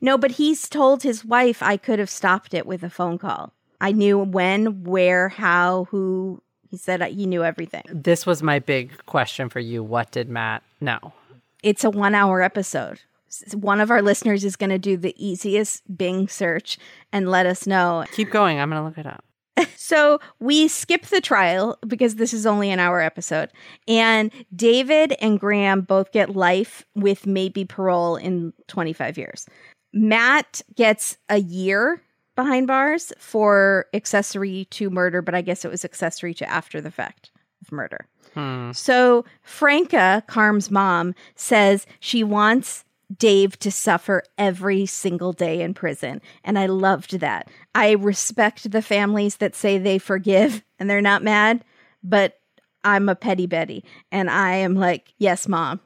No, 0.00 0.16
but 0.16 0.32
he's 0.32 0.68
told 0.68 1.02
his 1.02 1.24
wife 1.24 1.62
I 1.62 1.76
could 1.76 1.98
have 1.98 2.08
stopped 2.10 2.54
it 2.54 2.64
with 2.66 2.82
a 2.82 2.90
phone 2.90 3.18
call. 3.18 3.52
I 3.80 3.92
knew 3.92 4.18
when, 4.18 4.84
where, 4.84 5.28
how, 5.30 5.84
who. 5.90 6.40
He 6.70 6.76
said 6.76 7.02
he 7.02 7.26
knew 7.26 7.42
everything. 7.42 7.82
This 7.90 8.24
was 8.24 8.42
my 8.44 8.60
big 8.60 8.92
question 9.06 9.48
for 9.48 9.58
you. 9.58 9.82
What 9.82 10.12
did 10.12 10.28
Matt 10.28 10.62
know? 10.80 11.12
It's 11.64 11.82
a 11.82 11.90
one 11.90 12.14
hour 12.14 12.40
episode. 12.42 13.00
One 13.54 13.80
of 13.80 13.90
our 13.90 14.00
listeners 14.02 14.44
is 14.44 14.54
going 14.56 14.70
to 14.70 14.78
do 14.78 14.96
the 14.96 15.14
easiest 15.18 15.82
Bing 15.98 16.28
search 16.28 16.78
and 17.12 17.28
let 17.28 17.44
us 17.46 17.66
know. 17.66 18.04
Keep 18.12 18.30
going. 18.30 18.60
I'm 18.60 18.70
going 18.70 18.80
to 18.80 18.86
look 18.86 18.98
it 18.98 19.06
up. 19.06 19.24
So 19.76 20.20
we 20.38 20.68
skip 20.68 21.06
the 21.06 21.20
trial 21.20 21.78
because 21.86 22.16
this 22.16 22.32
is 22.32 22.46
only 22.46 22.70
an 22.70 22.78
hour 22.78 23.00
episode. 23.00 23.50
And 23.88 24.30
David 24.54 25.14
and 25.20 25.40
Graham 25.40 25.80
both 25.80 26.12
get 26.12 26.36
life 26.36 26.84
with 26.94 27.26
maybe 27.26 27.64
parole 27.64 28.16
in 28.16 28.52
25 28.68 29.18
years. 29.18 29.46
Matt 29.92 30.62
gets 30.76 31.16
a 31.28 31.38
year 31.38 32.02
behind 32.36 32.66
bars 32.66 33.12
for 33.18 33.86
accessory 33.92 34.66
to 34.70 34.90
murder, 34.90 35.22
but 35.22 35.34
I 35.34 35.42
guess 35.42 35.64
it 35.64 35.70
was 35.70 35.84
accessory 35.84 36.34
to 36.34 36.48
after 36.48 36.80
the 36.80 36.90
fact 36.90 37.30
of 37.60 37.72
murder. 37.72 38.06
Hmm. 38.34 38.72
So 38.72 39.24
Franca, 39.42 40.22
Carm's 40.26 40.70
mom, 40.70 41.14
says 41.34 41.86
she 41.98 42.22
wants 42.22 42.84
Dave 43.16 43.58
to 43.60 43.70
suffer 43.70 44.22
every 44.38 44.86
single 44.86 45.32
day 45.32 45.62
in 45.62 45.74
prison. 45.74 46.20
And 46.44 46.58
I 46.58 46.66
loved 46.66 47.20
that. 47.20 47.48
I 47.74 47.92
respect 47.92 48.70
the 48.70 48.82
families 48.82 49.36
that 49.36 49.54
say 49.54 49.78
they 49.78 49.98
forgive 49.98 50.62
and 50.78 50.88
they're 50.88 51.00
not 51.00 51.22
mad, 51.22 51.64
but 52.02 52.38
I'm 52.84 53.08
a 53.08 53.14
petty 53.14 53.46
Betty. 53.46 53.84
And 54.10 54.30
I 54.30 54.54
am 54.56 54.74
like, 54.74 55.14
yes, 55.18 55.48
mom, 55.48 55.80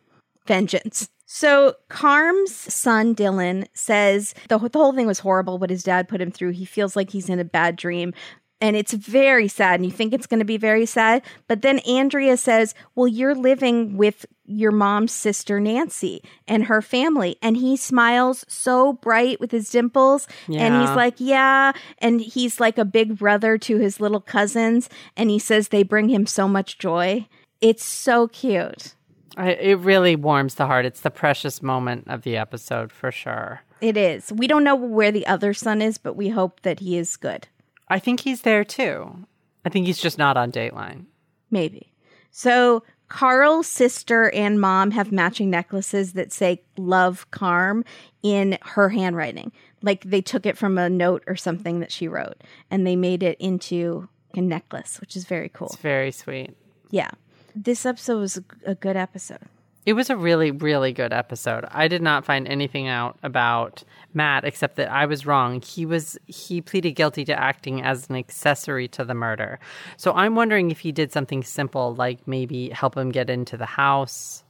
vengeance. 0.46 1.08
So 1.26 1.74
Carm's 1.88 2.54
son 2.54 3.14
Dylan 3.14 3.66
says 3.72 4.34
the, 4.48 4.58
the 4.58 4.78
whole 4.78 4.92
thing 4.92 5.06
was 5.06 5.18
horrible 5.18 5.58
what 5.58 5.70
his 5.70 5.82
dad 5.82 6.08
put 6.08 6.20
him 6.20 6.30
through. 6.30 6.50
He 6.50 6.64
feels 6.64 6.94
like 6.94 7.10
he's 7.10 7.28
in 7.28 7.40
a 7.40 7.44
bad 7.44 7.76
dream. 7.76 8.14
And 8.60 8.76
it's 8.76 8.92
very 8.92 9.48
sad, 9.48 9.80
and 9.80 9.84
you 9.84 9.90
think 9.90 10.14
it's 10.14 10.26
going 10.26 10.38
to 10.38 10.44
be 10.44 10.56
very 10.56 10.86
sad. 10.86 11.22
But 11.48 11.62
then 11.62 11.80
Andrea 11.80 12.36
says, 12.36 12.74
Well, 12.94 13.08
you're 13.08 13.34
living 13.34 13.96
with 13.96 14.24
your 14.46 14.70
mom's 14.70 15.12
sister, 15.12 15.60
Nancy, 15.60 16.22
and 16.46 16.64
her 16.64 16.80
family. 16.80 17.36
And 17.42 17.56
he 17.56 17.76
smiles 17.76 18.44
so 18.48 18.94
bright 18.94 19.40
with 19.40 19.50
his 19.50 19.68
dimples. 19.70 20.26
And 20.46 20.80
he's 20.80 20.96
like, 20.96 21.14
Yeah. 21.18 21.72
And 21.98 22.20
he's 22.20 22.60
like 22.60 22.78
a 22.78 22.84
big 22.84 23.18
brother 23.18 23.58
to 23.58 23.78
his 23.78 24.00
little 24.00 24.20
cousins. 24.20 24.88
And 25.16 25.30
he 25.30 25.38
says 25.38 25.68
they 25.68 25.82
bring 25.82 26.08
him 26.08 26.26
so 26.26 26.48
much 26.48 26.78
joy. 26.78 27.26
It's 27.60 27.84
so 27.84 28.28
cute. 28.28 28.94
I, 29.36 29.50
it 29.50 29.78
really 29.80 30.16
warms 30.16 30.54
the 30.54 30.66
heart. 30.66 30.84
It's 30.84 31.00
the 31.00 31.10
precious 31.10 31.62
moment 31.62 32.08
of 32.08 32.22
the 32.22 32.36
episode 32.36 32.92
for 32.92 33.10
sure. 33.10 33.62
It 33.80 33.96
is. 33.96 34.32
We 34.32 34.46
don't 34.46 34.64
know 34.64 34.76
where 34.76 35.10
the 35.10 35.26
other 35.26 35.52
son 35.52 35.82
is, 35.82 35.98
but 35.98 36.14
we 36.14 36.28
hope 36.28 36.60
that 36.62 36.80
he 36.80 36.96
is 36.96 37.16
good. 37.16 37.48
I 37.94 37.98
think 38.00 38.20
he's 38.20 38.42
there 38.42 38.64
too. 38.64 39.26
I 39.64 39.68
think 39.68 39.86
he's 39.86 40.00
just 40.00 40.18
not 40.18 40.36
on 40.36 40.50
Dateline. 40.52 41.04
Maybe. 41.50 41.92
So 42.30 42.82
Carm's 43.08 43.68
sister 43.68 44.30
and 44.34 44.60
mom 44.60 44.90
have 44.90 45.12
matching 45.12 45.48
necklaces 45.48 46.14
that 46.14 46.32
say 46.32 46.62
love 46.76 47.30
Carm 47.30 47.84
in 48.22 48.58
her 48.62 48.88
handwriting. 48.88 49.52
Like 49.82 50.02
they 50.04 50.20
took 50.20 50.44
it 50.44 50.58
from 50.58 50.76
a 50.76 50.90
note 50.90 51.22
or 51.26 51.36
something 51.36 51.80
that 51.80 51.92
she 51.92 52.08
wrote 52.08 52.42
and 52.70 52.86
they 52.86 52.96
made 52.96 53.22
it 53.22 53.38
into 53.40 54.08
a 54.34 54.40
necklace, 54.40 55.00
which 55.00 55.14
is 55.14 55.24
very 55.26 55.48
cool. 55.48 55.68
It's 55.68 55.76
very 55.76 56.10
sweet. 56.10 56.56
Yeah. 56.90 57.10
This 57.54 57.86
episode 57.86 58.18
was 58.18 58.36
a- 58.38 58.70
a 58.72 58.74
good 58.74 58.96
episode. 58.96 59.38
It 59.86 59.92
was 59.92 60.10
a 60.10 60.16
really, 60.16 60.50
really 60.50 60.92
good 60.92 61.12
episode. 61.12 61.66
I 61.70 61.86
did 61.88 62.02
not 62.02 62.24
find 62.24 62.48
anything 62.48 62.88
out 62.88 63.16
about 63.22 63.84
Matt 64.14 64.44
except 64.44 64.76
that 64.76 64.90
I 64.90 65.06
was 65.06 65.26
wrong. 65.26 65.60
He 65.60 65.84
was 65.86 66.18
he 66.26 66.60
pleaded 66.60 66.92
guilty 66.92 67.24
to 67.26 67.38
acting 67.38 67.82
as 67.82 68.08
an 68.08 68.16
accessory 68.16 68.88
to 68.88 69.04
the 69.04 69.14
murder. 69.14 69.58
So 69.96 70.12
I'm 70.12 70.34
wondering 70.36 70.70
if 70.70 70.80
he 70.80 70.92
did 70.92 71.12
something 71.12 71.42
simple 71.42 71.94
like 71.94 72.26
maybe 72.26 72.70
help 72.70 72.96
him 72.96 73.10
get 73.10 73.28
into 73.30 73.56
the 73.56 73.66
house. 73.66 74.44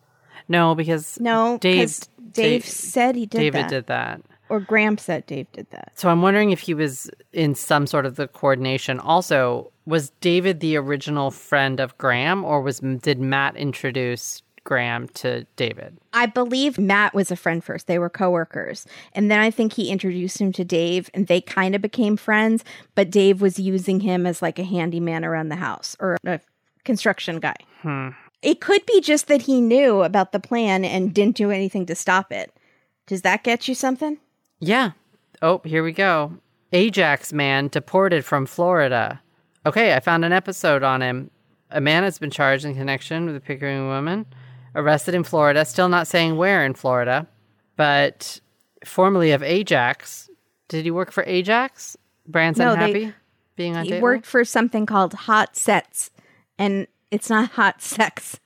No, 0.49 0.75
because 0.75 1.19
No, 1.21 1.59
Dave 1.61 1.89
Dave 1.89 2.33
Dave- 2.33 2.65
said 2.67 3.17
he 3.17 3.27
did 3.27 3.39
David 3.39 3.63
that. 3.65 3.71
did 3.71 3.87
that. 3.87 4.21
Or 4.51 4.61
Graham 4.61 4.99
said 4.99 5.25
Dave 5.27 5.51
did 5.53 5.71
that. 5.71 5.93
So 5.95 6.11
I'm 6.11 6.21
wondering 6.21 6.51
if 6.51 6.61
he 6.61 6.75
was 6.75 7.11
in 7.33 7.55
some 7.55 7.87
sort 7.87 8.05
of 8.05 8.17
the 8.17 8.29
coordination. 8.29 9.01
Also, 9.01 9.71
was 9.87 10.11
David 10.21 10.61
the 10.61 10.77
original 10.77 11.31
friend 11.31 11.81
of 11.81 11.97
Graham, 11.97 12.45
or 12.45 12.61
was 12.61 12.81
did 12.81 13.19
Matt 13.21 13.57
introduce 13.57 14.43
Graham 14.65 15.09
to 15.09 15.45
David? 15.57 15.99
I 16.13 16.27
believe 16.27 16.79
Matt 16.79 17.15
was 17.15 17.31
a 17.31 17.37
friend 17.37 17.63
first. 17.63 17.87
They 17.87 17.99
were 17.99 18.11
coworkers. 18.11 18.87
And 19.13 19.31
then 19.31 19.39
I 19.39 19.51
think 19.51 19.75
he 19.75 19.91
introduced 19.91 20.41
him 20.41 20.53
to 20.53 20.65
Dave 20.65 21.11
and 21.15 21.27
they 21.27 21.41
kind 21.41 21.75
of 21.75 21.83
became 21.83 22.17
friends, 22.17 22.65
but 22.95 23.11
Dave 23.11 23.41
was 23.41 23.59
using 23.59 24.01
him 24.01 24.27
as 24.27 24.43
like 24.43 24.59
a 24.59 24.65
handyman 24.65 25.25
around 25.25 25.51
the 25.51 25.57
house 25.57 25.97
or 26.01 26.17
a 26.25 26.41
construction 26.85 27.41
guy. 27.41 27.57
Hmm. 27.83 28.09
It 28.43 28.61
could 28.61 28.85
be 28.87 29.01
just 29.01 29.29
that 29.29 29.43
he 29.43 29.61
knew 29.61 30.03
about 30.03 30.33
the 30.33 30.41
plan 30.41 30.85
and 30.85 31.15
didn't 31.15 31.37
do 31.37 31.51
anything 31.51 31.87
to 31.87 31.95
stop 31.95 32.33
it. 32.33 32.53
Does 33.07 33.23
that 33.23 33.45
get 33.45 33.69
you 33.69 33.75
something? 33.75 34.19
Yeah. 34.61 34.93
Oh, 35.41 35.61
here 35.65 35.83
we 35.83 35.93
go. 35.93 36.33
Ajax 36.73 37.33
man 37.33 37.69
deported 37.69 38.25
from 38.25 38.47
Florida. 38.47 39.21
Okay, 39.67 39.95
I 39.95 40.01
found 40.01 40.25
an 40.25 40.33
episode 40.33 40.83
on 40.83 41.01
him. 41.03 41.31
A 41.71 41.81
man 41.81 42.03
has 42.03 42.19
been 42.19 42.31
charged 42.31 42.65
in 42.65 42.75
connection 42.75 43.27
with 43.27 43.37
a 43.37 43.41
Pickering 43.41 43.87
woman 43.87 44.27
arrested 44.75 45.15
in 45.15 45.25
Florida, 45.25 45.65
still 45.65 45.89
not 45.89 46.07
saying 46.07 46.37
where 46.37 46.65
in 46.65 46.75
Florida, 46.75 47.27
but 47.77 48.41
formerly 48.85 49.33
of 49.33 49.43
Ajax. 49.43 50.29
Did 50.69 50.85
he 50.85 50.91
work 50.91 51.11
for 51.13 51.25
Ajax? 51.27 51.97
Brand's 52.27 52.59
No, 52.59 52.75
they- 52.77 53.13
being 53.57 53.77
on 53.77 53.85
He 53.85 54.01
worked 54.01 54.27
for 54.27 54.45
something 54.45 54.85
called 54.87 55.15
Hot 55.15 55.57
Sets. 55.57 56.11
And 56.59 56.87
it's 57.11 57.29
not 57.31 57.51
hot 57.53 57.83
sex, 57.83 58.39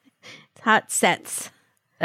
it's 0.55 0.63
hot 0.65 0.91
sets, 0.91 1.51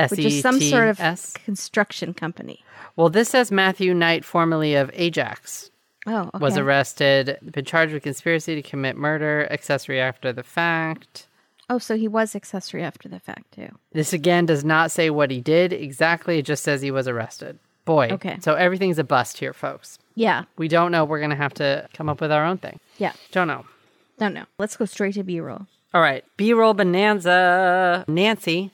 which 0.10 0.20
is 0.20 0.42
some 0.42 0.60
sort 0.60 0.90
of 0.90 1.00
S-E-T-S? 1.00 1.44
construction 1.46 2.14
company. 2.14 2.64
Well, 2.96 3.10
this 3.10 3.30
says 3.30 3.52
Matthew 3.52 3.94
Knight, 3.94 4.24
formerly 4.26 4.76
of 4.76 4.92
Ajax, 4.94 5.72
Oh, 6.06 6.24
okay. 6.34 6.38
was 6.40 6.58
arrested, 6.58 7.38
been 7.42 7.64
charged 7.66 7.94
with 7.94 8.04
conspiracy 8.04 8.56
to 8.56 8.62
commit 8.62 8.98
murder, 8.98 9.48
accessory 9.50 10.00
after 10.02 10.34
the 10.34 10.44
fact. 10.44 11.28
Oh, 11.74 11.80
so 11.80 11.98
he 11.98 12.08
was 12.08 12.36
accessory 12.36 12.84
after 12.84 13.10
the 13.10 13.20
fact, 13.20 13.52
too. 13.54 13.70
This 13.94 14.14
again 14.14 14.46
does 14.46 14.64
not 14.64 14.92
say 14.92 15.10
what 15.10 15.32
he 15.32 15.42
did 15.42 15.74
exactly. 15.74 16.38
It 16.38 16.46
just 16.46 16.64
says 16.64 16.84
he 16.84 16.92
was 16.92 17.08
arrested. 17.08 17.58
Boy. 17.84 18.10
Okay. 18.12 18.38
So 18.42 18.54
everything's 18.54 19.00
a 19.00 19.04
bust 19.04 19.40
here, 19.40 19.54
folks. 19.54 19.98
Yeah. 20.14 20.44
We 20.56 20.68
don't 20.68 20.92
know. 20.92 21.04
We're 21.04 21.18
going 21.18 21.32
to 21.32 21.36
have 21.36 21.56
to 21.56 21.88
come 21.94 22.10
up 22.10 22.22
with 22.22 22.32
our 22.32 22.46
own 22.46 22.60
thing. 22.60 22.80
Yeah. 23.00 23.14
Don't 23.32 23.48
know. 23.48 23.66
Don't 24.20 24.36
know. 24.36 24.46
Let's 24.60 24.78
go 24.78 24.86
straight 24.86 25.16
to 25.16 25.24
B 25.24 25.40
roll. 25.40 25.66
All 25.96 26.02
right. 26.02 26.24
B 26.38 26.54
roll 26.54 26.76
bonanza. 26.76 28.06
Nancy, 28.08 28.70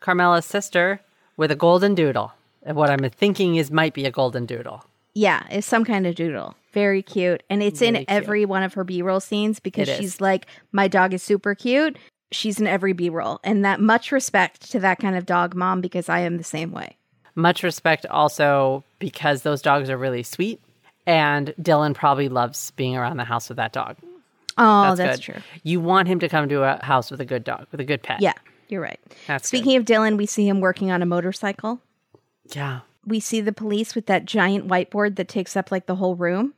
Carmela's 0.00 0.46
sister, 0.46 1.00
with 1.36 1.50
a 1.50 1.56
golden 1.56 1.94
doodle. 1.94 2.32
And 2.62 2.74
what 2.76 2.88
I'm 2.88 3.08
thinking 3.10 3.56
is 3.56 3.70
might 3.70 3.92
be 3.92 4.06
a 4.06 4.10
golden 4.10 4.46
doodle. 4.46 4.84
Yeah, 5.12 5.44
it's 5.50 5.66
some 5.66 5.84
kind 5.84 6.06
of 6.06 6.14
doodle. 6.14 6.54
Very 6.72 7.02
cute. 7.02 7.42
And 7.50 7.62
it's 7.62 7.82
in 7.82 7.94
cute. 7.96 8.04
every 8.08 8.44
one 8.44 8.62
of 8.62 8.74
her 8.74 8.84
B 8.84 9.02
roll 9.02 9.20
scenes 9.20 9.60
because 9.60 9.88
It 9.88 9.92
is. 9.92 9.98
she's 9.98 10.20
like, 10.20 10.46
my 10.72 10.88
dog 10.88 11.12
is 11.12 11.22
super 11.22 11.54
cute. 11.54 11.98
She's 12.32 12.60
in 12.60 12.66
every 12.66 12.92
B 12.92 13.10
roll. 13.10 13.40
And 13.42 13.64
that 13.64 13.80
much 13.80 14.12
respect 14.12 14.70
to 14.72 14.80
that 14.80 14.98
kind 14.98 15.16
of 15.16 15.26
dog 15.26 15.54
mom 15.54 15.80
because 15.80 16.08
I 16.08 16.20
am 16.20 16.36
the 16.36 16.44
same 16.44 16.72
way. 16.72 16.96
Much 17.34 17.62
respect 17.62 18.06
also 18.06 18.84
because 18.98 19.42
those 19.42 19.62
dogs 19.62 19.90
are 19.90 19.96
really 19.96 20.22
sweet. 20.22 20.60
And 21.06 21.54
Dylan 21.60 21.94
probably 21.94 22.28
loves 22.28 22.70
being 22.72 22.96
around 22.96 23.16
the 23.16 23.24
house 23.24 23.48
with 23.48 23.56
that 23.56 23.72
dog. 23.72 23.96
Oh, 24.58 24.82
That's, 24.82 24.98
that's, 24.98 25.26
good. 25.26 25.32
true. 25.32 25.42
You 25.62 25.80
want 25.80 26.06
him 26.08 26.18
to 26.20 26.28
come 26.28 26.48
to 26.48 26.62
a 26.62 26.84
house 26.84 27.10
with 27.10 27.20
a 27.20 27.24
good 27.24 27.44
dog, 27.44 27.66
with 27.70 27.80
a 27.80 27.84
good 27.84 28.02
pet. 28.02 28.20
Yeah, 28.20 28.34
you're 28.68 28.82
right. 28.82 29.00
That's 29.26 29.48
Speaking 29.48 29.76
of 29.76 29.84
Dylan, 29.84 30.18
we 30.18 30.26
see 30.26 30.46
him 30.46 30.60
working 30.60 30.90
on 30.90 31.02
a 31.02 31.06
motorcycle. 31.06 31.80
Yeah. 32.54 32.80
We 33.06 33.20
see 33.20 33.40
the 33.40 33.52
police 33.52 33.94
with 33.94 34.06
that 34.06 34.26
giant 34.26 34.68
whiteboard 34.68 35.16
that 35.16 35.28
takes 35.28 35.56
up 35.56 35.70
like 35.72 35.86
the 35.86 35.96
whole 35.96 36.14
room. 36.14 36.54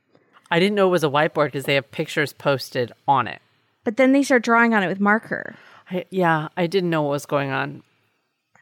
I 0.51 0.59
didn't 0.59 0.75
know 0.75 0.87
it 0.87 0.91
was 0.91 1.03
a 1.03 1.09
whiteboard 1.09 1.45
because 1.47 1.63
they 1.63 1.75
have 1.75 1.89
pictures 1.91 2.33
posted 2.33 2.91
on 3.07 3.27
it. 3.27 3.41
But 3.83 3.97
then 3.97 4.11
they 4.13 4.23
start 4.23 4.43
drawing 4.43 4.73
on 4.73 4.83
it 4.83 4.87
with 4.87 4.99
marker. 4.99 5.55
I, 5.89 6.05
yeah, 6.09 6.49
I 6.55 6.67
didn't 6.67 6.89
know 6.89 7.01
what 7.03 7.11
was 7.11 7.25
going 7.25 7.51
on. 7.51 7.83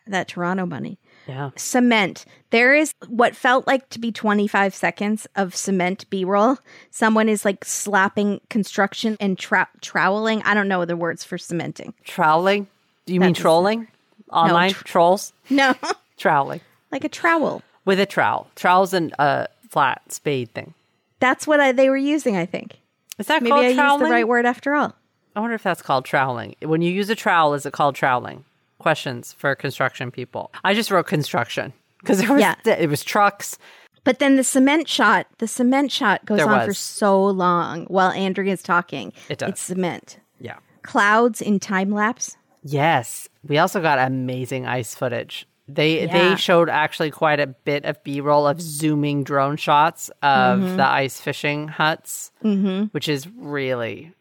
That 0.07 0.27
Toronto 0.27 0.65
money. 0.65 0.97
Yeah. 1.27 1.51
cement. 1.55 2.25
There 2.49 2.73
is 2.75 2.93
what 3.07 3.35
felt 3.35 3.67
like 3.67 3.87
to 3.89 3.99
be 3.99 4.11
25 4.11 4.73
seconds 4.73 5.27
of 5.35 5.55
cement 5.55 6.09
B 6.09 6.25
roll. 6.25 6.57
Someone 6.89 7.29
is 7.29 7.45
like 7.45 7.63
slapping 7.63 8.41
construction 8.49 9.17
and 9.19 9.37
tra- 9.37 9.69
troweling. 9.81 10.41
I 10.43 10.53
don't 10.55 10.67
know 10.67 10.83
the 10.83 10.97
words 10.97 11.23
for 11.23 11.37
cementing. 11.37 11.93
Troweling? 12.03 12.67
Do 13.05 13.13
you 13.13 13.19
mean 13.19 13.33
trolling? 13.33 13.87
Online 14.31 14.71
tr- 14.71 14.83
trolls? 14.83 15.33
No, 15.49 15.75
Troweling. 16.17 16.61
like 16.91 17.03
a 17.03 17.09
trowel. 17.09 17.61
With 17.85 17.99
a 17.99 18.05
trowel. 18.05 18.47
Trowel's 18.55 18.93
and 18.93 19.11
a 19.13 19.21
uh, 19.21 19.47
flat 19.69 20.01
spade 20.11 20.53
thing. 20.53 20.73
That's 21.19 21.45
what 21.45 21.59
I, 21.59 21.71
they 21.71 21.89
were 21.89 21.97
using, 21.97 22.35
I 22.35 22.45
think. 22.45 22.79
Is 23.19 23.27
that 23.27 23.43
Maybe 23.43 23.51
called 23.51 23.65
I 23.65 23.69
used 23.69 24.05
the 24.05 24.09
right 24.09 24.27
word 24.27 24.45
after 24.45 24.73
all. 24.73 24.95
I 25.35 25.39
wonder 25.39 25.55
if 25.55 25.63
that's 25.63 25.81
called 25.81 26.05
troweling. 26.05 26.55
When 26.61 26.81
you 26.81 26.91
use 26.91 27.09
a 27.09 27.15
trowel, 27.15 27.53
is 27.53 27.65
it 27.65 27.73
called 27.73 27.95
troweling? 27.95 28.43
Questions 28.79 29.33
for 29.33 29.53
construction 29.55 30.11
people. 30.11 30.51
I 30.63 30.73
just 30.73 30.91
wrote 30.91 31.07
construction 31.07 31.71
because 31.99 32.19
it 32.19 32.29
was 32.29 32.41
Yeah. 32.41 32.55
it 32.65 32.89
was 32.89 33.03
trucks. 33.03 33.57
But 34.03 34.17
then 34.19 34.35
the 34.35 34.43
cement 34.43 34.89
shot, 34.89 35.27
the 35.37 35.47
cement 35.47 35.91
shot 35.91 36.25
goes 36.25 36.39
There 36.39 36.49
on 36.49 36.65
for 36.65 36.73
so 36.73 37.23
long 37.23 37.85
while 37.85 38.09
Andrea's 38.11 38.63
talking. 38.63 39.13
It 39.29 39.37
does. 39.37 39.49
It's 39.49 39.61
cement. 39.61 40.17
Yeah. 40.39 40.57
Clouds 40.81 41.39
in 41.41 41.59
time 41.59 41.91
lapse. 41.91 42.35
Yes. 42.63 43.29
We 43.47 43.59
also 43.59 43.79
got 43.81 43.99
amazing 43.99 44.65
ice 44.65 44.95
footage. 44.95 45.47
They 45.67 46.05
Yeah. 46.05 46.29
they 46.31 46.35
showed 46.35 46.67
actually 46.69 47.11
quite 47.11 47.39
a 47.39 47.47
bit 47.47 47.85
of 47.85 48.03
B 48.03 48.19
roll 48.21 48.47
of 48.47 48.59
zooming 48.59 49.23
drone 49.23 49.55
shots 49.57 50.09
of 50.23 50.59
Mm-hmm. 50.59 50.77
the 50.77 50.87
ice 50.87 51.21
fishing 51.21 51.67
huts, 51.67 52.31
which 52.91 53.07
is 53.07 53.27
really 53.37 54.11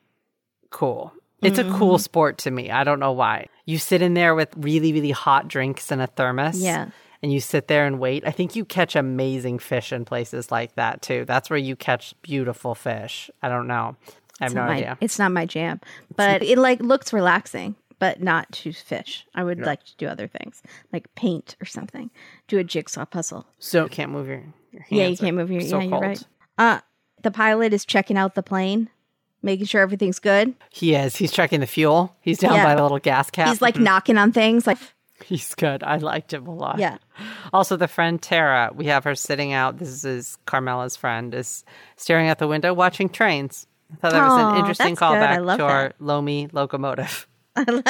cool. 0.71 1.13
It's 1.43 1.59
a 1.59 1.65
cool 1.65 1.95
Mm-hmm. 1.95 2.03
sport 2.03 2.39
to 2.39 2.51
me. 2.51 2.71
I 2.71 2.85
don't 2.85 3.01
know 3.01 3.13
why. 3.13 3.47
You 3.65 3.79
sit 3.79 4.03
in 4.03 4.15
there 4.15 4.35
with 4.35 4.51
really 4.57 4.93
really 4.93 5.11
hot 5.11 5.49
drinks 5.49 5.91
and 5.91 6.03
a 6.03 6.07
thermos. 6.07 6.61
Yeah. 6.63 6.89
And 7.23 7.33
you 7.33 7.41
sit 7.41 7.69
there 7.69 7.87
and 7.87 7.99
wait. 7.99 8.27
I 8.27 8.31
think 8.31 8.57
you 8.57 8.65
catch 8.65 8.97
amazing 8.97 9.59
fish 9.59 9.93
in 9.93 10.05
places 10.07 10.51
like 10.51 10.75
that 10.77 11.03
too. 11.03 11.25
That's 11.27 11.51
where 11.51 11.59
you 11.59 11.77
catch 11.77 12.15
beautiful 12.23 12.75
fish. 12.75 13.31
I 13.43 13.49
don't 13.51 13.67
know. 13.67 13.97
I 14.41 14.45
have 14.45 14.51
It's 14.51 14.55
no 14.55 14.61
not 14.63 14.69
my, 14.69 14.77
idea. 14.77 14.99
It's 15.03 15.19
not 15.19 15.33
my 15.33 15.45
jam, 15.47 15.81
but 16.17 16.43
it 16.43 16.57
like 16.57 16.81
looks 16.81 17.13
relaxing, 17.13 17.75
but 17.99 18.23
not 18.23 18.51
to 18.53 18.73
fish. 18.73 19.27
I 19.35 19.45
would 19.45 19.61
like 19.61 19.85
to 19.85 19.97
do 19.99 20.07
other 20.09 20.29
things, 20.29 20.63
like 20.95 21.15
paint 21.15 21.57
or 21.61 21.67
something. 21.67 22.11
Do 22.49 22.59
a 22.59 22.65
jigsaw 22.65 23.05
puzzle. 23.05 23.47
So 23.59 23.83
you 23.85 23.91
can't 23.91 24.13
move 24.13 24.27
your, 24.29 24.43
your 24.73 24.83
hands. 24.83 24.93
yeah, 24.93 25.07
you 25.09 25.17
can't 25.19 25.37
move 25.37 25.51
your. 25.51 25.61
so 25.61 25.79
yeah, 25.79 25.89
you're 25.89 26.01
right. 26.01 26.23
Uh, 26.57 26.81
the 27.23 27.31
pilot 27.31 27.75
is 27.75 27.85
checking 27.85 28.17
out 28.17 28.35
the 28.35 28.43
plane, 28.43 28.89
making 29.43 29.67
sure 29.67 29.81
everything's 29.81 30.19
good. 30.19 30.55
He 30.71 30.95
is. 30.95 31.17
He's 31.17 31.33
checking 31.33 31.61
the 31.61 31.67
fuel. 31.67 32.15
He's 32.21 32.39
down 32.39 32.55
Yeah. 32.55 32.65
by 32.65 32.75
the 32.75 32.83
little 32.83 32.99
gas 32.99 33.31
cap. 33.31 33.49
He's 33.49 33.63
like 33.63 33.75
mm-hmm. 33.75 33.85
knocking 33.85 34.19
on 34.19 34.33
things, 34.33 34.67
like 34.67 34.79
He's 35.25 35.55
good. 35.55 35.83
I 35.83 35.97
liked 35.97 36.33
him 36.33 36.47
a 36.47 36.55
lot. 36.55 36.79
yeah. 36.79 36.99
Also, 37.53 37.77
the 37.77 37.89
friend 37.89 38.21
Tara, 38.21 38.71
we 38.75 38.87
have 38.87 39.05
her 39.05 39.15
sitting 39.15 39.53
out. 39.53 39.79
This 39.79 40.05
is 40.05 40.39
Carmela's 40.47 40.97
friend, 40.97 41.35
is 41.35 41.65
staring 41.97 42.29
out 42.29 42.39
the 42.39 42.49
window 42.49 42.73
watching 42.73 43.09
trains. 43.09 43.67
I 43.93 43.97
thought 43.97 44.13
that 44.13 44.29
was 44.29 44.53
an 44.53 44.61
interesting 44.61 44.97
callback 44.97 45.57
to 45.57 45.65
our 45.65 45.89
that. 45.89 45.95
Lomi 45.99 46.49
locomotive. 46.53 47.27
so 47.57 47.83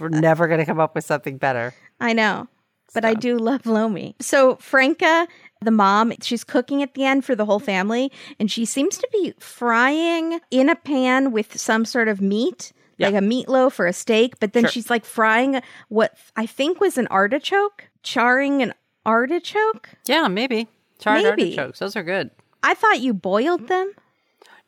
we're 0.00 0.08
never 0.08 0.48
going 0.48 0.58
to 0.58 0.66
come 0.66 0.80
up 0.80 0.94
with 0.94 1.04
something 1.04 1.38
better. 1.38 1.72
I 2.00 2.12
know, 2.12 2.48
but 2.92 3.04
I 3.04 3.14
do 3.14 3.38
love 3.38 3.64
Lomi. 3.64 4.16
So 4.20 4.56
Franca, 4.56 5.28
the 5.60 5.70
mom, 5.70 6.12
she's 6.20 6.44
cooking 6.44 6.82
at 6.82 6.94
the 6.94 7.04
end 7.04 7.24
for 7.24 7.34
the 7.34 7.44
whole 7.46 7.58
mm-hmm. 7.58 7.66
family, 7.66 8.12
and 8.38 8.50
she 8.50 8.64
seems 8.64 8.98
to 8.98 9.08
be 9.12 9.34
frying 9.38 10.40
in 10.50 10.68
a 10.68 10.76
pan 10.76 11.32
with 11.32 11.58
some 11.58 11.84
sort 11.84 12.08
of 12.08 12.20
meat, 12.20 12.72
Yeah. 12.98 13.08
like 13.08 13.16
a 13.16 13.26
meatloaf 13.26 13.78
or 13.78 13.86
a 13.86 13.92
steak. 13.92 14.38
But 14.40 14.52
then 14.52 14.64
Sure. 14.64 14.70
she's 14.70 14.90
like 14.90 15.04
frying 15.04 15.60
what 15.88 16.16
I 16.36 16.46
think 16.46 16.80
was 16.80 16.98
an 16.98 17.06
artichoke, 17.08 17.88
charring 18.02 18.62
an 18.62 18.74
artichoke. 19.06 19.90
Yeah, 20.06 20.28
maybe. 20.28 20.68
Charred 20.98 21.22
Maybe. 21.24 21.56
artichokes. 21.56 21.78
Those 21.80 21.96
are 21.96 22.02
good. 22.02 22.30
I 22.62 22.74
thought 22.74 23.00
you 23.00 23.12
boiled 23.12 23.68
them 23.68 23.92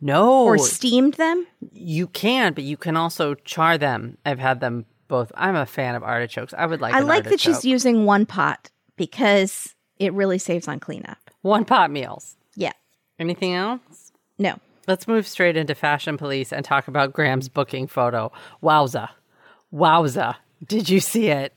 No. 0.01 0.45
or 0.45 0.59
steamed 0.59 1.15
them. 1.15 1.47
you 1.73 2.09
can, 2.09 2.53
but 2.53 2.65
you 2.65 2.77
can 2.77 2.97
also 2.97 3.35
char 3.35 3.79
them. 3.79 4.19
I've 4.27 4.39
had 4.41 4.61
them 4.61 4.87
both. 5.09 5.31
I'm 5.37 5.55
a 5.55 5.67
fan 5.67 5.95
of 5.95 6.03
artichokes. 6.03 6.53
I 6.53 6.67
would 6.67 6.81
like 6.81 6.93
to. 6.93 6.99
I 6.99 7.01
like 7.03 7.25
that 7.25 7.41
she's 7.41 7.65
using 7.65 8.05
one 8.05 8.27
pot 8.27 8.71
because 8.97 9.75
it 9.99 10.13
really 10.13 10.39
saves 10.39 10.69
on 10.69 10.81
cleanup. 10.81 11.19
one 11.43 11.65
pot 11.65 11.91
meals. 11.91 12.37
Yeah. 12.55 12.73
Anything 13.19 13.55
else? 13.55 14.13
No. 14.39 14.59
Let's 14.87 15.09
move 15.09 15.27
straight 15.27 15.57
into 15.57 15.75
Fashion 15.75 16.17
Police 16.17 16.53
and 16.53 16.65
talk 16.65 16.87
about 16.87 17.13
Graham's 17.13 17.49
booking 17.49 17.87
photo. 17.87 18.31
Wowza. 18.63 19.09
Wowza. 19.73 20.37
Did 20.65 20.89
you 20.89 21.01
see 21.01 21.29
it? 21.29 21.53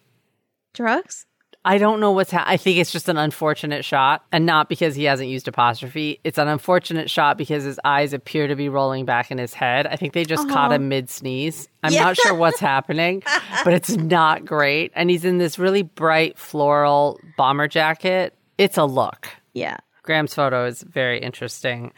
Drugs? 0.73 1.25
I 1.65 1.77
don't 1.77 1.99
know 1.99 2.11
what's 2.11 2.31
ha- 2.31 2.45
I 2.47 2.55
think 2.55 2.77
it's 2.77 2.91
just 2.91 3.09
an 3.09 3.17
unfortunate 3.17 3.83
shot 3.83 4.23
and 4.31 4.45
not 4.45 4.69
because 4.69 4.95
he 4.95 5.03
hasn't 5.03 5.27
used 5.29 5.47
apostrophe. 5.47 6.19
It's 6.23 6.37
an 6.37 6.47
unfortunate 6.47 7.09
shot 7.09 7.37
because 7.37 7.63
his 7.63 7.79
eyes 7.83 8.13
appear 8.13 8.47
to 8.47 8.55
be 8.55 8.69
rolling 8.69 9.03
back 9.05 9.29
in 9.29 9.37
his 9.37 9.53
head. 9.53 9.85
I 9.85 9.97
think 9.97 10.13
they 10.13 10.23
just 10.23 10.45
uh-huh. 10.45 10.53
caught 10.53 10.71
him 10.71 10.87
mid 10.87 11.09
sneeze. 11.09 11.67
I'm 11.83 11.91
Yeah. 11.91 12.05
not 12.05 12.15
sure 12.17 12.33
what's 12.33 12.59
happening, 12.61 13.23
but 13.65 13.73
it's 13.73 13.89
not 13.95 14.45
great. 14.45 14.93
And 14.95 15.09
he's 15.09 15.25
in 15.25 15.37
this 15.37 15.59
really 15.59 15.81
bright 15.83 16.37
floral 16.37 17.19
bomber 17.37 17.67
jacket. 17.67 18.33
It's 18.57 18.77
a 18.77 18.85
look. 18.85 19.27
Yeah. 19.53 19.77
Graham's 20.03 20.33
photo 20.33 20.65
is 20.65 20.81
very 20.81 21.19
interesting. 21.19 21.91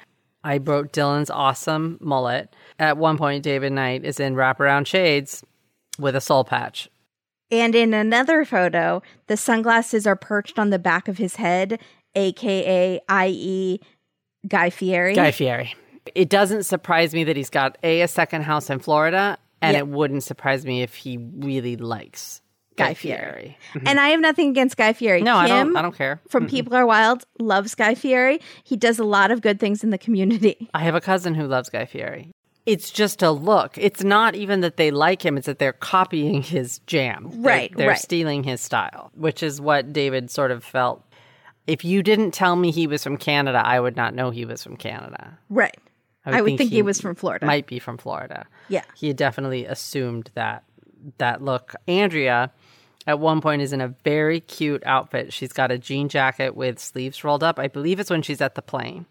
I 0.44 0.58
wrote 0.58 0.92
Dylan's 0.92 1.30
awesome 1.30 1.98
mullet. 2.02 2.56
At 2.80 2.98
one 2.98 3.18
point, 3.18 3.44
David 3.44 3.74
Knight 3.74 4.04
is 4.06 4.20
in 4.20 4.34
wraparound 4.36 4.88
shades 4.88 5.44
with 6.00 6.16
a 6.16 6.22
soul 6.22 6.44
patch. 6.44 6.90
And 7.52 7.76
in 7.76 7.94
another 7.94 8.46
photo, 8.46 9.02
the 9.28 9.36
sunglasses 9.38 10.08
are 10.08 10.16
perched 10.16 10.58
on 10.58 10.70
the 10.70 10.80
back 10.80 11.08
of 11.08 11.18
his 11.18 11.36
head, 11.36 11.80
aka, 12.16 13.00
i.e., 13.10 13.80
Guy 14.48 14.70
Fieri. 14.70 15.14
Guy 15.14 15.32
Fieri. 15.32 15.76
It 16.16 16.30
doesn't 16.30 16.64
surprise 16.64 17.14
me 17.14 17.24
that 17.26 17.36
he's 17.38 17.50
got 17.52 17.78
a 17.84 18.02
a 18.02 18.08
second 18.08 18.42
house 18.44 18.70
in 18.70 18.80
Florida, 18.80 19.38
and 19.62 19.74
Yeah. 19.76 19.80
it 19.82 19.88
wouldn't 19.88 20.24
surprise 20.24 20.66
me 20.66 20.82
if 20.82 20.96
he 20.96 21.18
really 21.18 21.76
likes 21.78 22.42
Guy 22.76 22.88
Guy, 22.88 22.94
Fieri. 22.96 23.58
Fieri. 23.74 23.86
And 23.86 24.00
I 24.00 24.08
have 24.10 24.20
nothing 24.20 24.50
against 24.50 24.78
Guy 24.78 24.94
Fieri. 24.94 25.22
No, 25.22 25.36
I 25.36 25.48
don't. 25.48 25.76
I 25.78 25.82
don't 25.84 25.96
care. 25.96 26.20
From 26.30 26.48
People 26.48 26.74
Are 26.76 26.86
Wild 26.88 27.26
loves 27.40 27.76
Guy 27.76 27.94
Fieri. 27.94 28.40
He 28.64 28.76
does 28.78 28.98
a 28.98 29.04
lot 29.04 29.30
of 29.30 29.42
good 29.42 29.60
things 29.60 29.84
in 29.84 29.92
the 29.92 29.98
community. 30.00 30.70
I 30.74 30.80
have 30.80 30.96
a 30.96 31.02
cousin 31.02 31.36
who 31.36 31.46
loves 31.46 31.70
Guy 31.70 31.86
Fieri. 31.86 32.31
It's 32.66 32.92
just 32.92 33.24
a 33.24 33.32
look. 33.32 33.78
It's 33.78 34.04
not 34.04 34.36
even 34.36 34.62
that 34.62 34.78
they 34.78 34.92
like 34.92 35.26
him; 35.26 35.38
it's 35.38 35.48
that 35.48 35.60
they're 35.60 35.74
copying 35.74 36.44
his 36.44 36.80
jam. 36.80 37.32
Right, 37.42 37.76
They're 37.76 37.90
right. 37.90 37.98
stealing 37.98 38.44
his 38.44 38.62
style, 38.62 39.12
which 39.16 39.42
is 39.42 39.60
what 39.60 39.94
David 39.94 40.30
sort 40.30 40.52
of 40.52 40.64
felt. 40.64 41.04
If 41.68 41.86
you 41.86 42.04
didn't 42.04 42.32
tell 42.32 42.56
me 42.56 42.72
he 42.72 42.88
was 42.88 43.04
from 43.04 43.18
Canada, 43.18 43.62
I 43.64 43.80
would 43.80 43.96
not 43.96 44.14
know 44.14 44.30
he 44.30 44.46
was 44.46 44.64
from 44.64 44.78
Canada. 44.78 45.38
Right. 45.50 45.78
I 46.26 46.42
would, 46.42 46.58
think, 46.58 46.72
he, 46.72 46.84
was 46.84 47.02
from 47.02 47.16
Florida. 47.16 47.46
Might 47.48 47.66
be 47.66 47.80
from 47.80 47.98
Florida. 47.98 48.46
Yeah. 48.70 48.84
He 48.96 49.08
had 49.08 49.16
definitely 49.16 49.66
assumed 49.66 50.30
that 50.36 50.64
that 51.18 51.42
look. 51.42 51.74
Andrea 51.88 52.52
at 53.08 53.20
one 53.20 53.42
point 53.42 53.62
is 53.62 53.74
in 53.74 53.82
a 53.82 53.94
very 54.04 54.40
cute 54.40 54.84
outfit. 54.86 55.34
She's 55.34 55.54
got 55.54 55.72
a 55.72 55.78
jean 55.78 56.10
jacket 56.10 56.56
with 56.56 56.80
sleeves 56.80 57.24
rolled 57.24 57.44
up. 57.44 57.60
I 57.60 57.68
believe 57.68 58.00
it's 58.00 58.10
when 58.10 58.22
she's 58.22 58.42
at 58.42 58.56
the 58.56 58.62
plane. 58.62 59.06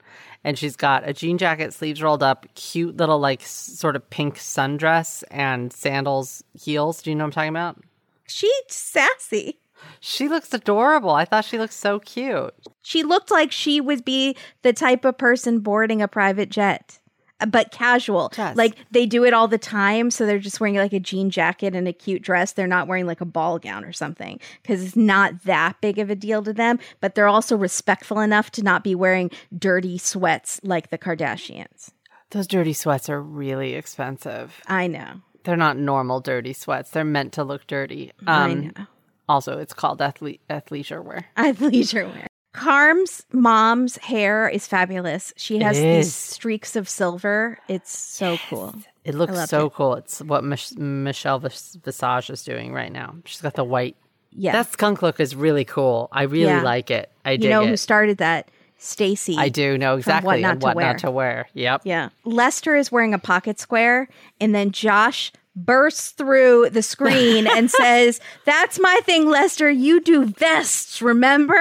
And 0.45 0.59
she's 0.59 0.77
got 0.77 1.09
a 1.09 1.12
jean 1.12 1.39
jacket, 1.39 1.75
sleeves 1.75 2.03
rolled 2.03 2.23
up, 2.23 2.47
cute 2.55 2.97
little 2.97 3.19
like 3.19 3.43
sort 3.43 3.97
of 3.97 4.09
pink 4.09 4.37
sundress 4.37 5.23
and 5.31 5.73
sandals, 5.73 6.43
heels. 6.55 7.03
Do 7.03 7.11
you 7.11 7.17
know 7.17 7.25
what 7.25 7.29
I'm 7.29 7.33
talking 7.33 7.49
about? 7.51 7.79
She's 8.27 8.53
sassy. 8.69 9.59
She 9.99 10.29
looks 10.29 10.55
adorable. 10.55 11.11
I 11.11 11.25
thought 11.25 11.45
she 11.45 11.59
looked 11.59 11.73
so 11.73 11.99
cute. 11.99 12.55
She 12.83 13.03
looked 13.03 13.31
like 13.31 13.51
she 13.51 13.81
would 13.81 14.05
be 14.05 14.37
the 14.62 14.73
type 14.73 15.05
of 15.05 15.19
person 15.19 15.61
boarding 15.61 16.01
a 16.01 16.09
private 16.09 16.49
jet, 16.49 16.99
but 17.49 17.71
casual. 17.71 18.33
Yes. 18.37 18.57
Like 18.57 18.77
they 18.91 19.07
do 19.07 19.25
it 19.25 19.33
all 19.35 19.49
the 19.49 19.59
time. 19.59 20.11
So 20.11 20.27
they're 20.27 20.39
just 20.39 20.61
wearing 20.61 20.77
like 20.77 20.93
a 20.93 21.01
jean 21.01 21.31
jacket 21.31 21.75
and 21.75 21.87
a 21.89 21.93
cute 21.93 22.23
dress. 22.23 22.53
They're 22.53 22.67
not 22.67 22.87
wearing 22.89 23.07
like 23.07 23.21
a 23.21 23.25
ball 23.27 23.59
gown 23.59 23.85
or 23.85 23.93
something 23.93 24.41
because 24.62 24.85
it's 24.85 24.97
not 24.97 25.45
that 25.45 25.81
big 25.81 25.99
of 25.99 26.11
a 26.11 26.15
deal 26.17 26.43
to 26.43 26.53
them. 26.53 26.79
But 27.01 27.15
they're 27.15 27.29
also 27.29 27.57
respectful 27.57 28.21
enough 28.21 28.51
to 28.53 28.62
not 28.62 28.85
be 28.85 28.95
wearing 28.95 29.31
dirty 29.57 29.99
sweats 29.99 30.61
like 30.62 30.91
the 30.91 30.99
Kardashians. 30.99 31.91
Those 32.31 32.47
dirty 32.47 32.73
sweats 32.73 33.09
are 33.09 33.21
really 33.21 33.75
expensive. 33.75 34.61
I 34.67 34.87
know. 34.87 35.15
They're 35.45 35.57
not 35.57 35.77
normal 35.79 36.21
dirty 36.21 36.53
sweats. 36.53 36.91
They're 36.91 37.05
meant 37.05 37.33
to 37.33 37.45
look 37.45 37.67
dirty. 37.67 38.12
I 38.27 38.51
Um, 38.53 38.61
know. 38.77 38.87
Also, 39.29 39.59
it's 39.59 39.73
called 39.73 40.03
athlete 40.03 40.41
athleisure 40.51 41.03
wear. 41.05 41.27
Athleisure 41.37 42.12
wear. 42.12 42.27
Carm's 42.52 43.24
mom's 43.32 43.97
hair 43.98 44.48
is 44.48 44.66
fabulous. 44.66 45.32
She 45.36 45.60
has 45.60 45.78
these 45.78 46.14
streaks 46.14 46.74
of 46.77 46.89
silver. 46.89 47.59
It's 47.68 47.97
so 47.97 48.39
cool. 48.48 48.74
It 49.05 49.14
looks 49.14 49.48
so 49.48 49.66
it. 49.66 49.72
cool. 49.74 49.94
It's 49.94 50.20
what 50.20 50.43
Mich- 50.44 50.77
Michelle 50.77 51.39
Vis- 51.39 51.77
Visage 51.82 52.28
is 52.31 52.43
doing 52.43 52.72
right 52.72 52.90
now. 52.93 53.14
She's 53.24 53.40
got 53.40 53.55
the 53.55 53.64
white. 53.64 53.97
Yeah. 54.32 54.52
That 54.52 54.72
skunk 54.72 55.01
look 55.02 55.20
is 55.20 55.35
really 55.36 55.64
cool. 55.64 56.09
I 56.12 56.22
really 56.24 56.44
Yeah. 56.47 56.62
like 56.62 56.90
it. 56.90 57.10
I 57.24 57.32
you 57.32 57.48
know 57.48 57.66
who 57.66 57.77
started 57.77 58.18
that? 58.18 58.51
Stacy. 58.78 59.36
I 59.39 59.51
do 59.51 59.77
know 59.77 59.97
exactly 59.97 60.27
What 60.27 60.40
Not 60.40 60.51
and 60.52 60.60
to 60.62 60.64
what 60.68 60.77
not 60.77 60.98
to 61.01 61.10
wear. 61.10 61.48
Yep. 61.52 61.82
Yeah. 61.85 62.09
Lester 62.24 62.77
is 62.77 62.90
wearing 62.90 63.12
a 63.12 63.18
pocket 63.18 63.60
square, 63.60 64.09
and 64.40 64.55
then 64.55 64.70
Josh 64.70 65.32
bursts 65.55 66.10
through 66.12 66.70
the 66.70 66.82
screen 66.82 67.47
and 67.47 67.70
says, 67.70 68.20
That's 68.47 68.81
my 68.81 68.98
thing, 69.05 69.28
Lester. 69.28 69.70
You 69.70 70.01
do 70.01 70.24
vests, 70.24 71.02
remember? 71.02 71.60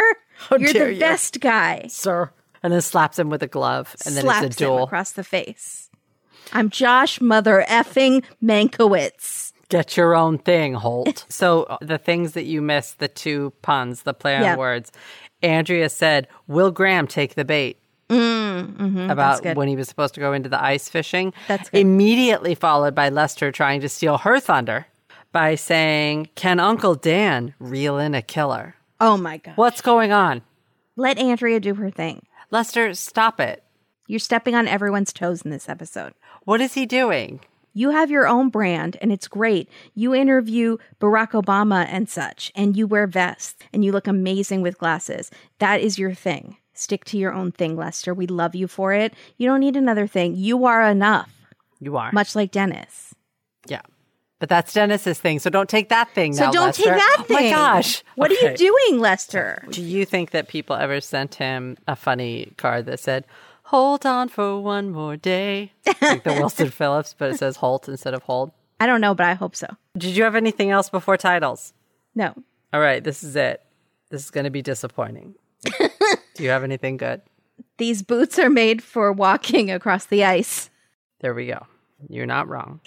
You're 0.51 0.73
dare 0.73 0.85
the 0.87 0.93
you." 0.93 0.99
vest 0.99 1.39
guy. 1.39 1.87
Sir. 1.89 2.31
And 2.61 2.73
then 2.73 2.81
slaps 2.81 3.17
him 3.17 3.29
with 3.29 3.41
a 3.41 3.47
glove, 3.47 3.95
and 4.05 4.15
then 4.15 4.23
Slaps 4.23 4.45
it's 4.45 4.61
a 4.61 4.63
him 4.65 4.69
duel. 4.71 4.83
across 4.83 5.11
the 5.13 5.23
face. 5.23 5.89
I'm 6.51 6.69
Josh 6.69 7.21
Mother 7.21 7.63
effing 7.69 8.23
Mankiewicz. 8.43 9.53
Get 9.69 9.95
your 9.95 10.15
own 10.15 10.39
thing, 10.39 10.73
Holt. 10.73 11.25
so 11.29 11.63
uh, 11.63 11.77
the 11.81 11.97
things 11.97 12.33
that 12.33 12.45
you 12.45 12.61
missed, 12.61 12.99
the 12.99 13.07
two 13.07 13.53
puns, 13.61 14.01
the 14.03 14.13
play 14.13 14.35
on 14.35 14.41
Yeah. 14.43 14.55
words. 14.57 14.91
Andrea 15.41 15.89
said, 15.89 16.27
"Will 16.47 16.71
Graham 16.71 17.07
take 17.07 17.35
the 17.35 17.45
bait?" 17.45 17.77
Mm, 18.09 18.75
mhm, 18.77 19.11
about 19.11 19.45
when 19.55 19.67
he 19.67 19.75
was 19.75 19.87
supposed 19.87 20.15
to 20.15 20.19
go 20.19 20.33
into 20.33 20.49
the 20.49 20.61
ice 20.61 20.89
fishing. 20.89 21.31
That's 21.47 21.69
good. 21.69 21.77
Immediately 21.79 22.55
followed 22.55 22.95
by 22.95 23.09
Lester 23.09 23.51
trying 23.51 23.81
to 23.81 23.89
steal 23.89 24.17
her 24.17 24.39
thunder 24.39 24.87
by 25.31 25.53
saying, 25.53 26.29
Can 26.33 26.59
Uncle 26.59 26.95
Dan 26.95 27.53
reel 27.59 27.99
in 27.99 28.15
a 28.15 28.23
killer? 28.23 28.73
Oh 28.99 29.17
my 29.17 29.37
god. 29.37 29.55
What's 29.57 29.81
going 29.81 30.11
on? 30.11 30.41
Let 30.95 31.17
Andrea 31.17 31.59
do 31.59 31.75
her 31.75 31.89
thing. 31.89 32.25
Lester, 32.51 32.93
stop 32.93 33.39
it. 33.39 33.63
You're 34.07 34.19
stepping 34.19 34.55
on 34.55 34.67
everyone's 34.67 35.13
toes 35.13 35.43
in 35.43 35.51
this 35.51 35.69
episode. 35.69 36.13
What 36.43 36.61
is 36.61 36.73
he 36.73 36.85
doing? 36.85 37.41
You 37.73 37.91
have 37.91 38.09
your 38.09 38.27
own 38.27 38.49
brand 38.49 38.97
and 39.01 39.11
it's 39.11 39.27
great. 39.27 39.69
You 39.93 40.15
interview 40.15 40.77
Barack 40.99 41.31
Obama 41.31 41.85
and 41.87 42.09
such, 42.09 42.51
and 42.55 42.75
you 42.75 42.87
wear 42.87 43.05
vests 43.05 43.55
and 43.71 43.85
you 43.85 43.91
look 43.91 44.07
amazing 44.07 44.61
with 44.63 44.79
glasses. 44.79 45.29
That 45.59 45.79
is 45.79 45.99
your 45.99 46.13
thing. 46.13 46.57
Stick 46.73 47.05
to 47.05 47.17
your 47.17 47.31
own 47.33 47.51
thing, 47.51 47.75
Lester. 47.75 48.13
We 48.13 48.25
love 48.25 48.55
you 48.55 48.67
for 48.67 48.93
it. 48.93 49.13
You 49.37 49.47
don't 49.47 49.59
need 49.59 49.75
another 49.75 50.07
thing. 50.07 50.35
You 50.35 50.65
are 50.65 50.83
enough, 50.89 51.29
You 51.79 51.95
are. 51.97 52.11
much 52.11 52.35
like 52.35 52.51
Dennis. 52.51 53.13
yeah. 53.67 53.81
But 54.39 54.47
that's 54.49 54.73
Dennis's 54.73 55.19
thing, 55.19 55.39
so 55.39 55.49
don't 55.49 55.69
take 55.69 55.89
that 55.89 56.09
thing 56.15 56.33
So 56.33 56.45
now, 56.45 56.51
don't 56.51 56.65
Lester. 56.67 56.83
take 56.83 56.93
that 56.93 57.23
thing. 57.27 57.37
Oh 57.37 57.41
my 57.41 57.49
gosh. 57.49 58.03
What 58.15 58.31
are 58.31 58.35
you 58.35 58.55
doing, 58.55 58.99
Lester? 59.01 59.65
Do 59.69 59.81
you 59.81 60.05
think 60.05 60.31
that 60.31 60.47
people 60.47 60.75
ever 60.77 61.01
sent 61.01 61.35
him 61.35 61.77
a 61.87 61.95
funny 61.95 62.53
card 62.57 62.85
that 62.85 62.99
said, 63.01 63.25
Hold 63.63 64.05
on 64.05 64.29
for 64.29 64.59
one 64.59 64.89
more 64.91 65.17
day? 65.17 65.73
like 66.01 66.23
the 66.23 66.33
Wilson 66.39 66.69
Phillips, 66.71 67.13
but 67.17 67.31
it 67.31 67.37
says 67.37 67.57
Holt 67.57 67.87
instead 67.89 68.13
of 68.13 68.23
hold. 68.23 68.51
I 68.79 68.87
don't 68.87 69.01
know, 69.01 69.13
but 69.13 69.25
I 69.25 69.33
hope 69.33 69.55
so. 69.57 69.67
Did 69.97 70.15
you 70.15 70.23
have 70.23 70.35
anything 70.35 70.71
else 70.71 70.89
before 70.89 71.17
titles? 71.17 71.73
No. 72.15 72.33
All 72.71 72.79
right, 72.79 73.03
this 73.03 73.23
is 73.23 73.35
it. 73.35 73.61
This 74.09 74.23
is 74.23 74.31
going 74.31 74.45
to 74.45 74.49
be 74.49 74.61
disappointing. 74.61 75.35
Do 75.77 76.43
you 76.43 76.49
have 76.49 76.63
anything 76.63 76.95
good? 76.97 77.21
These 77.77 78.01
boots 78.03 78.39
are 78.39 78.49
made 78.49 78.81
for 78.81 79.11
walking 79.11 79.69
across 79.69 80.05
the 80.05 80.23
ice. 80.23 80.69
There 81.19 81.33
we 81.33 81.47
go. 81.47 81.67
You're 82.07 82.25
not 82.25 82.47
wrong. 82.47 82.79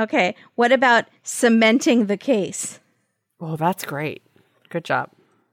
Okay. 0.00 0.34
What 0.54 0.72
about 0.72 1.06
cementing 1.22 2.06
the 2.06 2.16
case? 2.16 2.80
Oh, 3.40 3.56
that's 3.56 3.84
great. 3.84 4.22
Good 4.70 4.84
job. 4.84 5.10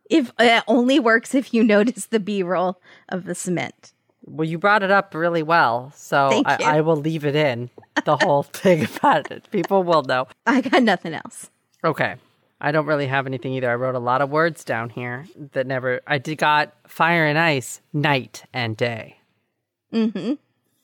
If 0.10 0.32
it 0.40 0.64
only 0.68 1.00
works 1.00 1.36
if 1.36 1.54
you 1.54 1.64
notice 1.64 2.06
the 2.06 2.20
B 2.20 2.42
roll 2.44 2.80
of 3.10 3.26
the 3.26 3.36
cement. 3.36 3.94
Well, 4.26 4.48
you 4.48 4.58
brought 4.58 4.84
it 4.84 4.92
up 4.92 5.14
really 5.14 5.44
well, 5.44 5.92
so 5.96 6.44
I. 6.46 6.58
I 6.78 6.82
will 6.82 6.98
leave 6.98 7.26
it 7.26 7.36
in 7.36 7.70
the 8.06 8.18
whole 8.18 8.44
thing 8.64 8.86
about 8.86 9.32
it. 9.32 9.50
People 9.52 9.84
will 9.84 10.04
know. 10.04 10.28
I 10.46 10.62
got 10.62 10.84
nothing 10.84 11.14
else. 11.14 11.50
Okay. 11.84 12.16
I 12.60 12.72
don't 12.72 12.88
really 12.88 13.08
have 13.08 13.28
anything 13.28 13.54
either. 13.54 13.70
I 13.70 13.76
wrote 13.76 13.96
a 13.96 14.00
lot 14.00 14.22
of 14.22 14.30
words 14.30 14.64
down 14.64 14.90
here 14.90 15.26
that 15.54 15.68
never. 15.68 16.02
I 16.08 16.18
did 16.18 16.38
got 16.38 16.74
fire 16.88 17.26
and 17.26 17.38
ice, 17.38 17.82
night 17.94 18.44
and 18.54 18.76
day. 18.76 19.20
Mm-hmm. 19.94 20.34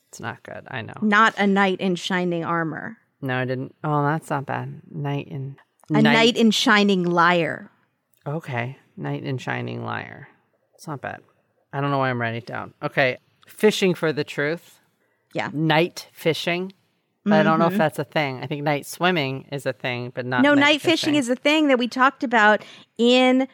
It's 0.09 0.19
not 0.19 0.43
good. 0.43 0.67
I 0.69 0.81
know. 0.81 0.93
Not 1.01 1.33
a 1.37 1.47
knight 1.47 1.81
in 1.81 1.95
shining 1.95 2.45
armor. 2.45 2.97
No, 3.23 3.37
I 3.37 3.45
didn't. 3.45 3.73
Oh, 3.85 4.03
that's 4.03 4.29
not 4.29 4.45
bad. 4.45 4.81
Night 4.91 5.29
and 5.31 5.55
A 5.89 6.01
knight 6.01 6.35
in 6.35 6.51
shining 6.51 7.03
Liar. 7.03 7.71
Okay, 8.27 8.77
knight 8.97 9.23
in 9.23 9.37
shining 9.37 9.83
Liar. 9.85 10.27
It's 10.75 10.87
not 10.87 10.99
bad. 10.99 11.21
I 11.71 11.79
don't 11.79 11.89
know 11.89 11.99
why 11.99 12.09
I'm 12.09 12.19
writing 12.19 12.39
it 12.39 12.45
down. 12.45 12.73
Okay, 12.83 13.17
fishing 13.47 13.93
for 13.93 14.11
the 14.11 14.25
truth. 14.25 14.81
Yeah. 15.33 15.49
Night 15.53 16.09
fishing. 16.11 16.73
But 17.25 17.33
I 17.33 17.43
don't 17.43 17.57
know 17.57 17.67
if 17.67 17.71
mm-hmm. 17.71 17.77
that's 17.77 17.99
a 17.99 18.03
thing. 18.03 18.41
I 18.43 18.47
think 18.47 18.63
night 18.63 18.85
swimming 18.85 19.47
is 19.49 19.65
a 19.65 19.71
thing, 19.71 20.11
but 20.13 20.25
not. 20.25 20.41
No, 20.41 20.53
night 20.53 20.81
fishing 20.81 21.15
is 21.15 21.29
a 21.29 21.35
thing 21.35 21.69
that 21.69 21.79
we 21.79 21.87
talked 21.87 22.21
about 22.21 22.65
in 22.97 23.47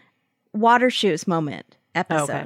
Water 0.51 0.89
Shoes 0.89 1.27
moment 1.27 1.77
episode. 1.93 2.29
okay. 2.31 2.45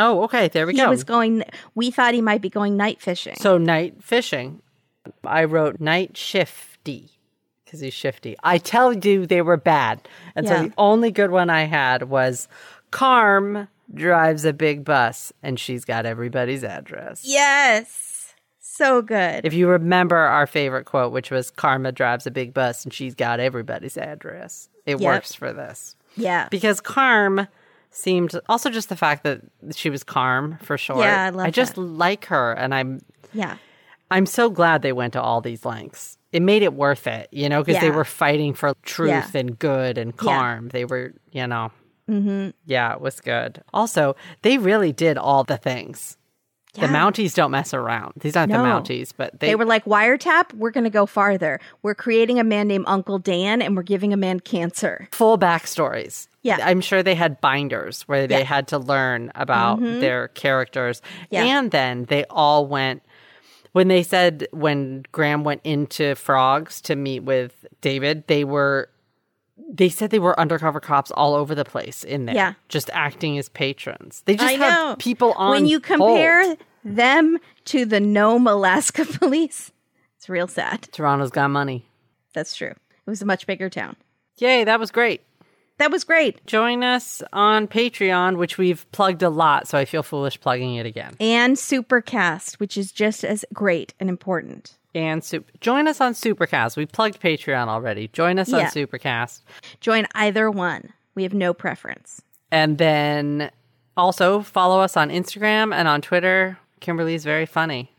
Oh, 0.00 0.24
okay. 0.24 0.48
There 0.48 0.66
we 0.66 0.72
He 0.72 0.78
go. 0.78 0.86
He 0.86 0.90
was 0.90 1.04
going 1.04 1.44
we 1.76 1.92
thought 1.92 2.14
he 2.14 2.20
might 2.20 2.42
be 2.42 2.50
going 2.50 2.76
night 2.76 3.00
fishing. 3.00 3.36
So 3.36 3.58
night 3.58 4.02
fishing. 4.02 4.62
I 5.24 5.44
wrote 5.44 5.80
night 5.80 6.16
shifty 6.16 7.10
because 7.64 7.80
he's 7.80 7.94
shifty. 7.94 8.36
I 8.42 8.58
tell 8.58 8.92
you 8.92 9.26
they 9.26 9.42
were 9.42 9.56
bad. 9.56 10.06
And 10.34 10.46
Yeah. 10.46 10.56
so 10.56 10.62
the 10.68 10.72
only 10.78 11.10
good 11.10 11.30
one 11.30 11.50
I 11.50 11.64
had 11.64 12.04
was 12.04 12.48
Carm 12.90 13.68
drives 13.92 14.44
a 14.44 14.52
big 14.52 14.84
bus 14.84 15.32
and 15.42 15.58
she's 15.58 15.84
got 15.84 16.06
everybody's 16.06 16.64
address. 16.64 17.22
yes. 17.24 18.10
So 18.60 19.02
good. 19.02 19.44
If 19.46 19.54
you 19.54 19.68
remember 19.68 20.16
our 20.16 20.48
favorite 20.48 20.84
quote, 20.84 21.12
which 21.12 21.30
was 21.30 21.50
Karma 21.52 21.92
drives 21.92 22.26
a 22.26 22.30
big 22.32 22.52
bus 22.52 22.82
and 22.84 22.92
she's 22.92 23.14
got 23.14 23.38
everybody's 23.38 23.96
address. 23.96 24.68
It 24.84 25.00
Yep. 25.00 25.06
works 25.06 25.32
for 25.34 25.52
this. 25.52 25.94
yeah. 26.16 26.48
Because 26.50 26.80
Carm 26.80 27.46
seemed 27.90 28.32
also 28.48 28.70
just 28.70 28.88
the 28.88 28.96
fact 28.96 29.22
that 29.22 29.42
she 29.76 29.90
was 29.90 30.02
Carm 30.02 30.58
for 30.62 30.76
short. 30.76 31.00
Yeah, 31.00 31.24
I 31.26 31.30
love 31.30 31.46
I 31.46 31.50
just 31.50 31.76
that. 31.76 31.80
like 31.82 32.24
her 32.26 32.52
and 32.52 32.74
I'm 32.74 33.00
yeah. 33.32 33.56
I'm 34.14 34.26
so 34.26 34.48
glad 34.50 34.82
they 34.82 34.92
went 34.92 35.12
to 35.14 35.20
all 35.22 35.40
these 35.40 35.64
lengths. 35.64 36.18
It 36.32 36.42
made 36.42 36.62
it 36.62 36.72
worth 36.74 37.06
it, 37.06 37.28
you 37.30 37.48
know, 37.48 37.62
because 37.62 37.80
they 37.80 37.90
were 37.90 38.04
fighting 38.04 38.54
for 38.54 38.74
truth 38.82 39.10
Yeah. 39.10 39.40
and 39.40 39.58
good 39.58 39.98
and 39.98 40.12
Yeah. 40.12 40.16
calm. 40.56 40.68
They 40.68 40.84
were, 40.84 41.12
you 41.32 41.46
know, 41.46 41.70
mm-hmm. 42.10 42.50
yeah, 42.66 42.92
it 42.94 43.00
was 43.00 43.20
good. 43.20 43.62
Also, 43.72 44.16
they 44.42 44.58
really 44.58 44.92
did 44.92 45.16
all 45.18 45.44
the 45.44 45.56
things. 45.56 46.16
The 46.74 46.88
Mounties 46.88 47.34
don't 47.36 47.52
mess 47.52 47.72
around. 47.72 48.14
These 48.20 48.34
aren't 48.34 48.50
No. 48.50 48.58
the 48.62 48.68
Mounties, 48.68 49.12
but 49.16 49.38
they, 49.38 49.48
They 49.50 49.54
were 49.54 49.64
like, 49.64 49.84
wiretap, 49.84 50.52
we're 50.54 50.72
going 50.72 50.82
to 50.82 50.90
go 50.90 51.06
farther. 51.06 51.60
We're 51.82 51.94
creating 51.94 52.40
a 52.40 52.44
man 52.44 52.66
named 52.66 52.86
Uncle 52.88 53.20
Dan 53.20 53.62
and 53.62 53.76
we're 53.76 53.84
giving 53.84 54.12
a 54.12 54.16
man 54.16 54.40
cancer. 54.40 55.06
full 55.12 55.38
backstories. 55.38 56.26
Yeah. 56.42 56.58
I'm 56.60 56.80
sure 56.80 57.00
they 57.04 57.14
had 57.14 57.40
binders 57.40 58.02
where 58.02 58.26
they 58.26 58.42
had 58.42 58.66
to 58.68 58.78
learn 58.78 59.30
about 59.36 59.80
their 59.80 60.28
characters. 60.28 61.00
Yeah. 61.30 61.44
And 61.44 61.70
then 61.70 62.06
they 62.06 62.24
all 62.28 62.66
went 62.66 63.02
when 63.74 63.88
they 63.88 64.02
said 64.04 64.46
when 64.52 65.04
Graham 65.10 65.42
went 65.42 65.60
into 65.64 66.14
Frogs 66.14 66.80
to 66.82 66.94
meet 66.96 67.24
with 67.24 67.66
David, 67.80 68.24
they 68.28 68.44
were 68.44 68.88
they 69.68 69.88
said 69.88 70.10
they 70.10 70.18
were 70.20 70.38
undercover 70.38 70.78
cops 70.80 71.10
all 71.10 71.34
over 71.34 71.54
the 71.54 71.64
place 71.64 72.04
in 72.04 72.26
there. 72.26 72.34
Yeah. 72.34 72.54
Just 72.68 72.88
acting 72.92 73.36
as 73.36 73.48
patrons. 73.48 74.22
They 74.26 74.36
just 74.36 74.46
I 74.48 74.52
have 74.52 74.72
know. 74.72 74.96
people 74.98 75.32
on 75.32 75.50
When 75.50 75.66
you 75.66 75.80
compare 75.80 76.44
hold. 76.44 76.58
them 76.84 77.38
to 77.66 77.84
the 77.84 77.98
Nome, 78.00 78.46
Alaska 78.46 79.04
police, 79.18 79.72
it's 80.16 80.28
real 80.28 80.46
sad. 80.48 80.82
Toronto's 80.92 81.30
got 81.30 81.50
money. 81.50 81.84
That's 82.32 82.54
true. 82.54 82.70
It 83.06 83.10
was 83.10 83.22
a 83.22 83.26
much 83.26 83.44
bigger 83.46 83.68
town. 83.68 83.96
Yay, 84.38 84.62
that 84.64 84.78
was 84.80 84.90
great. 84.92 85.22
That 85.78 85.90
was 85.90 86.04
great. 86.04 86.44
Join 86.46 86.84
us 86.84 87.22
on 87.32 87.66
Patreon, 87.66 88.36
which 88.36 88.58
we've 88.58 88.90
plugged 88.92 89.22
a 89.22 89.28
lot, 89.28 89.66
so 89.66 89.76
I 89.76 89.84
feel 89.84 90.02
foolish 90.04 90.40
plugging 90.40 90.76
it 90.76 90.86
again. 90.86 91.14
And 91.18 91.56
Supercast, 91.56 92.54
which 92.60 92.76
is 92.76 92.92
just 92.92 93.24
as 93.24 93.44
great 93.52 93.92
and 93.98 94.08
important. 94.08 94.78
and 94.94 95.22
join 95.60 95.88
us 95.88 96.00
on 96.00 96.12
Supercast. 96.14 96.76
We 96.76 96.86
plugged 96.86 97.20
Patreon 97.20 97.66
already. 97.66 98.06
Join 98.08 98.38
us 98.38 98.52
on 98.52 98.60
Supercast. 98.66 99.42
Join 99.80 100.06
either 100.14 100.48
one. 100.50 100.92
We 101.16 101.24
have 101.24 101.34
no 101.34 101.52
preference. 101.52 102.22
And 102.52 102.78
then 102.78 103.50
also 103.96 104.42
follow 104.42 104.80
us 104.80 104.96
on 104.96 105.10
Instagram 105.10 105.74
and 105.74 105.88
on 105.88 106.00
Twitter. 106.00 106.58
Kimberly's 106.78 107.24
very 107.24 107.46
funny. 107.46 107.90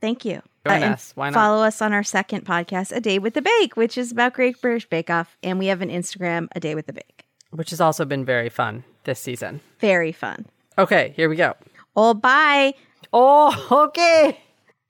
Thank 0.00 0.24
you. 0.24 0.42
Join 0.66 0.82
uh, 0.82 0.84
and 0.86 0.94
us. 0.94 1.12
Why 1.14 1.30
not? 1.30 1.34
Follow 1.34 1.62
us 1.64 1.80
on 1.80 1.92
our 1.92 2.02
second 2.02 2.44
podcast, 2.44 2.92
A 2.94 3.00
Date 3.00 3.20
with 3.20 3.34
the 3.34 3.42
Bake, 3.42 3.76
which 3.76 3.96
is 3.96 4.12
about 4.12 4.34
Great 4.34 4.60
British 4.60 4.88
Bake 4.88 5.08
Off. 5.10 5.36
And 5.42 5.58
we 5.58 5.66
have 5.66 5.80
an 5.80 5.88
Instagram, 5.88 6.48
A 6.54 6.60
Date 6.60 6.74
with 6.74 6.86
the 6.86 6.92
Bake. 6.92 7.24
Which 7.50 7.70
has 7.70 7.80
also 7.80 8.04
been 8.04 8.24
very 8.24 8.48
fun 8.48 8.84
this 9.04 9.18
season. 9.18 9.60
Very 9.80 10.12
fun. 10.12 10.46
Okay, 10.78 11.12
here 11.16 11.28
we 11.28 11.36
go. 11.36 11.54
Oh, 11.96 12.14
bye. 12.14 12.74
Oh, 13.12 13.66
okay. 13.88 14.38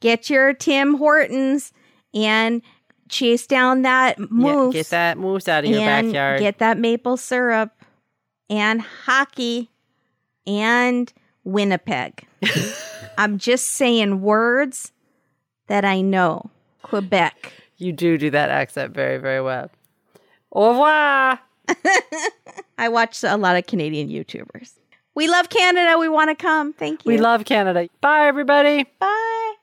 Get 0.00 0.28
your 0.28 0.52
Tim 0.54 0.94
Hortons 0.94 1.72
and 2.12 2.62
chase 3.08 3.46
down 3.46 3.82
that 3.82 4.18
Yeah, 4.18 4.26
moose. 4.30 4.72
get 4.72 4.90
that 4.90 5.18
moose 5.18 5.48
out 5.48 5.64
of 5.64 5.70
your 5.70 5.80
and 5.80 6.08
backyard. 6.08 6.40
get 6.40 6.58
that 6.58 6.78
maple 6.78 7.16
syrup 7.16 7.72
and 8.48 8.80
hockey 8.80 9.70
and 10.46 11.12
Winnipeg. 11.44 12.26
I'm 13.18 13.38
just 13.38 13.66
saying 13.68 14.20
words 14.20 14.92
that 15.70 15.84
I 15.84 16.00
know. 16.00 16.50
Quebec. 16.82 17.52
you 17.78 17.92
do 17.92 18.18
do 18.18 18.28
that 18.30 18.50
accent 18.50 18.92
very, 18.92 19.18
very 19.18 19.40
well. 19.40 19.70
Au 20.50 20.70
revoir. 20.70 21.38
I 22.78 22.88
watch 22.88 23.22
a 23.22 23.36
lot 23.36 23.54
of 23.54 23.66
Canadian 23.66 24.08
YouTubers. 24.08 24.72
We 25.14 25.28
love 25.28 25.48
Canada. 25.48 25.96
We 25.96 26.08
want 26.08 26.30
to 26.30 26.34
come. 26.34 26.72
Thank 26.72 27.04
you. 27.04 27.12
We 27.12 27.18
love 27.18 27.44
Canada. 27.44 27.88
Bye, 28.00 28.26
everybody. 28.26 28.84
Bye. 28.98 29.54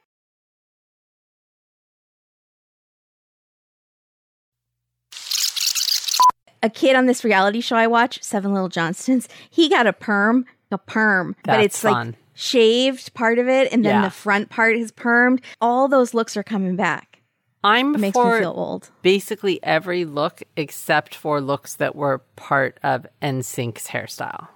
A 6.64 6.70
kid 6.70 6.96
on 6.96 7.06
this 7.06 7.26
reality 7.26 7.60
show 7.60 7.76
I 7.76 7.88
watch, 7.88 8.24
Seven 8.24 8.54
Little 8.54 8.70
Johnstons, 8.70 9.28
he 9.50 9.68
got 9.68 9.86
a 9.88 9.94
perm, 9.94 10.46
a 10.72 10.78
perm, 10.78 11.36
but 11.44 11.60
it's 11.60 11.82
fun. 11.82 12.08
like 12.08 12.16
shaved 12.38 13.14
part 13.16 13.40
of 13.40 13.48
it, 13.50 13.72
and 13.74 13.84
then 13.84 13.96
Yeah. 13.96 14.02
the 14.04 14.12
front 14.12 14.50
part 14.50 14.76
is 14.76 14.92
permed. 14.92 15.42
All 15.60 15.88
those 15.88 16.14
looks 16.14 16.38
are 16.38 16.44
coming 16.44 16.76
back. 16.76 17.22
I'm 17.64 17.96
It 17.96 17.98
makes 18.00 18.14
for 18.14 18.36
me 18.36 18.40
feel 18.42 18.54
old. 18.56 18.92
basically 19.02 19.60
every 19.64 20.06
look 20.06 20.44
except 20.56 21.16
for 21.16 21.42
looks 21.42 21.76
that 21.76 21.96
were 21.96 22.20
part 22.36 22.78
of 22.84 23.08
NSYNC's 23.22 23.88
hairstyle. 23.88 24.48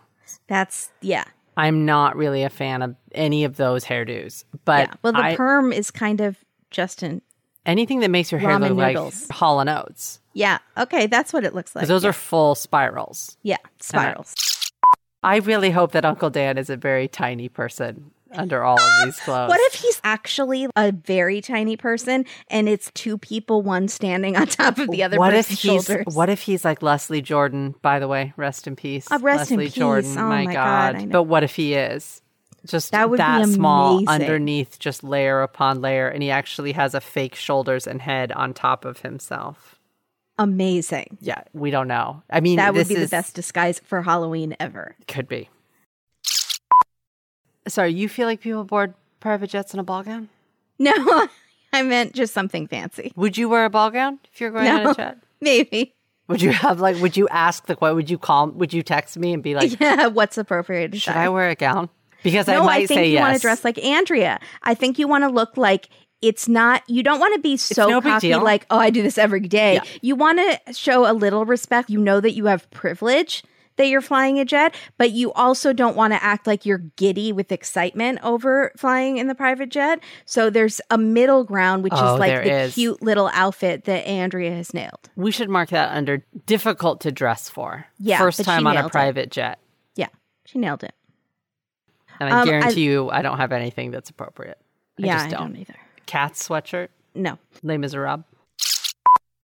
That's 0.48 0.91
yeah. 1.02 1.24
I'm 1.58 1.86
not 1.86 2.16
really 2.16 2.44
a 2.44 2.49
fan 2.49 2.82
of 2.82 2.95
any 3.14 3.44
of 3.44 3.58
those 3.58 3.84
hairdos. 3.86 4.45
But 4.64 4.88
yeah. 4.90 4.94
Well, 5.02 5.14
the 5.14 5.20
I- 5.20 5.36
perm 5.36 5.74
is 5.74 5.90
kind 5.91 6.22
of 6.22 6.38
Justin. 6.70 7.22
anything 7.66 7.99
that 8.02 8.10
makes 8.12 8.32
your 8.32 8.40
hair 8.40 8.58
look 8.60 8.72
noodles. 8.78 9.28
like 9.30 9.38
Hall 9.38 9.60
and 9.60 9.70
Oates. 9.70 10.20
Yeah. 10.34 10.60
Okay, 10.78 11.08
that's 11.08 11.34
what 11.34 11.44
it 11.44 11.53
looks 11.53 11.76
like. 11.76 11.88
Those 11.88 12.03
yeah. 12.03 12.12
are 12.12 12.14
full 12.14 12.56
spirals. 12.56 13.36
yeah 13.44 13.58
spirals. 13.82 14.34
I 15.23 15.38
really 15.38 15.72
hope 15.72 15.91
that 15.91 16.06
Uncle 16.06 16.30
Dan 16.30 16.57
is 16.57 16.69
a 16.69 16.77
very 16.77 17.07
tiny 17.07 17.49
person 17.49 18.11
under 18.34 18.64
all 18.64 18.80
of 18.80 19.06
these 19.06 19.19
clothes. 19.26 19.49
What 19.49 19.60
if 19.61 19.73
he's 19.73 20.02
actually 20.03 20.68
a 20.76 20.91
very 20.91 21.41
tiny 21.41 21.77
person 21.77 22.26
and 22.49 22.68
it's 22.68 22.91
two 22.93 23.18
people, 23.18 23.61
one 23.61 23.88
standing 23.88 24.35
on 24.35 24.48
top 24.48 24.77
of 24.77 24.89
the 24.89 25.03
other 25.03 25.18
what 25.18 25.34
if 25.34 25.49
he's 25.49 25.60
shoulders? 25.60 26.06
what 26.14 26.30
if 26.30 26.41
he's 26.41 26.65
like 26.65 26.81
Leslie 26.81 27.22
Jordan? 27.22 27.76
By 27.81 27.99
the 27.99 28.07
way, 28.07 28.34
rest 28.38 28.68
in 28.68 28.76
peace. 28.76 29.11
Uh, 29.11 29.19
rest 29.22 29.52
in 29.52 29.57
Leslie 29.57 29.68
peace. 29.68 29.76
Jordan. 29.76 30.18
Oh 30.18 30.27
my 30.30 30.45
God. 30.45 30.98
God, 30.98 31.11
But 31.11 31.23
what 31.23 31.43
if 31.43 31.56
he 31.56 31.73
is 31.73 32.22
just 32.65 32.91
That 32.91 33.10
would 33.10 33.18
be 33.18 33.53
small 33.53 34.07
underneath, 34.07 34.77
just 34.80 35.03
layer 35.03 35.41
upon 35.41 35.81
layer, 35.81 36.07
and 36.07 36.22
he 36.22 36.30
actually 36.30 36.73
has 36.73 36.93
a 36.93 37.02
fake 37.02 37.35
shoulders 37.35 37.88
and 37.88 38.02
head 38.02 38.31
on 38.31 38.53
top 38.53 38.85
of 38.85 38.99
himself? 38.99 39.70
Amazing. 40.42 41.20
Yeah, 41.22 41.44
we 41.54 41.70
don't 41.70 41.88
know. 41.88 42.24
I 42.28 42.40
mean, 42.40 42.56
That 42.58 42.74
would 42.74 42.82
this 42.82 42.88
be 42.88 42.96
the 42.96 43.08
best 43.08 43.36
disguise 43.36 43.80
for 43.80 44.02
Halloween 44.02 44.56
ever. 44.60 44.96
Could 45.08 45.28
be. 45.28 45.50
Sorry, 47.68 47.94
you 47.94 48.10
feel 48.10 48.26
like 48.26 48.42
people 48.42 48.64
board 48.64 48.96
private 49.20 49.52
jets 49.52 49.76
in 49.76 49.80
a 49.80 49.84
ball 49.84 50.02
gown? 50.02 50.30
No, 50.80 50.92
I 51.74 51.84
meant 51.84 52.14
just 52.14 52.34
something 52.34 52.66
fancy. 52.68 53.14
Would 53.16 53.38
you 53.38 53.50
wear 53.50 53.66
a 53.66 53.70
ball 53.70 53.92
gown 53.92 54.18
if 54.34 54.42
you're 54.42 54.50
going 54.50 54.68
on 54.68 54.88
a 54.88 54.96
jet? 54.96 55.18
Maybe. 55.42 55.94
Would 56.28 56.42
you 56.42 56.52
have 56.54 56.80
like? 56.80 57.00
Would 57.02 57.16
you 57.16 57.28
ask 57.28 57.68
the? 57.68 57.76
What 57.76 57.94
would 57.94 58.10
you 58.10 58.18
call? 58.18 58.50
Would 58.50 58.74
you 58.74 58.82
text 58.82 59.18
me 59.18 59.34
and 59.34 59.44
be 59.44 59.54
like, 59.54 59.80
Yeah, 59.80 60.08
what's 60.08 60.40
appropriate? 60.40 60.94
"Should 60.96 61.14
say. 61.14 61.20
I 61.20 61.30
wear 61.30 61.50
a 61.50 61.56
gown?" 61.56 61.90
Because 62.24 62.48
I 62.50 62.58
might 62.60 62.84
I 62.84 62.88
think 62.88 62.98
say 62.98 63.08
you 63.08 63.14
yes. 63.14 63.22
want 63.22 63.36
to 63.36 63.42
dress 63.42 63.64
like 63.64 63.78
Andrea. 63.84 64.40
I 64.64 64.74
think 64.74 64.98
you 64.98 65.08
want 65.08 65.24
to 65.24 65.30
look 65.30 65.56
like 65.56 65.90
it's 66.22 66.48
not. 66.48 66.84
You 66.88 67.03
don't 67.03 67.19
want 67.19 67.34
to 67.35 67.41
be 67.41 67.57
so 67.57 67.88
no 67.89 68.02
cocky, 68.02 68.35
like 68.35 68.65
oh, 68.69 68.77
I 68.77 68.89
do 68.89 69.02
this 69.02 69.18
every 69.18 69.39
day. 69.41 69.76
Yeah. 69.76 69.84
You 70.02 70.15
want 70.15 70.39
to 70.39 70.73
show 70.73 71.10
a 71.10 71.14
little 71.14 71.45
respect. 71.45 71.89
You 71.89 71.99
know 71.99 72.19
that 72.19 72.31
you 72.34 72.45
have 72.45 72.69
privilege 72.72 73.43
that 73.77 73.88
you're 73.88 74.02
flying 74.02 74.38
a 74.38 74.43
jet, 74.45 74.76
but 74.98 75.11
you 75.11 75.31
also 75.31 75.72
don't 75.72 75.95
want 75.95 76.11
to 76.14 76.22
act 76.22 76.45
like 76.45 76.65
you're 76.65 76.80
giddy 76.98 77.31
with 77.31 77.52
excitement 77.53 78.19
over 78.22 78.72
flying 78.77 79.18
in 79.18 79.27
the 79.27 79.34
private 79.34 79.69
jet. 79.69 80.02
So 80.26 80.49
there's 80.49 80.81
a 80.91 80.98
middle 80.98 81.45
ground, 81.45 81.84
which 81.84 81.93
Oh, 81.95 82.15
is 82.15 82.19
like 82.19 82.43
the 82.43 82.52
is. 82.64 82.73
cute 82.76 83.02
little 83.02 83.30
outfit 83.34 83.85
that 83.85 84.06
Andrea 84.06 84.52
has 84.52 84.73
nailed. 84.73 85.10
we 85.15 85.31
should 85.31 85.49
mark 85.49 85.69
that 85.69 85.95
under 85.95 86.18
difficult 86.45 86.99
to 87.02 87.11
dress 87.14 87.49
for. 87.49 87.88
Yeah, 87.98 88.18
first 88.19 88.43
time 88.43 88.68
on 88.68 88.73
a 88.73 88.80
nailed 88.81 88.89
it. 88.89 88.91
private 88.91 89.31
jet, 89.31 89.57
Yeah, 89.95 90.07
she 90.45 90.60
nailed 90.60 90.84
it. 90.84 90.93
and 92.19 92.30
I 92.31 92.41
Um, 92.41 92.48
I- 92.48 92.52
guarantee 92.52 92.81
you, 92.81 93.10
I 93.10 93.22
don't 93.22 93.38
have 93.38 93.53
anything 93.53 93.89
that's 93.91 94.10
appropriate. 94.10 94.60
I 94.99 95.06
yeah, 95.06 95.14
just 95.14 95.26
I 95.27 95.30
don't. 95.30 95.53
don't 95.53 95.56
either. 95.61 95.76
Cat's 96.06 96.48
sweatshirt, 96.48 96.90
No, 97.15 97.38
Les 97.64 97.78
Miserables. 97.78 98.26